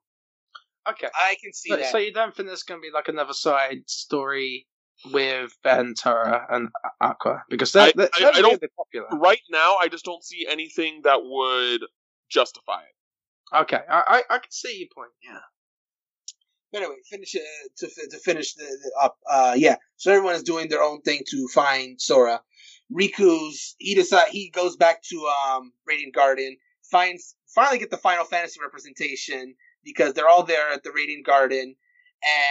Okay. 0.89 1.07
I 1.13 1.35
can 1.41 1.51
see 1.53 1.69
So, 1.69 1.75
that. 1.77 1.91
so 1.91 1.97
you 1.97 2.13
don't 2.13 2.33
think 2.35 2.47
there's 2.47 2.63
going 2.63 2.79
to 2.81 2.85
be 2.85 2.91
like 2.93 3.09
another 3.09 3.33
side 3.33 3.79
story 3.87 4.65
with 5.11 5.51
Ven, 5.63 5.93
Terra, 5.97 6.45
and 6.49 6.69
Aqua? 7.01 7.43
Because 7.49 7.73
they're, 7.73 7.87
I- 7.87 7.93
they're, 7.95 8.09
I- 8.15 8.19
they're 8.19 8.31
I 8.35 8.41
don't- 8.41 8.63
popular. 8.77 9.07
Right 9.11 9.41
now, 9.51 9.75
I 9.81 9.89
just 9.89 10.05
don't 10.05 10.23
see 10.23 10.47
anything 10.49 11.01
that 11.03 11.19
would 11.23 11.81
justify 12.29 12.79
it. 12.81 13.57
Okay, 13.63 13.81
I, 13.89 14.23
I, 14.29 14.35
I 14.35 14.37
can 14.39 14.51
see 14.51 14.79
your 14.79 14.87
point, 14.95 15.11
yeah. 15.23 15.39
But 16.73 16.81
anyway, 16.81 16.95
finish 17.07 17.35
it 17.35 17.43
to 17.77 17.87
to 18.09 18.17
finish 18.17 18.55
the, 18.55 18.63
the 18.63 18.91
up. 18.99 19.17
Uh, 19.29 19.53
yeah. 19.55 19.75
So 19.97 20.11
everyone 20.11 20.33
is 20.33 20.41
doing 20.41 20.69
their 20.69 20.81
own 20.81 21.01
thing 21.03 21.21
to 21.29 21.47
find 21.53 22.01
Sora. 22.01 22.41
Riku's 22.91 23.75
he 23.77 23.93
decide 23.93 24.29
he 24.29 24.49
goes 24.49 24.75
back 24.75 25.03
to 25.03 25.31
um 25.47 25.71
Radiant 25.85 26.15
Garden, 26.15 26.57
finds 26.89 27.35
finally 27.53 27.77
get 27.77 27.91
the 27.91 27.97
Final 27.97 28.25
Fantasy 28.25 28.59
representation 28.59 29.53
because 29.83 30.13
they're 30.13 30.27
all 30.27 30.43
there 30.43 30.71
at 30.71 30.83
the 30.83 30.91
Radiant 30.91 31.27
Garden, 31.27 31.75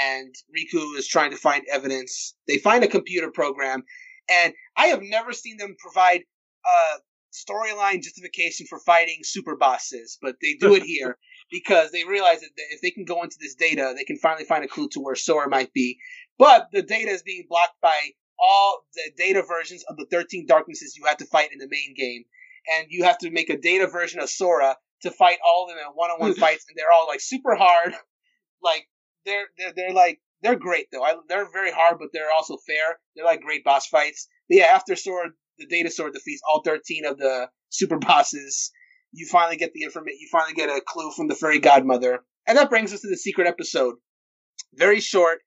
and 0.07 0.35
Riku 0.57 0.97
is 0.97 1.09
trying 1.09 1.33
to 1.33 1.37
find 1.37 1.65
evidence. 1.71 2.37
They 2.47 2.59
find 2.59 2.85
a 2.85 2.89
computer 2.89 3.31
program, 3.33 3.83
and 4.31 4.55
I 4.77 4.87
have 4.87 5.03
never 5.03 5.33
seen 5.33 5.57
them 5.57 5.75
provide 5.81 6.23
a 6.65 7.01
storyline 7.33 8.03
justification 8.03 8.67
for 8.69 8.79
fighting 8.79 9.19
super 9.25 9.57
bosses, 9.57 10.17
but 10.23 10.37
they 10.41 10.55
do 10.55 10.77
it 10.77 10.83
here 10.85 11.19
because 11.53 11.93
they 11.93 12.05
realize 12.05 12.41
that 12.41 12.51
if 12.71 12.81
they 12.81 12.91
can 12.91 13.05
go 13.05 13.23
into 13.23 13.37
this 13.39 13.55
data, 13.55 13.93
they 13.97 14.05
can 14.05 14.17
finally 14.17 14.45
find 14.45 14.65
a 14.65 14.69
clue 14.69 14.89
to 14.89 15.01
where 15.01 15.15
Sora 15.15 15.49
might 15.49 15.73
be. 15.73 15.99
But 16.39 16.69
the 16.73 16.83
data 16.83 17.11
is 17.11 17.23
being 17.23 17.45
blocked 17.49 17.81
by 17.83 17.95
all 18.41 18.85
the 18.95 19.13
data 19.17 19.45
versions 19.47 19.85
of 19.89 19.97
the 19.97 20.07
13 20.11 20.47
darknesses 20.49 20.97
you 20.97 21.05
have 21.05 21.19
to 21.19 21.27
fight 21.27 21.51
in 21.53 21.59
the 21.59 21.69
main 21.71 21.95
game. 21.95 22.25
And 22.75 22.87
you 22.91 23.05
have 23.05 23.19
to 23.19 23.31
make 23.31 23.51
a 23.51 23.59
data 23.59 23.87
version 23.87 24.21
of 24.21 24.31
Sora 24.31 24.77
to 25.03 25.11
fight 25.11 25.39
all 25.47 25.65
of 25.65 25.71
them 25.71 25.79
in 25.79 25.93
one-on-one 25.95 26.35
fights, 26.37 26.65
and 26.69 26.77
they're 26.77 26.93
all 26.93 27.07
like 27.07 27.21
super 27.21 27.55
hard. 27.55 27.95
Like 28.65 28.87
they're 29.27 29.47
they're 29.59 29.73
they're 29.75 29.93
like 29.93 30.21
they're 30.41 30.55
great 30.55 30.87
though. 30.93 31.03
I, 31.03 31.17
they're 31.29 31.51
very 31.51 31.73
hard, 31.73 31.97
but 31.99 32.11
they're 32.13 32.31
also 32.31 32.57
fair. 32.65 32.97
They're 33.17 33.25
like 33.25 33.41
great 33.41 33.65
boss 33.65 33.89
fights. 33.89 34.29
But 34.49 34.59
yeah, 34.59 34.67
after 34.67 34.95
Sora, 34.95 35.31
the 35.59 35.67
data 35.67 35.91
sword 35.91 36.13
defeats 36.13 36.43
all 36.49 36.63
13 36.63 37.05
of 37.05 37.19
the 37.19 37.49
super 37.71 37.99
bosses 37.99 38.71
you 39.13 39.27
finally 39.31 39.57
get 39.57 39.73
the 39.75 39.83
information. 39.85 40.19
You 40.21 40.29
finally 40.31 40.55
get 40.55 40.69
a 40.69 40.81
clue 40.87 41.11
from 41.13 41.29
the 41.29 41.35
fairy 41.35 41.59
godmother, 41.59 42.25
and 42.47 42.57
that 42.59 42.71
brings 42.71 42.93
us 42.93 43.01
to 43.03 43.09
the 43.09 43.17
secret 43.17 43.47
episode. 43.47 43.97
Very 44.75 45.01
short, 45.01 45.41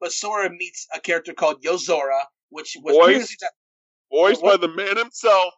but 0.00 0.12
Sora 0.12 0.50
meets 0.50 0.86
a 0.94 1.00
character 1.00 1.32
called 1.34 1.62
Yozora, 1.62 2.20
which 2.50 2.76
was 2.82 2.94
Voiced 2.94 3.04
previously 3.06 3.36
that- 3.40 3.52
Voiced 4.10 4.42
by 4.42 4.56
the 4.56 4.68
man 4.68 4.96
himself, 4.96 5.52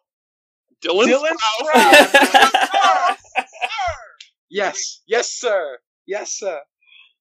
Dylan, 0.83 1.05
Dylan 1.07 1.31
Sprouse. 1.31 2.07
Sprouse. 2.11 3.15
Yes, 4.49 5.01
yes, 5.07 5.31
sir. 5.31 5.77
Yes, 6.05 6.33
sir. 6.37 6.59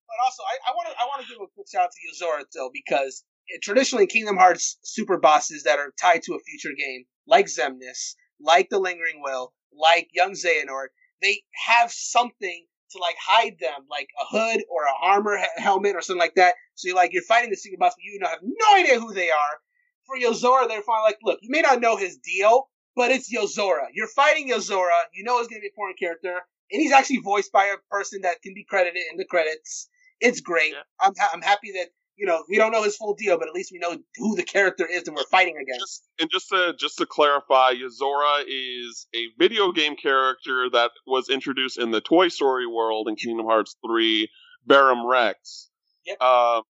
but 0.09 0.17
also 0.25 0.43
I 0.43 0.73
want 0.75 0.89
to 0.89 0.95
I 1.01 1.05
want 1.05 1.23
to 1.23 1.29
give 1.29 1.41
a 1.41 1.47
quick 1.55 1.69
shout 1.71 1.85
out 1.85 1.91
to 1.93 2.25
Yozora 2.25 2.43
though 2.53 2.71
because 2.73 3.23
it, 3.47 3.63
traditionally 3.63 4.07
Kingdom 4.09 4.37
Hearts 4.37 4.79
super 4.83 5.17
bosses 5.19 5.63
that 5.63 5.79
are 5.79 5.93
tied 6.01 6.23
to 6.25 6.35
a 6.35 6.41
future 6.41 6.75
game 6.77 7.05
like 7.29 7.47
Xemnas, 7.47 8.15
like 8.41 8.69
the 8.69 8.81
Lingering 8.81 9.23
Will, 9.23 9.53
like 9.79 10.09
Young 10.13 10.33
Xehanort, 10.33 10.89
they 11.23 11.43
have 11.67 11.91
something 11.91 12.67
to 12.93 12.99
like 12.99 13.17
hide 13.21 13.57
them, 13.61 13.87
like 13.91 14.09
a 14.21 14.25
hood 14.25 14.65
or 14.71 14.83
a 14.85 15.05
armor 15.07 15.39
he- 15.39 15.63
helmet 15.63 15.95
or 15.97 16.01
something 16.03 16.21
like 16.21 16.35
that. 16.35 16.55
So 16.75 16.89
you're 16.89 16.97
like 16.97 17.13
you're 17.13 17.23
fighting 17.23 17.51
the 17.51 17.57
secret 17.57 17.79
boss, 17.79 17.95
but 17.97 18.03
you 18.03 18.19
don't 18.19 18.31
have 18.31 18.41
no 18.43 18.77
idea 18.77 18.99
who 19.01 19.13
they 19.13 19.31
are. 19.31 19.61
For 20.07 20.17
Yozora, 20.19 20.67
they're 20.67 20.83
finally 20.83 21.09
like, 21.09 21.19
look, 21.23 21.39
you 21.43 21.51
may 21.51 21.61
not 21.61 21.81
know 21.81 21.97
his 21.97 22.17
deal, 22.17 22.69
but 22.97 23.11
it's 23.11 23.33
Yozora. 23.33 23.87
You're 23.93 24.09
fighting 24.09 24.51
Yozora. 24.51 25.03
You 25.15 25.23
know 25.25 25.39
he's 25.39 25.47
going 25.47 25.61
to 25.61 25.63
be 25.63 25.67
an 25.69 25.73
important 25.73 25.99
character, 26.01 26.41
and 26.73 26.83
he's 26.83 26.93
actually 26.93 27.19
voiced 27.19 27.53
by 27.53 27.67
a 27.67 27.77
person 27.91 28.23
that 28.23 28.43
can 28.43 28.55
be 28.55 28.65
credited 28.65 29.03
in 29.11 29.19
the 29.19 29.25
credits. 29.25 29.89
It's 30.21 30.41
great. 30.41 30.73
Yeah. 30.73 30.83
I'm 31.01 31.13
ha- 31.19 31.31
I'm 31.33 31.43
happy 31.43 31.73
that 31.73 31.91
you 32.21 32.27
know 32.27 32.45
we 32.49 32.57
don't 32.59 32.71
know 32.71 32.83
his 32.85 32.97
full 32.97 33.15
deal, 33.15 33.39
but 33.39 33.49
at 33.49 33.55
least 33.55 33.73
we 33.73 33.79
know 33.79 33.97
who 34.17 34.37
the 34.37 34.43
character 34.45 34.87
is 34.87 35.03
that 35.05 35.13
we're 35.15 35.25
fighting 35.25 35.57
against. 35.57 35.81
Just, 35.81 36.09
and 36.21 36.31
just 36.31 36.49
to 36.51 36.75
just 36.79 36.99
to 36.99 37.07
clarify, 37.07 37.73
Yozora 37.73 38.45
is 38.47 39.07
a 39.15 39.27
video 39.39 39.73
game 39.73 39.97
character 39.97 40.69
that 40.73 40.91
was 41.07 41.29
introduced 41.31 41.79
in 41.79 41.91
the 41.91 42.01
Toy 42.03 42.29
Story 42.29 42.67
world 42.67 43.09
in 43.09 43.17
Kingdom 43.17 43.47
Hearts 43.47 43.77
3, 43.87 44.29
Barum 44.69 45.09
Rex. 45.11 45.71
Yep. 46.07 46.21
Um, 46.21 46.63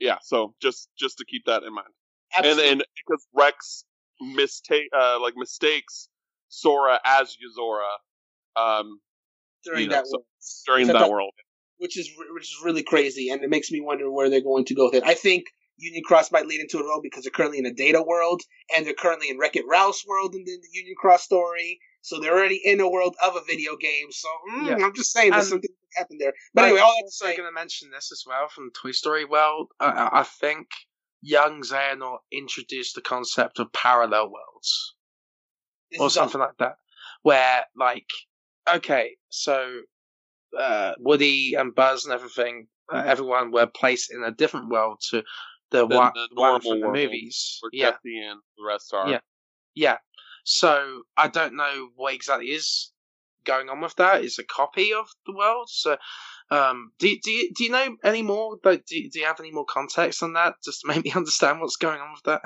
yeah. 0.00 0.16
So 0.22 0.54
just 0.62 0.88
just 0.98 1.18
to 1.18 1.24
keep 1.26 1.44
that 1.46 1.62
in 1.62 1.74
mind, 1.74 1.88
Absolutely. 2.34 2.62
and 2.64 2.72
and 2.80 2.84
because 3.06 3.26
Rex 3.34 3.84
mistake 4.20 4.88
uh 4.96 5.18
like 5.20 5.34
mistakes 5.36 6.08
Sora 6.48 6.98
as 7.04 7.36
Yozora, 7.36 8.60
um, 8.60 9.00
during 9.64 9.82
you 9.82 9.88
know, 9.88 9.96
that 9.96 10.06
so- 10.06 10.12
world. 10.18 10.24
during 10.66 10.90
I 10.90 10.92
that 10.94 10.98
thought- 11.00 11.10
world. 11.10 11.32
Which 11.78 11.98
is 11.98 12.10
which 12.32 12.44
is 12.44 12.56
really 12.64 12.82
crazy, 12.82 13.30
and 13.30 13.42
it 13.42 13.50
makes 13.50 13.70
me 13.70 13.80
wonder 13.80 14.10
where 14.10 14.30
they're 14.30 14.40
going 14.42 14.64
to 14.66 14.74
go 14.74 14.86
with 14.86 14.94
it. 14.94 15.04
I 15.04 15.14
think 15.14 15.44
Union 15.76 16.02
Cross 16.06 16.30
might 16.32 16.46
lead 16.46 16.60
into 16.60 16.78
a 16.78 16.84
role 16.84 17.00
because 17.02 17.24
they're 17.24 17.30
currently 17.32 17.58
in 17.58 17.66
a 17.66 17.72
data 17.74 18.02
world, 18.02 18.42
and 18.74 18.86
they're 18.86 18.94
currently 18.94 19.28
in 19.30 19.38
Wreck 19.38 19.56
It 19.56 19.64
Ralph's 19.68 20.04
world 20.06 20.34
in 20.34 20.44
the, 20.44 20.58
the 20.62 20.68
Union 20.72 20.94
Cross 20.98 21.22
story. 21.24 21.80
So 22.02 22.20
they're 22.20 22.34
already 22.36 22.60
in 22.62 22.80
a 22.80 22.88
world 22.88 23.16
of 23.24 23.34
a 23.34 23.40
video 23.46 23.76
game. 23.76 24.08
So 24.10 24.28
mm, 24.52 24.66
Yeah. 24.78 24.84
I'm 24.84 24.94
just 24.94 25.10
saying 25.12 25.30
there's 25.30 25.44
And- 25.44 25.50
something 25.52 25.70
that 25.70 25.98
happened 26.00 26.20
there. 26.20 26.34
But 26.52 26.64
anyway, 26.64 26.80
all 26.80 26.90
I'm 26.98 27.04
I'm 27.04 27.08
saying, 27.10 27.36
going 27.38 27.48
to 27.48 27.54
mention 27.54 27.90
this 27.90 28.12
as 28.12 28.24
well 28.26 28.46
from 28.48 28.66
the 28.66 28.78
Toy 28.78 28.92
Story 28.92 29.24
world. 29.24 29.70
I, 29.80 30.10
I, 30.12 30.22
think 30.22 30.66
young 31.22 31.62
Xehanort 31.62 32.18
introduced 32.30 32.94
the 32.94 33.00
concept 33.00 33.58
of 33.58 33.72
parallel 33.72 34.30
worlds. 34.30 34.94
this 35.90 35.98
or 36.00 36.10
something 36.10 36.40
like 36.42 36.58
that, 36.58 36.76
where 37.22 37.64
like, 37.74 38.08
okay, 38.70 39.16
so 39.30 39.80
uh, 40.58 40.94
Woody 40.98 41.54
and 41.54 41.74
Buzz 41.74 42.04
and 42.04 42.14
everything, 42.14 42.68
uh, 42.92 43.02
everyone 43.06 43.50
were 43.50 43.66
placed 43.66 44.12
in 44.12 44.22
a 44.22 44.30
different 44.30 44.68
world 44.68 45.00
to 45.10 45.22
the 45.70 45.86
Than 45.86 45.96
one, 45.96 46.12
the 46.14 46.28
one 46.34 46.60
normal 46.60 46.60
from 46.60 46.80
the 46.80 46.86
world, 46.86 46.96
movies. 46.96 47.58
Where 47.60 47.70
Yeah, 47.72 47.90
Jesse 47.92 48.18
and 48.18 48.40
the 48.56 48.64
rest 48.64 48.92
are. 48.94 49.10
Yeah. 49.10 49.20
yeah. 49.74 49.96
So 50.44 51.02
I 51.16 51.28
don't 51.28 51.56
know 51.56 51.88
what 51.96 52.14
exactly 52.14 52.48
is 52.50 52.92
going 53.44 53.68
on 53.68 53.80
with 53.80 53.94
that. 53.96 54.24
It's 54.24 54.38
a 54.38 54.44
copy 54.44 54.92
of 54.92 55.06
the 55.26 55.34
world. 55.34 55.68
So, 55.70 55.96
um, 56.50 56.92
do 56.98 57.16
do 57.22 57.30
you, 57.30 57.50
do 57.56 57.64
you 57.64 57.70
know 57.70 57.96
any 58.04 58.22
more? 58.22 58.58
Like, 58.62 58.84
do 58.86 59.08
do 59.10 59.20
you 59.20 59.26
have 59.26 59.40
any 59.40 59.50
more 59.52 59.64
context 59.64 60.22
on 60.22 60.34
that? 60.34 60.54
Just 60.64 60.82
to 60.82 60.88
make 60.88 61.04
me 61.04 61.12
understand 61.12 61.60
what's 61.60 61.76
going 61.76 62.00
on 62.00 62.12
with 62.12 62.22
that. 62.24 62.42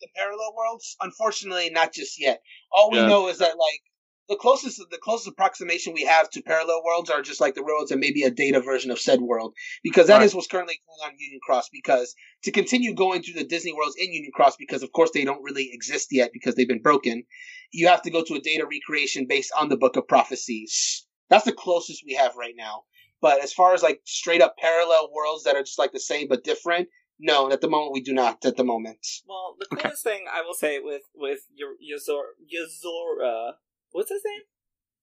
the 0.00 0.08
parallel 0.16 0.54
worlds? 0.56 0.96
Unfortunately, 1.00 1.70
not 1.70 1.92
just 1.92 2.20
yet. 2.20 2.40
All 2.72 2.90
we 2.90 2.98
Yeah. 2.98 3.08
know 3.08 3.28
is 3.28 3.38
that 3.38 3.56
like 3.58 3.80
the 4.28 4.36
closest 4.36 4.78
the 4.90 4.98
closest 4.98 5.28
approximation 5.28 5.92
we 5.92 6.04
have 6.04 6.28
to 6.30 6.42
parallel 6.42 6.82
worlds 6.84 7.10
are 7.10 7.22
just 7.22 7.40
like 7.40 7.54
the 7.54 7.62
worlds 7.62 7.90
and 7.90 8.00
maybe 8.00 8.22
a 8.24 8.30
data 8.30 8.60
version 8.60 8.90
of 8.90 8.98
said 8.98 9.20
world 9.20 9.54
because 9.82 10.08
that 10.08 10.22
is 10.22 10.32
Right. 10.32 10.36
what's 10.36 10.46
currently 10.48 10.80
going 10.86 11.08
on 11.08 11.14
in 11.14 11.20
Union 11.20 11.40
Cross. 11.44 11.68
Because 11.72 12.14
to 12.42 12.50
continue 12.50 12.94
going 12.94 13.22
through 13.22 13.34
the 13.34 13.44
Disney 13.44 13.72
worlds 13.72 13.96
in 13.98 14.12
Union 14.12 14.32
Cross, 14.34 14.56
because 14.56 14.82
of 14.82 14.92
course 14.92 15.10
they 15.12 15.24
don't 15.24 15.42
really 15.42 15.70
exist 15.72 16.08
yet 16.10 16.30
because 16.32 16.54
they've 16.54 16.68
been 16.68 16.82
broken, 16.82 17.24
you 17.72 17.88
have 17.88 18.02
to 18.02 18.10
go 18.10 18.22
to 18.24 18.34
a 18.34 18.40
data 18.40 18.66
recreation 18.66 19.26
based 19.28 19.52
on 19.58 19.68
the 19.68 19.76
Book 19.76 19.96
of 19.96 20.08
Prophecies. 20.08 21.06
That's 21.30 21.44
the 21.44 21.52
closest 21.52 22.02
we 22.06 22.14
have 22.14 22.36
right 22.36 22.54
now. 22.56 22.84
But 23.20 23.42
as 23.42 23.52
far 23.52 23.74
as 23.74 23.82
like 23.82 24.00
straight 24.04 24.42
up 24.42 24.56
parallel 24.58 25.10
worlds 25.12 25.44
that 25.44 25.56
are 25.56 25.62
just 25.62 25.78
like 25.78 25.92
the 25.92 26.00
same 26.00 26.28
but 26.28 26.44
different, 26.44 26.88
no, 27.18 27.50
at 27.50 27.60
the 27.62 27.68
moment 27.68 27.92
we 27.92 28.02
do 28.02 28.12
not. 28.12 28.44
At 28.44 28.56
the 28.56 28.64
moment. 28.64 28.98
Well, 29.26 29.56
the 29.58 29.66
Okay. 29.76 29.90
thing 30.02 30.26
I 30.30 30.42
will 30.42 30.54
say 30.54 30.78
with 30.80 31.02
with 31.14 31.40
your 31.54 31.70
Yazor 31.82 32.22
Yozora, 32.52 33.54
what's 33.96 34.10
his 34.10 34.22
name? 34.24 34.42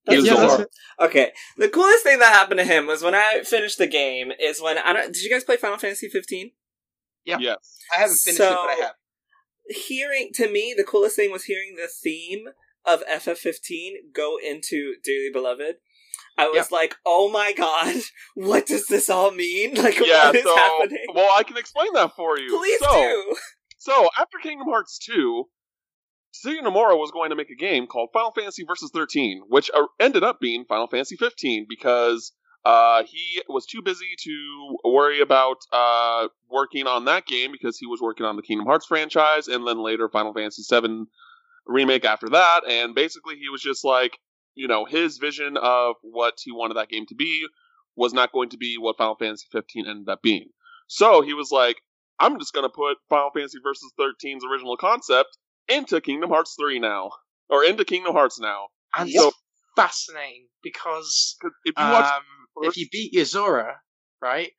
Yeah, 0.05 0.15
That's 0.15 0.27
yeah, 0.27 0.57
that's. 0.57 0.69
Okay, 1.09 1.31
the 1.57 1.69
coolest 1.69 2.03
thing 2.03 2.19
that 2.19 2.33
happened 2.33 2.59
to 2.59 2.65
him 2.65 2.87
was 2.87 3.01
when 3.03 3.15
I 3.15 3.41
finished 3.43 3.77
the 3.77 3.87
game. 3.87 4.31
Is 4.39 4.61
when 4.61 4.77
I 4.77 4.93
don't. 4.93 5.13
Did 5.13 5.23
you 5.23 5.29
guys 5.29 5.43
play 5.43 5.57
Final 5.57 5.77
Fantasy 5.77 6.09
15? 6.09 6.51
Yeah. 7.25 7.37
Yes. 7.39 7.77
I 7.95 8.01
haven't 8.01 8.17
finished 8.17 8.39
it, 8.41 8.49
but 8.49 8.69
I 8.69 8.75
have. 8.81 8.95
Hearing 9.69 10.31
to 10.33 10.51
me, 10.51 10.73
the 10.75 10.83
coolest 10.83 11.15
thing 11.15 11.31
was 11.31 11.45
hearing 11.45 11.75
the 11.77 11.87
theme 11.87 12.47
of 12.85 13.01
FF15 13.07 14.13
go 14.13 14.37
into 14.45 14.95
Dearly 15.03 15.29
Beloved. 15.31 15.75
I 16.37 16.49
was 16.49 16.69
like, 16.71 16.95
"Oh 17.05 17.29
my 17.31 17.53
god, 17.53 17.95
what 18.35 18.65
does 18.65 18.87
this 18.87 19.09
all 19.09 19.31
mean? 19.31 19.75
Like, 19.75 19.97
Yeah. 19.99 20.25
what 20.27 20.35
is 20.35 20.43
So, 20.43 20.55
happening?" 20.55 21.05
well, 21.13 21.31
I 21.37 21.43
can 21.43 21.57
explain 21.57 21.93
that 21.93 22.11
for 22.15 22.37
you. 22.37 22.57
Please 22.57 22.79
so, 22.79 22.91
do. 22.93 23.35
So 23.77 24.09
after 24.19 24.37
Kingdom 24.41 24.67
Hearts 24.67 24.97
2, 25.05 25.45
Tetsuya 26.34 26.61
Nomura 26.61 26.97
was 26.97 27.11
going 27.11 27.29
to 27.29 27.36
make 27.36 27.51
a 27.51 27.55
game 27.55 27.86
called 27.86 28.09
Final 28.11 28.31
Fantasy 28.31 28.63
Versus 28.63 28.91
13, 28.91 29.43
which 29.47 29.69
uh, 29.73 29.84
ended 29.99 30.23
up 30.23 30.39
being 30.39 30.65
Final 30.65 30.88
Fantasy 30.88 31.15
15 31.15 31.67
because 31.69 32.31
uh, 32.65 33.03
he 33.03 33.41
was 33.47 33.65
too 33.65 33.81
busy 33.81 34.15
to 34.23 34.77
worry 34.84 35.21
about 35.21 35.57
uh, 35.71 36.27
working 36.49 36.88
on 36.88 37.05
that 37.05 37.27
game 37.27 37.51
because 37.51 37.77
he 37.77 37.86
was 37.86 38.01
working 38.01 38.25
on 38.25 38.36
the 38.36 38.41
Kingdom 38.41 38.65
Hearts 38.65 38.86
franchise 38.86 39.47
and 39.47 39.67
then 39.67 39.77
later 39.84 40.09
Final 40.09 40.34
Fantasy 40.34 40.63
7 40.63 41.07
remake 41.67 42.05
after 42.05 42.29
that. 42.29 42.61
And 42.67 42.95
basically, 42.95 43.36
he 43.36 43.49
was 43.49 43.61
just 43.61 43.84
like, 43.84 44.17
you 44.55 44.67
know, 44.67 44.86
his 44.86 45.17
vision 45.17 45.57
of 45.57 45.95
what 46.01 46.36
he 46.43 46.51
wanted 46.51 46.75
that 46.75 46.89
game 46.89 47.05
to 47.07 47.15
be 47.15 47.45
was 47.95 48.13
not 48.13 48.31
going 48.31 48.49
to 48.49 48.57
be 48.57 48.77
what 48.79 48.97
Final 48.97 49.15
Fantasy 49.15 49.45
15 49.51 49.86
ended 49.88 50.09
up 50.09 50.21
being. 50.21 50.49
So 50.88 51.21
he 51.21 51.34
was 51.34 51.51
like, 51.51 51.77
I'm 52.19 52.39
just 52.39 52.53
gonna 52.53 52.69
put 52.69 52.97
Final 53.09 53.31
Fantasy 53.31 53.59
Versus 53.61 53.91
13's 53.99 54.45
original 54.49 54.77
concept 54.77 55.38
into 55.68 56.01
Kingdom 56.01 56.30
Hearts 56.30 56.55
3 56.59 56.80
now, 56.80 57.11
or 57.49 57.64
into 57.64 57.86
Kingdom 57.86 58.14
Hearts 58.14 58.39
now. 58.39 58.68
And 58.95 59.09
So- 59.09 59.30
it's 59.30 59.38
fascinating 59.76 60.47
because 60.61 61.38
if 61.66 61.76
you 61.78 61.86
watch, 61.88 62.05
um, 62.05 62.24
if 62.64 62.78
you 62.78 62.88
beat 62.91 63.14
Yozora, 63.14 63.76
right, 64.22 64.51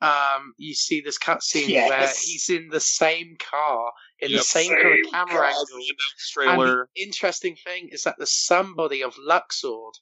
um, 0.00 0.54
you 0.56 0.74
see 0.74 1.00
this 1.00 1.18
cutscene 1.18 1.88
where 1.88 2.08
he's 2.24 2.48
in 2.48 2.68
the 2.68 2.80
same 2.80 3.36
car 3.38 3.92
in 4.18 4.30
Yep. 4.30 4.40
the 4.40 4.44
same 4.44 4.68
kind 4.70 4.78
of 4.86 4.92
Same 5.04 5.10
camera 5.12 5.46
angle. 5.48 5.66
the 5.66 6.46
And 6.48 6.60
the 6.62 6.86
interesting 6.96 7.56
thing 7.56 7.88
is 7.90 8.02
that 8.04 8.16
the 8.18 8.26
somebody 8.26 9.02
of 9.02 9.14
Luxord 9.16 9.92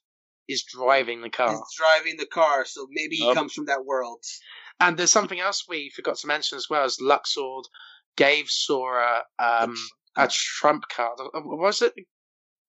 is 0.47 0.63
driving 0.63 1.21
the 1.21 1.29
car. 1.29 1.51
He's 1.51 1.77
driving 1.77 2.17
the 2.17 2.25
car, 2.25 2.65
so 2.65 2.87
maybe 2.89 3.15
he 3.17 3.25
Yup. 3.25 3.35
comes 3.35 3.53
from 3.53 3.65
that 3.65 3.85
world. 3.85 4.23
And 4.79 4.97
there's 4.97 5.11
something 5.11 5.39
else 5.39 5.67
we 5.67 5.89
forgot 5.91 6.17
to 6.17 6.27
mention 6.27 6.55
as 6.57 6.67
well, 6.69 6.85
is 6.85 6.97
Luxord 6.99 7.65
gave 8.15 8.49
Sora 8.49 9.23
um, 9.39 9.75
a 10.17 10.27
trump 10.31 10.83
card. 10.89 11.17
Uh, 11.19 11.41
Was 11.43 11.81
it? 11.81 11.93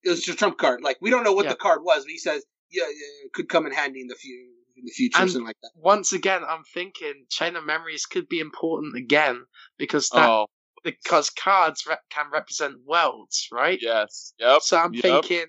It 0.04 0.08
was 0.10 0.20
just 0.22 0.36
a 0.36 0.38
trump 0.38 0.58
card. 0.58 0.80
Like 0.82 0.98
we 1.00 1.10
don't 1.10 1.24
know 1.24 1.32
what 1.32 1.44
Yeah. 1.44 1.52
the 1.52 1.56
card 1.58 1.82
was, 1.84 2.04
but 2.04 2.10
he 2.10 2.18
says, 2.18 2.44
"Yeah, 2.70 2.84
yeah 2.84 3.26
it 3.26 3.32
could 3.32 3.48
come 3.48 3.66
in 3.66 3.72
handy 3.72 4.00
in 4.00 4.06
the 4.08 4.14
few 4.16 4.52
in 4.76 4.84
the 4.84 4.90
future, 4.92 5.20
And- 5.20 5.30
something 5.30 5.46
like 5.46 5.56
that." 5.62 5.70
Once 5.76 6.12
again, 6.12 6.42
I'm 6.46 6.64
thinking 6.74 7.26
Chain 7.30 7.56
of 7.56 7.64
Memories 7.64 8.06
could 8.06 8.28
be 8.28 8.40
important 8.40 8.96
again 8.96 9.44
because 9.78 10.08
that 10.10 10.28
oh 10.28 10.46
because 10.84 11.30
cards 11.30 11.84
re- 11.88 11.96
can 12.10 12.26
represent 12.32 12.74
worlds, 12.84 13.46
right? 13.52 13.78
yes, 13.80 14.34
yep, 14.38 14.62
So 14.62 14.76
I'm 14.78 14.92
yep. 14.94 15.02
thinking, 15.02 15.46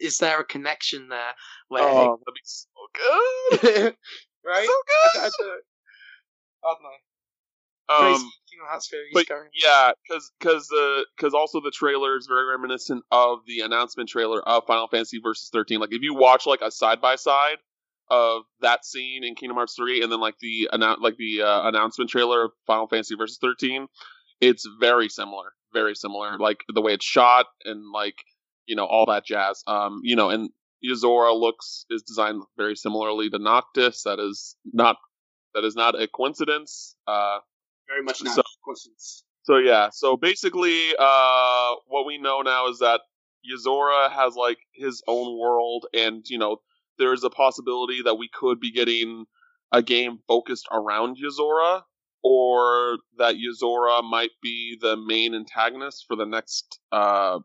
is 0.00 0.16
there 0.16 0.40
a 0.40 0.44
connection 0.44 1.08
there 1.08 1.34
where, 1.68 1.82
oh 1.82 2.18
that'd 2.24 2.34
be 2.34 2.40
so 2.44 2.68
good, 2.94 3.96
right? 4.46 4.66
so 4.66 4.72
good. 4.86 5.20
I, 5.20 5.30
don't- 5.38 5.50
I 6.64 6.72
don't 6.72 6.82
know. 6.82 6.96
Um, 7.88 8.30
Kingdom 8.50 8.68
Hearts 8.68 8.88
theories 8.88 9.10
but 9.12 9.26
yeah, 9.54 9.92
because 10.08 10.32
because 10.38 10.66
the 10.68 11.06
because 11.16 11.34
also 11.34 11.60
the 11.60 11.70
trailer 11.70 12.16
is 12.16 12.26
very 12.26 12.46
reminiscent 12.46 13.04
of 13.10 13.40
the 13.46 13.60
announcement 13.60 14.08
trailer 14.08 14.40
of 14.40 14.64
Final 14.66 14.88
Fantasy 14.88 15.20
Versus 15.22 15.50
13. 15.52 15.80
Like 15.80 15.92
if 15.92 16.02
you 16.02 16.14
watch 16.14 16.46
like 16.46 16.60
a 16.62 16.70
side 16.70 17.00
by 17.00 17.16
side 17.16 17.56
of 18.10 18.42
that 18.60 18.84
scene 18.84 19.24
in 19.24 19.34
Kingdom 19.34 19.56
Hearts 19.56 19.74
3 19.76 20.02
and 20.02 20.10
then 20.12 20.20
like 20.20 20.38
the 20.40 20.68
annou- 20.72 21.00
like 21.00 21.16
the 21.16 21.42
uh, 21.42 21.68
announcement 21.68 22.10
trailer 22.10 22.46
of 22.46 22.52
Final 22.66 22.86
Fantasy 22.86 23.16
Versus 23.16 23.38
13, 23.40 23.86
it's 24.40 24.66
very 24.80 25.08
similar, 25.08 25.52
very 25.72 25.94
similar. 25.94 26.38
Like 26.38 26.60
the 26.72 26.80
way 26.80 26.92
it's 26.92 27.04
shot 27.04 27.46
and 27.64 27.92
like 27.92 28.16
you 28.66 28.76
know 28.76 28.86
all 28.86 29.06
that 29.06 29.26
jazz. 29.26 29.62
Um, 29.66 30.00
you 30.02 30.16
know, 30.16 30.30
and 30.30 30.50
Yozora 30.84 31.38
looks 31.38 31.86
is 31.90 32.02
designed 32.02 32.42
very 32.56 32.76
similarly 32.76 33.30
to 33.30 33.38
Noctis. 33.38 34.02
That 34.04 34.18
is 34.20 34.56
not 34.72 34.96
that 35.54 35.64
is 35.64 35.76
not 35.76 36.00
a 36.00 36.08
coincidence. 36.08 36.96
Uh, 37.06 37.38
Very 37.88 38.02
much 38.02 38.22
not 38.22 38.34
So- 38.36 38.42
questions. 38.62 39.24
so 39.42 39.56
yeah, 39.58 39.90
so 39.90 40.16
basically, 40.16 40.94
uh, 40.98 41.74
what 41.86 42.06
we 42.06 42.18
know 42.18 42.40
now 42.42 42.68
is 42.68 42.78
that 42.78 43.02
Yozora 43.44 44.10
has 44.10 44.34
like 44.36 44.58
his 44.72 45.02
own 45.06 45.38
world, 45.38 45.86
and 45.92 46.24
you 46.28 46.38
know, 46.38 46.58
there 46.98 47.12
is 47.12 47.24
a 47.24 47.30
possibility 47.30 48.00
that 48.02 48.14
we 48.14 48.28
could 48.28 48.58
be 48.60 48.70
getting 48.72 49.26
a 49.72 49.82
game 49.82 50.18
focused 50.28 50.66
around 50.72 51.18
Yozora, 51.18 51.82
or 52.22 52.98
that 53.18 53.34
Yozora 53.36 54.02
might 54.02 54.30
be 54.42 54.78
the 54.80 54.96
main 54.96 55.34
antagonist 55.34 56.04
for 56.06 56.16
the 56.16 56.24
next, 56.24 56.78
uh, 56.92 57.38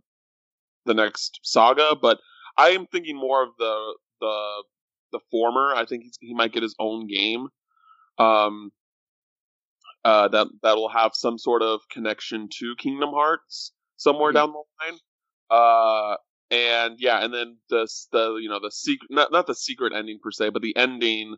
the 0.85 0.93
next 0.93 1.39
saga. 1.43 1.95
But 2.01 2.19
I 2.57 2.69
am 2.69 2.85
thinking 2.87 3.17
more 3.17 3.43
of 3.43 3.49
the 3.57 3.97
the 4.21 4.63
the 5.11 5.19
former. 5.31 5.73
I 5.75 5.85
think 5.85 6.03
he's, 6.03 6.17
he 6.21 6.33
might 6.33 6.53
get 6.53 6.63
his 6.63 6.75
own 6.79 7.07
game. 7.07 7.47
Um, 8.19 8.71
uh, 10.05 10.27
that 10.29 10.47
that'll 10.63 10.89
have 10.89 11.11
some 11.13 11.37
sort 11.37 11.61
of 11.61 11.81
connection 11.91 12.47
to 12.59 12.75
Kingdom 12.77 13.09
Hearts 13.11 13.73
somewhere 13.97 14.31
Mhm. 14.31 14.35
down 14.35 14.53
the 14.53 14.63
line. 14.85 14.99
Uh, 15.49 16.17
and 16.51 16.95
yeah, 16.99 17.23
and 17.23 17.33
then 17.33 17.57
the 17.69 17.87
the 18.11 18.35
you 18.41 18.49
know 18.49 18.59
the 18.61 18.71
secret 18.71 19.09
not 19.11 19.31
not 19.31 19.47
the 19.47 19.55
secret 19.55 19.93
ending 19.93 20.19
per 20.21 20.31
se, 20.31 20.49
but 20.49 20.61
the 20.61 20.75
ending 20.75 21.35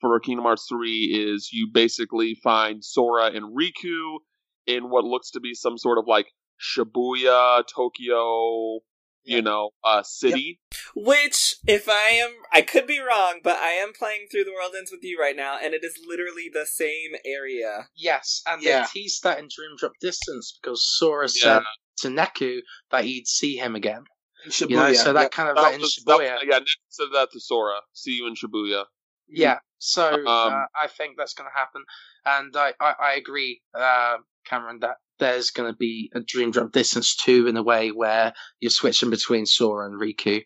for 0.00 0.18
Kingdom 0.20 0.44
Hearts 0.44 0.66
three 0.68 1.10
is 1.12 1.50
you 1.52 1.68
basically 1.72 2.34
find 2.42 2.84
Sora 2.84 3.26
and 3.26 3.56
Riku 3.56 4.18
in 4.66 4.90
what 4.90 5.04
looks 5.04 5.30
to 5.32 5.40
be 5.40 5.54
some 5.54 5.78
sort 5.78 5.98
of 5.98 6.06
like 6.06 6.26
Shibuya, 6.60 7.64
Tokyo, 7.66 8.80
Yeah. 9.24 9.36
you 9.36 9.42
know, 9.42 9.70
uh, 9.84 10.02
city. 10.02 10.60
Which, 10.94 11.54
if 11.66 11.88
I 11.88 12.10
am, 12.14 12.30
I 12.52 12.62
could 12.62 12.86
be 12.86 12.98
wrong, 13.00 13.40
but 13.42 13.56
I 13.58 13.70
am 13.72 13.92
playing 13.92 14.26
through 14.30 14.44
the 14.44 14.52
World 14.52 14.74
Ends 14.76 14.90
with 14.90 15.02
you 15.02 15.18
right 15.20 15.36
now, 15.36 15.58
and 15.62 15.74
it 15.74 15.84
is 15.84 15.98
literally 16.06 16.50
the 16.52 16.66
same 16.66 17.12
area. 17.24 17.88
Yes, 17.96 18.42
and 18.46 18.62
Yeah. 18.62 18.80
they 18.82 18.86
teased 19.00 19.22
that 19.22 19.38
in 19.38 19.48
Dream 19.54 19.76
Drop 19.78 19.92
Distance 20.00 20.58
because 20.60 20.84
Sora 20.84 21.28
Yeah. 21.34 21.60
said 21.60 21.62
to 21.98 22.08
Neku 22.08 22.60
that 22.90 23.04
he'd 23.04 23.26
see 23.26 23.56
him 23.56 23.74
again. 23.74 24.04
In 24.44 24.50
Shibuya. 24.50 24.70
You 24.70 24.76
know, 24.76 24.92
so 24.94 25.12
that 25.12 25.22
yeah. 25.22 25.28
kind 25.28 25.48
of 25.50 25.54
That 25.56 25.62
like 25.62 25.74
in 25.76 25.80
was- 25.82 26.02
that- 26.04 26.18
Shibuya. 26.18 26.38
yeah, 26.44 26.58
Nick 26.58 26.68
said 26.88 27.08
that 27.12 27.30
to 27.32 27.40
Sora. 27.40 27.80
See 27.92 28.12
you 28.12 28.26
in 28.26 28.34
Shibuya. 28.34 28.86
Yeah, 29.28 29.60
so 29.78 30.12
Um, 30.14 30.26
uh, 30.26 30.64
I 30.74 30.88
think 30.88 31.16
that's 31.16 31.32
going 31.32 31.48
to 31.48 31.56
happen, 31.58 31.84
and 32.26 32.54
I, 32.56 32.74
I, 32.80 32.94
I 32.98 33.12
agree, 33.14 33.62
uh, 33.72 34.16
Cameron, 34.44 34.80
that 34.80 34.96
there's 35.22 35.50
going 35.50 35.70
to 35.72 35.76
be 35.76 36.10
a 36.14 36.20
Dream 36.20 36.50
Drop 36.50 36.72
Distance 36.72 37.16
2 37.16 37.46
in 37.46 37.56
a 37.56 37.62
way 37.62 37.90
where 37.90 38.32
you're 38.60 38.70
switching 38.70 39.10
between 39.10 39.46
Sora 39.46 39.86
and 39.88 40.00
Riku. 40.00 40.42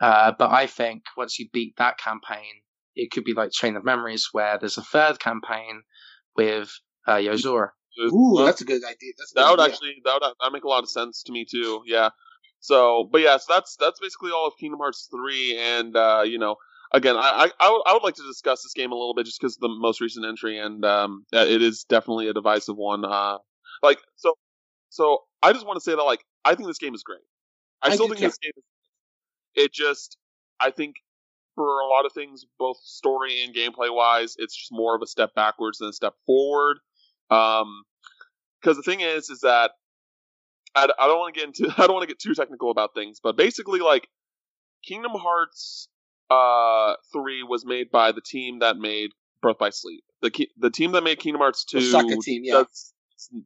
Uh, 0.00 0.32
but 0.38 0.50
I 0.50 0.66
think 0.66 1.02
once 1.16 1.38
you 1.38 1.48
beat 1.52 1.74
that 1.78 1.98
campaign, 1.98 2.60
it 2.94 3.10
could 3.10 3.24
be 3.24 3.32
like 3.34 3.50
Chain 3.52 3.76
of 3.76 3.84
Memories 3.84 4.28
where 4.32 4.58
there's 4.58 4.78
a 4.78 4.82
third 4.82 5.18
campaign 5.18 5.82
with 6.36 6.70
uh, 7.06 7.14
Yozora. 7.14 7.68
Ooh, 7.98 8.34
Well, 8.34 8.44
that's 8.44 8.60
a 8.60 8.64
good 8.66 8.84
idea. 8.84 9.12
That's 9.16 9.32
a 9.32 9.34
that 9.36 9.42
good 9.44 9.50
would 9.52 9.60
idea. 9.60 9.72
actually 9.74 9.94
that 10.04 10.18
would 10.20 10.32
that 10.40 10.52
make 10.52 10.64
a 10.64 10.68
lot 10.68 10.82
of 10.82 10.90
sense 10.90 11.22
to 11.24 11.32
me 11.32 11.46
too. 11.50 11.82
Yeah. 11.86 12.10
So, 12.60 13.08
but 13.10 13.20
yeah, 13.22 13.36
so 13.38 13.54
that's 13.54 13.76
that's 13.80 14.00
basically 14.00 14.32
all 14.32 14.46
of 14.48 14.54
Kingdom 14.60 14.80
Hearts 14.80 15.08
three, 15.10 15.56
and 15.58 15.96
uh, 15.96 16.22
you 16.26 16.38
know, 16.38 16.56
again, 16.92 17.16
I, 17.16 17.20
I 17.60 17.66
I 17.66 17.70
would- 17.70 17.82
I 17.86 17.92
would 17.94 18.02
like 18.02 18.16
to 18.16 18.26
discuss 18.26 18.62
this 18.62 18.72
game 18.74 18.92
a 18.92 18.94
little 18.96 19.14
bit 19.14 19.24
just 19.26 19.40
because 19.40 19.56
the 19.56 19.68
most 19.68 20.00
recent 20.00 20.26
entry, 20.26 20.58
and 20.58 20.84
um, 20.84 21.24
uh, 21.34 21.46
it 21.48 21.62
is 21.62 21.84
definitely 21.88 22.28
a 22.28 22.34
divisive 22.34 22.76
one. 22.76 23.04
Uh, 23.04 23.38
like 23.82 23.98
so, 24.16 24.34
so 24.90 25.20
I 25.42 25.52
just 25.52 25.66
want 25.66 25.76
to 25.76 25.80
say 25.80 25.92
that 25.94 26.02
like 26.02 26.24
I 26.44 26.54
think 26.54 26.68
this 26.68 26.78
game 26.78 26.94
is 26.94 27.02
great. 27.02 27.20
I, 27.82 27.88
I 27.88 27.94
still 27.94 28.06
think 28.08 28.18
too. 28.18 28.26
this 28.26 28.38
game 28.38 28.52
is. 28.56 28.64
It 29.54 29.72
just, 29.72 30.18
I 30.60 30.70
think, 30.70 30.96
for 31.54 31.80
a 31.80 31.86
lot 31.86 32.04
of 32.04 32.12
things, 32.12 32.44
both 32.58 32.76
story 32.84 33.42
and 33.42 33.54
gameplay 33.54 33.92
wise, 33.92 34.36
it's 34.38 34.54
just 34.54 34.70
more 34.70 34.94
of 34.94 35.02
a 35.02 35.06
step 35.06 35.34
backwards 35.34 35.78
than 35.78 35.88
a 35.88 35.92
step 35.92 36.14
forward. 36.26 36.78
Um, 37.30 37.82
because 38.60 38.76
the 38.76 38.82
thing 38.82 39.00
is, 39.00 39.30
is 39.30 39.40
that 39.40 39.72
I, 40.74 40.88
I 40.98 41.06
don't 41.06 41.18
want 41.18 41.34
to 41.34 41.40
get 41.40 41.48
into 41.48 41.74
I 41.82 41.86
don't 41.86 41.94
want 41.94 42.02
to 42.02 42.08
get 42.08 42.18
too 42.18 42.34
technical 42.34 42.70
about 42.70 42.94
things, 42.94 43.20
but 43.22 43.36
basically, 43.36 43.80
like 43.80 44.08
Kingdom 44.84 45.12
Hearts 45.12 45.88
uh 46.28 46.94
three 47.12 47.44
was 47.44 47.64
made 47.64 47.88
by 47.90 48.10
the 48.10 48.20
team 48.20 48.58
that 48.58 48.76
made 48.76 49.10
Birth 49.40 49.58
by 49.58 49.70
Sleep. 49.70 50.04
The 50.22 50.48
the 50.58 50.70
team 50.70 50.92
that 50.92 51.02
made 51.02 51.18
Kingdom 51.18 51.40
Hearts 51.40 51.64
two 51.64 51.78
Osaka 51.78 52.16
team, 52.20 52.42
yeah. 52.44 52.54
does 52.54 52.92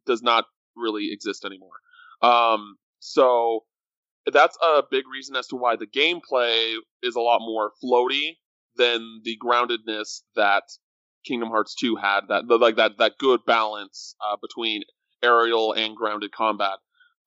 does 0.07 0.23
not 0.23 0.45
really 0.77 1.13
exist 1.13 1.45
anymore. 1.45 1.81
Um, 2.23 2.77
so 2.99 3.65
that's 4.33 4.57
a 4.63 4.83
big 4.91 5.05
reason 5.13 5.37
as 5.37 5.47
to 5.49 5.57
why 5.57 5.77
the 5.77 5.87
gameplay 5.87 6.75
is 7.03 7.17
a 7.17 7.21
lot 7.21 7.41
more 7.41 7.73
floaty 7.83 8.37
than 8.77 9.21
the 9.25 9.39
groundedness 9.43 10.23
that 10.37 10.65
Kingdom 11.25 11.49
Hearts 11.51 11.75
2 11.75 11.97
had. 11.97 12.21
That 12.29 12.45
like 12.49 12.77
that 12.77 12.99
that 12.99 13.19
good 13.19 13.41
balance 13.47 14.15
uh, 14.25 14.37
between 14.41 14.83
aerial 15.23 15.73
and 15.73 15.97
grounded 15.97 16.33
combat. 16.33 16.79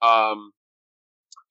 Um, 0.01 0.51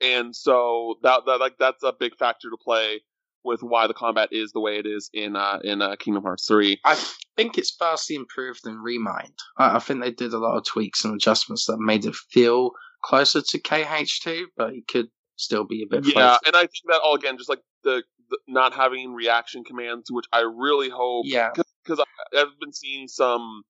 and 0.01 0.35
so 0.35 0.97
that, 1.03 1.23
that 1.27 1.39
like 1.41 1.57
that's 1.59 1.83
a 1.83 1.93
big 1.99 2.17
factor 2.19 2.51
to 2.51 2.57
play 2.63 3.03
with 3.45 3.63
why 3.63 3.87
the 3.87 3.95
combat 3.95 4.29
is 4.33 4.53
the 4.53 4.61
way 4.61 4.79
it 4.79 4.87
is 4.87 5.11
in 5.13 5.37
uh, 5.37 5.59
in 5.65 5.83
uh, 5.83 5.97
Kingdom 5.97 6.23
Hearts 6.23 6.47
3. 6.47 6.81
I 6.85 6.97
think 7.37 7.59
it's 7.59 7.75
vastly 7.79 8.17
improved 8.17 8.67
in 8.67 8.77
Remind. 8.79 9.35
I, 9.59 9.77
I 9.77 9.79
think 9.79 10.01
they 10.03 10.11
did 10.13 10.33
a 10.33 10.39
lot 10.39 10.57
of 10.57 10.65
tweaks 10.65 11.05
and 11.05 11.15
adjustments 11.15 11.67
that 11.67 11.79
made 11.79 12.05
it 12.05 12.15
feel 12.15 12.71
closer 13.03 13.43
to 13.43 13.59
KH2, 13.61 14.45
but 14.57 14.71
it 14.75 14.87
could 14.87 15.07
still 15.37 15.65
be 15.65 15.83
a 15.83 15.87
bit 15.87 16.05
Yeah, 16.05 16.37
floaty. 16.37 16.47
and 16.47 16.57
I 16.57 16.61
think 16.61 16.85
that 16.89 17.01
all 17.03 17.15
again, 17.15 17.37
just 17.37 17.49
like 17.49 17.61
the, 17.85 18.03
the 18.31 18.39
not 18.47 18.75
having 18.75 19.13
reaction 19.15 19.65
commands, 19.65 20.11
which 20.11 20.27
I 20.33 20.41
really 20.41 20.89
hope 20.89 21.27
Yeah. 21.29 21.51
because 21.85 22.05
I've 22.37 22.59
been 22.61 22.73
seeing 22.73 23.09
some 23.09 23.63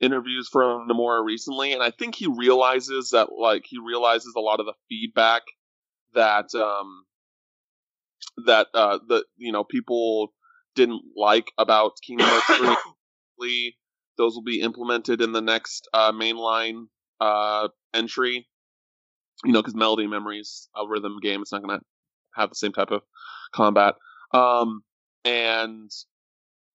interviews 0.00 0.48
from 0.50 0.88
Nomura 0.88 1.22
recently, 1.22 1.74
and 1.74 1.82
I 1.82 1.90
think 1.90 2.14
he 2.14 2.26
realizes 2.26 3.10
that 3.10 3.28
like 3.38 3.64
he 3.66 3.78
realizes 3.78 4.32
a 4.34 4.40
lot 4.40 4.60
of 4.60 4.66
the 4.66 4.72
feedback 4.88 5.42
that 6.14 6.46
um 6.54 7.04
that 8.46 8.68
uh 8.74 8.98
the 9.08 9.24
you 9.36 9.52
know 9.52 9.64
people 9.64 10.32
didn't 10.74 11.02
like 11.16 11.52
about 11.58 11.92
Kingdom 12.06 12.26
Hearts 12.28 12.78
3. 13.38 13.76
Those 14.18 14.34
will 14.34 14.42
be 14.42 14.60
implemented 14.60 15.20
in 15.22 15.32
the 15.32 15.40
next 15.40 15.88
uh, 15.94 16.12
mainline 16.12 16.86
uh, 17.20 17.68
entry. 17.94 18.46
You 19.44 19.52
know, 19.52 19.60
because 19.60 19.74
Melody 19.74 20.06
Memories, 20.06 20.68
a 20.76 20.86
rhythm 20.86 21.16
game, 21.22 21.40
it's 21.40 21.52
not 21.52 21.62
going 21.62 21.78
to 21.78 21.84
have 22.34 22.50
the 22.50 22.54
same 22.54 22.72
type 22.72 22.90
of 22.90 23.02
combat. 23.54 23.94
Um, 24.32 24.82
and 25.24 25.90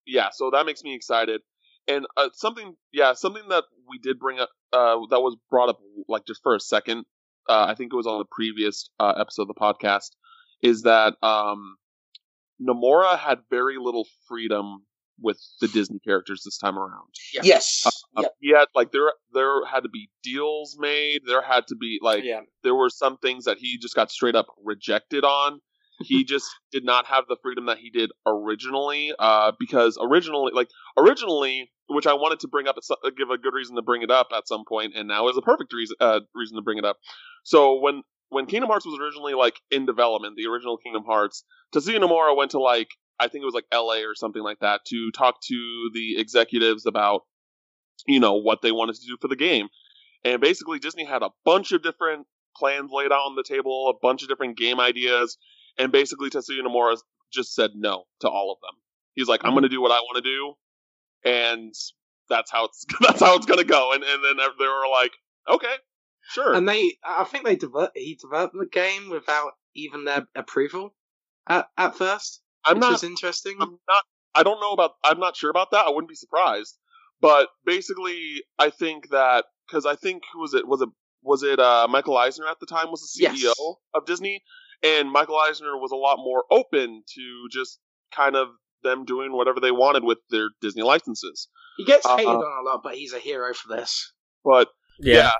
yeah, 0.07 0.29
so 0.31 0.49
that 0.51 0.65
makes 0.65 0.83
me 0.83 0.95
excited. 0.95 1.41
And 1.87 2.07
uh, 2.17 2.29
something, 2.33 2.75
yeah, 2.91 3.13
something 3.13 3.47
that 3.49 3.65
we 3.87 3.99
did 3.99 4.19
bring 4.19 4.39
up, 4.39 4.49
uh, 4.73 4.97
that 5.11 5.21
was 5.21 5.37
brought 5.51 5.69
up 5.69 5.79
like 6.07 6.25
just 6.25 6.41
for 6.41 6.55
a 6.55 6.59
second. 6.59 7.05
Uh, 7.47 7.65
I 7.69 7.75
think 7.75 7.93
it 7.93 7.95
was 7.95 8.07
on 8.07 8.17
the 8.17 8.25
previous 8.31 8.89
uh, 8.99 9.13
episode 9.19 9.43
of 9.43 9.49
the 9.49 9.53
podcast. 9.53 10.09
Is 10.65 10.81
that 10.81 11.15
um, 11.21 11.77
Nomura 12.61 13.17
had 13.17 13.39
very 13.49 13.77
little 13.77 14.07
freedom 14.27 14.85
with 15.21 15.39
the 15.61 15.67
Disney 15.67 15.99
characters 15.99 16.41
this 16.43 16.57
time 16.57 16.77
around. 16.77 17.13
Yes. 17.33 17.83
Uh, 17.85 17.91
Yep. 18.17 18.31
He 18.39 18.51
had 18.51 18.67
like 18.73 18.93
there 18.93 19.11
there 19.33 19.65
had 19.65 19.83
to 19.83 19.89
be 19.89 20.09
deals 20.23 20.77
made. 20.79 21.23
There 21.27 21.41
had 21.41 21.67
to 21.67 21.75
be 21.75 21.99
like 22.01 22.23
yeah. 22.23 22.41
there 22.63 22.75
were 22.75 22.89
some 22.89 23.17
things 23.17 23.43
that 23.43 23.57
he 23.57 23.77
just 23.77 23.93
got 23.93 24.09
straight 24.09 24.35
up 24.35 24.47
rejected 24.63 25.25
on. 25.25 25.59
He 26.01 26.23
just 26.33 26.47
did 26.71 26.85
not 26.85 27.05
have 27.07 27.25
the 27.27 27.35
freedom 27.43 27.65
that 27.65 27.77
he 27.77 27.89
did 27.89 28.11
originally, 28.25 29.13
uh, 29.19 29.51
because 29.59 29.97
originally, 30.01 30.53
like 30.53 30.69
originally, 30.97 31.69
which 31.87 32.07
I 32.07 32.13
wanted 32.13 32.39
to 32.39 32.47
bring 32.47 32.69
up, 32.69 32.77
at 32.77 32.85
some, 32.85 32.97
give 33.17 33.29
a 33.29 33.37
good 33.37 33.53
reason 33.53 33.75
to 33.75 33.81
bring 33.81 34.01
it 34.01 34.11
up 34.11 34.27
at 34.33 34.47
some 34.47 34.63
point, 34.65 34.93
and 34.95 35.09
now 35.09 35.27
is 35.27 35.35
a 35.35 35.41
perfect 35.41 35.73
reason 35.73 35.97
uh, 35.99 36.21
reason 36.33 36.55
to 36.55 36.61
bring 36.61 36.77
it 36.77 36.85
up. 36.85 36.95
So 37.43 37.77
when 37.81 38.01
when 38.29 38.45
Kingdom 38.45 38.69
Hearts 38.69 38.85
was 38.85 38.99
originally 38.99 39.33
like 39.33 39.59
in 39.71 39.85
development, 39.85 40.35
the 40.35 40.47
original 40.47 40.77
Kingdom 40.77 41.03
Hearts, 41.05 41.43
Tetsuya 41.73 41.99
Nomura 41.99 42.35
went 42.35 42.51
to 42.51 42.59
like 42.59 42.89
I 43.19 43.27
think 43.27 43.43
it 43.43 43.45
was 43.45 43.53
like 43.53 43.65
L.A. 43.71 44.03
or 44.03 44.15
something 44.15 44.43
like 44.43 44.59
that 44.59 44.81
to 44.87 45.11
talk 45.11 45.41
to 45.47 45.89
the 45.93 46.17
executives 46.17 46.85
about 46.85 47.21
you 48.07 48.19
know 48.19 48.35
what 48.35 48.61
they 48.61 48.71
wanted 48.71 48.95
to 48.95 49.07
do 49.07 49.17
for 49.21 49.27
the 49.27 49.35
game, 49.35 49.67
and 50.23 50.41
basically 50.41 50.79
Disney 50.79 51.05
had 51.05 51.23
a 51.23 51.29
bunch 51.43 51.71
of 51.71 51.81
different 51.81 52.27
plans 52.55 52.91
laid 52.91 53.11
out 53.11 53.25
on 53.25 53.35
the 53.35 53.43
table, 53.43 53.89
a 53.89 53.99
bunch 54.01 54.21
of 54.23 54.29
different 54.29 54.57
game 54.57 54.79
ideas, 54.79 55.37
and 55.77 55.91
basically 55.91 56.29
Tetsuya 56.29 56.61
Nomura 56.65 56.97
just 57.31 57.53
said 57.53 57.71
no 57.75 58.03
to 58.21 58.29
all 58.29 58.51
of 58.51 58.59
them. 58.61 58.79
He's 59.13 59.27
like, 59.27 59.41
I'm 59.43 59.49
mm-hmm. 59.49 59.55
going 59.55 59.63
to 59.63 59.69
do 59.69 59.81
what 59.81 59.91
I 59.91 59.99
want 59.99 60.23
to 60.23 60.29
do, 60.29 60.53
and 61.23 61.73
that's 62.29 62.51
how 62.51 62.65
it's 62.65 62.85
that's 63.01 63.21
how 63.21 63.35
it's 63.35 63.45
going 63.45 63.59
to 63.59 63.65
go. 63.65 63.93
And 63.93 64.03
and 64.03 64.23
then 64.23 64.37
they 64.59 64.65
were 64.65 64.89
like, 64.91 65.11
okay, 65.49 65.75
sure. 66.29 66.53
And 66.53 66.67
they, 66.67 66.97
I 67.03 67.23
think 67.23 67.45
they 67.45 67.55
developed, 67.55 67.97
he 67.97 68.15
developed 68.15 68.55
the 68.57 68.65
game 68.65 69.09
without 69.09 69.53
even 69.75 70.05
their 70.05 70.27
approval 70.35 70.93
at, 71.47 71.67
at 71.77 71.95
first, 71.95 72.41
I'm 72.63 72.75
which 72.77 72.81
not 72.81 72.91
was 72.93 73.03
interesting. 73.03 73.57
I'm 73.59 73.77
not. 73.87 74.03
I 74.33 74.43
don't 74.43 74.59
know 74.59 74.71
about. 74.71 74.91
I'm 75.03 75.19
not 75.19 75.35
sure 75.37 75.49
about 75.49 75.71
that. 75.71 75.85
I 75.85 75.89
wouldn't 75.89 76.09
be 76.09 76.15
surprised. 76.15 76.77
But 77.21 77.47
basically, 77.65 78.43
I 78.59 78.69
think 78.69 79.09
that 79.11 79.45
because 79.67 79.85
I 79.85 79.95
think 79.95 80.23
who 80.33 80.41
was 80.41 80.53
it? 80.53 80.67
Was 80.67 80.81
it 80.81 80.89
was 81.21 81.43
it 81.43 81.59
uh, 81.59 81.87
Michael 81.89 82.17
Eisner 82.17 82.47
at 82.47 82.59
the 82.59 82.65
time 82.65 82.89
was 82.91 83.01
the 83.01 83.23
CEO 83.25 83.33
Yes. 83.37 83.55
of 83.93 84.05
Disney, 84.05 84.41
and 84.83 85.09
Michael 85.11 85.37
Eisner 85.39 85.77
was 85.77 85.91
a 85.91 85.95
lot 85.95 86.17
more 86.17 86.43
open 86.51 87.03
to 87.15 87.47
just 87.51 87.79
kind 88.13 88.35
of 88.35 88.49
them 88.83 89.05
doing 89.05 89.31
whatever 89.31 89.59
they 89.59 89.71
wanted 89.71 90.03
with 90.03 90.19
their 90.29 90.49
Disney 90.61 90.83
licenses. 90.83 91.47
he 91.77 91.85
gets 91.85 92.05
uh, 92.05 92.15
hated 92.17 92.29
on 92.29 92.65
a 92.65 92.69
lot, 92.69 92.81
but 92.83 92.95
he's 92.95 93.13
a 93.13 93.19
hero 93.19 93.53
for 93.53 93.75
this. 93.75 94.11
But 94.43 94.69
Yeah. 94.99 95.15
yeah. 95.17 95.31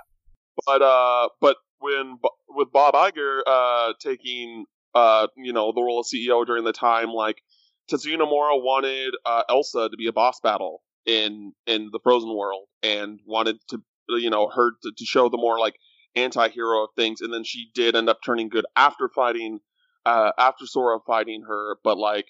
But 0.64 0.82
uh, 0.82 1.28
but 1.40 1.56
when 1.80 2.18
with 2.48 2.72
Bob 2.72 2.94
Iger 2.94 3.40
uh 3.46 3.92
taking 4.00 4.64
uh 4.94 5.26
you 5.36 5.52
know 5.52 5.72
the 5.72 5.82
role 5.82 6.00
of 6.00 6.06
CEO 6.06 6.44
during 6.46 6.64
the 6.64 6.72
time, 6.72 7.08
like 7.08 7.42
Tetsuya 7.90 8.16
Nomura 8.16 8.60
wanted 8.62 9.14
uh, 9.24 9.42
Elsa 9.48 9.88
to 9.90 9.96
be 9.96 10.06
a 10.06 10.12
boss 10.12 10.40
battle 10.40 10.82
in 11.04 11.52
in 11.66 11.90
the 11.92 12.00
Frozen 12.02 12.34
world, 12.34 12.66
and 12.82 13.20
wanted 13.26 13.56
to 13.68 13.82
you 14.08 14.30
know 14.30 14.48
her 14.48 14.72
to, 14.82 14.92
to 14.96 15.04
show 15.04 15.28
the 15.28 15.36
more 15.36 15.58
like 15.58 15.74
anti-hero 16.14 16.84
of 16.84 16.90
things, 16.96 17.20
and 17.20 17.32
then 17.32 17.44
she 17.44 17.70
did 17.74 17.94
end 17.94 18.08
up 18.08 18.18
turning 18.24 18.48
good 18.48 18.66
after 18.74 19.08
fighting 19.08 19.60
uh 20.04 20.32
after 20.38 20.66
Sora 20.66 20.98
fighting 21.06 21.42
her, 21.46 21.76
but 21.84 21.98
like 21.98 22.26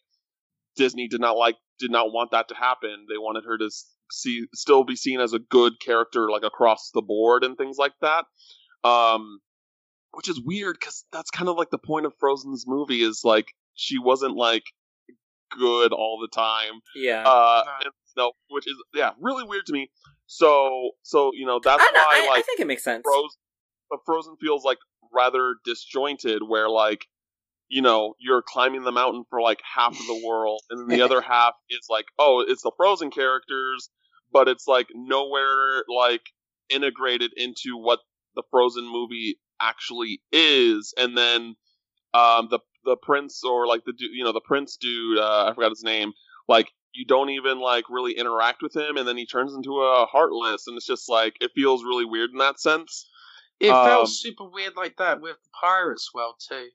Disney 0.77 1.09
did 1.09 1.21
not 1.21 1.37
like 1.37 1.57
did 1.79 1.91
not 1.91 2.13
want 2.13 2.31
that 2.33 2.49
to 2.49 2.55
happen. 2.55 3.07
They 3.09 3.19
wanted 3.19 3.45
her 3.45 3.59
to 3.59 3.71
see 4.11 4.47
still 4.55 4.85
be 4.85 4.97
seen 4.97 5.21
as 5.21 5.33
a 5.33 5.39
good 5.39 5.75
character 5.81 6.31
like 6.31 6.45
across 6.45 6.91
the 6.93 7.03
board 7.03 7.45
and 7.45 7.57
things 7.57 7.77
like 7.79 7.95
that. 8.01 8.25
Um 8.85 9.39
which 10.13 10.29
is 10.29 10.41
weird 10.45 10.81
cuz 10.81 11.05
that's 11.13 11.31
kind 11.31 11.49
of 11.49 11.57
like 11.57 11.71
the 11.71 11.79
point 11.79 12.07
of 12.07 12.15
Frozen's 12.19 12.65
movie 12.67 13.03
is 13.03 13.23
like 13.25 13.53
she 13.75 13.99
wasn't 13.99 14.37
like 14.37 14.65
good 15.51 15.93
all 15.93 16.19
the 16.21 16.29
time. 16.35 16.81
Yeah. 16.95 17.23
Uh 17.27 17.63
No. 17.65 17.73
and, 17.85 17.93
no, 18.17 18.33
which 18.49 18.67
is 18.67 18.77
yeah, 18.95 19.11
really 19.21 19.45
weird 19.45 19.67
to 19.67 19.73
me. 19.73 19.91
So 20.27 20.93
so 21.03 21.31
you 21.35 21.47
know 21.47 21.61
that's 21.63 21.83
I, 21.83 21.85
don't 21.85 21.95
know, 21.95 22.01
why 22.01 22.23
I, 22.25 22.29
like 22.31 22.39
I 22.39 22.43
think 22.43 22.61
it 22.61 22.67
makes 22.67 22.83
sense. 22.83 23.03
Frozen, 23.05 23.39
but 23.91 24.01
Frozen 24.05 24.37
feels 24.41 24.65
like 24.65 24.79
rather 25.13 25.57
disjointed, 25.65 26.43
where 26.47 26.69
like 26.69 27.07
you 27.69 27.83
know 27.83 28.15
you're 28.19 28.43
climbing 28.43 28.83
the 28.85 28.93
mountain 28.93 29.25
for 29.31 29.41
like 29.41 29.61
half 29.63 29.93
of 29.93 30.07
the 30.07 30.23
world, 30.27 30.61
and 30.71 30.81
then 30.81 30.89
the 30.99 31.05
other 31.05 31.21
half 31.21 31.55
is 31.71 31.87
like 31.91 32.07
oh 32.19 32.45
it's 32.47 32.63
the 32.63 32.73
Frozen 32.77 33.11
characters, 33.11 33.91
but 34.33 34.49
it's 34.49 34.67
like 34.67 34.89
nowhere 34.95 35.85
like 35.89 36.23
integrated 36.69 37.33
into 37.37 37.77
what 37.77 38.01
the 38.35 38.43
Frozen 38.51 38.85
movie 38.91 39.39
actually 39.61 40.21
is, 40.33 40.93
and 40.97 41.17
then 41.17 41.55
um 42.15 42.49
the 42.51 42.61
the 42.85 42.97
prince 42.97 43.43
or 43.43 43.67
like 43.67 43.85
the 43.85 43.93
you 43.99 44.23
know 44.23 44.33
the 44.33 44.41
prince 44.41 44.77
dude 44.77 45.19
uh, 45.19 45.47
I 45.51 45.55
forgot 45.55 45.71
his 45.71 45.83
name 45.83 46.13
like 46.47 46.71
you 46.95 47.05
don't 47.05 47.31
even 47.31 47.59
like 47.59 47.85
really 47.91 48.13
interact 48.13 48.63
with 48.63 48.77
him 48.77 48.97
and 48.97 49.07
then 49.09 49.17
he 49.17 49.27
turns 49.27 49.55
into 49.55 49.81
a 49.83 50.07
heartless 50.07 50.69
and 50.69 50.77
it's 50.77 50.87
just 50.87 51.09
like 51.09 51.35
it 51.41 51.51
feels 51.55 51.83
really 51.83 52.05
weird 52.05 52.31
in 52.31 52.39
that 52.39 52.61
sense 52.61 53.11
It 53.59 53.73
Um, 53.73 53.87
felt 53.87 54.09
super 54.09 54.49
weird 54.49 54.75
like 54.77 54.99
that 54.99 55.21
with 55.21 55.37
the 55.43 55.51
Pirates 55.61 56.11
well 56.15 56.37
too. 56.39 56.69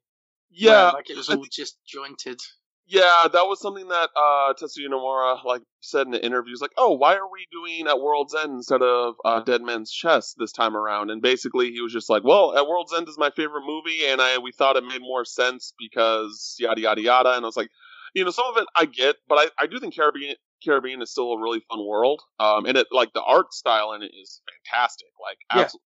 Yeah, 0.52 0.92
like 0.92 1.10
it 1.10 1.18
was 1.18 1.30
all 1.30 1.46
just 1.52 1.78
jointed. 1.86 2.40
Yeah, 2.88 3.28
that 3.32 3.48
was 3.48 3.62
something 3.62 3.88
that 3.88 4.10
uh, 4.18 4.54
Tetsuya 4.54 4.90
Nomura 4.90 5.42
like 5.46 5.62
said 5.80 6.08
in 6.08 6.12
the 6.12 6.24
interviews, 6.26 6.60
like, 6.62 6.74
"Oh, 6.78 6.92
why 6.94 7.16
are 7.16 7.30
we 7.32 7.48
doing 7.52 7.88
at 7.88 8.02
World's 8.02 8.36
End 8.36 8.52
instead 8.52 8.82
of 8.82 9.16
uh, 9.24 9.40
Dead 9.42 9.62
Man's 9.62 9.92
Chest 9.92 10.36
this 10.38 10.52
time 10.52 10.76
around?" 10.76 11.10
And 11.10 11.22
basically, 11.22 11.72
he 11.72 11.80
was 11.82 11.94
just 11.94 12.10
like, 12.10 12.24
"Well, 12.24 12.58
at 12.58 12.68
World's 12.68 12.94
End 12.94 13.08
is 13.08 13.18
my 13.18 13.30
favorite 13.30 13.66
movie, 13.66 14.06
and 14.06 14.20
I 14.20 14.40
we 14.40 14.52
thought 14.52 14.76
it 14.76 14.84
made 14.84 15.02
more 15.02 15.24
sense 15.24 15.74
because 15.80 16.56
yada 16.60 16.82
yada 16.82 17.02
yada." 17.02 17.34
And 17.34 17.46
I 17.46 17.48
was 17.48 17.56
like, 17.56 17.70
you 18.14 18.26
know, 18.26 18.32
some 18.32 18.46
of 18.50 18.58
it 18.58 18.68
I 18.76 18.86
get, 18.86 19.16
but 19.30 19.36
I, 19.36 19.64
I 19.64 19.68
do 19.68 19.80
think 19.80 19.96
Caribbean 19.96 20.36
Caribbean 20.64 21.02
is 21.02 21.12
still 21.12 21.32
a 21.32 21.40
really 21.40 21.62
fun 21.70 21.86
world, 21.86 22.22
um, 22.40 22.66
and 22.66 22.78
it 22.78 22.88
like 22.92 23.14
the 23.14 23.24
art 23.24 23.54
style 23.54 23.94
in 23.94 24.02
it 24.04 24.12
is 24.14 24.42
fantastic, 24.66 25.08
like 25.22 25.38
Yeah. 25.56 25.62
absolutely. 25.62 25.86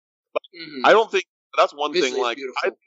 Mhm. 0.56 0.82
I 0.90 0.92
don't 0.94 1.12
think 1.12 1.26
that's 1.58 1.74
one 1.74 1.94
Visually 1.94 2.14
thing. 2.14 2.22
Like. 2.24 2.38
I 2.64 2.70
think, 2.70 2.78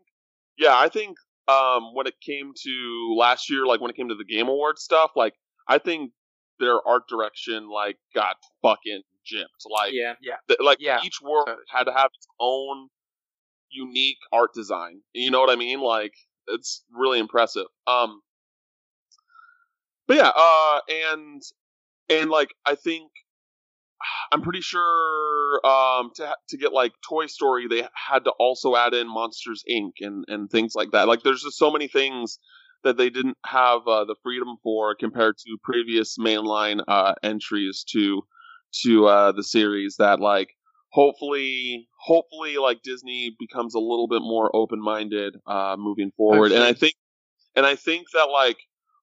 yeah, 0.59 0.77
I 0.77 0.89
think 0.89 1.17
um, 1.49 1.95
when 1.95 2.07
it 2.07 2.15
came 2.21 2.53
to 2.65 3.15
last 3.17 3.51
year, 3.51 3.67
like 3.67 3.81
when 3.81 3.91
it 3.91 3.97
came 3.97 4.09
to 4.09 4.15
the 4.15 4.25
Game 4.25 4.49
Award 4.49 4.79
stuff, 4.79 5.13
like 5.17 5.35
I 5.67 5.79
think 5.79 6.13
their 6.61 6.87
art 6.87 7.09
direction 7.09 7.69
like 7.71 7.97
got 8.15 8.37
fucking 8.63 9.03
gypped. 9.31 9.71
Like, 9.71 9.93
Yeah. 9.93 10.15
th- 10.49 10.61
like 10.61 10.79
Yeah. 10.81 11.01
each 11.05 11.21
world 11.23 11.49
had 11.69 11.85
to 11.85 11.93
have 11.93 12.11
its 12.15 12.27
own 12.41 12.89
unique 13.71 14.19
art 14.33 14.53
design. 14.55 15.03
You 15.13 15.31
know 15.31 15.41
what 15.41 15.51
I 15.51 15.57
mean? 15.57 15.81
Like, 15.81 16.15
it's 16.47 16.85
really 16.91 17.19
impressive. 17.19 17.67
Um, 17.87 18.23
but 20.07 20.17
yeah, 20.17 20.33
uh, 20.35 20.81
and 20.89 21.43
and 22.09 22.31
like 22.31 22.55
I 22.65 22.75
think 22.75 23.11
I'm 24.33 24.43
pretty 24.43 24.61
sure 24.61 25.67
um, 25.67 26.11
to 26.17 26.37
to 26.51 26.57
get 26.57 26.73
like 26.73 26.93
Toy 27.09 27.27
Story, 27.27 27.67
they 27.69 27.87
had 27.95 28.25
to 28.25 28.33
also 28.39 28.77
add 28.77 28.95
in 28.95 29.09
Monsters 29.09 29.65
Inc. 29.71 29.93
and 30.01 30.25
and 30.29 30.51
things 30.51 30.75
like 30.75 30.93
that. 30.93 31.09
Like, 31.09 31.23
there's 31.23 31.43
just 31.43 31.59
so 31.59 31.71
many 31.71 31.89
things 31.89 32.39
that 32.85 32.97
they 32.97 33.11
didn't 33.11 33.37
have 33.45 33.87
uh, 33.87 34.05
the 34.05 34.15
freedom 34.23 34.57
for 34.63 34.95
compared 34.95 35.37
to 35.39 35.57
previous 35.63 36.17
mainline 36.19 36.83
uh, 36.87 37.15
entries 37.23 37.85
to 37.93 38.23
to 38.83 39.07
uh, 39.07 39.33
the 39.33 39.43
series. 39.43 39.97
That 39.99 40.21
like 40.21 40.51
hopefully 40.91 41.89
hopefully 41.99 42.59
like 42.59 42.83
Disney 42.83 43.35
becomes 43.39 43.75
a 43.75 43.81
little 43.81 44.09
bit 44.09 44.23
more 44.23 44.55
open 44.55 44.81
minded 44.81 45.37
uh, 45.47 45.77
moving 45.79 46.13
forward. 46.17 46.53
And 46.53 46.63
I 46.63 46.73
think 46.73 46.95
and 47.57 47.67
I 47.67 47.75
think 47.75 48.07
that 48.13 48.29
like 48.31 48.59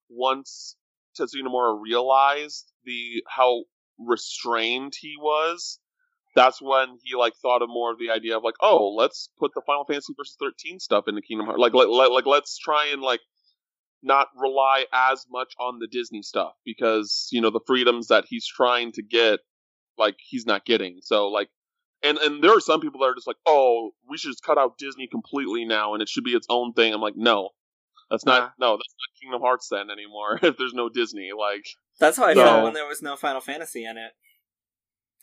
once 0.10 0.76
Tetsuya 1.20 1.44
Nomura 1.44 1.80
realized 1.82 2.72
the 2.86 3.24
how 3.28 3.64
restrained 4.00 4.94
he 5.00 5.16
was, 5.20 5.80
that's 6.36 6.62
when 6.62 6.98
he 7.04 7.16
like 7.16 7.34
thought 7.36 7.62
of 7.62 7.70
more 7.70 7.92
of 7.92 8.00
the 8.00 8.12
idea 8.12 8.38
of 8.38 8.44
like, 8.44 8.56
oh, 8.62 8.94
let's 8.96 9.30
put 9.40 9.52
the 9.56 9.62
Final 9.66 9.86
Fantasy 9.86 10.14
versus 10.18 10.36
13 10.40 10.80
stuff 10.80 11.06
into 11.08 11.22
Kingdom 11.22 11.48
Hearts. 11.48 11.60
Like, 11.60 11.74
let, 11.74 11.90
let, 11.90 12.12
like 12.12 12.26
let's 12.26 12.58
try 12.58 12.90
and 12.92 13.02
like 13.02 13.22
not 14.04 14.28
rely 14.36 14.86
as 14.94 15.26
much 15.32 15.54
on 15.60 15.80
the 15.80 15.88
Disney 15.88 16.22
stuff 16.22 16.54
because 16.66 17.28
you 17.32 17.42
know 17.42 17.50
the 17.50 17.62
freedoms 17.66 18.08
that 18.08 18.26
he's 18.28 18.46
trying 18.46 18.92
to 18.94 19.02
get, 19.02 19.40
like 19.98 20.16
he's 20.20 20.46
not 20.46 20.66
getting. 20.66 21.00
So 21.02 21.28
like. 21.30 21.50
And, 22.04 22.20
and 22.20 22.44
there 22.44 22.56
are 22.56 22.60
some 22.60 22.82
people 22.82 23.00
that 23.00 23.08
are 23.08 23.16
just 23.16 23.26
like, 23.26 23.38
oh, 23.48 23.90
we 24.08 24.18
should 24.18 24.30
just 24.30 24.44
cut 24.44 24.60
out 24.60 24.78
Disney 24.78 25.08
completely 25.08 25.66
now, 25.66 25.94
and 25.94 26.04
it 26.04 26.10
should 26.10 26.26
be 26.26 26.36
its 26.36 26.46
own 26.52 26.74
thing. 26.74 26.94
I'm 26.94 27.02
like, 27.02 27.16
no, 27.16 27.50
that's 28.12 28.26
not 28.26 28.54
Nah. 28.60 28.68
no, 28.68 28.78
that's 28.78 28.94
not 28.94 29.22
Kingdom 29.22 29.42
Hearts 29.42 29.70
then 29.70 29.90
anymore. 29.90 30.40
if 30.44 30.58
there's 30.58 30.74
no 30.74 30.90
Disney, 30.90 31.32
like 31.38 31.66
That's 32.00 32.18
how 32.18 32.26
I 32.26 32.34
So- 32.34 32.44
felt 32.44 32.64
when 32.64 32.74
there 32.74 32.88
was 32.88 33.02
no 33.02 33.16
Final 33.16 33.42
Fantasy 33.42 33.86
in 33.86 33.98
it. 33.98 34.14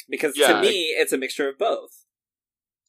Because 0.08 0.36
Yeah. 0.36 0.48
to 0.54 0.60
me, 0.60 0.88
it's 0.98 1.12
a 1.12 1.18
mixture 1.18 1.48
of 1.48 1.58
both. 1.58 2.04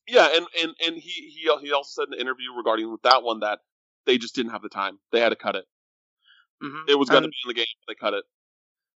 Yeah, 0.07 0.27
and 0.35 0.47
and 0.61 0.75
and 0.85 0.95
he 0.97 1.29
he 1.29 1.49
he 1.61 1.71
also 1.71 2.01
said 2.01 2.05
in 2.07 2.11
the 2.11 2.19
interview 2.21 2.51
regarding 2.55 2.91
with 2.91 3.01
that 3.03 3.23
one 3.23 3.39
that 3.39 3.59
they 4.05 4.17
just 4.17 4.35
didn't 4.35 4.51
have 4.51 4.61
the 4.61 4.69
time. 4.69 4.99
They 5.11 5.21
had 5.21 5.29
to 5.29 5.35
cut 5.35 5.55
it. 5.55 5.65
hmm 6.59 6.83
It 6.87 6.95
was 6.99 7.09
going 7.09 7.23
to 7.23 7.29
be 7.29 7.35
in 7.43 7.47
the 7.47 7.53
game, 7.53 7.65
but 7.85 7.93
they 7.93 7.95
cut 7.99 8.13
it. 8.13 8.25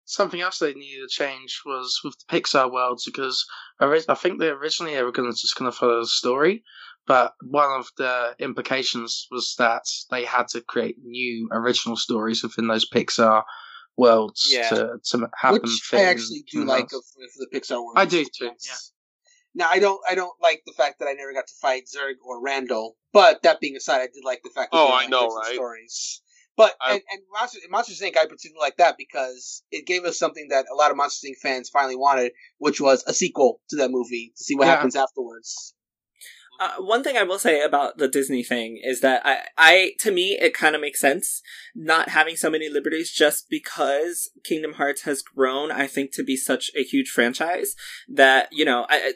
something 0.09 0.41
else 0.41 0.61
they 0.61 0.73
needed 0.73 1.01
to 1.03 1.09
change 1.09 1.63
was 1.67 2.01
with 2.05 2.15
the 2.19 2.27
Pixar 2.33 2.71
worlds 2.71 3.05
because 3.05 3.45
ori- 3.81 4.05
I 4.09 4.15
think 4.15 4.39
they 4.39 4.49
originally 4.51 4.95
they 4.95 5.03
were 5.03 5.11
going 5.11 5.29
to 5.31 5.37
just 5.37 5.57
going 5.57 5.69
to 5.71 5.77
follow 5.77 5.99
the 6.01 6.07
story, 6.07 6.63
but 7.07 7.35
one 7.43 7.73
of 7.73 7.89
the 7.97 8.37
implications 8.39 9.27
was 9.33 9.57
that 9.59 9.83
they 10.11 10.25
had 10.25 10.47
to 10.49 10.61
create 10.61 10.97
new 11.03 11.49
original 11.51 11.97
stories 11.97 12.43
within 12.45 12.69
those 12.69 12.89
Pixar 12.89 13.43
worlds 13.97 14.47
Yeah. 14.51 14.68
to 14.70 14.98
to 15.10 15.28
have 15.40 15.55
them 15.55 15.62
Which. 15.62 15.90
I 15.93 16.02
actually 16.05 16.40
do 16.51 16.59
Kingdom 16.59 16.68
like 16.68 16.93
of, 16.93 16.98
of 16.98 17.31
the 17.39 17.48
Pixar 17.52 17.77
world. 17.82 17.94
I 17.97 18.05
do 18.05 18.24
too, 18.24 18.51
Now 19.55 19.68
I 19.70 19.78
don't 19.78 20.01
I 20.09 20.14
don't 20.14 20.35
like 20.43 20.62
the 20.66 20.73
fact 20.73 20.98
that 20.98 21.09
I 21.09 21.12
never 21.12 21.32
got 21.32 21.47
to 21.47 21.55
fight 21.60 21.85
Zurg 21.86 22.14
or 22.24 22.43
Randall, 22.43 22.97
but 23.12 23.43
that 23.43 23.60
being 23.60 23.77
aside, 23.77 24.01
I 24.01 24.06
did 24.06 24.24
like 24.24 24.43
the 24.43 24.51
fact 24.51 24.73
that 24.73 24.78
Oh, 24.78 24.86
were, 24.86 24.93
I 24.93 25.06
know, 25.06 25.20
different 25.27 25.44
right? 25.47 25.55
Stories. 25.55 26.23
But 26.59 26.74
I- 26.81 26.93
and, 26.94 27.02
and 27.12 27.20
Monsters, 27.32 27.62
Monsters 27.68 28.01
Inc. 28.01 28.16
I 28.16 28.24
particularly 28.27 28.60
like 28.60 28.77
that 28.78 28.97
because 28.97 29.62
it 29.70 29.86
gave 29.86 30.05
us 30.05 30.18
something 30.18 30.48
that 30.48 30.64
a 30.73 30.74
lot 30.74 30.90
of 30.90 30.97
Monsters 30.97 31.31
Inc. 31.31 31.36
fans 31.43 31.68
finally 31.68 31.97
wanted, 31.97 32.32
which 32.59 32.81
was 32.81 33.05
a 33.06 33.12
sequel 33.12 33.60
to 33.70 33.77
that 33.77 33.90
movie 33.90 34.32
to 34.36 34.43
see 34.43 34.55
what 34.56 34.64
Yeah. 34.66 34.73
happens 34.77 34.97
afterwards. 34.97 35.74
Uh, 36.59 36.74
one 36.78 37.03
thing 37.03 37.16
I 37.16 37.23
will 37.23 37.39
say 37.39 37.62
about 37.62 37.99
the 37.99 38.09
Disney 38.09 38.43
thing 38.43 38.81
is 38.83 39.01
that 39.01 39.23
I, 39.24 39.41
I 39.57 39.93
to 40.01 40.11
me, 40.11 40.39
it 40.41 40.55
kind 40.55 40.74
of 40.74 40.81
makes 40.81 41.01
sense 41.01 41.43
not 41.74 42.11
having 42.11 42.37
so 42.37 42.51
many 42.51 42.69
liberties 42.69 43.11
just 43.11 43.49
because 43.51 44.31
Kingdom 44.45 44.74
Hearts 44.74 45.03
has 45.03 45.23
grown, 45.23 45.70
I 45.70 45.87
think, 45.87 46.12
to 46.12 46.24
be 46.24 46.37
such 46.37 46.70
a 46.77 46.83
huge 46.83 47.11
franchise 47.11 47.74
that, 48.09 48.49
you 48.51 48.65
know, 48.65 48.87
I, 48.89 48.97
I, 48.97 49.12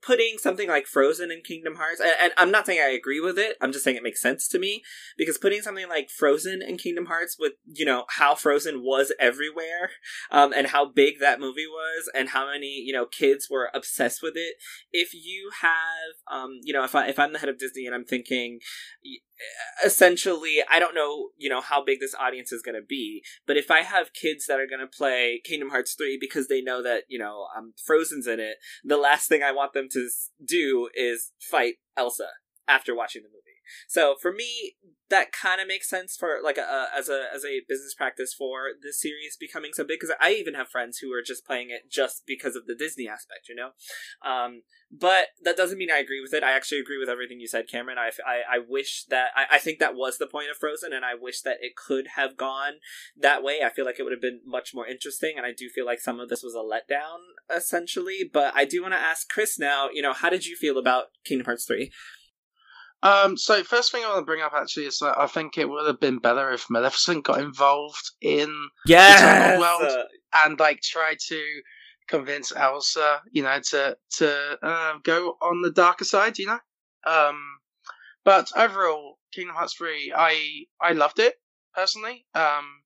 putting 0.00 0.38
something 0.38 0.68
like 0.68 0.86
Frozen 0.86 1.30
in 1.30 1.42
Kingdom 1.42 1.76
Hearts, 1.76 2.00
and, 2.00 2.12
and 2.20 2.32
I'm 2.36 2.50
not 2.50 2.66
saying 2.66 2.80
I 2.80 2.90
agree 2.90 3.20
with 3.20 3.38
it, 3.38 3.56
I'm 3.60 3.72
just 3.72 3.84
saying 3.84 3.96
it 3.96 4.02
makes 4.02 4.20
sense 4.20 4.48
to 4.48 4.58
me 4.58 4.82
because 5.16 5.38
putting 5.38 5.62
something 5.62 5.88
like 5.88 6.10
Frozen 6.10 6.62
in 6.62 6.76
Kingdom 6.76 7.06
Hearts 7.06 7.36
with, 7.38 7.52
you 7.66 7.84
know, 7.84 8.04
how 8.08 8.34
Frozen 8.34 8.82
was 8.82 9.12
everywhere, 9.20 9.90
um, 10.30 10.52
and 10.52 10.68
how 10.68 10.84
big 10.86 11.20
that 11.20 11.40
movie 11.40 11.66
was 11.66 12.10
and 12.14 12.30
how 12.30 12.50
many, 12.50 12.82
you 12.84 12.92
know, 12.92 13.06
kids 13.06 13.48
were 13.50 13.70
obsessed 13.74 14.22
with 14.22 14.34
it 14.36 14.56
if 14.92 15.14
you 15.14 15.50
have 15.60 15.72
um 16.30 16.58
you 16.62 16.71
know 16.72 16.84
if 16.84 16.94
i 16.94 17.06
if 17.06 17.18
i'm 17.18 17.32
the 17.32 17.38
head 17.38 17.48
of 17.48 17.58
disney 17.58 17.86
and 17.86 17.94
i'm 17.94 18.04
thinking 18.04 18.58
essentially 19.84 20.62
i 20.70 20.78
don't 20.78 20.94
know 20.94 21.30
you 21.36 21.48
know 21.48 21.60
how 21.60 21.84
big 21.84 22.00
this 22.00 22.14
audience 22.14 22.52
is 22.52 22.62
going 22.62 22.74
to 22.74 22.86
be 22.86 23.22
but 23.46 23.56
if 23.56 23.70
i 23.70 23.80
have 23.80 24.12
kids 24.12 24.46
that 24.46 24.60
are 24.60 24.66
going 24.66 24.80
to 24.80 24.86
play 24.86 25.40
kingdom 25.44 25.70
hearts 25.70 25.94
3 25.94 26.18
because 26.20 26.48
they 26.48 26.60
know 26.62 26.82
that 26.82 27.04
you 27.08 27.18
know 27.18 27.46
um 27.56 27.74
frozen's 27.84 28.26
in 28.26 28.40
it 28.40 28.56
the 28.84 28.96
last 28.96 29.28
thing 29.28 29.42
i 29.42 29.52
want 29.52 29.72
them 29.72 29.88
to 29.90 30.08
do 30.44 30.88
is 30.94 31.32
fight 31.40 31.74
elsa 31.96 32.28
after 32.68 32.94
watching 32.94 33.22
the 33.22 33.28
movie 33.28 33.51
so 33.88 34.16
for 34.20 34.32
me 34.32 34.74
that 35.08 35.32
kind 35.32 35.60
of 35.60 35.68
makes 35.68 35.88
sense 35.88 36.16
for 36.16 36.38
like 36.42 36.56
a, 36.56 36.86
as 36.96 37.08
a 37.08 37.26
as 37.34 37.44
a 37.44 37.60
business 37.68 37.94
practice 37.94 38.32
for 38.32 38.70
this 38.82 39.00
series 39.00 39.36
becoming 39.38 39.72
so 39.74 39.84
big 39.84 39.98
because 40.00 40.14
i 40.20 40.32
even 40.32 40.54
have 40.54 40.68
friends 40.68 40.98
who 40.98 41.12
are 41.12 41.22
just 41.22 41.44
playing 41.44 41.70
it 41.70 41.90
just 41.90 42.22
because 42.26 42.56
of 42.56 42.66
the 42.66 42.74
disney 42.74 43.08
aspect 43.08 43.48
you 43.48 43.54
know 43.54 43.70
um 44.24 44.62
but 44.92 45.28
that 45.42 45.56
doesn't 45.56 45.78
mean 45.78 45.90
I 45.90 45.98
agree 45.98 46.20
with 46.20 46.34
it. 46.34 46.42
I 46.42 46.52
actually 46.52 46.80
agree 46.80 46.98
with 46.98 47.08
everything 47.08 47.40
you 47.40 47.48
said, 47.48 47.66
Cameron. 47.66 47.96
I, 47.96 48.10
I, 48.26 48.56
I 48.56 48.58
wish 48.58 49.06
that, 49.08 49.28
I, 49.34 49.56
I 49.56 49.58
think 49.58 49.78
that 49.78 49.94
was 49.94 50.18
the 50.18 50.26
point 50.26 50.50
of 50.50 50.58
Frozen, 50.58 50.92
and 50.92 51.02
I 51.02 51.14
wish 51.18 51.40
that 51.42 51.56
it 51.62 51.76
could 51.76 52.08
have 52.16 52.36
gone 52.36 52.74
that 53.18 53.42
way. 53.42 53.60
I 53.64 53.70
feel 53.70 53.86
like 53.86 53.98
it 53.98 54.02
would 54.02 54.12
have 54.12 54.20
been 54.20 54.40
much 54.44 54.74
more 54.74 54.86
interesting, 54.86 55.34
and 55.38 55.46
I 55.46 55.52
do 55.56 55.70
feel 55.70 55.86
like 55.86 56.00
some 56.00 56.20
of 56.20 56.28
this 56.28 56.42
was 56.42 56.54
a 56.54 56.58
letdown, 56.58 57.20
essentially. 57.54 58.28
But 58.30 58.52
I 58.54 58.66
do 58.66 58.82
want 58.82 58.92
to 58.92 59.00
ask 59.00 59.30
Chris 59.30 59.58
now, 59.58 59.88
you 59.90 60.02
know, 60.02 60.12
how 60.12 60.28
did 60.28 60.44
you 60.44 60.56
feel 60.56 60.76
about 60.76 61.06
Kingdom 61.24 61.46
Hearts 61.46 61.64
3? 61.64 61.90
Um, 63.02 63.36
so 63.36 63.64
first 63.64 63.90
thing 63.90 64.04
I 64.04 64.08
want 64.08 64.20
to 64.20 64.24
bring 64.26 64.42
up 64.42 64.52
actually 64.54 64.86
is 64.86 64.98
that 64.98 65.18
I 65.18 65.26
think 65.26 65.58
it 65.58 65.68
would 65.68 65.86
have 65.86 66.00
been 66.00 66.18
better 66.18 66.50
if 66.52 66.70
Maleficent 66.70 67.24
got 67.24 67.40
involved 67.40 68.12
in 68.20 68.70
Yes! 68.86 69.22
world. 69.58 69.82
Uh, 69.82 70.04
and 70.34 70.58
like 70.58 70.80
try 70.82 71.16
to 71.28 71.62
convince 72.08 72.52
Elsa, 72.54 73.22
you 73.32 73.42
know, 73.42 73.58
to 73.70 73.96
to 74.18 74.58
uh, 74.62 74.94
go 75.02 75.36
on 75.42 75.62
the 75.62 75.70
darker 75.72 76.04
side, 76.04 76.38
you 76.38 76.46
know. 76.46 76.58
Um, 77.06 77.40
but 78.24 78.50
overall, 78.56 79.18
Kingdom 79.32 79.56
Hearts 79.56 79.74
three, 79.74 80.12
I 80.16 80.66
I 80.80 80.92
loved 80.92 81.18
it 81.18 81.34
personally. 81.74 82.26
Um, 82.34 82.82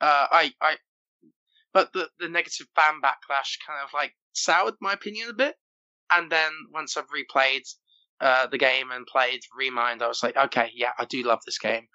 uh, 0.00 0.26
I 0.30 0.52
I, 0.60 0.76
but 1.72 1.92
the 1.92 2.10
the 2.18 2.28
negative 2.28 2.68
fan 2.76 3.00
backlash 3.02 3.58
kind 3.66 3.80
of 3.82 3.90
like 3.94 4.14
soured 4.32 4.74
my 4.80 4.92
opinion 4.92 5.30
a 5.30 5.34
bit. 5.34 5.56
And 6.10 6.30
then 6.30 6.52
once 6.72 6.96
I've 6.96 7.08
replayed 7.08 7.68
uh, 8.20 8.46
the 8.46 8.58
game 8.58 8.90
and 8.90 9.06
played 9.06 9.40
Remind, 9.56 10.02
I 10.02 10.08
was 10.08 10.22
like, 10.22 10.36
okay, 10.36 10.70
yeah, 10.74 10.92
I 10.98 11.04
do 11.04 11.22
love 11.22 11.40
this 11.46 11.58
game. 11.58 11.86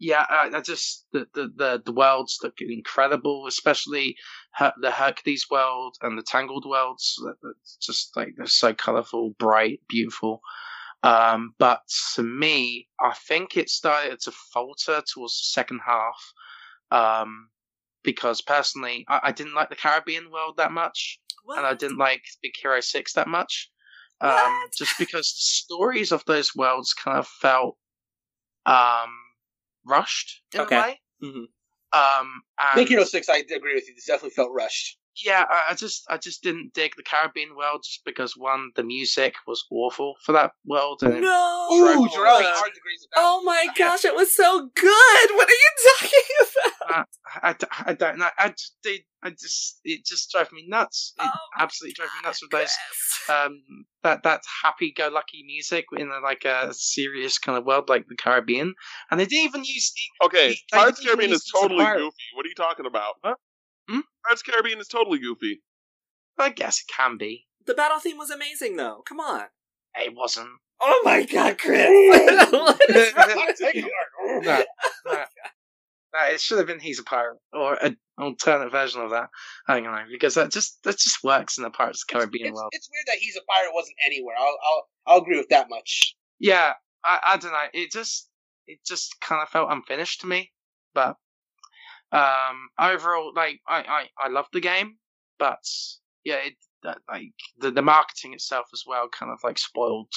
Yeah, 0.00 0.26
I, 0.28 0.50
I 0.52 0.60
just 0.60 1.06
the, 1.12 1.26
the 1.34 1.50
the 1.56 1.82
the 1.86 1.92
worlds 1.92 2.38
look 2.42 2.54
incredible, 2.60 3.46
especially 3.46 4.16
Her- 4.52 4.74
the 4.80 4.90
Hercules 4.90 5.46
world 5.50 5.96
and 6.02 6.18
the 6.18 6.22
Tangled 6.22 6.66
worlds. 6.68 7.14
that- 7.24 7.36
that's 7.42 7.76
Just 7.80 8.16
like 8.16 8.34
they're 8.36 8.46
so 8.46 8.74
colorful, 8.74 9.34
bright, 9.38 9.80
beautiful. 9.88 10.40
Um, 11.02 11.54
but 11.58 11.80
to 12.14 12.22
me, 12.22 12.88
I 13.00 13.14
think 13.28 13.56
it 13.56 13.70
started 13.70 14.20
to 14.20 14.32
falter 14.52 15.02
towards 15.12 15.38
the 15.38 15.60
second 15.60 15.80
half. 15.86 16.32
Um, 16.90 17.48
because 18.02 18.42
personally, 18.42 19.04
I, 19.08 19.20
I 19.24 19.32
didn't 19.32 19.54
like 19.54 19.70
the 19.70 19.76
Caribbean 19.76 20.30
world 20.30 20.56
that 20.58 20.72
much, 20.72 21.18
and 21.48 21.66
I 21.66 21.74
didn't 21.74 21.98
like 21.98 22.22
Big 22.42 22.52
Hero 22.60 22.80
Six 22.80 23.14
that 23.14 23.28
much. 23.28 23.70
Um, 24.20 24.60
just 24.76 24.94
because 24.98 25.26
the 25.28 25.74
stories 25.74 26.12
of 26.12 26.24
those 26.26 26.54
worlds 26.54 26.94
kind 26.94 27.18
of 27.18 27.26
felt 27.26 27.76
um, 28.66 29.10
rushed 29.86 30.42
in 30.54 30.60
Okay. 30.60 30.76
a 30.76 30.80
way. 30.80 31.00
Mhm. 31.22 31.46
Um, 31.92 32.42
and 32.58 32.76
Big 32.76 32.88
Hero 32.88 33.04
Six, 33.04 33.28
I 33.28 33.36
agree 33.38 33.74
with 33.74 33.86
you. 33.88 33.94
This 33.94 34.06
definitely 34.06 34.30
felt 34.34 34.50
rushed. 34.52 34.98
Yeah, 35.22 35.44
I, 35.48 35.70
I 35.70 35.74
just 35.74 36.04
I 36.08 36.16
just 36.16 36.42
didn't 36.42 36.72
dig 36.74 36.92
the 36.96 37.02
Caribbean 37.02 37.54
world 37.56 37.82
just 37.84 38.04
because 38.04 38.36
one, 38.36 38.70
the 38.76 38.82
music 38.82 39.34
was 39.46 39.64
awful 39.70 40.14
for 40.22 40.32
that 40.32 40.52
world, 40.66 41.02
and 41.02 41.20
No. 41.20 41.68
Ooh, 41.72 41.84
Dragon 41.84 42.02
Jarrell, 42.08 42.40
Ball. 42.42 42.52
hard 42.54 42.70
agrees 42.76 43.00
with 43.02 43.10
that. 43.14 43.18
Oh 43.20 43.42
my 43.44 43.66
gosh, 43.76 44.04
it 44.04 44.14
was 44.14 44.34
so 44.34 44.68
good. 44.74 45.30
What 45.36 45.48
are 45.48 45.52
you 45.52 45.72
talking 46.00 46.46
about? 46.88 47.06
I 47.42 47.54
I 47.86 47.92
don't 47.94 48.18
know. 48.18 48.28
I 48.38 48.48
just, 48.50 48.76
they, 48.84 49.04
I 49.22 49.30
just 49.30 49.80
it 49.84 50.04
just 50.04 50.30
drove 50.30 50.52
me 50.52 50.64
nuts. 50.68 51.14
It 51.18 51.24
Oh 51.26 51.38
absolutely 51.62 51.94
drove 51.94 52.08
me 52.20 52.26
nuts 52.28 52.42
with 52.42 52.50
those 52.50 52.70
um 53.28 53.62
that 54.02 54.22
that 54.24 54.42
happy-go-lucky 54.62 55.44
music 55.46 55.86
in 55.96 56.10
a, 56.10 56.20
like 56.20 56.44
a 56.44 56.74
serious 56.74 57.38
kind 57.38 57.56
of 57.56 57.64
world 57.64 57.88
like 57.88 58.06
the 58.08 58.16
Caribbean, 58.16 58.74
and 59.10 59.18
they 59.18 59.24
didn't 59.24 59.46
even 59.46 59.64
use 59.64 59.92
the 59.94 60.26
Okay, 60.26 60.48
He- 60.52 60.60
Pirates 60.72 60.98
he- 61.00 61.06
Caribbean 61.06 61.30
he's 61.30 61.38
is 61.40 61.50
totally 61.54 61.84
goofy. 61.84 62.16
What 62.34 62.44
are 62.44 62.48
you 62.48 62.54
talking 62.54 62.86
about? 62.86 63.14
What? 63.22 63.38
Pirates 64.24 64.42
Caribbean 64.42 64.80
is 64.80 64.88
totally 64.88 65.18
goofy. 65.18 65.62
I 66.38 66.50
guess 66.50 66.80
it 66.80 66.92
can 66.92 67.16
be. 67.16 67.46
The 67.66 67.74
battle 67.74 67.98
theme 67.98 68.18
was 68.18 68.30
amazing, 68.30 68.76
though. 68.76 69.02
Come 69.06 69.20
on. 69.20 69.44
It 69.96 70.14
wasn't. 70.14 70.48
Oh 70.80 71.02
my 71.04 71.24
god, 71.24 71.58
Chris. 71.58 71.88
What 72.50 72.80
is 72.90 73.14
wrong 73.14 73.26
with 73.46 73.60
it. 73.60 73.84
No, 74.26 74.62
no, 75.06 75.24
no, 76.14 76.20
it 76.26 76.40
should 76.40 76.58
have 76.58 76.66
been 76.66 76.80
he's 76.80 76.98
a 76.98 77.04
pirate 77.04 77.38
or 77.52 77.74
an 77.74 77.96
alternate 78.18 78.70
version 78.70 79.00
of 79.00 79.10
that. 79.10 79.28
I 79.68 79.80
don't 79.80 79.84
know 79.84 80.04
because 80.10 80.34
that 80.34 80.50
just 80.50 80.82
that 80.84 80.98
just 80.98 81.22
works 81.24 81.58
in 81.58 81.64
the 81.64 81.70
Pirates 81.70 82.02
of 82.02 82.08
the 82.08 82.18
Caribbean 82.18 82.48
it's, 82.48 82.54
world. 82.54 82.70
it's 82.72 82.88
weird 82.90 83.06
that 83.06 83.18
he's 83.18 83.36
a 83.36 83.40
pirate 83.50 83.72
wasn't 83.72 83.96
anywhere. 84.06 84.34
I'll 84.38 84.58
I'll 84.64 84.88
I'll 85.06 85.18
agree 85.22 85.38
with 85.38 85.48
that 85.50 85.70
much. 85.70 86.16
Yeah, 86.38 86.72
I, 87.04 87.20
I 87.26 87.36
don't 87.36 87.52
know. 87.52 87.66
It 87.72 87.90
just 87.92 88.28
it 88.66 88.78
just 88.84 89.20
kind 89.20 89.42
of 89.42 89.48
felt 89.48 89.70
unfinished 89.70 90.20
to 90.22 90.26
me. 90.26 90.52
But 90.94 91.16
um, 92.14 92.68
overall, 92.78 93.32
like 93.34 93.60
I 93.66 94.08
I 94.18 94.26
I 94.26 94.28
love 94.28 94.46
the 94.52 94.60
game, 94.60 94.96
but 95.38 95.64
yeah, 96.24 96.36
it 96.36 96.54
that, 96.82 96.98
like 97.10 97.32
the 97.58 97.70
the 97.70 97.82
marketing 97.82 98.34
itself 98.34 98.66
as 98.72 98.84
well 98.86 99.08
kind 99.08 99.32
of 99.32 99.38
like 99.42 99.58
spoiled 99.58 100.12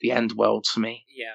the 0.00 0.12
end 0.12 0.32
world 0.32 0.66
for 0.66 0.80
me. 0.80 1.04
Yeah. 1.14 1.34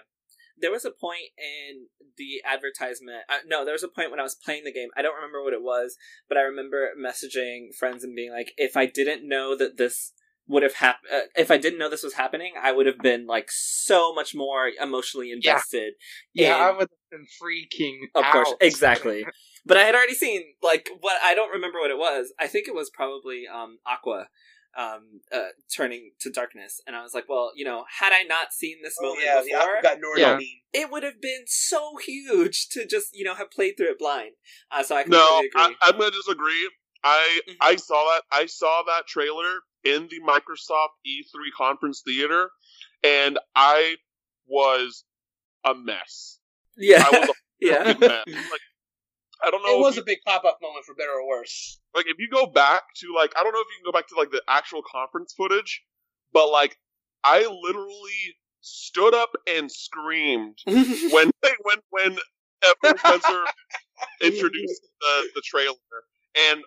There 0.58 0.72
was 0.72 0.86
a 0.86 0.90
point 0.92 1.32
in 1.38 1.88
the 2.18 2.42
advertisement. 2.46 3.24
Uh, 3.28 3.40
no, 3.46 3.66
there 3.66 3.74
was 3.74 3.84
a 3.84 3.90
point 3.90 4.10
when 4.10 4.22
I 4.22 4.24
was 4.24 4.36
playing 4.36 4.64
the 4.64 4.72
game. 4.72 4.88
I 4.96 5.02
don't 5.02 5.16
remember 5.16 5.44
what 5.44 5.52
it 5.52 5.62
was, 5.62 5.98
but 6.30 6.38
I 6.38 6.42
remember 6.42 6.92
messaging 6.98 7.76
friends 7.78 8.06
and 8.06 8.16
being 8.16 8.32
like, 8.32 8.54
if 8.56 8.78
I 8.78 8.86
didn't 8.86 9.28
know 9.28 9.58
that 9.58 9.76
this 9.76 10.14
would 10.48 10.64
have 10.64 10.76
happened, 10.76 11.12
uh, 11.14 11.22
if 11.36 11.52
I 11.52 11.58
didn't 11.58 11.78
know 11.78 11.90
this 11.90 12.04
was 12.04 12.14
happening, 12.14 12.54
I 12.62 12.72
would 12.72 12.86
have 12.86 13.00
been 13.00 13.28
like 13.28 13.50
so 13.52 14.14
much 14.14 14.34
more 14.34 14.70
emotionally 14.82 15.32
invested. 15.32 15.96
Yeah, 16.34 16.56
in- 16.56 16.62
I 16.62 16.72
would 16.72 16.90
have 16.90 17.12
been 17.12 17.26
freaking. 17.42 17.98
Of 18.16 18.24
course, 18.32 18.50
out. 18.50 18.58
exactly. 18.62 19.26
But 19.66 19.78
I 19.78 19.84
had 19.84 19.96
already 19.96 20.14
seen 20.14 20.44
like 20.62 20.90
what 21.00 21.18
I 21.24 21.34
don't 21.36 21.52
remember 21.52 21.80
what 21.80 21.92
it 21.92 21.98
was. 21.98 22.34
I 22.40 22.48
think 22.48 22.68
it 22.68 22.76
was 22.76 22.90
probably 22.90 23.46
um 23.48 23.80
Aqua 23.86 24.28
um 24.78 25.22
uh 25.32 25.50
turning 25.76 26.12
to 26.20 26.30
darkness 26.30 26.82
and 26.86 26.96
I 26.96 27.02
was 27.02 27.14
like, 27.14 27.26
well, 27.30 27.52
you 27.56 27.64
know, 27.66 27.86
had 28.00 28.12
I 28.14 28.24
not 28.24 28.54
seen 28.54 28.78
this 28.84 28.96
Oh 29.00 29.04
moment 29.08 29.26
yeah, 29.26 29.42
before, 29.42 29.82
got 29.82 30.00
Nord 30.02 30.20
Yeah. 30.20 30.38
it 30.74 30.92
would 30.92 31.04
have 31.04 31.22
been 31.22 31.44
so 31.48 31.98
huge 32.06 32.68
to 32.70 32.86
just, 32.86 33.08
you 33.14 33.24
know, 33.24 33.36
have 33.36 33.50
played 33.52 33.76
through 33.78 33.92
it 33.92 34.00
blind. 34.00 34.32
Uh, 34.72 34.84
so 34.84 34.96
I 34.98 35.04
no, 35.08 35.40
agree. 35.40 35.50
I, 35.56 35.74
I'm 35.82 35.98
gonna 35.98 36.12
disagree. 36.12 36.70
I 37.04 37.40
Mhm. 37.48 37.56
I 37.62 37.76
saw 37.78 38.04
that 38.14 38.24
I 38.32 38.46
saw 38.48 38.84
that 38.88 39.08
trailer 39.08 39.62
in 39.84 40.08
the 40.10 40.20
Microsoft 40.28 40.96
E3 41.08 41.52
conference 41.56 42.02
theater, 42.06 42.50
and 43.04 43.40
I 43.56 43.96
was 44.48 45.04
a 45.64 45.74
mess. 45.74 46.40
yeah. 46.78 47.04
I 47.06 47.20
was 47.20 47.30
a 47.30 47.34
yeah. 47.62 47.94
mess. 48.00 48.26
Like 48.28 48.62
I 49.44 49.52
don't 49.52 49.64
know. 49.64 49.78
It 49.78 49.82
was 49.82 49.96
you- 49.96 50.02
a 50.02 50.06
big 50.06 50.20
pop 50.26 50.44
up 50.46 50.60
moment 50.62 50.86
for 50.86 50.96
better 50.96 51.12
or 51.12 51.28
worse. 51.28 51.80
like 51.96 52.06
if 52.08 52.18
you 52.20 52.30
go 52.30 52.46
back 52.46 52.84
to 52.98 53.14
like 53.16 53.34
I 53.38 53.44
don't 53.44 53.54
know 53.54 53.60
if 53.62 53.68
you 53.68 53.84
can 53.84 53.92
go 53.92 53.98
back 53.98 54.08
to 54.10 54.16
like 54.16 54.32
the 54.32 54.42
actual 54.48 54.82
conference 54.90 55.34
footage, 55.36 55.84
but 56.34 56.50
like 56.52 56.78
I 57.24 57.46
literally 57.64 58.36
stood 58.62 59.14
up 59.14 59.32
and 59.48 59.72
screamed 59.72 60.58
when 60.66 61.32
when 61.42 61.78
when 61.92 62.18
Evan 62.84 62.98
Spencer 62.98 63.44
introduced 64.22 64.82
the 65.02 65.30
the 65.36 65.42
trailer, 65.42 65.76
and 66.52 66.62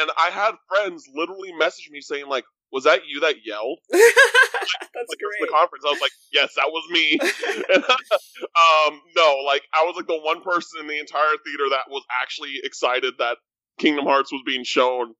and 0.00 0.10
I 0.18 0.30
had 0.30 0.54
friends 0.68 1.04
literally 1.14 1.52
message 1.52 1.88
me 1.90 2.00
saying 2.00 2.26
like, 2.26 2.44
"Was 2.74 2.84
that 2.84 3.06
you 3.06 3.20
that 3.20 3.46
yelled?" 3.46 3.78
That's 3.90 5.08
like 5.08 5.18
great. 5.18 5.40
the 5.40 5.48
conference. 5.48 5.84
I 5.86 5.90
was 5.90 6.00
like, 6.00 6.12
"Yes, 6.32 6.52
that 6.56 6.68
was 6.68 6.84
me." 6.90 7.18
And, 7.20 7.84
um, 7.84 9.00
no, 9.16 9.36
like 9.46 9.62
I 9.72 9.84
was 9.84 9.94
like 9.96 10.06
the 10.06 10.18
one 10.18 10.42
person 10.42 10.80
in 10.80 10.86
the 10.88 10.98
entire 10.98 11.38
theater 11.44 11.70
that 11.70 11.88
was 11.88 12.04
actually 12.20 12.60
excited 12.62 13.14
that 13.18 13.38
Kingdom 13.78 14.04
Hearts 14.06 14.32
was 14.32 14.42
being 14.44 14.64
shown 14.64 15.14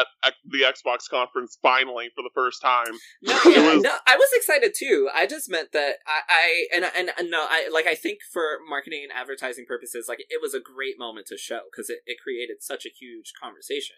at, 0.00 0.06
at 0.24 0.34
the 0.44 0.60
Xbox 0.62 1.08
conference 1.08 1.58
finally 1.62 2.08
for 2.14 2.22
the 2.22 2.30
first 2.34 2.60
time. 2.62 2.94
No, 3.22 3.38
yeah, 3.46 3.74
was- 3.74 3.82
no, 3.82 3.92
I 4.06 4.16
was 4.16 4.28
excited 4.34 4.74
too. 4.76 5.08
I 5.14 5.26
just 5.26 5.50
meant 5.50 5.72
that 5.72 5.96
I, 6.06 6.20
I 6.28 6.66
and, 6.74 6.84
and 6.96 7.10
and 7.18 7.30
no, 7.30 7.46
I 7.48 7.68
like 7.72 7.86
I 7.86 7.94
think 7.94 8.18
for 8.32 8.58
marketing 8.68 9.00
and 9.02 9.12
advertising 9.12 9.64
purposes, 9.66 10.06
like 10.08 10.20
it 10.20 10.40
was 10.42 10.54
a 10.54 10.60
great 10.60 10.98
moment 10.98 11.26
to 11.28 11.38
show 11.38 11.60
because 11.70 11.88
it, 11.90 12.00
it 12.06 12.18
created 12.22 12.62
such 12.62 12.84
a 12.84 12.90
huge 12.90 13.32
conversation. 13.40 13.96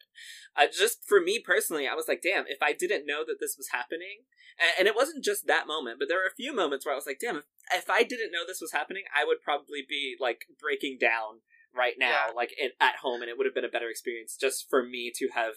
Uh, 0.56 0.66
just 0.66 1.06
for 1.06 1.20
me 1.20 1.38
personally, 1.38 1.86
I 1.86 1.94
was 1.94 2.08
like, 2.08 2.22
damn, 2.22 2.44
if 2.46 2.62
I 2.62 2.72
didn't 2.72 3.06
know 3.06 3.24
that 3.26 3.38
this 3.40 3.56
was 3.56 3.68
happening, 3.72 4.24
and, 4.58 4.70
and 4.80 4.88
it 4.88 4.96
wasn't 4.96 5.24
just 5.24 5.46
that 5.46 5.66
moment, 5.66 5.98
but 5.98 6.08
there 6.08 6.18
were 6.18 6.30
a 6.30 6.34
few 6.36 6.54
moments 6.54 6.86
where 6.86 6.94
I 6.94 6.96
was 6.96 7.06
like, 7.06 7.20
damn, 7.20 7.36
if, 7.36 7.44
if 7.74 7.90
I 7.90 8.02
didn't 8.02 8.32
know 8.32 8.46
this 8.46 8.60
was 8.60 8.72
happening, 8.72 9.04
I 9.14 9.24
would 9.24 9.42
probably 9.42 9.82
be 9.86 10.16
like 10.20 10.46
breaking 10.60 10.98
down 11.00 11.40
right 11.76 11.94
now, 11.98 12.26
Yeah. 12.28 12.32
like 12.34 12.52
in, 12.58 12.70
at 12.80 12.96
home, 12.96 13.22
and 13.22 13.28
it 13.30 13.36
would 13.36 13.46
have 13.46 13.54
been 13.54 13.64
a 13.64 13.68
better 13.68 13.88
experience 13.90 14.36
just 14.40 14.66
for 14.70 14.82
me 14.82 15.12
to 15.16 15.28
have 15.34 15.54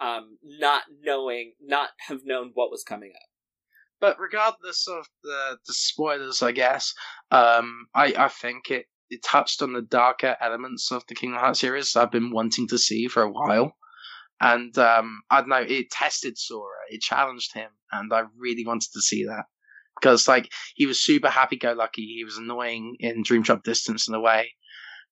um 0.00 0.38
not 0.42 0.82
knowing 1.02 1.52
not 1.60 1.90
have 2.08 2.20
known 2.24 2.50
what 2.54 2.70
was 2.70 2.82
coming 2.82 3.12
up 3.14 3.28
But 4.00 4.18
regardless 4.20 4.86
of 4.88 5.06
the, 5.22 5.58
the 5.66 5.72
spoilers, 5.72 6.42
I 6.42 6.52
guess, 6.52 6.92
um, 7.30 7.86
I, 7.94 8.14
I 8.18 8.28
think 8.28 8.70
it, 8.70 8.86
it 9.08 9.22
touched 9.22 9.62
on 9.62 9.72
the 9.72 9.82
darker 9.82 10.36
elements 10.40 10.90
of 10.92 11.04
the 11.08 11.14
Kingdom 11.14 11.40
Hearts 11.40 11.60
series 11.60 11.96
I've 11.96 12.10
been 12.10 12.30
wanting 12.32 12.68
to 12.68 12.78
see 12.78 13.08
for 13.08 13.22
a 13.22 13.30
while. 13.30 13.72
And 14.40 14.76
um, 14.78 15.22
I 15.30 15.40
don't 15.40 15.48
know, 15.48 15.64
it 15.66 15.90
tested 15.90 16.36
Sora, 16.36 16.76
it 16.90 17.00
challenged 17.00 17.54
him, 17.54 17.70
and 17.92 18.12
I 18.12 18.24
really 18.36 18.66
wanted 18.66 18.90
to 18.92 19.00
see 19.00 19.24
that. 19.24 19.44
Because, 20.00 20.26
like, 20.28 20.50
he 20.74 20.86
was 20.86 21.00
super 21.00 21.30
happy 21.30 21.56
go 21.56 21.72
lucky, 21.72 22.02
he 22.02 22.24
was 22.24 22.36
annoying 22.36 22.96
in 22.98 23.22
Dream 23.22 23.42
Drop 23.42 23.62
Distance 23.62 24.08
in 24.08 24.14
a 24.14 24.20
way. 24.20 24.52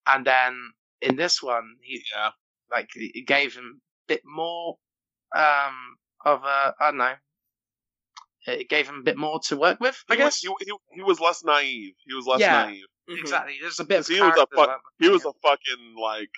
And 0.06 0.26
then 0.26 0.56
in 1.00 1.16
this 1.16 1.42
one, 1.42 1.76
he, 1.82 2.02
Yeah, 2.14 2.30
like, 2.70 2.88
it 2.96 3.26
gave 3.26 3.54
him 3.54 3.80
a 3.80 4.08
bit 4.08 4.22
more 4.24 4.76
um, 5.34 5.74
of 6.24 6.42
a, 6.44 6.74
I 6.80 6.88
don't 6.90 6.98
know, 6.98 7.14
it 8.46 8.68
gave 8.68 8.88
him 8.88 8.96
a 9.00 9.02
bit 9.02 9.16
more 9.16 9.40
to 9.48 9.56
work 9.56 9.78
with, 9.80 10.02
I 10.10 10.16
He 10.16 10.22
was- 10.22 10.40
guess. 10.40 10.52
he, 10.58 10.64
he, 10.66 10.72
he 10.96 11.02
was 11.02 11.20
less 11.20 11.44
naive. 11.44 11.94
He 12.06 12.14
was 12.14 12.26
less 12.26 12.40
Yeah. 12.40 12.64
naive. 12.66 12.84
Mhm. 13.08 13.18
Exactly. 13.20 13.58
There's 13.60 13.80
a 13.80 13.84
bit 13.84 14.00
of 14.00 14.06
He 14.06 14.20
was 14.20 14.30
a 14.30 14.32
character 14.34 14.56
fuck- 14.56 14.82
He 14.98 15.08
was 15.08 15.24
a 15.24 15.32
fucking 15.42 15.94
like 16.00 16.30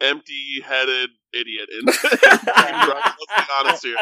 empty-headed 0.00 1.10
idiot. 1.32 1.68
In 1.78 1.84
Let's 1.86 2.02
be 2.02 3.52
honest 3.60 3.84
here. 3.84 3.96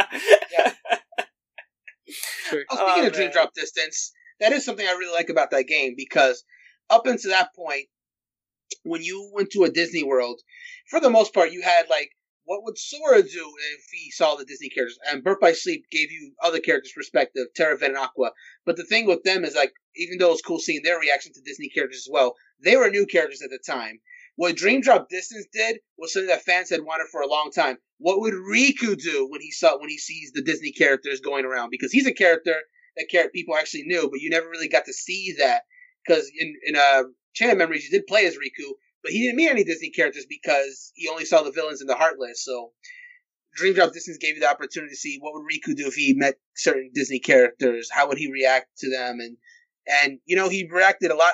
True. 2.49 2.65
Oh, 2.71 2.77
speaking 2.77 3.05
Oh, 3.05 3.07
of 3.07 3.13
Dream. 3.13 3.31
Drop 3.31 3.55
Distance, 3.55 4.13
that 4.41 4.53
is 4.53 4.65
something 4.65 4.87
I 4.87 4.93
really 4.93 5.13
like 5.15 5.29
about 5.29 5.51
that 5.53 5.65
game 5.65 5.95
because 5.97 6.43
up 6.89 7.07
until 7.07 7.31
that 7.31 7.55
point, 7.55 7.87
when 8.83 9.03
you 9.03 9.31
went 9.35 9.51
to 9.51 9.65
a 9.65 9.71
Disney 9.71 10.03
World, 10.03 10.41
for 10.89 11.01
the 11.01 11.11
most 11.11 11.35
part, 11.35 11.53
you 11.53 11.63
had 11.63 11.89
like, 11.89 12.11
what 12.45 12.65
would 12.65 12.79
Sora 12.79 13.23
do 13.23 13.53
if 13.75 13.85
he 13.93 14.11
saw 14.11 14.35
the 14.35 14.45
Disney 14.45 14.71
characters? 14.71 14.99
And 15.09 15.23
Birth 15.23 15.41
by 15.41 15.53
Sleep 15.53 15.85
gave 15.91 16.11
you 16.11 16.33
other 16.43 16.59
characters' 16.59 16.93
perspective, 16.97 17.47
Terra 17.55 17.77
Ven 17.77 17.91
and 17.91 17.99
Aqua. 17.99 18.33
But 18.67 18.77
the 18.77 18.85
thing 18.85 19.07
with 19.07 19.23
them 19.23 19.45
is 19.45 19.55
like, 19.55 19.73
even 19.95 20.19
though 20.19 20.33
it's 20.33 20.43
cool 20.43 20.59
seeing 20.59 20.83
their 20.83 20.99
reaction 20.99 21.33
to 21.33 21.41
Disney 21.43 21.69
characters 21.69 22.07
as 22.09 22.11
well, 22.11 22.35
they 22.63 22.77
were 22.77 22.91
new 22.91 23.07
characters 23.07 23.43
at 23.43 23.51
the 23.51 23.61
time. 23.65 24.01
What 24.37 24.57
Dream 24.57 24.81
Drop 24.81 25.09
Distance 25.09 25.47
did 25.53 25.81
was 25.99 26.13
something 26.13 26.29
that 26.29 26.43
fans 26.43 26.71
had 26.71 26.83
wanted 26.83 27.09
for 27.13 27.21
a 27.21 27.29
long 27.29 27.51
time. 27.53 27.77
What 27.99 28.21
would 28.21 28.35
Riku 28.35 28.97
do 28.97 29.29
when 29.29 29.43
he 29.43 29.51
saw 29.51 29.79
when 29.79 29.91
he 29.91 29.99
sees 29.99 30.33
the 30.33 30.43
Disney 30.43 30.73
characters 30.73 31.21
going 31.21 31.45
around? 31.45 31.71
Because 31.71 31.93
he's 31.93 32.07
a 32.07 32.13
character 32.13 32.57
that 32.97 33.33
people 33.33 33.55
actually 33.57 33.85
knew, 33.85 34.09
but 34.11 34.21
you 34.21 34.31
never 34.31 34.49
really 34.49 34.69
got 34.69 34.87
to 34.87 34.93
see 34.93 35.35
that. 35.39 35.63
Because 36.07 36.31
in 36.37 36.55
in 36.65 36.77
uh, 36.77 37.03
Chain 37.35 37.51
of 37.51 37.59
Memories, 37.59 37.85
you 37.85 37.91
did 37.91 38.07
play 38.07 38.27
as 38.27 38.35
Riku, 38.35 38.73
but 39.03 39.13
he 39.13 39.21
didn't 39.23 39.37
meet 39.37 39.51
any 39.51 39.65
Disney 39.65 39.91
characters 39.91 40.27
because 40.29 40.93
he 40.95 41.09
only 41.09 41.25
saw 41.25 41.43
the 41.43 41.53
villains 41.53 41.81
in 41.81 41.87
the 41.87 41.95
Heartless. 41.97 42.45
So 42.45 42.73
Dream 43.55 43.75
Drop 43.75 43.93
Distance 43.93 44.19
gave 44.19 44.35
you 44.35 44.41
the 44.41 44.51
opportunity 44.51 44.93
to 44.93 44.97
see 44.97 45.19
what 45.21 45.33
would 45.35 45.45
Riku 45.45 45.77
do 45.77 45.87
if 45.87 45.95
he 45.95 46.15
met 46.15 46.37
certain 46.57 46.91
Disney 46.95 47.19
characters. 47.21 47.89
How 47.91 48.09
would 48.09 48.19
he 48.19 48.31
react 48.31 48.79
to 48.79 48.91
them? 48.91 49.21
And 49.21 49.37
and 49.87 50.19
you 50.27 50.37
know 50.37 50.49
he 50.49 50.69
reacted 50.71 51.11
a 51.11 51.17
lot, 51.17 51.33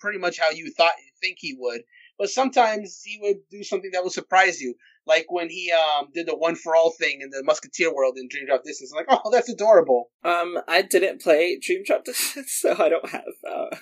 pretty 0.00 0.18
much 0.18 0.38
how 0.38 0.50
you 0.50 0.70
thought 0.72 0.92
think 1.20 1.38
he 1.40 1.56
would. 1.58 1.82
but 2.18 2.30
sometimes 2.30 3.02
he 3.04 3.18
would 3.22 3.38
do 3.50 3.62
something 3.62 3.90
that 3.92 4.02
would 4.02 4.12
surprise 4.12 4.60
you. 4.60 4.74
Like 5.08 5.26
when 5.30 5.48
he 5.48 5.72
um 5.72 6.08
did 6.14 6.26
the 6.26 6.36
one 6.36 6.54
for 6.54 6.76
all 6.76 6.92
thing 6.92 7.20
in 7.22 7.30
the 7.30 7.42
Musketeer 7.42 7.94
world 7.94 8.18
in 8.18 8.28
Dream 8.30 8.46
Drop 8.46 8.62
Distance. 8.62 8.92
I'm 8.92 8.98
Like, 8.98 9.20
oh, 9.24 9.30
that's 9.30 9.48
adorable. 9.48 10.10
Um, 10.22 10.58
I 10.68 10.82
didn't 10.82 11.22
play 11.22 11.58
Dream 11.60 11.82
Drop 11.84 12.04
Distance, 12.04 12.52
so 12.60 12.72
I 12.78 12.88
don't 12.88 13.08
have 13.08 13.22
uh, 13.50 13.76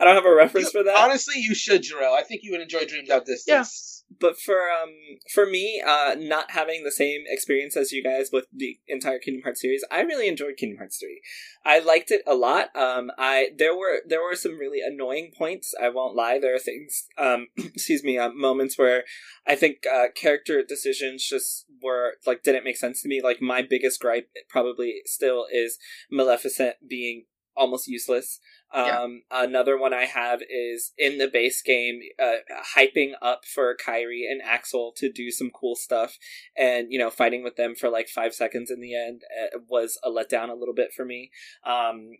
I 0.00 0.04
don't 0.04 0.14
have 0.14 0.24
a 0.24 0.34
reference 0.34 0.70
for 0.70 0.84
that. 0.84 0.96
Honestly, 0.96 1.34
you 1.38 1.54
should, 1.54 1.82
Jarrell. 1.82 2.14
I 2.14 2.22
think 2.22 2.42
you 2.44 2.52
would 2.52 2.60
enjoy 2.60 2.84
Dream 2.86 3.04
Drop 3.04 3.24
Distance. 3.24 3.99
But 4.18 4.38
for 4.38 4.70
um 4.70 4.90
for 5.32 5.46
me 5.46 5.82
uh 5.86 6.14
not 6.18 6.50
having 6.50 6.82
the 6.82 6.90
same 6.90 7.22
experience 7.26 7.76
as 7.76 7.92
you 7.92 8.02
guys 8.02 8.30
with 8.32 8.46
the 8.52 8.78
entire 8.88 9.18
kingdom 9.18 9.42
hearts 9.42 9.60
series 9.60 9.84
i 9.90 10.00
really 10.00 10.28
enjoyed 10.28 10.56
kingdom 10.56 10.78
hearts 10.78 10.98
3 10.98 11.20
i 11.64 11.78
liked 11.78 12.10
it 12.10 12.22
a 12.26 12.34
lot. 12.34 12.74
Um 12.74 13.10
i 13.18 13.48
there 13.56 13.76
were 13.76 14.00
there 14.06 14.22
were 14.22 14.34
some 14.34 14.58
really 14.58 14.80
annoying 14.80 15.30
points 15.36 15.74
i 15.80 15.88
won't 15.88 16.16
lie. 16.16 16.38
There 16.38 16.54
are 16.54 16.58
things 16.58 17.06
um 17.18 17.48
excuse 17.56 18.02
me 18.02 18.18
uh, 18.18 18.30
moments 18.30 18.78
where 18.78 19.04
i 19.46 19.54
think 19.54 19.84
uh 19.86 20.06
character 20.14 20.62
decisions 20.66 21.26
just 21.26 21.66
were 21.82 22.14
like 22.26 22.42
didn't 22.42 22.64
make 22.64 22.76
sense 22.76 23.02
to 23.02 23.08
me. 23.08 23.20
Like 23.22 23.40
my 23.40 23.62
biggest 23.62 24.00
gripe 24.00 24.28
probably 24.48 25.02
still 25.06 25.46
is 25.50 25.78
maleficent 26.10 26.76
being 26.88 27.26
almost 27.56 27.88
useless 27.88 28.40
Yeah. 28.72 29.00
um, 29.00 29.22
another 29.30 29.76
one 29.76 29.92
I 29.92 30.04
have 30.04 30.42
is 30.48 30.92
in 30.96 31.18
the 31.18 31.28
base 31.28 31.60
game, 31.62 32.00
uh, 32.22 32.36
hyping 32.76 33.12
up 33.20 33.44
for 33.44 33.76
Kairi 33.76 34.30
and 34.30 34.40
Axel 34.42 34.92
to 34.96 35.10
do 35.10 35.30
some 35.30 35.50
cool 35.50 35.74
stuff, 35.74 36.18
and 36.56 36.86
you 36.90 36.98
know, 36.98 37.10
fighting 37.10 37.42
with 37.42 37.56
them 37.56 37.74
for 37.74 37.88
like 37.88 38.08
five 38.08 38.34
seconds 38.34 38.70
in 38.70 38.80
the 38.80 38.94
end 38.94 39.22
uh, 39.42 39.58
was 39.68 39.98
a 40.04 40.10
letdown 40.10 40.50
a 40.50 40.54
little 40.54 40.74
bit 40.74 40.92
for 40.94 41.04
me. 41.04 41.30
Um, 41.64 42.12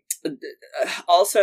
also, 1.07 1.39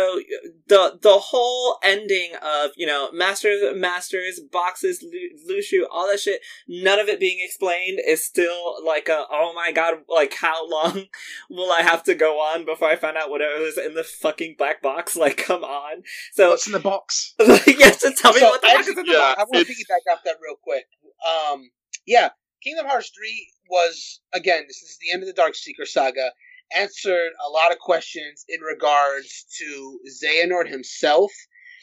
the 0.67 0.99
the 1.01 1.17
whole 1.17 1.77
ending 1.83 2.31
of 2.41 2.71
you 2.77 2.85
know 2.85 3.09
masters, 3.11 3.61
masters, 3.75 4.39
boxes, 4.39 5.03
Lu- 5.03 5.55
Luxu, 5.55 5.85
all 5.91 6.07
that 6.09 6.19
shit, 6.19 6.41
none 6.67 6.99
of 6.99 7.07
it 7.07 7.19
being 7.19 7.39
explained 7.41 7.99
is 8.05 8.23
still 8.23 8.85
like 8.85 9.09
a 9.09 9.25
oh 9.31 9.53
my 9.55 9.71
god, 9.71 9.95
like 10.07 10.35
how 10.35 10.69
long 10.69 11.05
will 11.49 11.71
I 11.71 11.81
have 11.81 12.03
to 12.03 12.15
go 12.15 12.39
on 12.39 12.65
before 12.65 12.89
I 12.89 12.95
find 12.95 13.17
out 13.17 13.29
what 13.29 13.41
it 13.41 13.59
was 13.59 13.77
in 13.77 13.95
the 13.95 14.03
fucking 14.03 14.55
black 14.57 14.81
box? 14.81 14.98
Like, 15.15 15.37
come 15.37 15.63
on. 15.63 16.03
So, 16.33 16.49
What's 16.49 16.67
in 16.67 16.73
the 16.73 16.79
box? 16.79 17.33
yes, 17.39 18.01
to 18.01 18.11
tell 18.13 18.33
me 18.33 18.39
So, 18.39 18.49
what 18.49 18.61
the 18.61 18.67
fuck 18.67 18.79
is 18.81 18.89
in 18.89 18.95
the 18.95 19.03
yeah, 19.05 19.17
box. 19.19 19.35
I 19.39 19.43
want 19.43 19.53
to 19.53 19.59
it's- 19.59 19.77
piggyback 19.77 20.11
off 20.13 20.19
that 20.25 20.35
real 20.41 20.55
quick. 20.61 20.85
Um, 21.27 21.69
yeah, 22.05 22.29
Kingdom 22.63 22.85
Hearts 22.85 23.11
3 23.15 23.51
was, 23.69 24.21
again, 24.33 24.63
this 24.67 24.77
is 24.81 24.97
the 25.01 25.11
end 25.13 25.23
of 25.23 25.27
the 25.27 25.33
Dark 25.33 25.55
Seeker 25.55 25.85
saga, 25.85 26.31
answered 26.75 27.31
a 27.45 27.49
lot 27.49 27.71
of 27.71 27.79
questions 27.79 28.45
in 28.47 28.61
regards 28.61 29.45
to 29.59 29.99
Xehanort 30.23 30.67
himself. 30.69 31.31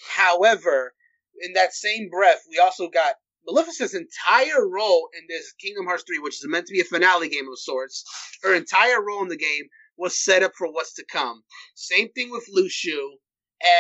However, 0.09 0.94
in 1.40 1.52
that 1.55 1.72
same 1.74 2.09
breath, 2.10 2.43
we 2.51 2.59
also 2.59 2.88
got 2.88 3.14
Maleficent's 3.47 3.94
entire 3.94 4.68
role 4.68 5.09
in 5.18 5.24
this 5.28 5.52
Kingdom 5.52 5.86
Hearts 5.86 6.05
3, 6.06 6.18
which 6.20 6.34
is 6.36 6.47
meant 6.48 6.66
to 6.66 6.72
be 6.72 6.80
a 6.80 6.84
finale 6.84 7.28
game 7.28 7.47
of 7.51 7.59
sorts. 7.59 8.05
Her 8.43 8.55
entire 8.55 9.02
role 9.05 9.22
in 9.22 9.28
the 9.28 9.36
game 9.36 9.64
was 9.97 10.18
set 10.18 10.43
up 10.43 10.52
for 10.56 10.70
what's 10.70 10.94
to 10.94 11.05
come. 11.10 11.43
Same 11.74 12.10
thing 12.12 12.31
with 12.31 12.48
Luxu, 12.56 12.98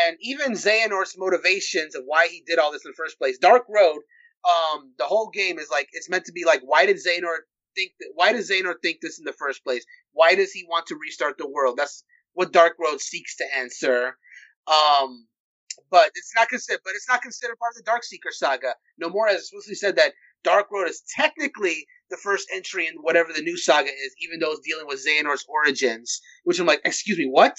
and 0.06 0.16
even 0.20 0.52
Xehanort's 0.52 1.18
motivations 1.18 1.94
of 1.94 2.02
why 2.06 2.28
he 2.28 2.42
did 2.46 2.58
all 2.58 2.72
this 2.72 2.84
in 2.84 2.90
the 2.90 2.96
first 2.96 3.18
place. 3.18 3.38
Dark 3.38 3.64
Road, 3.68 4.00
um, 4.44 4.92
the 4.98 5.04
whole 5.04 5.30
game 5.30 5.58
is 5.58 5.68
like 5.70 5.88
it's 5.92 6.08
meant 6.08 6.24
to 6.26 6.32
be 6.32 6.44
like, 6.44 6.60
why 6.64 6.86
did 6.86 6.96
Xehanort 6.96 7.44
think 7.74 7.92
that? 8.00 8.12
Why 8.14 8.32
does 8.32 8.50
Xehanort 8.50 8.80
think 8.82 8.98
this 9.00 9.18
in 9.18 9.24
the 9.24 9.32
first 9.32 9.64
place? 9.64 9.84
Why 10.12 10.34
does 10.34 10.52
he 10.52 10.66
want 10.68 10.86
to 10.86 10.98
restart 11.00 11.38
the 11.38 11.48
world? 11.48 11.76
That's 11.76 12.04
what 12.32 12.52
Dark 12.52 12.74
Road 12.78 13.00
seeks 13.00 13.36
to 13.36 13.44
answer. 13.56 14.16
Um, 14.66 15.26
but 15.90 16.10
it's 16.14 16.32
not 16.34 16.48
considered. 16.48 16.80
But 16.84 16.94
it's 16.94 17.08
not 17.08 17.22
considered 17.22 17.58
part 17.58 17.72
of 17.72 17.84
the 17.84 17.90
Dark 17.90 18.04
Seeker 18.04 18.30
saga. 18.32 18.74
No 18.98 19.10
Nomura 19.10 19.30
has 19.30 19.40
explicitly 19.40 19.74
said 19.74 19.96
that 19.96 20.12
Dark 20.46 20.68
Road 20.70 20.88
is 20.88 21.02
technically 21.16 21.86
the 22.08 22.16
first 22.16 22.46
entry 22.54 22.86
in 22.86 22.94
whatever 23.00 23.32
the 23.34 23.42
new 23.42 23.58
saga 23.58 23.88
is, 23.88 24.14
even 24.22 24.38
though 24.38 24.52
it's 24.52 24.66
dealing 24.66 24.86
with 24.86 25.04
Xehanort's 25.04 25.44
origins. 25.48 26.20
Which 26.44 26.60
I'm 26.60 26.66
like, 26.66 26.80
excuse 26.84 27.18
me, 27.18 27.28
what? 27.28 27.56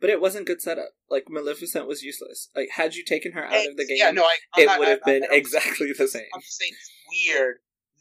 But 0.00 0.08
it 0.08 0.22
wasn't 0.22 0.46
good 0.46 0.62
setup. 0.62 0.88
Like 1.10 1.24
Maleficent 1.28 1.86
was 1.86 2.02
useless. 2.02 2.48
Like 2.56 2.70
had 2.74 2.94
you 2.94 3.04
taken 3.04 3.32
her 3.32 3.44
out 3.44 3.68
of 3.68 3.76
the 3.76 3.86
game, 3.86 3.98
Yeah, 3.98 4.10
no, 4.10 4.22
I, 4.22 4.36
I'm 4.56 4.68
it 4.68 4.78
would 4.78 4.88
have 4.88 5.04
been 5.04 5.24
I 5.30 5.34
exactly 5.34 5.92
the 5.96 6.08
same. 6.08 6.24
I'm 6.34 6.40
just 6.40 6.58
saying 6.58 6.72
it's 6.72 6.92
weird 7.28 7.56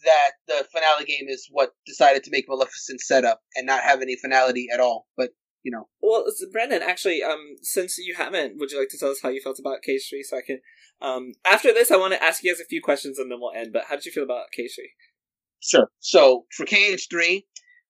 that 0.05 0.31
the 0.47 0.65
finale 0.71 1.05
game 1.05 1.27
is 1.27 1.47
what 1.51 1.71
decided 1.85 2.23
to 2.23 2.31
make 2.31 2.45
Maleficent 2.47 3.01
setup 3.01 3.41
and 3.55 3.65
not 3.65 3.83
have 3.83 4.01
any 4.01 4.15
finality 4.15 4.67
at 4.73 4.79
all. 4.79 5.07
But 5.17 5.31
you 5.63 5.71
know, 5.71 5.87
Well, 6.01 6.25
Brandon, 6.51 6.81
actually, 6.83 7.23
um, 7.23 7.55
since 7.61 7.97
you 7.97 8.15
haven't, 8.15 8.57
would 8.59 8.71
you 8.71 8.79
like 8.79 8.89
to 8.89 8.97
tell 8.97 9.09
us 9.09 9.21
how 9.23 9.29
you 9.29 9.41
felt 9.41 9.59
about 9.59 9.81
Cage 9.81 10.07
Three? 10.09 10.23
So 10.23 10.37
I 10.37 10.41
can, 10.45 10.59
um, 11.01 11.31
after 11.45 11.73
this, 11.73 11.89
I 11.89 11.97
want 11.97 12.13
to 12.13 12.23
ask 12.23 12.43
you 12.43 12.51
guys 12.53 12.59
a 12.61 12.65
few 12.65 12.81
questions 12.81 13.17
and 13.17 13.31
then 13.31 13.39
we'll 13.39 13.53
end. 13.53 13.71
But 13.73 13.85
how 13.89 13.95
did 13.95 14.05
you 14.05 14.11
feel 14.11 14.23
about 14.23 14.51
Cage 14.55 14.73
Three? 14.75 14.91
sure. 15.61 15.89
So 15.99 16.45
for 16.55 16.65
KH3, 16.65 17.43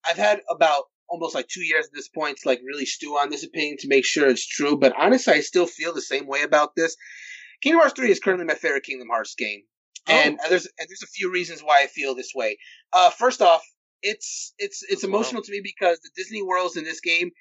I've 0.08 0.18
had 0.18 0.42
about 0.50 0.84
almost 1.10 1.36
like 1.36 1.48
two 1.48 1.64
years 1.64 1.86
at 1.86 1.92
this 1.94 2.08
point 2.08 2.38
to 2.38 2.48
like 2.48 2.62
really 2.66 2.86
stew 2.86 3.14
on 3.14 3.30
this 3.30 3.44
opinion 3.44 3.78
to 3.80 3.88
make 3.88 4.06
sure 4.06 4.28
it's 4.28 4.48
true. 4.48 4.78
But 4.78 4.94
honestly, 4.98 5.34
I 5.34 5.40
still 5.42 5.66
feel 5.68 5.94
the 5.94 6.02
same 6.02 6.28
way 6.28 6.44
about 6.44 6.76
this. 6.76 6.96
Kingdom 7.62 7.80
Hearts 7.82 7.94
3 7.96 8.12
is 8.12 8.20
currently 8.20 8.46
my 8.46 8.56
favorite 8.56 8.84
Kingdom 8.84 9.08
Hearts 9.10 9.36
game. 9.36 9.62
And 10.08 10.38
there's 10.50 10.66
and 10.66 10.88
there's 10.90 11.04
a 11.04 11.08
few 11.08 11.32
reasons 11.32 11.62
why 11.62 11.82
I 11.84 11.88
feel 11.88 12.14
this 12.14 12.32
way. 12.36 12.58
Uh, 12.92 13.10
first 13.10 13.42
off, 13.42 13.64
it's 14.02 14.54
it's 14.58 14.84
it's 14.90 15.04
Wow. 15.04 15.10
emotional 15.10 15.42
to 15.42 15.52
me 15.52 15.62
because 15.64 16.00
the 16.02 16.10
Disney 16.16 16.42
worlds 16.44 16.76
in 16.76 16.84
this 16.84 17.00
game, 17.00 17.32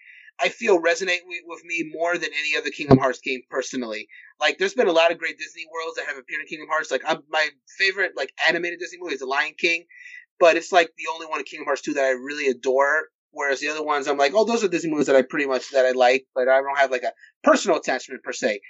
I 0.41 0.49
feel 0.49 0.81
resonate 0.81 1.21
with, 1.27 1.65
me 1.65 1.91
more 1.93 2.19
than 2.19 2.31
any 2.39 2.57
other 2.57 2.71
Kingdom 2.71 2.99
Hearts 2.99 3.21
game 3.21 3.43
personally. 3.49 4.09
Like, 4.41 4.59
there's 4.59 4.75
been 4.75 4.89
a 4.89 4.93
lot 4.93 5.13
of 5.13 5.19
great 5.19 5.39
Disney 5.39 5.65
worlds 5.73 5.97
that 5.97 6.07
have 6.07 6.19
appeared 6.19 6.41
in 6.41 6.47
Kingdom 6.49 6.69
Hearts. 6.69 6.91
Like, 6.91 7.03
I'm, 7.07 7.23
my 7.31 7.49
favorite 7.79 8.13
like 8.17 8.33
animated 8.49 8.81
Disney 8.81 8.99
movie 9.01 9.15
is 9.15 9.21
The 9.21 9.27
Lion 9.27 9.55
King, 9.57 9.85
but 10.41 10.57
it's 10.57 10.73
like 10.73 10.91
the 10.97 11.05
only 11.13 11.27
one 11.27 11.39
in 11.39 11.45
Kingdom 11.45 11.67
Hearts 11.67 11.83
2 11.83 11.95
that 11.95 12.05
I 12.05 12.11
really 12.11 12.49
adore. 12.49 13.09
Whereas 13.31 13.61
the 13.61 13.69
other 13.69 13.83
ones, 13.83 14.09
I'm 14.09 14.19
like, 14.19 14.33
oh, 14.35 14.45
those 14.45 14.63
are 14.63 14.69
Disney 14.69 14.91
movies 14.91 15.07
that 15.07 15.17
I 15.17 15.23
pretty 15.23 15.47
much 15.47 15.71
that 15.71 15.87
I 15.87 15.93
like, 15.93 16.27
but 16.35 16.49
I 16.49 16.61
don't 16.61 16.79
have 16.79 16.91
like 16.91 17.03
a 17.03 17.13
personal 17.43 17.79
attachment 17.79 18.23
per 18.23 18.33
se. 18.33 18.61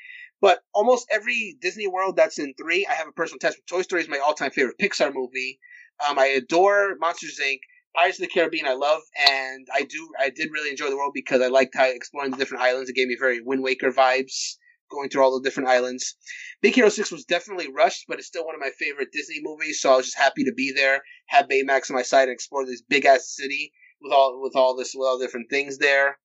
But 0.40 0.60
almost 0.74 1.06
every 1.10 1.56
Disney 1.60 1.88
World 1.88 2.16
that's 2.16 2.38
in 2.38 2.54
three, 2.54 2.86
I 2.86 2.94
have 2.94 3.08
a 3.08 3.12
personal 3.12 3.36
attachment. 3.36 3.66
Toy 3.66 3.82
Story 3.82 4.02
is 4.02 4.08
my 4.08 4.18
all-time 4.18 4.50
favorite 4.50 4.78
Pixar 4.80 5.12
movie. 5.14 5.58
Um, 6.06 6.18
I 6.18 6.26
adore 6.26 6.96
Monsters 7.00 7.40
Inc. 7.42 7.60
Pirates 7.94 8.18
of 8.18 8.22
the 8.22 8.28
Caribbean, 8.28 8.66
I 8.66 8.74
love, 8.74 9.02
and 9.28 9.66
I 9.72 9.82
do. 9.82 10.08
I 10.18 10.30
did 10.30 10.50
really 10.50 10.70
enjoy 10.70 10.88
the 10.88 10.96
world 10.96 11.12
because 11.14 11.42
I 11.42 11.48
liked 11.48 11.76
how 11.76 11.84
exploring 11.84 12.30
the 12.30 12.38
different 12.38 12.62
islands. 12.62 12.88
It 12.88 12.96
gave 12.96 13.08
me 13.08 13.16
very 13.18 13.40
Wind 13.40 13.62
Waker 13.62 13.92
vibes, 13.92 14.56
going 14.90 15.08
through 15.08 15.22
all 15.22 15.38
the 15.38 15.46
different 15.46 15.68
islands. 15.68 16.14
Big 16.60 16.74
Hero 16.74 16.88
Six 16.88 17.10
was 17.10 17.24
definitely 17.24 17.70
rushed, 17.70 18.04
but 18.08 18.18
it's 18.18 18.28
still 18.28 18.46
one 18.46 18.54
of 18.54 18.60
my 18.60 18.70
favorite 18.78 19.12
Disney 19.12 19.40
movies. 19.42 19.80
So 19.80 19.92
I 19.92 19.96
was 19.96 20.06
just 20.06 20.18
happy 20.18 20.44
to 20.44 20.52
be 20.52 20.72
there, 20.74 21.02
have 21.26 21.48
Baymax 21.48 21.90
on 21.90 21.96
my 21.96 22.02
side, 22.02 22.28
and 22.28 22.32
explore 22.32 22.64
this 22.64 22.82
big 22.82 23.04
ass 23.04 23.34
city 23.34 23.72
with 24.00 24.12
all 24.12 24.40
with 24.42 24.56
all 24.56 24.76
this 24.76 24.94
with 24.94 25.06
all 25.06 25.18
different 25.18 25.50
things 25.50 25.78
there. 25.78 26.18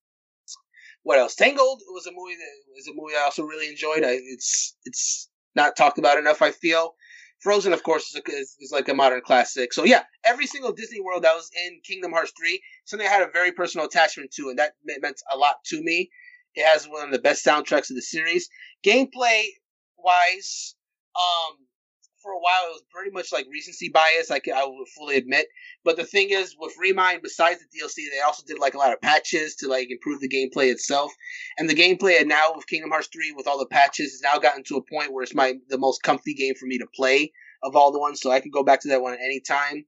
What 1.03 1.19
else? 1.19 1.35
Tangled 1.35 1.81
was 1.89 2.06
a 2.06 2.11
movie 2.11 2.35
that 2.35 2.73
was 2.76 2.88
a 2.88 2.94
movie 2.94 3.15
I 3.15 3.23
also 3.23 3.44
really 3.44 3.69
enjoyed. 3.69 4.03
I, 4.03 4.11
it's 4.11 4.76
it's 4.85 5.30
not 5.56 5.76
talked 5.76 5.98
about 5.98 6.18
enough. 6.18 6.41
I 6.41 6.52
feel. 6.52 6.95
Frozen, 7.39 7.73
of 7.73 7.84
course, 7.84 8.09
is, 8.09 8.15
a, 8.15 8.31
is, 8.31 8.55
is 8.59 8.72
like 8.72 8.89
a 8.89 8.93
modern 8.93 9.22
classic. 9.22 9.72
So 9.73 9.84
yeah, 9.84 10.03
every 10.26 10.47
single 10.47 10.72
Disney 10.72 11.01
World 11.01 11.23
that 11.23 11.35
was 11.35 11.49
in 11.68 11.80
Kingdom 11.84 12.11
Hearts 12.11 12.34
three, 12.38 12.61
something 12.85 13.07
I 13.07 13.11
had 13.11 13.22
a 13.22 13.31
very 13.31 13.51
personal 13.51 13.85
attachment 13.85 14.31
to, 14.38 14.49
and 14.49 14.57
that 14.57 14.73
meant 14.84 15.01
meant 15.03 15.22
a 15.31 15.38
lot 15.38 15.57
to 15.65 15.81
me. 15.81 16.09
It 16.55 16.65
has 16.65 16.88
one 16.88 17.05
of 17.05 17.11
the 17.11 17.19
best 17.19 17.45
soundtracks 17.45 17.91
of 17.91 17.95
the 17.95 18.01
series. 18.01 18.49
Gameplay 18.84 19.43
wise, 19.97 20.76
um, 21.15 21.66
for 22.28 22.34
a 22.34 22.40
while 22.40 22.68
it 22.68 22.74
was 22.74 22.84
pretty 22.91 23.12
much 23.12 23.32
like 23.32 23.48
recency 23.49 23.88
bias. 23.88 24.30
I 24.30 24.40
can, 24.40 24.54
I 24.54 24.66
will 24.66 24.84
fully 24.98 25.16
admit. 25.16 25.48
But 25.86 25.95
the 25.95 26.04
thing 26.04 26.32
is, 26.32 26.58
with 26.60 26.74
Remind, 26.78 27.22
besides 27.22 27.60
the 27.60 27.80
DLC, 27.80 28.12
they 28.12 28.20
also 28.20 28.44
did 28.45 28.60
like 28.60 28.74
a 28.74 28.78
lot 28.78 28.91
of 28.91 28.99
patches 28.99 29.56
to 29.58 29.70
like 29.70 29.90
improve 29.90 30.20
the 30.20 30.28
gameplay 30.28 30.70
itself. 30.70 31.14
And 31.58 31.70
the 31.70 31.74
gameplay 31.74 32.26
now 32.28 32.52
with 32.54 32.68
Kingdom 32.68 32.91
Hearts 32.91 33.08
3 33.14 33.32
with 33.32 33.48
all 33.48 33.58
the 33.58 33.66
patches 33.66 34.12
has 34.12 34.22
now 34.22 34.40
gotten 34.40 34.64
to 34.66 34.76
a 34.76 34.82
point 34.82 35.14
where 35.14 35.24
it's 35.24 35.34
my 35.34 35.54
the 35.70 35.78
most 35.78 36.04
comfy 36.04 36.34
game 36.34 36.56
for 36.60 36.66
me 36.66 36.78
to 36.80 36.88
play 36.94 37.32
of 37.64 37.78
all 37.78 37.94
the 37.94 37.99
ones, 37.99 38.20
so 38.20 38.30
I 38.30 38.41
can 38.41 38.52
go 38.52 38.64
back 38.64 38.82
to 38.82 38.90
that 38.90 39.02
one 39.02 39.14
at 39.14 39.20
any 39.24 39.40
time. 39.40 39.86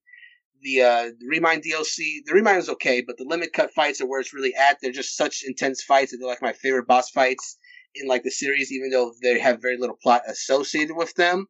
The 0.61 0.81
uh 0.81 1.11
the 1.19 1.27
Remind 1.27 1.63
DLC, 1.63 2.19
the 2.25 2.33
Remind 2.33 2.59
is 2.59 2.69
okay, 2.69 3.01
but 3.05 3.17
the 3.17 3.25
limit 3.25 3.51
cut 3.51 3.73
fights 3.73 3.99
are 3.99 4.07
where 4.07 4.21
it's 4.21 4.33
really 4.33 4.55
at. 4.55 4.77
They're 4.81 4.91
just 4.93 5.17
such 5.17 5.43
intense 5.45 5.83
fights 5.83 6.11
that 6.11 6.17
they're 6.17 6.27
like 6.27 6.41
my 6.41 6.53
favorite 6.53 6.87
boss 6.87 7.09
fights 7.09 7.57
in 7.95 8.07
like 8.07 8.23
the 8.23 8.31
series, 8.31 8.71
even 8.71 8.91
though 8.91 9.13
they 9.21 9.39
have 9.39 9.61
very 9.61 9.77
little 9.77 9.97
plot 10.01 10.21
associated 10.27 10.95
with 10.95 11.13
them. 11.15 11.47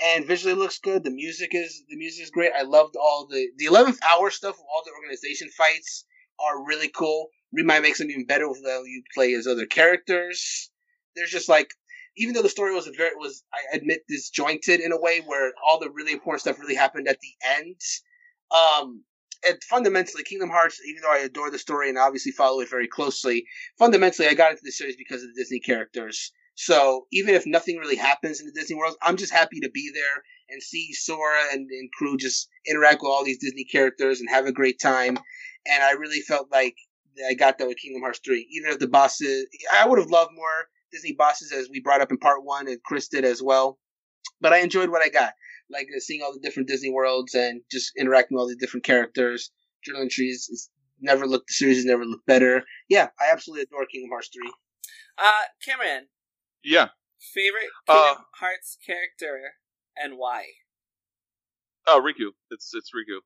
And 0.00 0.26
visually 0.26 0.54
looks 0.54 0.78
good. 0.78 1.04
The 1.04 1.10
music 1.10 1.50
is 1.54 1.84
the 1.88 1.96
music 1.96 2.24
is 2.24 2.30
great. 2.30 2.52
I 2.56 2.62
loved 2.62 2.96
all 2.96 3.26
the 3.30 3.48
the 3.56 3.66
eleventh 3.66 3.98
hour 4.02 4.30
stuff. 4.30 4.56
All 4.58 4.82
the 4.84 4.92
organization 4.92 5.48
fights 5.50 6.04
are 6.40 6.66
really 6.66 6.88
cool. 6.88 7.28
Remind 7.52 7.82
makes 7.82 7.98
them 7.98 8.10
even 8.10 8.26
better 8.26 8.48
with 8.48 8.62
how 8.66 8.82
you 8.82 9.02
play 9.14 9.34
as 9.34 9.46
other 9.46 9.66
characters. 9.66 10.70
There's 11.14 11.30
just 11.30 11.48
like 11.48 11.70
even 12.16 12.34
though 12.34 12.42
the 12.42 12.48
story 12.48 12.74
was 12.74 12.88
very 12.96 13.14
was 13.16 13.44
I 13.52 13.76
admit 13.76 14.04
disjointed 14.08 14.80
in 14.80 14.92
a 14.92 15.00
way 15.00 15.20
where 15.20 15.52
all 15.64 15.78
the 15.78 15.90
really 15.90 16.12
important 16.12 16.40
stuff 16.40 16.58
really 16.58 16.74
happened 16.74 17.08
at 17.08 17.20
the 17.20 17.34
end. 17.58 17.80
Um, 18.50 19.04
and 19.46 19.62
fundamentally, 19.64 20.22
Kingdom 20.22 20.50
Hearts, 20.50 20.80
even 20.88 21.02
though 21.02 21.12
I 21.12 21.18
adore 21.18 21.50
the 21.50 21.58
story 21.58 21.88
and 21.88 21.98
obviously 21.98 22.32
follow 22.32 22.60
it 22.60 22.70
very 22.70 22.88
closely, 22.88 23.46
fundamentally 23.78 24.28
I 24.28 24.34
got 24.34 24.52
into 24.52 24.62
the 24.64 24.70
series 24.70 24.96
because 24.96 25.22
of 25.22 25.28
the 25.34 25.40
Disney 25.40 25.60
characters. 25.60 26.32
So 26.54 27.06
even 27.12 27.34
if 27.34 27.46
nothing 27.46 27.78
really 27.78 27.96
happens 27.96 28.40
in 28.40 28.46
the 28.46 28.52
Disney 28.52 28.76
World, 28.76 28.96
I'm 29.02 29.16
just 29.16 29.32
happy 29.32 29.60
to 29.60 29.70
be 29.70 29.90
there 29.92 30.22
and 30.48 30.62
see 30.62 30.92
Sora 30.92 31.40
and, 31.52 31.68
and 31.70 31.90
crew 31.92 32.16
just 32.16 32.48
interact 32.66 33.02
with 33.02 33.10
all 33.10 33.24
these 33.24 33.38
Disney 33.38 33.64
characters 33.64 34.20
and 34.20 34.30
have 34.30 34.46
a 34.46 34.52
great 34.52 34.78
time. 34.80 35.18
And 35.66 35.82
I 35.82 35.92
really 35.92 36.20
felt 36.20 36.48
like 36.52 36.76
I 37.28 37.34
got 37.34 37.58
that 37.58 37.66
with 37.66 37.78
Kingdom 37.78 38.02
Hearts 38.02 38.20
3. 38.24 38.46
Even 38.52 38.70
if 38.70 38.78
the 38.78 38.88
bosses, 38.88 39.46
I 39.72 39.86
would 39.86 39.98
have 39.98 40.10
loved 40.10 40.32
more 40.34 40.68
Disney 40.92 41.12
bosses 41.12 41.52
as 41.52 41.68
we 41.70 41.80
brought 41.80 42.00
up 42.00 42.10
in 42.10 42.18
part 42.18 42.44
one 42.44 42.68
and 42.68 42.82
Chris 42.84 43.08
did 43.08 43.24
as 43.24 43.42
well. 43.42 43.78
But 44.40 44.52
I 44.52 44.58
enjoyed 44.58 44.90
what 44.90 45.02
I 45.02 45.08
got. 45.08 45.32
Like 45.70 45.88
uh, 45.94 45.98
seeing 45.98 46.22
all 46.22 46.32
the 46.32 46.40
different 46.40 46.68
Disney 46.68 46.90
worlds 46.90 47.34
and 47.34 47.62
just 47.70 47.92
interacting 47.98 48.36
with 48.36 48.42
all 48.42 48.48
the 48.48 48.56
different 48.56 48.84
characters. 48.84 49.50
Journal 49.84 50.02
entries 50.02 50.48
is 50.50 50.70
never 51.00 51.26
looked, 51.26 51.48
the 51.48 51.54
series 51.54 51.78
has 51.78 51.84
never 51.84 52.04
looked 52.04 52.26
better. 52.26 52.62
Yeah, 52.88 53.08
I 53.18 53.32
absolutely 53.32 53.62
adore 53.62 53.86
Kingdom 53.86 54.10
Hearts 54.10 54.30
3. 54.32 54.52
Uh, 55.18 55.28
Cameron, 55.64 56.06
Yeah. 56.64 56.88
favorite 57.18 57.70
Uh, 57.88 57.94
Kingdom 57.94 58.24
Hearts 58.40 58.78
character 58.84 59.54
and 59.96 60.14
why? 60.16 60.44
Oh, 61.86 62.00
Riku. 62.00 62.30
It's 62.50 62.72
it's 62.74 62.90
Riku. 62.90 63.18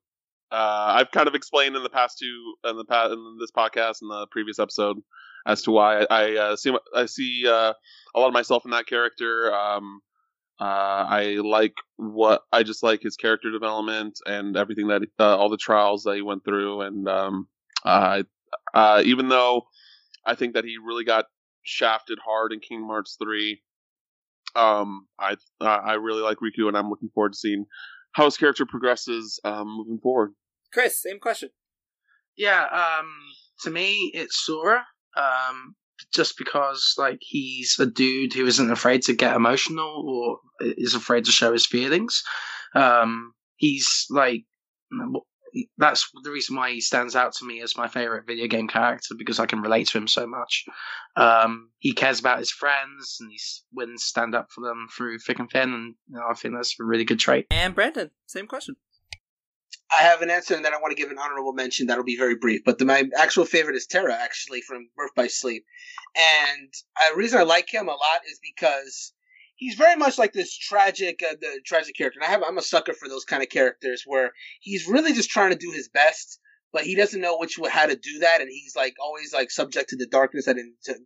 Uh, 0.51 0.93
I've 0.97 1.11
kind 1.11 1.27
of 1.27 1.35
explained 1.35 1.75
in 1.75 1.83
the 1.83 1.89
past 1.89 2.17
two 2.19 2.55
in 2.69 2.75
the 2.75 2.85
past 2.85 3.11
in 3.13 3.37
this 3.39 3.51
podcast 3.51 4.01
and 4.01 4.09
the 4.11 4.27
previous 4.31 4.59
episode 4.59 4.97
as 5.45 5.61
to 5.63 5.71
why 5.71 6.01
I, 6.01 6.05
I 6.09 6.35
uh, 6.37 6.55
see 6.55 6.75
I 6.95 7.05
see 7.05 7.43
uh, 7.47 7.73
a 8.15 8.19
lot 8.19 8.27
of 8.27 8.33
myself 8.33 8.65
in 8.65 8.71
that 8.71 8.87
character. 8.87 9.53
Um, 9.53 10.01
uh, 10.59 11.05
I 11.07 11.37
like 11.41 11.75
what 11.95 12.41
I 12.51 12.63
just 12.63 12.83
like 12.83 13.01
his 13.01 13.15
character 13.15 13.51
development 13.51 14.19
and 14.25 14.57
everything 14.57 14.87
that 14.87 15.03
uh, 15.19 15.37
all 15.37 15.49
the 15.49 15.57
trials 15.57 16.03
that 16.03 16.15
he 16.15 16.21
went 16.21 16.43
through, 16.43 16.81
and 16.81 17.07
um, 17.07 17.47
uh, 17.85 18.23
uh, 18.73 19.01
even 19.05 19.29
though 19.29 19.67
I 20.25 20.35
think 20.35 20.55
that 20.55 20.65
he 20.65 20.77
really 20.85 21.05
got 21.05 21.25
shafted 21.63 22.19
hard 22.23 22.51
in 22.53 22.59
Kingdom 22.59 22.87
Hearts 22.87 23.17
three, 23.21 23.61
um, 24.55 25.07
I 25.19 25.35
uh, 25.61 25.65
I 25.65 25.93
really 25.93 26.21
like 26.21 26.37
Riku, 26.37 26.67
and 26.67 26.77
I'm 26.77 26.89
looking 26.89 27.09
forward 27.13 27.33
to 27.33 27.37
seeing 27.37 27.65
how 28.13 28.25
his 28.25 28.37
character 28.37 28.65
progresses 28.65 29.39
um, 29.43 29.67
moving 29.77 29.99
forward. 29.99 30.31
Chris, 30.73 31.01
same 31.01 31.19
question. 31.19 31.49
Yeah, 32.37 32.63
um, 32.63 33.07
to 33.63 33.69
me, 33.69 34.11
it's 34.13 34.45
Sora. 34.45 34.85
Um, 35.17 35.75
just 36.13 36.37
because, 36.37 36.95
like, 36.97 37.17
he's 37.19 37.75
a 37.79 37.85
dude 37.85 38.33
who 38.33 38.45
isn't 38.45 38.71
afraid 38.71 39.01
to 39.03 39.13
get 39.13 39.35
emotional 39.35 40.05
or 40.07 40.39
is 40.77 40.95
afraid 40.95 41.25
to 41.25 41.31
show 41.31 41.51
his 41.51 41.65
feelings. 41.65 42.23
Um, 42.73 43.33
he's 43.57 44.05
like, 44.09 44.45
that's 45.77 46.09
the 46.23 46.31
reason 46.31 46.55
why 46.55 46.71
he 46.71 46.81
stands 46.81 47.15
out 47.15 47.33
to 47.33 47.45
me 47.45 47.61
as 47.61 47.77
my 47.77 47.87
favorite 47.87 48.25
video 48.27 48.47
game 48.47 48.67
character 48.67 49.15
because 49.17 49.39
I 49.39 49.45
can 49.45 49.61
relate 49.61 49.87
to 49.89 49.97
him 49.97 50.07
so 50.07 50.27
much. 50.27 50.65
Um, 51.15 51.69
he 51.79 51.93
cares 51.93 52.19
about 52.19 52.39
his 52.39 52.51
friends 52.51 53.17
and 53.19 53.31
he's 53.31 53.63
willing 53.73 53.97
to 53.97 54.03
stand 54.03 54.35
up 54.35 54.47
for 54.51 54.61
them 54.61 54.87
through 54.95 55.19
thick 55.19 55.39
and 55.39 55.49
thin, 55.49 55.73
and 55.73 55.95
you 56.09 56.15
know, 56.17 56.25
I 56.29 56.33
think 56.33 56.55
that's 56.55 56.75
a 56.79 56.83
really 56.83 57.05
good 57.05 57.19
trait. 57.19 57.47
And 57.51 57.75
Brandon, 57.75 58.11
same 58.27 58.47
question. 58.47 58.75
I 59.91 60.03
have 60.03 60.21
an 60.21 60.29
answer, 60.29 60.53
and 60.53 60.63
then 60.63 60.73
I 60.73 60.77
want 60.77 60.95
to 60.95 61.01
give 61.01 61.09
an 61.09 61.17
honorable 61.17 61.53
mention. 61.53 61.87
That'll 61.87 62.03
be 62.03 62.17
very 62.17 62.35
brief. 62.35 62.61
But 62.63 62.77
the, 62.77 62.85
my 62.85 63.05
actual 63.17 63.45
favorite 63.45 63.75
is 63.75 63.87
Terra, 63.87 64.13
actually, 64.13 64.61
from 64.61 64.89
Birth 64.95 65.15
by 65.15 65.27
Sleep. 65.27 65.65
And 66.15 66.71
uh, 66.95 67.11
the 67.11 67.17
reason 67.17 67.39
I 67.39 67.43
like 67.43 67.73
him 67.73 67.87
a 67.87 67.91
lot 67.91 68.21
is 68.29 68.39
because 68.41 69.13
he's 69.59 69.75
very 69.75 69.97
much 69.97 70.17
like 70.17 70.33
this 70.33 70.57
tragic, 70.57 71.21
uh, 71.21 71.35
the 71.39 71.59
tragic 71.65 71.95
character. 71.95 72.19
And 72.19 72.27
I 72.27 72.31
have, 72.31 72.43
I'm 72.43 72.57
a 72.57 72.61
sucker 72.61 72.93
for 72.93 73.09
those 73.09 73.25
kind 73.25 73.43
of 73.43 73.49
characters 73.49 74.03
where 74.05 74.31
he's 74.61 74.87
really 74.87 75.13
just 75.13 75.29
trying 75.29 75.51
to 75.51 75.57
do 75.57 75.71
his 75.71 75.89
best, 75.89 76.39
but 76.71 76.83
he 76.83 76.95
doesn't 76.95 77.19
know 77.19 77.37
which 77.37 77.59
how 77.69 77.85
to 77.85 77.95
do 77.95 78.19
that, 78.19 78.41
and 78.41 78.49
he's 78.49 78.75
like 78.75 78.93
always 79.01 79.33
like 79.33 79.51
subject 79.51 79.89
to 79.89 79.97
the 79.97 80.07
darkness 80.07 80.45
that 80.45 80.57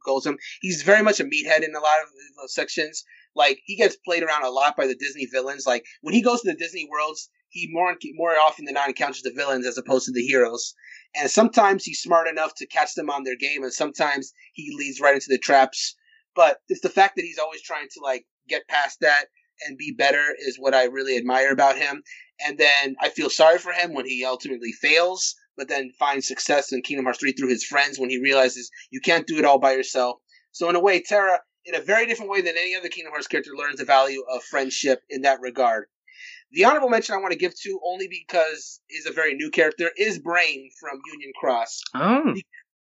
goes 0.06 0.26
him. 0.26 0.38
He's 0.62 0.84
very 0.84 1.02
much 1.02 1.20
a 1.20 1.24
meathead 1.24 1.64
in 1.64 1.76
a 1.76 1.80
lot 1.80 2.02
of 2.04 2.10
uh, 2.44 2.48
sections. 2.48 3.04
Like 3.36 3.60
he 3.66 3.76
gets 3.76 3.96
played 3.96 4.24
around 4.24 4.44
a 4.44 4.50
lot 4.52 4.78
by 4.78 4.88
the 4.88 4.96
Disney 4.96 5.26
villains. 5.26 5.66
Like 5.66 5.86
when 6.02 6.14
he 6.14 6.22
goes 6.22 6.42
to 6.42 6.52
the 6.52 6.58
Disney 6.58 6.88
worlds, 6.92 7.30
he 7.50 7.70
more 7.72 7.96
more 8.16 8.38
often 8.38 8.66
than 8.66 8.76
not 8.76 8.90
encounters 8.90 9.22
the 9.22 9.32
villains 9.36 9.66
as 9.66 9.78
opposed 9.78 10.06
to 10.06 10.12
the 10.12 10.26
heroes. 10.26 10.76
And 11.16 11.32
sometimes 11.32 11.86
he's 11.86 12.02
smart 12.02 12.28
enough 12.28 12.54
to 12.56 12.68
catch 12.68 12.94
them 12.96 13.10
on 13.10 13.24
their 13.24 13.38
game, 13.38 13.64
and 13.64 13.74
sometimes 13.74 14.34
he 14.54 14.76
leads 14.78 15.00
right 15.00 15.16
into 15.16 15.28
the 15.30 15.40
traps. 15.40 15.96
But 16.36 16.60
it's 16.68 16.82
the 16.82 16.90
fact 16.90 17.16
that 17.16 17.26
he's 17.26 17.40
always 17.40 17.62
trying 17.62 17.88
to 17.88 18.00
like 18.04 18.26
get 18.48 18.68
past 18.68 19.00
that 19.02 19.26
and 19.66 19.78
be 19.78 19.94
better 19.98 20.36
is 20.38 20.58
what 20.58 20.74
I 20.74 20.86
really 20.86 21.18
admire 21.18 21.52
about 21.52 21.78
him. 21.78 22.04
And 22.46 22.58
then 22.58 22.96
I 23.00 23.10
feel 23.10 23.30
sorry 23.30 23.60
for 23.60 23.72
him 23.72 23.94
when 23.94 24.06
he 24.06 24.26
ultimately 24.26 24.72
fails, 24.72 25.36
but 25.56 25.68
then 25.68 25.92
finds 26.00 26.28
success 26.28 26.72
in 26.72 26.82
Kingdom 26.82 27.06
Hearts 27.06 27.20
3 27.20 27.34
through 27.34 27.50
his 27.50 27.64
friends 27.64 28.00
when 28.00 28.10
he 28.10 28.22
realizes 28.22 28.72
you 28.92 29.00
can't 29.00 29.28
do 29.28 29.38
it 29.38 29.46
all 29.46 29.60
by 29.60 29.74
yourself. 29.74 30.18
So 30.52 30.70
in 30.70 30.76
a 30.76 30.80
way, 30.80 31.02
Terra, 31.02 31.40
in 31.66 31.76
a 31.76 31.82
very 31.82 32.06
different 32.06 32.32
way 32.32 32.42
than 32.42 32.56
any 32.58 32.76
other 32.76 32.90
Kingdom 32.90 33.14
Hearts 33.14 33.28
character, 33.28 33.52
learns 33.56 33.78
the 33.78 33.86
value 33.86 34.24
of 34.30 34.44
friendship 34.44 35.02
in 35.10 35.22
that 35.22 35.40
regard. 35.42 35.86
The 36.52 36.66
honorable 36.66 36.90
mention 36.90 37.16
I 37.16 37.20
want 37.20 37.32
to 37.32 37.38
give 37.38 37.60
to, 37.62 37.80
only 37.84 38.08
because 38.08 38.80
is 38.90 39.08
a 39.08 39.12
very 39.12 39.34
new 39.34 39.50
character, 39.50 39.90
is 39.98 40.20
Brain 40.20 40.70
from 40.80 41.00
Union 41.12 41.32
Cross. 41.40 41.82
Oh, 41.96 42.36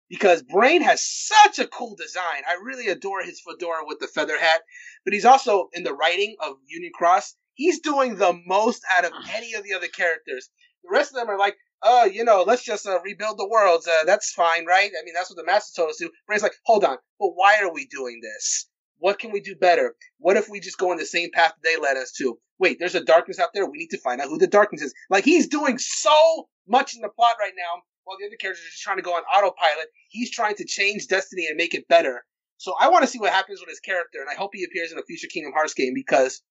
Because 0.10 0.44
Brain 0.44 0.82
has 0.82 1.04
such 1.04 1.60
a 1.60 1.68
cool 1.68 1.96
design. 1.96 2.44
I 2.48 2.62
really 2.64 2.88
adore 2.88 3.24
his 3.24 3.42
fedora 3.42 3.86
with 3.86 4.00
the 4.00 4.08
feather 4.08 4.38
hat. 4.38 4.62
But 5.06 5.14
he's 5.14 5.26
also, 5.26 5.70
in 5.74 5.84
the 5.84 5.94
writing 5.94 6.36
of 6.40 6.58
Union 6.68 6.92
Cross, 6.94 7.36
he's 7.56 7.80
doing 7.80 8.16
the 8.16 8.40
most 8.46 8.84
out 8.96 9.06
of 9.06 9.14
any 9.34 9.54
of 9.54 9.64
the 9.64 9.74
other 9.74 9.88
characters. 9.88 10.50
The 10.84 10.90
rest 10.92 11.12
of 11.12 11.16
them 11.16 11.30
are 11.30 11.40
like, 11.40 11.56
oh, 11.82 12.06
you 12.06 12.24
know, 12.24 12.44
let's 12.46 12.64
just 12.64 12.88
uh, 12.88 13.00
rebuild 13.02 13.38
the 13.38 13.48
worlds. 13.48 13.88
Uh, 13.88 14.06
that's 14.06 14.32
fine, 14.32 14.66
right? 14.66 14.90
I 14.90 15.04
mean, 15.06 15.14
that's 15.14 15.30
what 15.30 15.38
the 15.38 15.46
Master 15.46 15.76
told 15.76 15.90
us 15.92 15.98
to. 15.98 16.10
Brain's 16.28 16.44
like, 16.44 16.56
hold 16.66 16.84
on, 16.84 16.98
but 17.20 17.32
why 17.36 17.58
are 17.62 17.74
we 17.74 17.86
doing 17.88 18.20
this? 18.22 18.68
What 19.00 19.20
can 19.20 19.32
we 19.32 19.42
do 19.42 19.56
better? 19.56 19.96
What 20.20 20.38
if 20.38 20.48
we 20.50 20.60
just 20.60 20.78
go 20.78 20.92
in 20.92 20.98
the 20.98 21.06
same 21.06 21.30
path 21.32 21.54
they 21.64 21.78
led 21.78 21.98
us 21.98 22.12
to? 22.20 22.38
Wait, 22.60 22.78
there's 22.80 22.96
a 22.96 23.04
darkness 23.04 23.40
out 23.40 23.50
there. 23.54 23.66
We 23.70 23.78
need 23.78 23.90
to 23.90 23.98
find 23.98 24.22
out 24.22 24.30
who 24.30 24.38
the 24.38 24.48
darkness 24.48 24.82
is. 24.82 24.94
Like 25.10 25.26
he's 25.26 25.48
doing 25.48 25.78
so 25.78 26.48
much 26.68 26.96
in 26.96 27.02
the 27.02 27.10
plot 27.10 27.36
right 27.40 27.52
now, 27.58 27.82
while 28.04 28.18
the 28.20 28.26
other 28.26 28.36
characters 28.40 28.64
are 28.64 28.70
just 28.70 28.84
trying 28.84 28.98
to 28.98 29.04
go 29.04 29.14
on 29.14 29.24
autopilot. 29.24 29.88
He's 30.10 30.32
trying 30.32 30.56
to 30.56 30.66
change 30.66 31.08
destiny 31.08 31.48
and 31.48 31.58
make 31.58 31.74
it 31.74 31.88
better. 31.88 32.26
So 32.58 32.76
I 32.80 32.90
want 32.90 33.04
to 33.04 33.10
see 33.10 33.20
what 33.20 33.32
happens 33.32 33.60
with 33.60 33.70
his 33.70 33.80
character, 33.80 34.20
and 34.22 34.30
I 34.30 34.36
hope 34.36 34.52
he 34.54 34.64
appears 34.64 34.92
in 34.92 34.98
a 34.98 35.04
future 35.04 35.28
Kingdom 35.28 35.54
Hearts 35.54 35.74
game 35.74 35.94
because, 35.94 36.42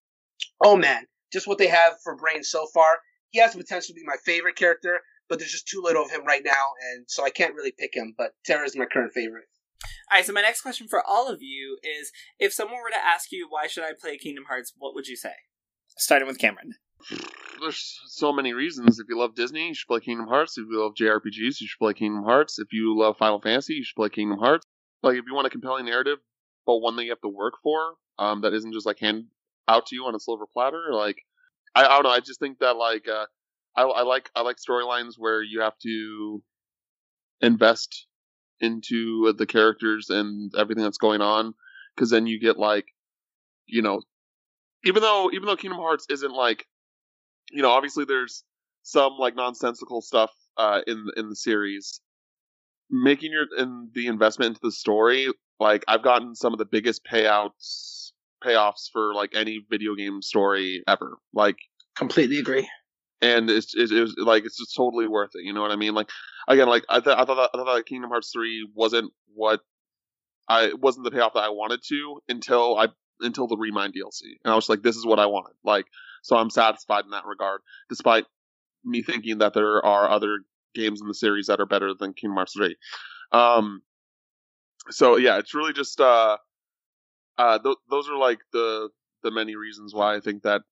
oh 0.63 0.77
man, 0.77 1.07
just 1.33 1.47
what 1.47 1.59
they 1.59 1.69
have 1.69 1.95
for 2.03 2.17
Brain 2.17 2.43
so 2.43 2.67
far, 2.75 2.99
he 3.31 3.41
has 3.41 3.53
the 3.53 3.59
potential 3.59 3.95
to 3.95 4.01
be 4.01 4.05
my 4.05 4.17
favorite 4.25 4.57
character. 4.57 5.01
But 5.29 5.39
there's 5.39 5.53
just 5.53 5.69
too 5.69 5.81
little 5.83 6.05
of 6.05 6.11
him 6.11 6.27
right 6.27 6.43
now, 6.45 6.73
and 6.93 7.07
so 7.09 7.25
I 7.25 7.31
can't 7.31 7.55
really 7.55 7.73
pick 7.79 7.95
him. 7.95 8.15
But 8.19 8.33
Terra 8.45 8.67
is 8.67 8.77
my 8.77 8.85
current 8.85 9.13
favorite. 9.15 9.45
All 10.11 10.19
right, 10.19 10.27
so 10.27 10.33
my 10.33 10.43
next 10.43 10.61
question 10.61 10.89
for 10.89 11.03
all 11.07 11.29
of 11.29 11.39
you 11.41 11.79
is: 11.83 12.13
If 12.39 12.53
someone 12.53 12.83
were 12.83 12.91
to 12.91 13.03
ask 13.03 13.33
you 13.33 13.47
why 13.49 13.67
should 13.67 13.85
I 13.85 13.93
play 13.99 14.19
Kingdom 14.19 14.45
Hearts, 14.49 14.75
what 14.77 14.95
would 14.95 15.07
you 15.07 15.17
say? 15.17 15.33
Starting 15.97 16.29
with 16.29 16.39
Cameron. 16.39 16.75
There's 17.61 18.01
so 18.07 18.33
many 18.33 18.53
reasons. 18.53 18.99
If 18.99 19.07
you 19.09 19.19
love 19.19 19.35
Disney, 19.35 19.69
you 19.69 19.75
should 19.75 19.87
play 19.87 20.01
Kingdom 20.01 20.27
Hearts. 20.27 20.59
If 20.59 20.67
you 20.69 20.83
love 20.83 20.95
JRPGs, 20.95 21.61
you 21.61 21.67
should 21.67 21.79
play 21.79 21.95
Kingdom 21.95 22.25
Hearts. 22.25 22.59
If 22.59 22.73
you 22.73 22.99
love 22.99 23.17
Final 23.19 23.41
Fantasy, 23.41 23.75
you 23.75 23.85
should 23.85 23.97
play 23.97 24.09
Kingdom 24.09 24.39
Hearts. 24.39 24.67
Like 25.03 25.17
if 25.17 25.25
you 25.27 25.35
want 25.35 25.47
a 25.47 25.51
compelling 25.51 25.87
narrative, 25.87 26.19
but 26.67 26.79
one 26.79 26.97
that 26.97 27.05
you 27.05 27.11
have 27.11 27.21
to 27.21 27.29
work 27.29 27.55
for, 27.63 27.95
um, 28.19 28.43
that 28.43 28.53
isn't 28.53 28.73
just 28.73 28.87
like 28.87 28.99
hand 28.99 29.27
out 29.69 29.87
to 29.87 29.97
you 29.97 30.07
on 30.07 30.15
a 30.15 30.21
silver 30.21 30.47
platter. 30.53 30.89
Like 30.93 31.23
I, 31.75 31.85
I 31.85 31.89
don't 31.89 32.05
know. 32.05 32.11
I 32.11 32.21
just 32.21 32.41
think 32.41 32.59
that 32.59 32.77
like 32.77 33.07
uh, 33.09 33.27
I, 33.77 33.83
I 33.83 34.03
like 34.03 34.31
I 34.35 34.43
like 34.43 34.57
storylines 34.57 35.15
where 35.19 35.43
you 35.43 35.61
have 35.61 35.79
to 35.83 36.43
invest 37.41 38.07
into 38.61 39.33
the 39.37 39.47
characters 39.47 40.09
and 40.11 40.53
everything 40.57 40.85
that's 40.85 40.99
going 40.99 41.21
on, 41.21 41.55
because 41.95 42.11
then 42.11 42.27
you 42.27 42.39
get 42.39 42.59
like, 42.59 42.87
you 43.67 43.83
know, 43.83 44.03
even 44.85 45.03
though 45.03 45.31
even 45.33 45.47
though 45.47 45.57
Kingdom 45.57 45.81
Hearts 45.81 46.07
isn't 46.11 46.33
like, 46.33 46.67
you 47.53 47.63
know, 47.63 47.71
obviously 47.71 48.05
there's 48.05 48.45
some 48.83 49.15
like 49.19 49.37
nonsensical 49.37 50.01
stuff 50.01 50.31
uh, 50.57 50.81
in 50.87 51.07
in 51.17 51.29
the 51.29 51.37
series. 51.37 52.01
Making 52.91 53.33
your 53.33 53.47
in 53.57 53.91
the 53.95 54.07
investment 54.07 54.51
into 54.51 54.61
the 54.63 54.73
story, 54.73 55.29
like 55.59 55.85
I've 55.89 56.03
gotten 56.03 56.35
some 56.35 56.53
of 56.53 56.59
the 56.59 56.67
biggest 56.67 57.03
payouts 57.05 58.13
payoffs 58.45 58.91
for 58.93 59.15
like 59.15 59.31
any 59.35 59.65
video 59.71 59.95
game 59.95 60.21
story 60.21 60.83
ever. 60.87 61.17
Like 61.33 61.57
completely 61.97 62.39
agree. 62.39 62.69
and 63.23 63.49
it's 63.49 63.75
it, 63.75 63.91
it 63.93 64.01
was 64.01 64.15
like 64.19 64.45
it's 64.45 64.59
just 64.59 64.75
totally 64.77 65.07
worth 65.07 65.31
it. 65.35 65.45
You 65.45 65.53
know 65.53 65.63
what 65.63 65.71
I 65.71 65.77
mean? 65.77 65.95
Like 65.95 66.11
again, 66.49 66.69
like 66.69 66.85
I, 66.89 67.01
th- 67.01 67.17
I 67.17 67.25
thought 67.25 67.37
that, 67.37 67.51
I 67.55 67.59
thought 67.59 67.77
that 67.77 67.87
Kingdom 67.87 68.11
Hearts 68.11 68.31
three 68.33 68.69
wasn't 68.75 69.13
what 69.35 69.61
I 70.49 70.73
wasn't 70.75 71.05
the 71.05 71.11
payoff 71.13 71.35
that 71.35 71.45
I 71.45 71.51
wanted 71.51 71.81
to 71.89 72.21
until 72.29 72.77
I 72.77 72.89
until 73.21 73.47
the 73.47 73.57
Remind 73.57 73.95
DLC, 73.95 74.23
and 74.45 74.53
I 74.53 74.57
was 74.57 74.69
like, 74.69 74.83
this 74.83 74.97
is 74.97 75.07
what 75.07 75.21
I 75.21 75.27
wanted. 75.27 75.55
Like, 75.65 75.87
so 76.23 76.37
I'm 76.37 76.51
satisfied 76.51 77.05
in 77.05 77.11
that 77.11 77.27
regard, 77.27 77.61
despite 77.89 78.25
me 78.85 79.03
thinking 79.03 79.39
that 79.39 79.55
there 79.55 79.85
are 79.85 80.11
other 80.11 80.39
games 80.75 81.01
in 81.01 81.09
the 81.09 81.15
series 81.15 81.47
that 81.47 81.61
are 81.61 81.67
better 81.67 81.93
than 81.99 82.15
Kingdom 82.15 82.37
Hearts 82.37 82.55
three. 82.55 82.77
Um, 83.33 83.83
so 84.91 85.17
yeah, 85.17 85.39
it's 85.39 85.55
really 85.55 85.73
just 85.73 86.01
uh, 86.01 86.39
uh, 87.39 87.59
th- 87.59 87.77
those 87.91 88.09
are 88.09 88.17
like 88.17 88.41
the 88.53 88.89
the 89.23 89.31
many 89.31 89.57
reasons 89.57 89.95
why 89.95 90.17
I 90.17 90.21
think 90.21 90.43
that 90.43 90.63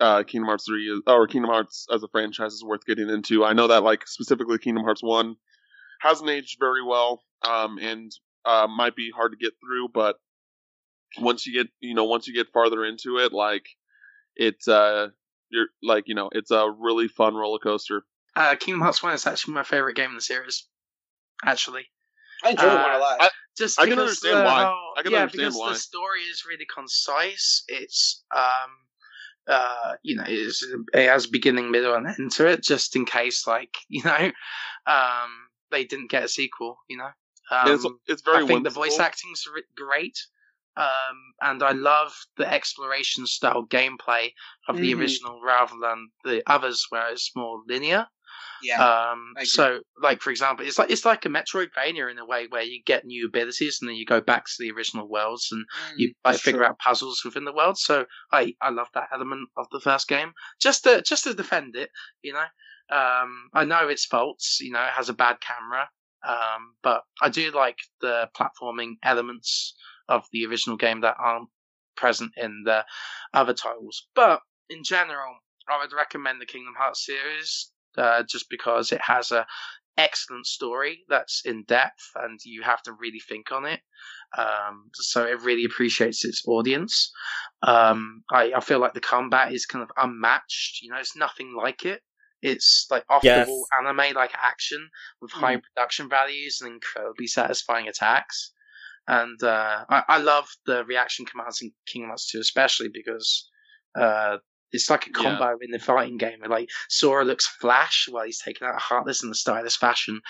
uh, 0.00 0.22
Kingdom 0.22 0.46
Hearts 0.46 0.64
3 0.66 0.84
is, 0.84 1.00
or 1.06 1.26
Kingdom 1.26 1.50
Hearts 1.50 1.86
as 1.92 2.02
a 2.02 2.08
franchise 2.08 2.52
is 2.52 2.64
worth 2.64 2.84
getting 2.86 3.08
into. 3.08 3.44
I 3.44 3.52
know 3.52 3.68
that 3.68 3.82
like 3.82 4.06
specifically 4.06 4.58
Kingdom 4.58 4.84
Hearts 4.84 5.02
1 5.02 5.36
hasn't 6.00 6.30
aged 6.30 6.58
very 6.60 6.82
well 6.84 7.22
um, 7.42 7.78
and 7.78 8.12
uh, 8.44 8.66
might 8.68 8.94
be 8.94 9.10
hard 9.14 9.32
to 9.32 9.38
get 9.38 9.54
through, 9.60 9.88
but 9.92 10.16
once 11.18 11.46
you 11.46 11.52
get 11.52 11.68
you 11.80 11.94
know 11.94 12.04
once 12.04 12.28
you 12.28 12.34
get 12.34 12.52
farther 12.52 12.84
into 12.84 13.18
it, 13.18 13.32
like 13.32 13.66
it's 14.36 14.68
uh 14.68 15.08
you're 15.50 15.68
like 15.82 16.04
you 16.06 16.14
know 16.14 16.28
it's 16.32 16.50
a 16.50 16.70
really 16.70 17.08
fun 17.08 17.34
roller 17.34 17.58
coaster. 17.58 18.04
Uh, 18.34 18.54
Kingdom 18.56 18.82
Hearts 18.82 19.02
One 19.02 19.14
is 19.14 19.26
actually 19.26 19.54
my 19.54 19.62
favorite 19.62 19.96
game 19.96 20.10
in 20.10 20.14
the 20.16 20.20
series. 20.20 20.68
Actually, 21.44 21.86
I 22.44 22.50
enjoyed 22.50 22.68
Uh, 22.68 22.82
one 22.82 22.94
a 22.94 22.98
lot. 22.98 23.22
I- 23.22 23.30
just 23.56 23.80
I 23.80 23.86
can 23.86 23.98
understand 23.98 24.40
the 24.40 24.44
why. 24.44 24.64
whole- 24.64 24.92
I 24.98 25.02
can 25.02 25.12
yeah, 25.12 25.22
understand 25.22 25.46
because 25.48 25.58
why. 25.58 25.72
the 25.72 25.78
story 25.78 26.20
is 26.22 26.44
really 26.46 26.66
concise. 26.66 27.64
It's 27.68 28.22
um, 28.36 28.70
uh, 29.48 29.94
you 30.02 30.16
know, 30.16 30.24
it's, 30.26 30.62
it 30.92 31.08
has 31.08 31.26
beginning, 31.26 31.70
middle, 31.70 31.94
and 31.94 32.06
end 32.06 32.32
to 32.32 32.46
it, 32.46 32.62
just 32.62 32.96
in 32.96 33.06
case, 33.06 33.46
like 33.46 33.74
you 33.88 34.02
know, 34.04 34.30
um, 34.86 35.30
they 35.70 35.84
didn't 35.84 36.10
get 36.10 36.24
a 36.24 36.28
sequel. 36.28 36.76
You 36.88 36.98
know, 36.98 37.10
And 37.50 37.70
it's 37.70 37.84
um, 37.84 37.98
it's 38.06 38.22
very 38.22 38.44
I 38.44 38.46
think 38.46 38.64
the 38.64 38.70
voice 38.70 38.98
acting's 39.00 39.44
re- 39.52 39.62
great. 39.74 40.18
Um, 40.76 41.32
and 41.40 41.62
I 41.62 41.72
love 41.72 42.14
the 42.36 42.50
exploration 42.52 43.26
style 43.26 43.66
gameplay 43.66 44.32
of 44.68 44.78
the 44.80 44.92
Mhm. 44.92 44.94
original 44.94 45.40
rather 45.42 45.74
than 45.80 46.10
the 46.24 46.42
others, 46.46 46.86
where 46.90 47.08
it's 47.10 47.34
more 47.34 47.62
linear. 47.66 48.06
yeah. 48.60 48.82
Um, 48.82 49.36
so, 49.42 49.80
like 50.02 50.20
for 50.20 50.30
example, 50.30 50.66
it's 50.66 50.78
like 50.78 50.90
it's 50.90 51.04
like 51.06 51.24
a 51.24 51.28
Metroidvania 51.30 52.10
in 52.10 52.18
a 52.18 52.26
way 52.26 52.46
where 52.48 52.62
you 52.62 52.82
get 52.84 53.06
new 53.06 53.26
abilities 53.26 53.78
and 53.80 53.88
then 53.88 53.96
you 53.96 54.04
go 54.04 54.20
back 54.20 54.44
to 54.44 54.52
the 54.58 54.70
original 54.70 55.08
worlds 55.08 55.48
and 55.50 55.64
you 55.96 56.12
Mm, 56.12 56.14
like 56.24 56.40
figure 56.40 56.62
true. 56.62 56.64
out 56.64 56.78
puzzles 56.78 57.24
within 57.24 57.44
the 57.44 57.54
world. 57.54 57.78
So 57.78 58.04
I 58.32 58.54
I 58.60 58.70
love 58.70 58.88
that 58.94 59.08
element 59.12 59.48
of 59.56 59.66
the 59.72 59.80
first 59.80 60.08
game. 60.08 60.32
Just 60.60 60.84
to 60.84 61.02
just 61.02 61.24
to 61.24 61.34
defend 61.34 61.76
it, 61.76 61.90
you 62.22 62.32
know. 62.34 62.46
Um, 62.88 63.48
I 63.52 63.64
know 63.64 63.88
its 63.88 64.04
faults. 64.04 64.58
You 64.60 64.72
know, 64.72 64.82
it 64.84 64.92
has 64.92 65.08
a 65.08 65.14
bad 65.14 65.40
camera. 65.40 65.88
Um, 66.26 66.76
but 66.82 67.02
I 67.22 67.28
do 67.30 67.50
like 67.52 67.78
the 68.00 68.28
platforming 68.36 68.94
elements 69.02 69.74
of 70.08 70.24
the 70.32 70.46
original 70.46 70.76
game 70.76 71.00
that 71.02 71.16
aren't 71.18 71.48
present 71.96 72.32
in 72.36 72.62
the 72.64 72.84
other 73.32 73.54
titles. 73.54 74.06
But 74.14 74.40
in 74.68 74.84
general, 74.84 75.34
I 75.68 75.78
would 75.78 75.92
recommend 75.92 76.40
the 76.40 76.46
Kingdom 76.46 76.74
Hearts 76.78 77.04
series 77.04 77.70
uh, 77.96 78.22
just 78.28 78.48
because 78.50 78.92
it 78.92 79.00
has 79.00 79.32
a 79.32 79.46
excellent 79.98 80.46
story 80.46 81.04
that's 81.08 81.42
in 81.46 81.64
depth 81.64 82.10
and 82.16 82.38
you 82.44 82.62
have 82.62 82.82
to 82.82 82.92
really 82.92 83.20
think 83.28 83.50
on 83.50 83.64
it. 83.64 83.80
Um, 84.36 84.90
so 84.92 85.24
it 85.24 85.40
really 85.40 85.64
appreciates 85.64 86.24
its 86.24 86.42
audience. 86.46 87.10
Um, 87.62 88.22
I, 88.30 88.52
I 88.54 88.60
feel 88.60 88.78
like 88.78 88.92
the 88.92 89.00
combat 89.00 89.52
is 89.52 89.64
kind 89.64 89.82
of 89.82 89.90
unmatched. 89.96 90.82
You 90.82 90.90
know, 90.90 90.98
it's 90.98 91.16
nothing 91.16 91.54
like 91.56 91.86
it. 91.86 92.02
It's 92.42 92.86
like 92.90 93.04
off 93.08 93.24
Yes. 93.24 93.46
the 93.46 93.50
wall 93.52 93.66
anime 93.80 94.14
like 94.14 94.32
action 94.34 94.90
with 95.22 95.32
high 95.32 95.56
production 95.56 96.08
values 96.10 96.58
and 96.60 96.74
incredibly 96.74 97.26
satisfying 97.26 97.88
attacks. 97.88 98.52
And 99.08 99.40
uh, 99.42 99.84
I, 99.88 100.02
I 100.08 100.18
love 100.18 100.48
the 100.66 100.84
reaction 100.84 101.26
commands 101.26 101.62
in 101.62 101.72
Kingdom 101.86 102.08
Hearts 102.10 102.30
2, 102.30 102.40
especially 102.40 102.88
because 102.92 103.48
uh, 103.98 104.38
it's 104.72 104.90
like 104.90 105.06
a 105.06 105.10
Yeah. 105.10 105.22
combo 105.22 105.56
in 105.62 105.70
the 105.70 105.78
fighting 105.78 106.18
game. 106.18 106.40
where, 106.40 106.50
Like 106.50 106.68
Sora 106.88 107.24
looks 107.24 107.46
flash 107.46 108.06
while 108.10 108.24
he's 108.26 108.40
taking 108.40 108.66
out 108.66 108.80
Heartless 108.80 109.22
in 109.22 109.30
a 109.30 109.34
stylish 109.34 109.78
fashion. 109.78 110.20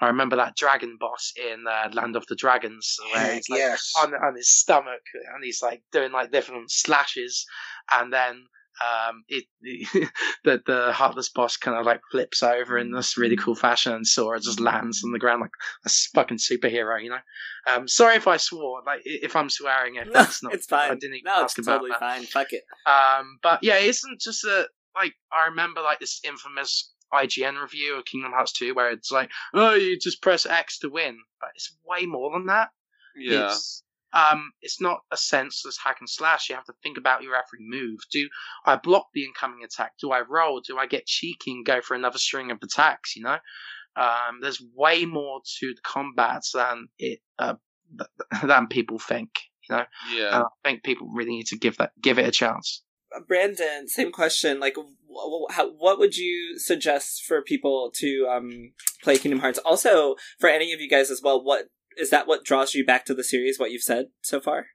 I 0.00 0.06
remember 0.06 0.36
that 0.36 0.56
dragon 0.56 0.96
boss 1.00 1.32
in 1.36 1.64
uh, 1.66 1.88
Land 1.92 2.14
of 2.14 2.26
the 2.28 2.36
Dragons, 2.36 2.96
where 3.12 3.34
he's 3.34 3.48
like 3.48 3.58
yes. 3.58 3.92
on 3.98 4.12
on 4.14 4.36
his 4.36 4.50
stomach 4.50 5.02
and 5.34 5.42
he's 5.42 5.62
like 5.62 5.82
doing 5.92 6.12
like 6.12 6.30
different 6.30 6.70
slashes, 6.70 7.44
and 7.90 8.12
then 8.12 8.44
um 8.82 9.24
it 9.28 9.44
the 10.44 10.62
the 10.66 10.92
heartless 10.92 11.28
boss 11.30 11.56
kind 11.56 11.76
of 11.78 11.86
like 11.86 12.00
flips 12.10 12.42
over 12.42 12.76
in 12.78 12.92
this 12.92 13.16
really 13.16 13.36
cool 13.36 13.54
fashion 13.54 13.92
and 13.92 14.06
Sora 14.06 14.40
just 14.40 14.60
lands 14.60 15.02
on 15.04 15.12
the 15.12 15.18
ground 15.18 15.40
like 15.40 15.50
a 15.84 15.88
fucking 16.14 16.38
superhero, 16.38 17.02
you 17.02 17.10
know. 17.10 17.18
Um, 17.66 17.88
sorry 17.88 18.16
if 18.16 18.28
I 18.28 18.36
swore, 18.36 18.82
like 18.86 19.00
if 19.04 19.34
I'm 19.34 19.50
swearing, 19.50 19.96
if 19.96 20.06
No, 20.06 20.12
that's 20.14 20.42
not. 20.42 20.54
it's 20.54 20.66
fine. 20.66 20.90
I 20.90 20.94
didn't 20.94 21.22
no, 21.24 21.32
ask 21.44 21.58
it's 21.58 21.66
about 21.66 21.78
totally 21.78 21.90
that. 21.90 22.00
fine. 22.00 22.22
Fuck 22.24 22.48
it. 22.52 22.62
Um, 22.86 23.38
but 23.42 23.60
yeah, 23.62 23.76
it 23.78 23.86
isn't 23.86 24.20
just 24.20 24.44
a 24.44 24.68
like 24.94 25.14
I 25.32 25.48
remember 25.48 25.80
like 25.82 25.98
this 26.00 26.20
infamous 26.24 26.92
IGN 27.12 27.60
review 27.60 27.96
of 27.98 28.04
Kingdom 28.04 28.32
Hearts 28.32 28.52
2 28.52 28.74
where 28.74 28.90
it's 28.90 29.10
like, 29.12 29.30
oh, 29.54 29.74
you 29.74 29.98
just 29.98 30.22
press 30.22 30.44
X 30.46 30.78
to 30.80 30.88
win, 30.88 31.16
but 31.40 31.50
it's 31.54 31.76
way 31.86 32.04
more 32.06 32.30
than 32.32 32.46
that. 32.46 32.70
Yeah. 33.16 33.46
It's, 33.46 33.82
um, 34.16 34.50
it's 34.62 34.80
not 34.80 35.00
a 35.10 35.16
senseless 35.16 35.76
hack 35.82 35.96
and 36.00 36.08
slash. 36.08 36.48
You 36.48 36.54
have 36.56 36.64
to 36.66 36.72
think 36.82 36.96
about 36.98 37.22
your 37.22 37.34
every 37.34 37.58
move. 37.60 37.98
Do 38.10 38.28
I 38.64 38.76
block 38.76 39.08
the 39.12 39.24
incoming 39.24 39.64
attack? 39.64 39.92
Do 40.00 40.10
I 40.12 40.22
roll? 40.28 40.60
Do 40.66 40.78
I 40.78 40.86
get 40.86 41.06
cheeky 41.06 41.50
and 41.52 41.66
go 41.66 41.80
for 41.82 41.94
another 41.94 42.18
string 42.18 42.50
of 42.50 42.58
attacks? 42.62 43.14
You 43.16 43.24
know, 43.24 43.38
um, 43.96 44.40
there's 44.40 44.62
way 44.74 45.04
more 45.04 45.40
to 45.60 45.66
the 45.74 45.80
combats 45.84 46.52
than 46.52 46.88
it 46.98 47.20
uh, 47.38 47.54
than 48.44 48.66
people 48.68 48.98
think. 48.98 49.30
You 49.68 49.76
know, 49.76 49.84
Yeah. 50.12 50.26
and 50.36 50.44
I 50.44 50.68
think 50.68 50.84
people 50.84 51.08
really 51.12 51.30
need 51.32 51.46
to 51.48 51.58
give 51.58 51.76
that 51.78 51.90
give 52.00 52.18
it 52.18 52.26
a 52.26 52.30
chance. 52.30 52.82
Uh, 53.14 53.20
Brandon, 53.26 53.88
same 53.88 54.12
question. 54.12 54.58
Like, 54.60 54.76
wh- 54.76 55.50
wh- 55.50 55.54
how, 55.54 55.70
what 55.72 55.98
would 55.98 56.16
you 56.16 56.58
suggest 56.58 57.22
for 57.24 57.42
people 57.42 57.90
to 57.96 58.26
um, 58.30 58.72
play 59.02 59.16
Kingdom 59.18 59.40
Hearts? 59.40 59.58
Also, 59.64 60.16
for 60.40 60.48
any 60.48 60.72
of 60.72 60.80
you 60.80 60.88
guys 60.88 61.10
as 61.10 61.20
well, 61.22 61.42
what 61.42 61.66
is 61.96 62.10
that? 62.10 62.26
What 62.26 62.44
draws 62.44 62.74
you 62.74 62.84
back 62.84 63.04
to 63.06 63.14
the 63.14 63.24
series? 63.24 63.58
What 63.58 63.70
you've 63.70 63.82
said 63.82 64.06
so 64.22 64.40
far? 64.40 64.66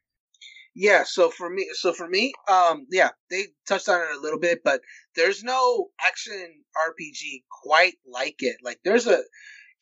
Yeah, 0.73 1.03
so 1.03 1.30
for 1.30 1.49
me, 1.49 1.68
so 1.73 1.91
for 1.91 2.07
me, 2.07 2.31
um, 2.48 2.88
yeah, 2.89 3.10
they 3.30 3.48
touched 3.68 3.89
on 3.89 3.99
it 4.02 4.15
a 4.15 4.22
little 4.22 4.39
bit, 4.39 4.61
but 4.64 4.81
there's 5.15 5.43
no 5.43 5.89
action 6.06 6.64
RPG 6.88 7.43
quite 7.64 7.95
like 8.10 8.38
it. 8.39 8.56
Like, 8.64 8.80
there's 8.85 9.06
a 9.06 9.22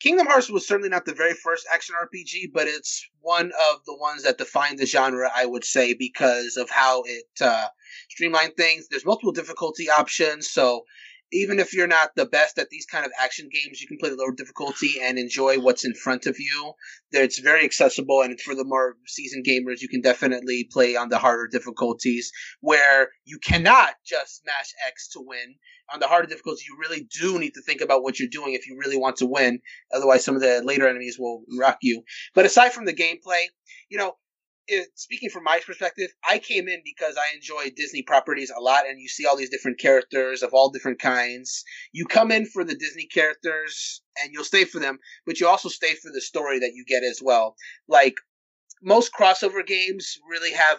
Kingdom 0.00 0.26
Hearts 0.26 0.50
was 0.50 0.66
certainly 0.66 0.88
not 0.88 1.04
the 1.04 1.14
very 1.14 1.34
first 1.34 1.66
action 1.72 1.94
RPG, 1.94 2.52
but 2.54 2.66
it's 2.66 3.06
one 3.20 3.52
of 3.70 3.84
the 3.84 3.94
ones 3.94 4.22
that 4.22 4.38
defined 4.38 4.78
the 4.78 4.86
genre, 4.86 5.30
I 5.34 5.44
would 5.44 5.64
say, 5.64 5.92
because 5.92 6.56
of 6.56 6.70
how 6.70 7.02
it 7.02 7.26
uh, 7.40 7.66
streamlined 8.08 8.56
things. 8.56 8.88
There's 8.88 9.04
multiple 9.04 9.30
difficulty 9.30 9.90
options, 9.90 10.50
so 10.50 10.84
even 11.32 11.58
if 11.58 11.72
you're 11.72 11.86
not 11.86 12.10
the 12.16 12.26
best 12.26 12.58
at 12.58 12.68
these 12.70 12.86
kind 12.86 13.06
of 13.06 13.12
action 13.20 13.48
games, 13.52 13.80
you 13.80 13.86
can 13.86 13.98
play 13.98 14.10
the 14.10 14.16
lower 14.16 14.34
difficulty 14.34 14.94
and 15.02 15.18
enjoy 15.18 15.58
what's 15.58 15.84
in 15.84 15.94
front 15.94 16.26
of 16.26 16.38
you. 16.38 16.72
It's 17.12 17.38
very 17.38 17.64
accessible, 17.64 18.22
and 18.22 18.40
for 18.40 18.54
the 18.54 18.64
more 18.64 18.96
seasoned 19.06 19.46
gamers, 19.46 19.80
you 19.80 19.88
can 19.88 20.00
definitely 20.00 20.68
play 20.70 20.96
on 20.96 21.08
the 21.08 21.18
harder 21.18 21.48
difficulties 21.48 22.32
where 22.60 23.08
you 23.24 23.38
cannot 23.38 23.94
just 24.04 24.42
smash 24.42 24.72
X 24.86 25.08
to 25.10 25.20
win. 25.20 25.54
On 25.92 25.98
the 25.98 26.06
harder 26.06 26.28
difficulties, 26.28 26.66
you 26.68 26.76
really 26.80 27.08
do 27.20 27.38
need 27.38 27.54
to 27.54 27.62
think 27.62 27.80
about 27.80 28.02
what 28.02 28.18
you're 28.18 28.28
doing 28.28 28.54
if 28.54 28.68
you 28.68 28.76
really 28.78 28.96
want 28.96 29.16
to 29.16 29.26
win. 29.26 29.60
Otherwise, 29.92 30.24
some 30.24 30.36
of 30.36 30.40
the 30.40 30.62
later 30.64 30.88
enemies 30.88 31.18
will 31.18 31.42
rock 31.58 31.78
you. 31.82 32.02
But 32.32 32.46
aside 32.46 32.72
from 32.72 32.84
the 32.84 32.94
gameplay, 32.94 33.46
you 33.88 33.98
know, 33.98 34.14
speaking 34.94 35.30
from 35.30 35.44
my 35.44 35.60
perspective, 35.64 36.10
I 36.28 36.38
came 36.38 36.68
in 36.68 36.82
because 36.84 37.16
I 37.16 37.34
enjoy 37.34 37.70
Disney 37.74 38.02
properties 38.02 38.50
a 38.56 38.60
lot, 38.60 38.86
and 38.86 39.00
you 39.00 39.08
see 39.08 39.26
all 39.26 39.36
these 39.36 39.50
different 39.50 39.78
characters 39.78 40.42
of 40.42 40.52
all 40.52 40.70
different 40.70 40.98
kinds. 40.98 41.64
You 41.92 42.06
come 42.06 42.30
in 42.30 42.46
for 42.46 42.64
the 42.64 42.74
Disney 42.74 43.06
characters, 43.06 44.02
and 44.22 44.32
you'll 44.32 44.44
stay 44.44 44.64
for 44.64 44.78
them, 44.78 44.98
but 45.26 45.40
you 45.40 45.48
also 45.48 45.68
stay 45.68 45.94
for 45.94 46.10
the 46.12 46.20
story 46.20 46.58
that 46.58 46.74
you 46.74 46.84
get 46.86 47.02
as 47.02 47.20
well. 47.22 47.56
Like 47.88 48.16
most 48.82 49.12
crossover 49.12 49.66
games, 49.66 50.18
really 50.28 50.52
have 50.52 50.78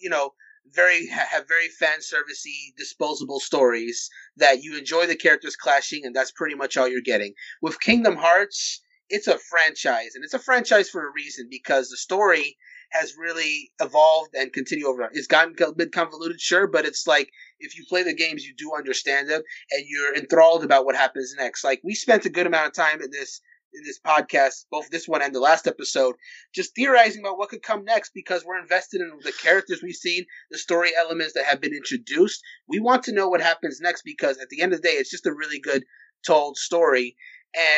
you 0.00 0.10
know 0.10 0.32
very 0.72 1.06
have 1.08 1.46
very 1.48 1.68
fan 1.68 1.98
servicey 1.98 2.74
disposable 2.76 3.40
stories 3.40 4.08
that 4.36 4.62
you 4.62 4.78
enjoy 4.78 5.06
the 5.06 5.16
characters 5.16 5.56
clashing, 5.56 6.04
and 6.04 6.14
that's 6.14 6.32
pretty 6.32 6.54
much 6.54 6.76
all 6.76 6.88
you're 6.88 7.00
getting. 7.00 7.34
With 7.60 7.80
Kingdom 7.80 8.16
Hearts, 8.16 8.80
it's 9.08 9.26
a 9.26 9.38
franchise, 9.38 10.14
and 10.14 10.24
it's 10.24 10.34
a 10.34 10.38
franchise 10.38 10.88
for 10.88 11.06
a 11.06 11.12
reason 11.12 11.48
because 11.50 11.88
the 11.88 11.96
story 11.96 12.56
has 12.94 13.14
really 13.18 13.72
evolved 13.80 14.34
and 14.34 14.52
continue 14.52 14.86
over. 14.86 15.08
It's 15.12 15.26
gotten 15.26 15.54
a 15.60 15.72
bit 15.72 15.92
convoluted, 15.92 16.40
sure, 16.40 16.68
but 16.68 16.86
it's 16.86 17.06
like 17.06 17.28
if 17.58 17.76
you 17.76 17.84
play 17.88 18.04
the 18.04 18.14
games, 18.14 18.44
you 18.44 18.54
do 18.56 18.72
understand 18.76 19.28
them, 19.28 19.42
and 19.72 19.84
you're 19.86 20.16
enthralled 20.16 20.64
about 20.64 20.84
what 20.84 20.94
happens 20.94 21.34
next. 21.36 21.64
Like 21.64 21.80
we 21.82 21.94
spent 21.94 22.24
a 22.24 22.30
good 22.30 22.46
amount 22.46 22.68
of 22.68 22.72
time 22.72 23.02
in 23.02 23.10
this 23.10 23.40
in 23.76 23.82
this 23.84 23.98
podcast, 23.98 24.66
both 24.70 24.88
this 24.90 25.08
one 25.08 25.20
and 25.20 25.34
the 25.34 25.40
last 25.40 25.66
episode, 25.66 26.14
just 26.54 26.76
theorizing 26.76 27.22
about 27.22 27.36
what 27.36 27.48
could 27.48 27.64
come 27.64 27.84
next 27.84 28.12
because 28.14 28.44
we're 28.44 28.60
invested 28.60 29.00
in 29.00 29.10
the 29.24 29.32
characters 29.32 29.82
we've 29.82 29.96
seen, 29.96 30.24
the 30.52 30.58
story 30.58 30.90
elements 30.96 31.32
that 31.34 31.44
have 31.44 31.60
been 31.60 31.74
introduced. 31.74 32.40
We 32.68 32.78
want 32.78 33.02
to 33.04 33.12
know 33.12 33.28
what 33.28 33.40
happens 33.40 33.80
next 33.80 34.02
because 34.04 34.38
at 34.38 34.48
the 34.48 34.62
end 34.62 34.72
of 34.72 34.80
the 34.80 34.88
day, 34.88 34.94
it's 34.94 35.10
just 35.10 35.26
a 35.26 35.34
really 35.34 35.58
good 35.58 35.82
told 36.24 36.56
story, 36.56 37.16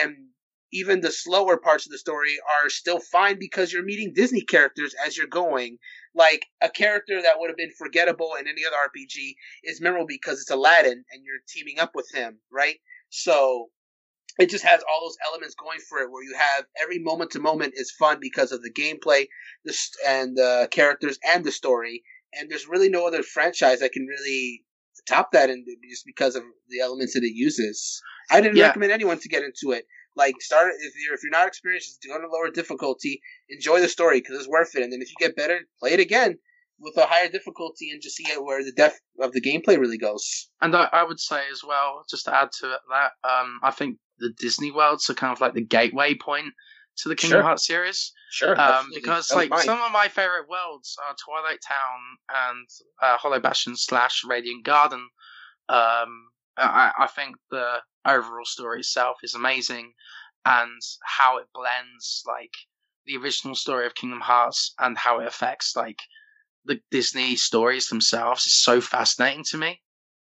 and 0.03 0.15
even 0.73 1.01
the 1.01 1.13
slower 1.13 1.57
parts 1.57 1.87
of 1.87 1.93
the 1.93 1.99
story 1.99 2.37
are 2.63 2.69
still 2.69 2.99
fine 3.01 3.39
because 3.39 3.73
you're 3.73 3.85
meeting 3.85 4.13
Disney 4.15 4.43
characters 4.43 4.95
as 5.07 5.17
you're 5.17 5.27
going. 5.27 5.79
Like 6.15 6.47
a 6.63 6.69
character 6.69 7.21
that 7.23 7.35
would 7.39 7.51
have 7.51 7.57
been 7.57 7.73
forgettable 7.79 8.33
in 8.39 8.47
any 8.49 8.63
other 8.67 8.77
RPG 8.77 9.35
is 9.65 9.81
memorable 9.81 10.07
because 10.09 10.41
it's 10.41 10.51
Aladdin 10.51 11.05
and 11.13 11.25
you're 11.25 11.41
teaming 11.49 11.79
up 11.79 11.93
with 11.95 12.09
him, 12.15 12.39
right? 12.51 12.77
So 13.11 13.67
it 14.39 14.51
just 14.51 14.65
has 14.65 14.83
all 14.83 15.07
those 15.07 15.17
elements 15.31 15.55
going 15.55 15.79
for 15.89 15.99
it 15.99 16.11
where 16.11 16.25
you 16.25 16.35
have 16.37 16.65
every 16.83 16.99
moment 16.99 17.31
to 17.33 17.41
moment 17.41 17.75
is 17.77 17.91
fun 17.91 18.19
because 18.21 18.53
of 18.53 18.63
the 18.63 18.73
gameplay 18.73 19.27
and 20.07 20.37
the 20.37 20.69
characters 20.71 21.19
and 21.27 21.45
the 21.45 21.53
story 21.53 22.03
and 22.35 22.51
there's 22.51 22.69
really 22.69 22.89
no 22.89 23.07
other 23.07 23.23
franchise 23.23 23.81
that 23.81 23.93
can 23.93 24.07
really 24.07 24.63
top 25.09 25.31
that 25.33 25.51
and 25.51 25.65
just 25.89 26.05
because 26.05 26.35
of 26.35 26.43
the 26.69 26.81
elements 26.81 27.15
that 27.15 27.23
it 27.23 27.33
uses 27.35 28.03
i 28.31 28.41
didn't 28.41 28.57
Yeah. 28.57 28.67
recommend 28.67 28.93
anyone 28.93 29.19
to 29.21 29.29
get 29.29 29.43
into 29.45 29.71
it 29.73 29.87
like 30.17 30.35
start 30.41 30.73
if 30.81 30.93
you're 31.05 31.15
if 31.15 31.21
you're 31.23 31.31
not 31.31 31.47
experienced 31.49 31.89
just 31.89 32.03
do 32.03 32.11
it 32.11 32.15
on 32.15 32.25
a 32.25 32.33
lower 32.33 32.51
difficulty 32.51 33.21
enjoy 33.49 33.81
the 33.81 33.89
story 33.89 34.21
because 34.21 34.37
it's 34.39 34.49
worth 34.49 34.75
it 34.75 34.83
and 34.83 34.93
then 34.93 35.01
if 35.03 35.09
you 35.11 35.17
get 35.19 35.37
better 35.37 35.61
play 35.79 35.93
it 35.93 36.01
again 36.01 36.37
with 36.79 36.97
a 36.97 37.07
higher 37.07 37.29
difficulty 37.29 37.91
and 37.91 38.03
just 38.03 38.17
see 38.17 38.25
where 38.39 38.63
the 38.63 38.73
depth 38.73 39.01
of 39.21 39.33
the 39.33 39.41
gameplay 39.41 39.79
really 39.79 39.97
goes. 39.97 40.51
And 40.61 40.77
I, 40.77 40.89
I 40.93 41.05
would 41.05 41.19
say 41.19 41.41
as 41.51 41.63
well, 41.67 42.05
just 42.11 42.27
to 42.27 42.37
add 42.37 42.51
to 42.61 42.67
that, 42.91 43.13
um, 43.29 43.61
I 43.63 43.71
think 43.71 43.97
the 44.19 44.31
Disney 44.39 44.71
worlds 44.71 45.09
are 45.09 45.15
kind 45.15 45.33
of 45.33 45.41
like 45.41 45.55
the 45.55 45.65
gateway 45.65 46.15
point 46.15 46.53
to 46.99 47.09
the 47.09 47.17
Kingdom 47.17 47.37
Sure. 47.39 47.43
Hearts 47.43 47.67
series. 47.67 48.13
Sure, 48.31 48.61
Um, 48.61 48.91
because 48.95 49.33
like 49.33 49.49
mine. 49.49 49.61
some 49.61 49.81
of 49.81 49.91
my 49.93 50.09
favorite 50.09 50.49
worlds 50.51 50.97
are 51.09 51.17
Twilight 51.25 51.61
Town 51.67 52.49
and 52.49 52.69
uh, 53.01 53.17
Hollow 53.17 53.41
Bastion 53.41 53.75
slash 53.77 54.23
Radiant 54.27 54.65
Garden. 54.65 55.09
Um, 55.71 56.29
I, 56.59 56.93
I 56.99 57.07
think 57.07 57.37
the 57.51 57.77
overall 58.07 58.45
story 58.45 58.81
itself 58.81 59.19
is 59.23 59.35
amazing, 59.35 59.93
and 60.45 60.81
how 61.05 61.39
it 61.39 61.47
blends 61.53 62.23
like 62.27 62.53
the 63.07 63.17
original 63.17 63.55
story 63.55 63.87
of 63.87 63.95
Kingdom 63.95 64.21
Hearts 64.21 64.75
and 64.79 64.97
how 64.99 65.21
it 65.21 65.27
affects 65.27 65.77
like 65.77 65.99
the 66.65 66.81
Disney 66.91 67.37
stories 67.37 67.89
themselves 67.89 68.47
is 68.47 68.61
so 68.63 68.81
fascinating 68.81 69.45
to 69.51 69.59
me. 69.59 69.81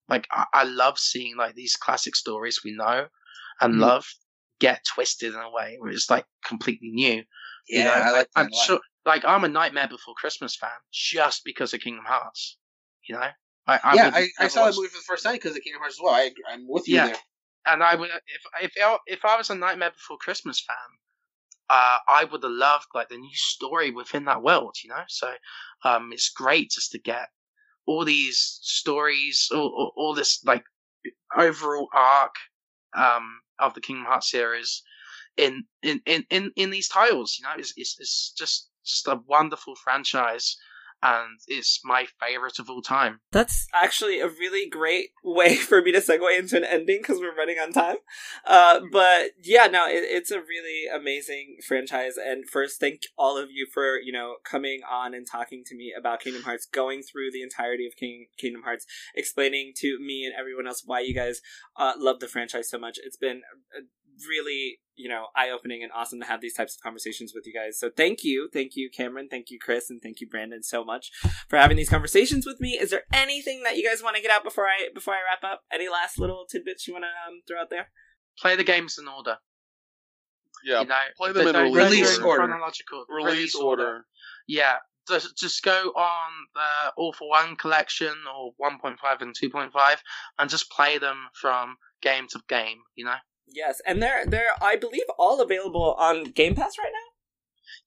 Like 0.08 0.26
I, 0.30 0.46
I 0.52 0.64
love 0.64 0.98
seeing 0.98 1.36
like 1.36 1.54
these 1.54 1.76
classic 1.76 2.16
stories 2.16 2.60
we 2.64 2.72
know 2.74 3.06
and 3.60 3.74
Mhm. 3.74 3.78
love 3.80 4.06
get 4.58 4.80
twisted 4.94 5.34
in 5.34 5.40
a 5.40 5.50
way 5.50 5.76
where 5.78 5.90
it's 5.90 6.10
like 6.10 6.26
completely 6.44 6.90
new. 6.90 7.24
yeah, 7.68 7.78
You 7.78 7.84
know, 7.84 7.90
I 7.92 8.10
like 8.12 8.28
I'm 8.36 8.50
sure, 8.52 8.80
like 9.04 9.24
I'm 9.24 9.44
a 9.44 9.48
Nightmare 9.48 9.88
Before 9.88 10.14
Christmas 10.14 10.56
fan 10.56 10.70
just 10.92 11.42
because 11.44 11.74
of 11.74 11.80
Kingdom 11.80 12.04
Hearts. 12.06 12.56
You 13.08 13.16
know, 13.16 13.28
I, 13.66 13.80
I 13.82 13.94
yeah, 13.96 14.10
I, 14.14 14.28
I 14.38 14.48
saw 14.48 14.60
that 14.60 14.66
watch- 14.66 14.76
movie 14.76 14.88
for 14.88 14.98
the 14.98 15.04
first 15.06 15.24
time 15.24 15.34
because 15.34 15.56
of 15.56 15.62
Kingdom 15.62 15.80
Hearts 15.80 15.96
as 15.96 16.00
well. 16.02 16.14
I, 16.14 16.30
I'm 16.50 16.66
with 16.68 16.88
you 16.88 16.96
Yeah. 16.96 17.06
there. 17.06 17.16
And 17.66 17.82
I 17.82 17.94
would 17.94 18.10
if 18.60 18.72
if 18.76 18.98
if 19.06 19.24
I 19.24 19.36
was 19.36 19.50
a 19.50 19.54
Nightmare 19.54 19.90
Before 19.90 20.16
Christmas 20.18 20.60
fan, 20.60 20.76
uh, 21.70 21.98
I 22.08 22.24
would 22.24 22.42
have 22.42 22.52
loved 22.52 22.86
like 22.94 23.08
the 23.08 23.16
new 23.16 23.34
story 23.34 23.90
within 23.90 24.24
that 24.26 24.42
world. 24.42 24.76
You 24.82 24.90
know, 24.90 25.04
so 25.08 25.32
um, 25.84 26.10
it's 26.12 26.30
great 26.30 26.70
just 26.70 26.92
to 26.92 26.98
get 26.98 27.28
all 27.86 28.04
these 28.04 28.58
stories, 28.62 29.48
all, 29.52 29.66
all, 29.76 29.92
all 29.96 30.14
this 30.14 30.42
like 30.44 30.64
overall 31.36 31.88
arc 31.94 32.34
um, 32.96 33.40
of 33.58 33.74
the 33.74 33.80
Kingdom 33.80 34.06
Hearts 34.06 34.30
series 34.30 34.82
in 35.36 35.64
in, 35.82 36.00
in, 36.06 36.24
in, 36.30 36.52
in 36.56 36.70
these 36.70 36.88
titles. 36.88 37.36
You 37.38 37.46
know, 37.46 37.54
it's, 37.58 37.72
it's 37.76 37.96
it's 37.98 38.32
just 38.36 38.68
just 38.84 39.06
a 39.06 39.20
wonderful 39.26 39.74
franchise, 39.76 40.56
and 41.02 41.40
it's 41.48 41.80
my 41.84 42.06
favorite 42.20 42.58
of 42.58 42.70
all 42.70 42.82
time. 42.82 43.20
That's 43.32 43.66
actually 43.74 44.20
a 44.20 44.28
really 44.28 44.68
great 44.68 45.10
way 45.24 45.56
for 45.56 45.82
me 45.82 45.92
to 45.92 45.98
segue 45.98 46.38
into 46.38 46.56
an 46.56 46.64
ending 46.64 46.98
because 47.02 47.18
we're 47.18 47.34
running 47.34 47.58
on 47.58 47.72
time. 47.72 47.96
Uh, 48.46 48.80
but 48.90 49.30
yeah, 49.42 49.66
no, 49.66 49.86
it, 49.86 50.04
it's 50.04 50.30
a 50.30 50.40
really 50.40 50.86
amazing 50.92 51.56
franchise. 51.66 52.14
And 52.16 52.48
first, 52.48 52.78
thank 52.78 53.02
all 53.18 53.36
of 53.36 53.50
you 53.50 53.66
for 53.72 53.98
you 53.98 54.12
know 54.12 54.36
coming 54.44 54.80
on 54.90 55.14
and 55.14 55.26
talking 55.26 55.62
to 55.66 55.76
me 55.76 55.92
about 55.98 56.20
Kingdom 56.20 56.42
Hearts, 56.42 56.66
going 56.72 57.02
through 57.02 57.32
the 57.32 57.42
entirety 57.42 57.86
of 57.86 57.96
King 57.96 58.26
Kingdom 58.38 58.62
Hearts, 58.62 58.86
explaining 59.14 59.72
to 59.76 59.98
me 59.98 60.24
and 60.24 60.34
everyone 60.38 60.66
else 60.66 60.82
why 60.84 61.00
you 61.00 61.14
guys 61.14 61.40
uh, 61.76 61.92
love 61.98 62.20
the 62.20 62.28
franchise 62.28 62.70
so 62.70 62.78
much. 62.78 62.98
It's 63.02 63.16
been 63.16 63.42
really 64.28 64.78
you 64.94 65.08
know 65.08 65.26
eye 65.34 65.50
opening 65.50 65.82
and 65.82 65.90
awesome 65.92 66.20
to 66.20 66.26
have 66.26 66.40
these 66.40 66.54
types 66.54 66.74
of 66.76 66.82
conversations 66.82 67.32
with 67.34 67.46
you 67.46 67.52
guys. 67.52 67.78
So 67.78 67.90
thank 67.96 68.22
you, 68.24 68.48
thank 68.52 68.72
you, 68.74 68.90
Cameron, 68.90 69.28
thank 69.30 69.50
you, 69.50 69.58
Chris, 69.60 69.88
and 69.90 70.00
thank 70.02 70.20
you, 70.20 70.28
Brandon, 70.28 70.62
so 70.62 70.84
much 70.84 71.10
for 71.48 71.58
having 71.58 71.76
these 71.76 71.88
conversations 71.88 72.46
with 72.46 72.60
me. 72.60 72.78
Is 72.80 72.90
there 72.90 73.02
anything 73.12 73.62
that 73.64 73.76
you 73.76 73.88
guys 73.88 74.02
want 74.02 74.16
to 74.16 74.22
get 74.22 74.30
out 74.30 74.44
before 74.44 74.66
I 74.66 74.88
before 74.94 75.14
I 75.14 75.18
wrap 75.28 75.50
up? 75.50 75.62
Any 75.72 75.88
last 75.88 76.18
little 76.18 76.44
tidbits 76.50 76.86
you 76.86 76.94
want 76.94 77.04
to 77.04 77.30
um, 77.30 77.40
throw 77.48 77.60
out 77.60 77.70
there? 77.70 77.88
Play 78.38 78.56
the 78.56 78.64
games 78.64 78.98
in 78.98 79.08
order. 79.08 79.38
Yeah, 80.64 80.82
you 80.82 80.86
know, 80.86 80.94
play 81.16 81.32
them 81.32 81.48
in 81.48 81.52
Don't- 81.54 81.64
don't 81.72 81.74
release 81.74 82.18
go 82.18 82.26
order. 82.28 82.46
chronological 82.46 83.04
release 83.08 83.54
order. 83.54 84.04
Yeah, 84.46 84.76
just 85.08 85.36
just 85.36 85.62
go 85.62 85.72
on 85.96 86.30
the 86.54 86.92
All-in-One 86.96 87.56
collection 87.56 88.14
or 88.32 88.52
1.5 88.60 88.96
and 89.20 89.34
2.5 89.34 89.96
and 90.38 90.50
just 90.50 90.70
play 90.70 90.98
them 90.98 91.16
from 91.40 91.76
game 92.00 92.26
to 92.30 92.40
game. 92.48 92.78
You 92.94 93.06
know. 93.06 93.16
Yes, 93.46 93.80
and 93.86 94.02
they're 94.02 94.24
they're 94.26 94.52
I 94.60 94.76
believe 94.76 95.04
all 95.18 95.40
available 95.40 95.94
on 95.98 96.24
Game 96.24 96.54
Pass 96.54 96.78
right 96.78 96.92
now. 96.92 97.08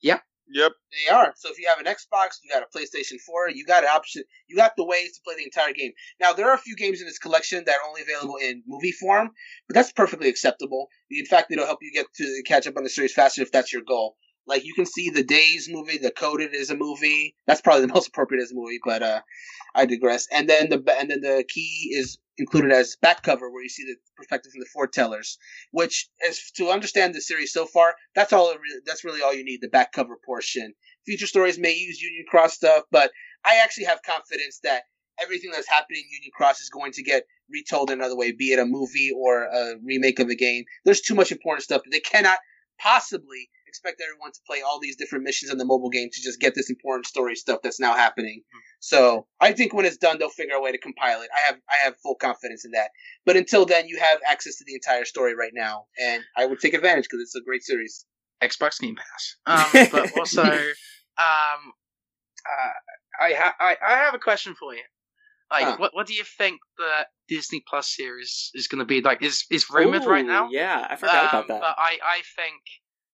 Yep. 0.01 0.21
Yep. 0.47 0.73
They 0.91 1.13
are. 1.13 1.33
So 1.35 1.49
if 1.49 1.57
you 1.57 1.67
have 1.67 1.79
an 1.79 1.91
Xbox, 1.91 2.37
you 2.43 2.51
got 2.51 2.61
a 2.61 2.77
PlayStation 2.77 3.19
4, 3.19 3.49
you 3.49 3.65
got 3.65 3.83
an 3.83 3.89
option, 3.89 4.23
you 4.47 4.55
got 4.55 4.73
the 4.77 4.85
ways 4.85 5.13
to 5.13 5.21
play 5.25 5.35
the 5.35 5.43
entire 5.43 5.73
game. 5.73 5.91
Now 6.19 6.33
there 6.33 6.49
are 6.49 6.53
a 6.53 6.59
few 6.59 6.75
games 6.75 7.01
in 7.01 7.07
this 7.07 7.17
collection 7.17 7.63
that 7.65 7.75
are 7.75 7.89
only 7.89 8.03
available 8.03 8.35
in 8.37 8.61
movie 8.67 8.91
form, 8.91 9.31
but 9.67 9.73
that's 9.73 9.91
perfectly 9.91 10.29
acceptable. 10.29 10.87
In 11.09 11.25
fact, 11.25 11.51
it'll 11.51 11.65
help 11.65 11.79
you 11.81 11.91
get 11.91 12.05
to 12.17 12.43
catch 12.45 12.67
up 12.67 12.77
on 12.77 12.83
the 12.83 12.89
series 12.89 13.13
faster 13.13 13.41
if 13.41 13.51
that's 13.51 13.73
your 13.73 13.81
goal. 13.81 14.17
Like 14.47 14.65
you 14.65 14.75
can 14.75 14.85
see 14.85 15.09
the 15.09 15.23
Days 15.23 15.67
movie, 15.69 15.97
the 15.97 16.11
Coded 16.11 16.53
is 16.53 16.69
a 16.69 16.75
movie. 16.75 17.35
That's 17.47 17.61
probably 17.61 17.87
the 17.87 17.93
most 17.95 18.09
appropriate 18.09 18.43
as 18.43 18.51
a 18.51 18.55
movie, 18.55 18.79
but 18.83 19.01
uh, 19.01 19.21
I 19.73 19.85
digress. 19.85 20.27
And 20.31 20.47
then 20.47 20.69
the 20.69 20.83
and 20.99 21.09
then 21.09 21.21
the 21.21 21.43
key 21.47 21.89
is 21.91 22.19
included 22.37 22.71
as 22.71 22.97
back 23.01 23.23
cover 23.23 23.49
where 23.49 23.63
you 23.63 23.69
see 23.69 23.83
the 23.83 23.95
perspective 24.15 24.51
from 24.51 24.61
the 24.61 24.67
foretellers 24.75 25.37
which 25.71 26.09
is 26.27 26.51
to 26.55 26.69
understand 26.69 27.13
the 27.13 27.21
series 27.21 27.53
so 27.53 27.65
far 27.65 27.95
that's 28.15 28.33
all 28.33 28.53
that's 28.85 29.03
really 29.03 29.21
all 29.21 29.33
you 29.33 29.45
need 29.45 29.61
the 29.61 29.69
back 29.69 29.91
cover 29.91 30.17
portion. 30.25 30.73
Future 31.05 31.27
stories 31.27 31.59
may 31.59 31.73
use 31.73 32.01
union 32.01 32.25
cross 32.29 32.53
stuff 32.53 32.83
but 32.91 33.11
i 33.45 33.55
actually 33.63 33.85
have 33.85 34.01
confidence 34.03 34.59
that 34.63 34.83
everything 35.21 35.51
that's 35.51 35.69
happening 35.69 35.99
in 35.99 36.15
union 36.15 36.31
cross 36.35 36.59
is 36.59 36.69
going 36.69 36.91
to 36.91 37.03
get 37.03 37.23
retold 37.49 37.89
another 37.89 38.15
way 38.15 38.31
be 38.31 38.51
it 38.51 38.59
a 38.59 38.65
movie 38.65 39.11
or 39.15 39.43
a 39.43 39.75
remake 39.83 40.19
of 40.19 40.29
a 40.29 40.35
game. 40.35 40.65
There's 40.83 41.01
too 41.01 41.15
much 41.15 41.31
important 41.31 41.63
stuff 41.63 41.83
that 41.83 41.91
they 41.91 41.99
cannot 41.99 42.39
possibly 42.79 43.49
expect 43.75 44.01
everyone 44.01 44.31
to 44.31 44.39
play 44.47 44.61
all 44.61 44.79
these 44.79 44.95
different 44.95 45.23
missions 45.23 45.51
in 45.51 45.57
the 45.57 45.65
mobile 45.65 45.89
game 45.89 46.09
to 46.11 46.21
just 46.21 46.39
get 46.39 46.55
this 46.55 46.69
important 46.69 47.05
story 47.05 47.35
stuff 47.35 47.59
that's 47.63 47.79
now 47.79 47.93
happening 47.93 48.41
so 48.79 49.25
i 49.41 49.51
think 49.51 49.73
when 49.73 49.85
it's 49.85 49.97
done 49.97 50.17
they'll 50.17 50.29
figure 50.29 50.55
a 50.55 50.61
way 50.61 50.71
to 50.71 50.77
compile 50.77 51.21
it 51.21 51.29
i 51.35 51.41
have 51.47 51.57
i 51.69 51.77
have 51.83 51.93
full 52.03 52.15
confidence 52.15 52.63
in 52.65 52.71
that 52.71 52.89
but 53.25 53.35
until 53.35 53.65
then, 53.65 53.87
you 53.87 53.97
have 53.99 54.19
access 54.29 54.57
to 54.57 54.63
the 54.67 54.75
entire 54.75 55.03
story 55.03 55.33
right 55.35 55.51
now, 55.53 55.85
and 55.99 56.21
I 56.37 56.45
would 56.45 56.59
take 56.59 56.75
advantage 56.75 57.05
because 57.05 57.21
it's 57.21 57.35
a 57.35 57.41
great 57.41 57.63
series. 57.63 58.05
Xbox 58.41 58.79
Game 58.79 58.95
Pass. 58.95 59.35
Um, 59.47 59.87
but 59.91 60.11
also, 60.15 60.43
um, 60.43 61.73
uh, 62.45 62.73
I, 63.19 63.33
ha- 63.33 63.55
I 63.59 63.77
I 63.85 63.93
have 64.05 64.13
a 64.13 64.19
question 64.19 64.53
for 64.59 64.75
you. 64.75 64.83
Like, 65.49 65.65
Huh. 65.65 65.75
what 65.79 65.95
what 65.95 66.05
do 66.05 66.13
you 66.13 66.23
think 66.23 66.59
the 66.77 67.07
Disney 67.27 67.63
Plus 67.67 67.87
series 67.95 68.51
is 68.53 68.67
going 68.67 68.79
to 68.79 68.85
be 68.85 69.01
like? 69.01 69.23
Is 69.23 69.45
is 69.49 69.69
rumored 69.71 70.05
right 70.05 70.25
now? 70.25 70.49
Yeah, 70.51 70.85
I 70.87 70.95
forgot 70.95 71.23
Um, 71.23 71.29
about 71.29 71.47
that. 71.47 71.61
But 71.61 71.75
I, 71.79 71.97
I 72.03 72.21
think 72.35 72.61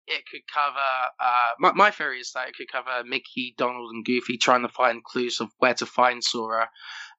it 0.08 0.24
could 0.32 0.42
cover. 0.54 0.78
Uh, 1.20 1.50
my, 1.60 1.72
my 1.74 1.92
theory 1.92 2.20
is 2.20 2.32
that 2.34 2.48
it 2.50 2.56
could 2.56 2.72
cover 2.72 3.04
Mickey, 3.06 3.54
Donald, 3.58 3.92
and 3.94 4.04
Goofy 4.06 4.38
trying 4.38 4.62
to 4.64 4.70
find 4.70 5.04
clues 5.04 5.40
of 5.40 5.50
where 5.60 5.74
to 5.76 5.86
find 5.86 6.24
Sora 6.24 6.70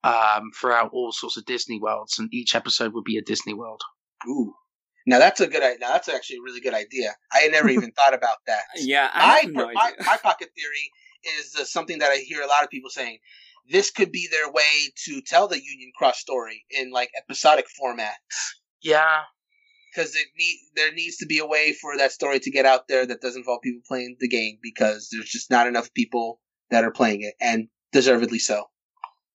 um, 0.04 0.50
throughout 0.60 0.90
all 0.92 1.12
sorts 1.12 1.36
of 1.36 1.44
Disney 1.46 1.78
worlds, 1.80 2.18
and 2.18 2.32
each 2.32 2.54
episode 2.54 2.92
would 2.94 3.04
be 3.04 3.16
a 3.18 3.22
Disney 3.22 3.54
world. 3.54 3.80
Ooh, 4.28 4.52
now 5.06 5.18
that's 5.18 5.40
a 5.40 5.46
good. 5.46 5.62
i- 5.62 5.76
Now 5.80 5.92
that's 5.92 6.09
actually 6.09 6.36
a 6.36 6.42
really 6.42 6.60
good 6.60 6.74
idea. 6.74 7.14
I 7.32 7.38
had 7.38 7.52
never 7.52 7.68
even 7.68 7.92
thought 7.96 8.14
about 8.14 8.38
that. 8.46 8.62
yeah, 8.76 9.10
I 9.12 9.26
my, 9.26 9.34
have 9.42 9.52
no 9.52 9.72
my, 9.72 9.82
idea. 9.86 10.04
my 10.06 10.16
pocket 10.22 10.48
theory 10.56 10.90
is 11.38 11.56
uh, 11.59 11.64
something 11.64 11.98
that 12.00 12.10
I 12.10 12.16
hear 12.16 12.42
a 12.42 12.46
lot 12.46 12.64
of 12.64 12.70
people 12.70 12.90
saying. 12.90 13.18
This 13.70 13.92
could 13.92 14.10
be 14.10 14.26
their 14.28 14.50
way 14.50 14.92
to 15.04 15.20
tell 15.22 15.46
the 15.46 15.54
Union 15.56 15.92
Cross 15.96 16.18
story 16.18 16.64
in 16.70 16.90
like 16.90 17.10
episodic 17.16 17.66
format. 17.68 18.16
Yeah, 18.82 19.20
Because 19.94 20.14
it 20.16 20.27
need 20.39 20.59
there 20.74 20.93
needs 20.93 21.16
to 21.19 21.27
be 21.27 21.39
a 21.39 21.47
way 21.47 21.73
for 21.73 21.97
that 21.98 22.12
story 22.12 22.40
to 22.40 22.51
get 22.51 22.64
out 22.64 22.89
there 22.89 23.05
that 23.05 23.20
doesn't 23.20 23.40
involve 23.40 23.60
people 23.62 23.82
playing 23.86 24.16
the 24.20 24.28
game 24.28 24.59
because 24.62 25.09
there's 25.12 25.28
just 25.28 25.51
not 25.51 25.66
enough 25.66 25.93
people 25.93 26.40
that 26.70 26.85
are 26.85 26.90
playing 26.90 27.23
it 27.23 27.35
and 27.40 27.69
deservedly 27.93 28.39
so. 28.39 28.64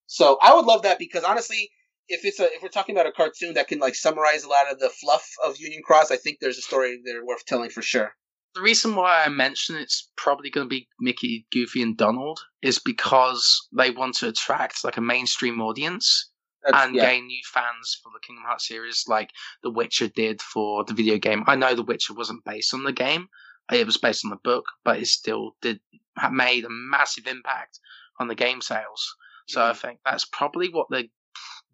So 0.06 0.38
I 0.42 0.54
would 0.54 0.64
love 0.64 0.82
that 0.82 0.98
because 0.98 1.22
honestly, 1.22 1.70
if 2.08 2.24
it's 2.24 2.40
a 2.40 2.44
if 2.44 2.62
we're 2.62 2.68
talking 2.70 2.96
about 2.96 3.06
a 3.06 3.12
cartoon 3.12 3.54
that 3.54 3.68
can 3.68 3.78
like 3.78 3.94
summarize 3.94 4.42
a 4.42 4.48
lot 4.48 4.72
of 4.72 4.80
the 4.80 4.88
fluff 4.88 5.30
of 5.44 5.58
Union 5.60 5.82
Cross, 5.84 6.10
I 6.10 6.16
think 6.16 6.38
there's 6.40 6.58
a 6.58 6.62
story 6.62 7.00
there 7.04 7.24
worth 7.24 7.44
telling 7.46 7.70
for 7.70 7.82
sure. 7.82 8.12
the 8.54 8.62
reason 8.62 8.96
why 8.96 9.22
I 9.24 9.28
mention 9.28 9.76
it's 9.76 10.10
probably 10.16 10.50
going 10.50 10.64
to 10.66 10.68
be 10.68 10.88
Mickey, 10.98 11.46
Goofy, 11.52 11.82
and 11.82 11.96
Donald 11.96 12.40
is 12.62 12.78
because 12.78 13.68
they 13.76 13.90
want 13.90 14.16
to 14.16 14.28
attract 14.28 14.84
like 14.84 14.96
a 14.96 15.00
mainstream 15.02 15.60
audience 15.60 16.30
That's, 16.70 16.84
and 16.86 16.94
yeah. 16.94 17.10
gain 17.10 17.26
new 17.26 17.40
fans 17.52 17.98
for 18.02 18.10
the 18.12 18.20
Kingdom 18.20 18.44
Hearts 18.44 18.68
series, 18.68 19.04
like 19.08 19.30
The 19.62 19.70
Witcher 19.70 20.08
did 20.08 20.42
for 20.42 20.84
the 20.84 20.94
video 20.94 21.16
game. 21.18 21.44
I 21.46 21.54
know 21.56 21.74
The 21.74 21.82
Witcher 21.82 22.14
wasn't 22.14 22.44
based 22.44 22.74
on 22.74 22.84
the 22.84 22.92
game; 22.92 23.28
it 23.72 23.86
was 23.86 23.96
based 23.96 24.24
on 24.24 24.30
the 24.30 24.36
book, 24.36 24.66
but 24.84 24.98
it 24.98 25.06
still 25.06 25.56
did 25.62 25.80
ha- 26.18 26.30
made 26.30 26.64
a 26.64 26.70
massive 26.70 27.26
impact 27.26 27.80
on 28.20 28.28
the 28.28 28.34
game 28.34 28.60
sales. 28.60 29.16
So 29.46 29.64
I 29.64 29.70
Mhm. 29.70 29.76
think 29.76 30.00
that's 30.04 30.26
probably 30.26 30.68
what 30.68 30.88
they're 30.90 31.08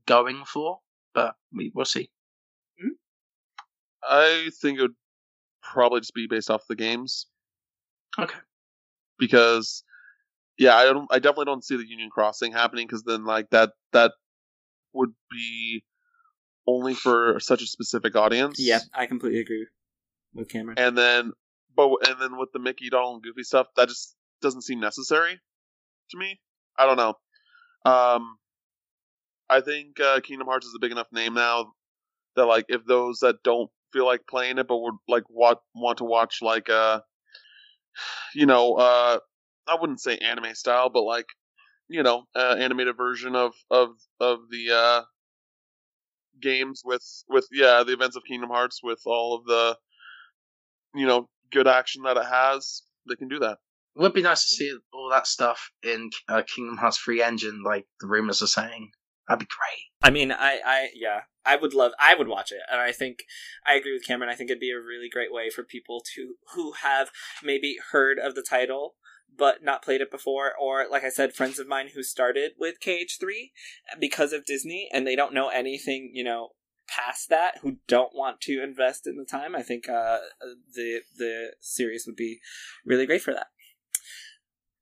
going 0.06 0.44
for, 0.44 0.80
but 1.12 1.34
we 1.52 1.72
will 1.74 1.84
see. 1.84 2.10
I 4.06 4.50
think 4.60 4.78
it 4.78 4.82
would 4.82 4.96
probably 5.62 6.00
just 6.00 6.14
be 6.14 6.26
based 6.26 6.50
off 6.50 6.66
the 6.68 6.76
games 6.76 7.26
Okay. 8.18 8.38
because, 9.18 9.82
yeah, 10.58 10.76
I 10.76 10.84
don't. 10.84 11.08
I 11.10 11.18
definitely 11.18 11.46
don't 11.46 11.64
see 11.64 11.76
the 11.76 11.88
Union 11.88 12.10
Crossing 12.10 12.52
happening 12.52 12.86
because 12.86 13.02
then 13.04 13.24
like 13.24 13.50
that 13.50 13.72
that 13.92 14.12
would 14.94 15.12
be 15.30 15.84
only 16.66 16.94
for 16.94 17.38
such 17.40 17.62
a 17.62 17.66
specific 17.66 18.16
audience. 18.16 18.58
yeah, 18.58 18.80
I 18.94 19.06
completely 19.06 19.40
agree 19.40 19.66
with 20.32 20.48
Cameron. 20.48 20.78
and 20.78 20.96
then 20.96 21.32
but 21.76 21.90
and 22.08 22.20
then 22.20 22.38
with 22.38 22.52
the 22.52 22.58
Mickey, 22.58 22.88
Donald, 22.90 23.16
and 23.16 23.22
Goofy 23.22 23.42
stuff, 23.42 23.66
that 23.76 23.88
just 23.88 24.14
doesn't 24.40 24.62
seem 24.62 24.80
necessary 24.80 25.40
to 26.10 26.16
me. 26.16 26.40
I 26.78 26.86
don't 26.86 26.96
know. 26.96 27.14
Um, 27.84 28.38
I 29.48 29.60
think 29.60 30.00
uh, 30.00 30.20
Kingdom 30.20 30.46
Hearts 30.46 30.66
is 30.66 30.74
a 30.74 30.80
big 30.80 30.92
enough 30.92 31.08
name 31.12 31.34
now 31.34 31.72
that 32.36 32.46
like 32.46 32.66
if 32.68 32.84
those 32.84 33.20
that 33.20 33.42
don't 33.42 33.70
feel 33.92 34.06
like 34.06 34.26
playing 34.28 34.58
it 34.58 34.66
but 34.66 34.78
would 34.78 34.94
like 35.08 35.24
want 35.28 35.58
want 35.74 35.98
to 35.98 36.04
watch 36.04 36.38
like 36.42 36.68
uh 36.68 37.00
you 38.34 38.44
know 38.44 38.74
uh 38.74 39.18
I 39.68 39.76
wouldn't 39.80 40.00
say 40.00 40.18
anime 40.18 40.54
style 40.54 40.90
but 40.90 41.02
like 41.02 41.26
you 41.94 42.02
know 42.02 42.24
uh, 42.34 42.56
animated 42.58 42.96
version 42.96 43.36
of 43.36 43.52
of 43.70 43.90
of 44.18 44.40
the 44.50 44.70
uh 44.72 45.02
games 46.42 46.82
with 46.84 47.04
with 47.28 47.46
yeah 47.52 47.84
the 47.86 47.92
events 47.92 48.16
of 48.16 48.24
Kingdom 48.24 48.50
Hearts 48.50 48.80
with 48.82 49.00
all 49.06 49.36
of 49.36 49.44
the 49.44 49.76
you 50.94 51.06
know 51.06 51.28
good 51.52 51.68
action 51.68 52.02
that 52.02 52.16
it 52.16 52.26
has 52.26 52.82
they 53.08 53.14
can 53.14 53.28
do 53.28 53.38
that 53.38 53.58
It 53.94 54.02
would 54.02 54.12
be 54.12 54.22
nice 54.22 54.48
to 54.48 54.54
see 54.56 54.76
all 54.92 55.08
that 55.10 55.28
stuff 55.28 55.70
in 55.84 56.10
uh, 56.28 56.42
Kingdom 56.42 56.78
Hearts 56.78 56.98
3 56.98 57.22
engine, 57.22 57.62
like 57.62 57.86
the 58.00 58.08
rumors 58.08 58.42
are 58.42 58.48
saying. 58.48 58.90
That'd 59.28 59.40
be 59.40 59.46
great. 59.46 59.84
I 60.02 60.10
mean, 60.10 60.32
I, 60.32 60.58
I, 60.64 60.88
yeah, 60.94 61.20
I 61.46 61.56
would 61.56 61.74
love, 61.74 61.92
I 62.00 62.14
would 62.14 62.28
watch 62.28 62.50
it, 62.50 62.60
and 62.70 62.80
I 62.80 62.92
think 62.92 63.20
I 63.66 63.74
agree 63.74 63.92
with 63.92 64.06
Cameron. 64.06 64.30
I 64.30 64.34
think 64.34 64.50
it'd 64.50 64.60
be 64.60 64.72
a 64.72 64.78
really 64.80 65.08
great 65.08 65.32
way 65.32 65.48
for 65.48 65.62
people 65.62 66.02
to 66.14 66.34
who 66.54 66.72
have 66.82 67.10
maybe 67.42 67.76
heard 67.92 68.18
of 68.18 68.34
the 68.34 68.42
title 68.42 68.96
but 69.36 69.62
not 69.62 69.82
played 69.82 70.01
it 70.01 70.11
before, 70.11 70.52
or 70.61 70.86
like 70.90 71.05
I 71.05 71.09
said, 71.11 71.35
friends 71.35 71.59
of 71.59 71.69
mine 71.69 71.90
who 71.94 72.02
started 72.02 72.52
with 72.59 72.81
KH3 72.81 73.51
because 73.98 74.32
of 74.32 74.44
Disney 74.44 74.89
and 74.93 75.06
they 75.06 75.16
don't 75.16 75.35
know 75.35 75.48
anything, 75.48 76.11
you 76.12 76.24
know, 76.24 76.51
past 76.86 77.28
that, 77.31 77.59
who 77.62 77.77
don't 77.89 78.15
want 78.15 78.40
to 78.43 78.62
invest 78.62 79.06
in 79.06 79.16
the 79.16 79.24
time. 79.24 79.55
I 79.55 79.62
think 79.62 79.89
uh, 79.89 80.19
the 80.74 81.01
the 81.16 81.52
series 81.61 82.05
would 82.06 82.16
be 82.16 82.40
really 82.85 83.06
great 83.06 83.23
for 83.23 83.32
that. 83.32 83.48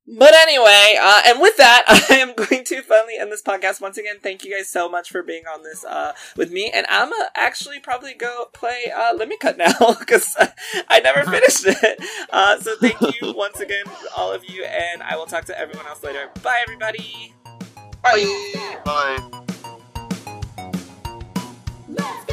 But 0.07 0.35
anyway, 0.35 0.99
uh, 1.01 1.23
and 1.27 1.41
with 1.41 1.57
that, 1.59 1.85
I 2.11 2.16
am 2.16 2.35
going 2.35 2.65
to 2.65 2.83
finally 2.83 3.15
end 3.19 3.31
this 3.31 3.43
podcast 3.43 3.81
once 3.81 3.97
again. 3.99 4.16
Thank 4.20 4.45
you 4.45 4.53
guys 4.55 4.69
so 4.69 4.89
much 4.89 5.11
for 5.11 5.23
being 5.23 5.45
on 5.47 5.62
this 5.62 5.85
uh, 5.85 6.12
with 6.37 6.51
me, 6.51 6.70
and 6.74 6.87
I'm 6.91 7.12
uh, 7.12 7.27
actually 7.37 7.79
probably 7.79 8.12
go 8.15 8.47
play 8.53 8.93
uh, 8.95 9.15
Let 9.15 9.29
Me 9.29 9.37
Cut 9.37 9.57
now 9.57 9.73
because 9.99 10.37
I 10.89 11.01
never 11.01 11.20
uh-huh. 11.20 11.31
finished 11.31 11.66
it. 11.66 12.03
Uh, 12.31 12.59
so 12.59 12.74
thank 12.81 13.01
you 13.01 13.33
once 13.33 13.61
again, 13.61 13.85
all 14.16 14.33
of 14.33 14.45
you, 14.45 14.65
and 14.65 15.03
I 15.03 15.16
will 15.16 15.27
talk 15.27 15.45
to 15.47 15.59
everyone 15.59 15.87
else 15.87 16.03
later. 16.03 16.31
Bye, 16.43 16.59
everybody. 16.62 17.35
Bye. 18.03 18.81
Bye. 18.85 19.43
Bye. 21.95 22.27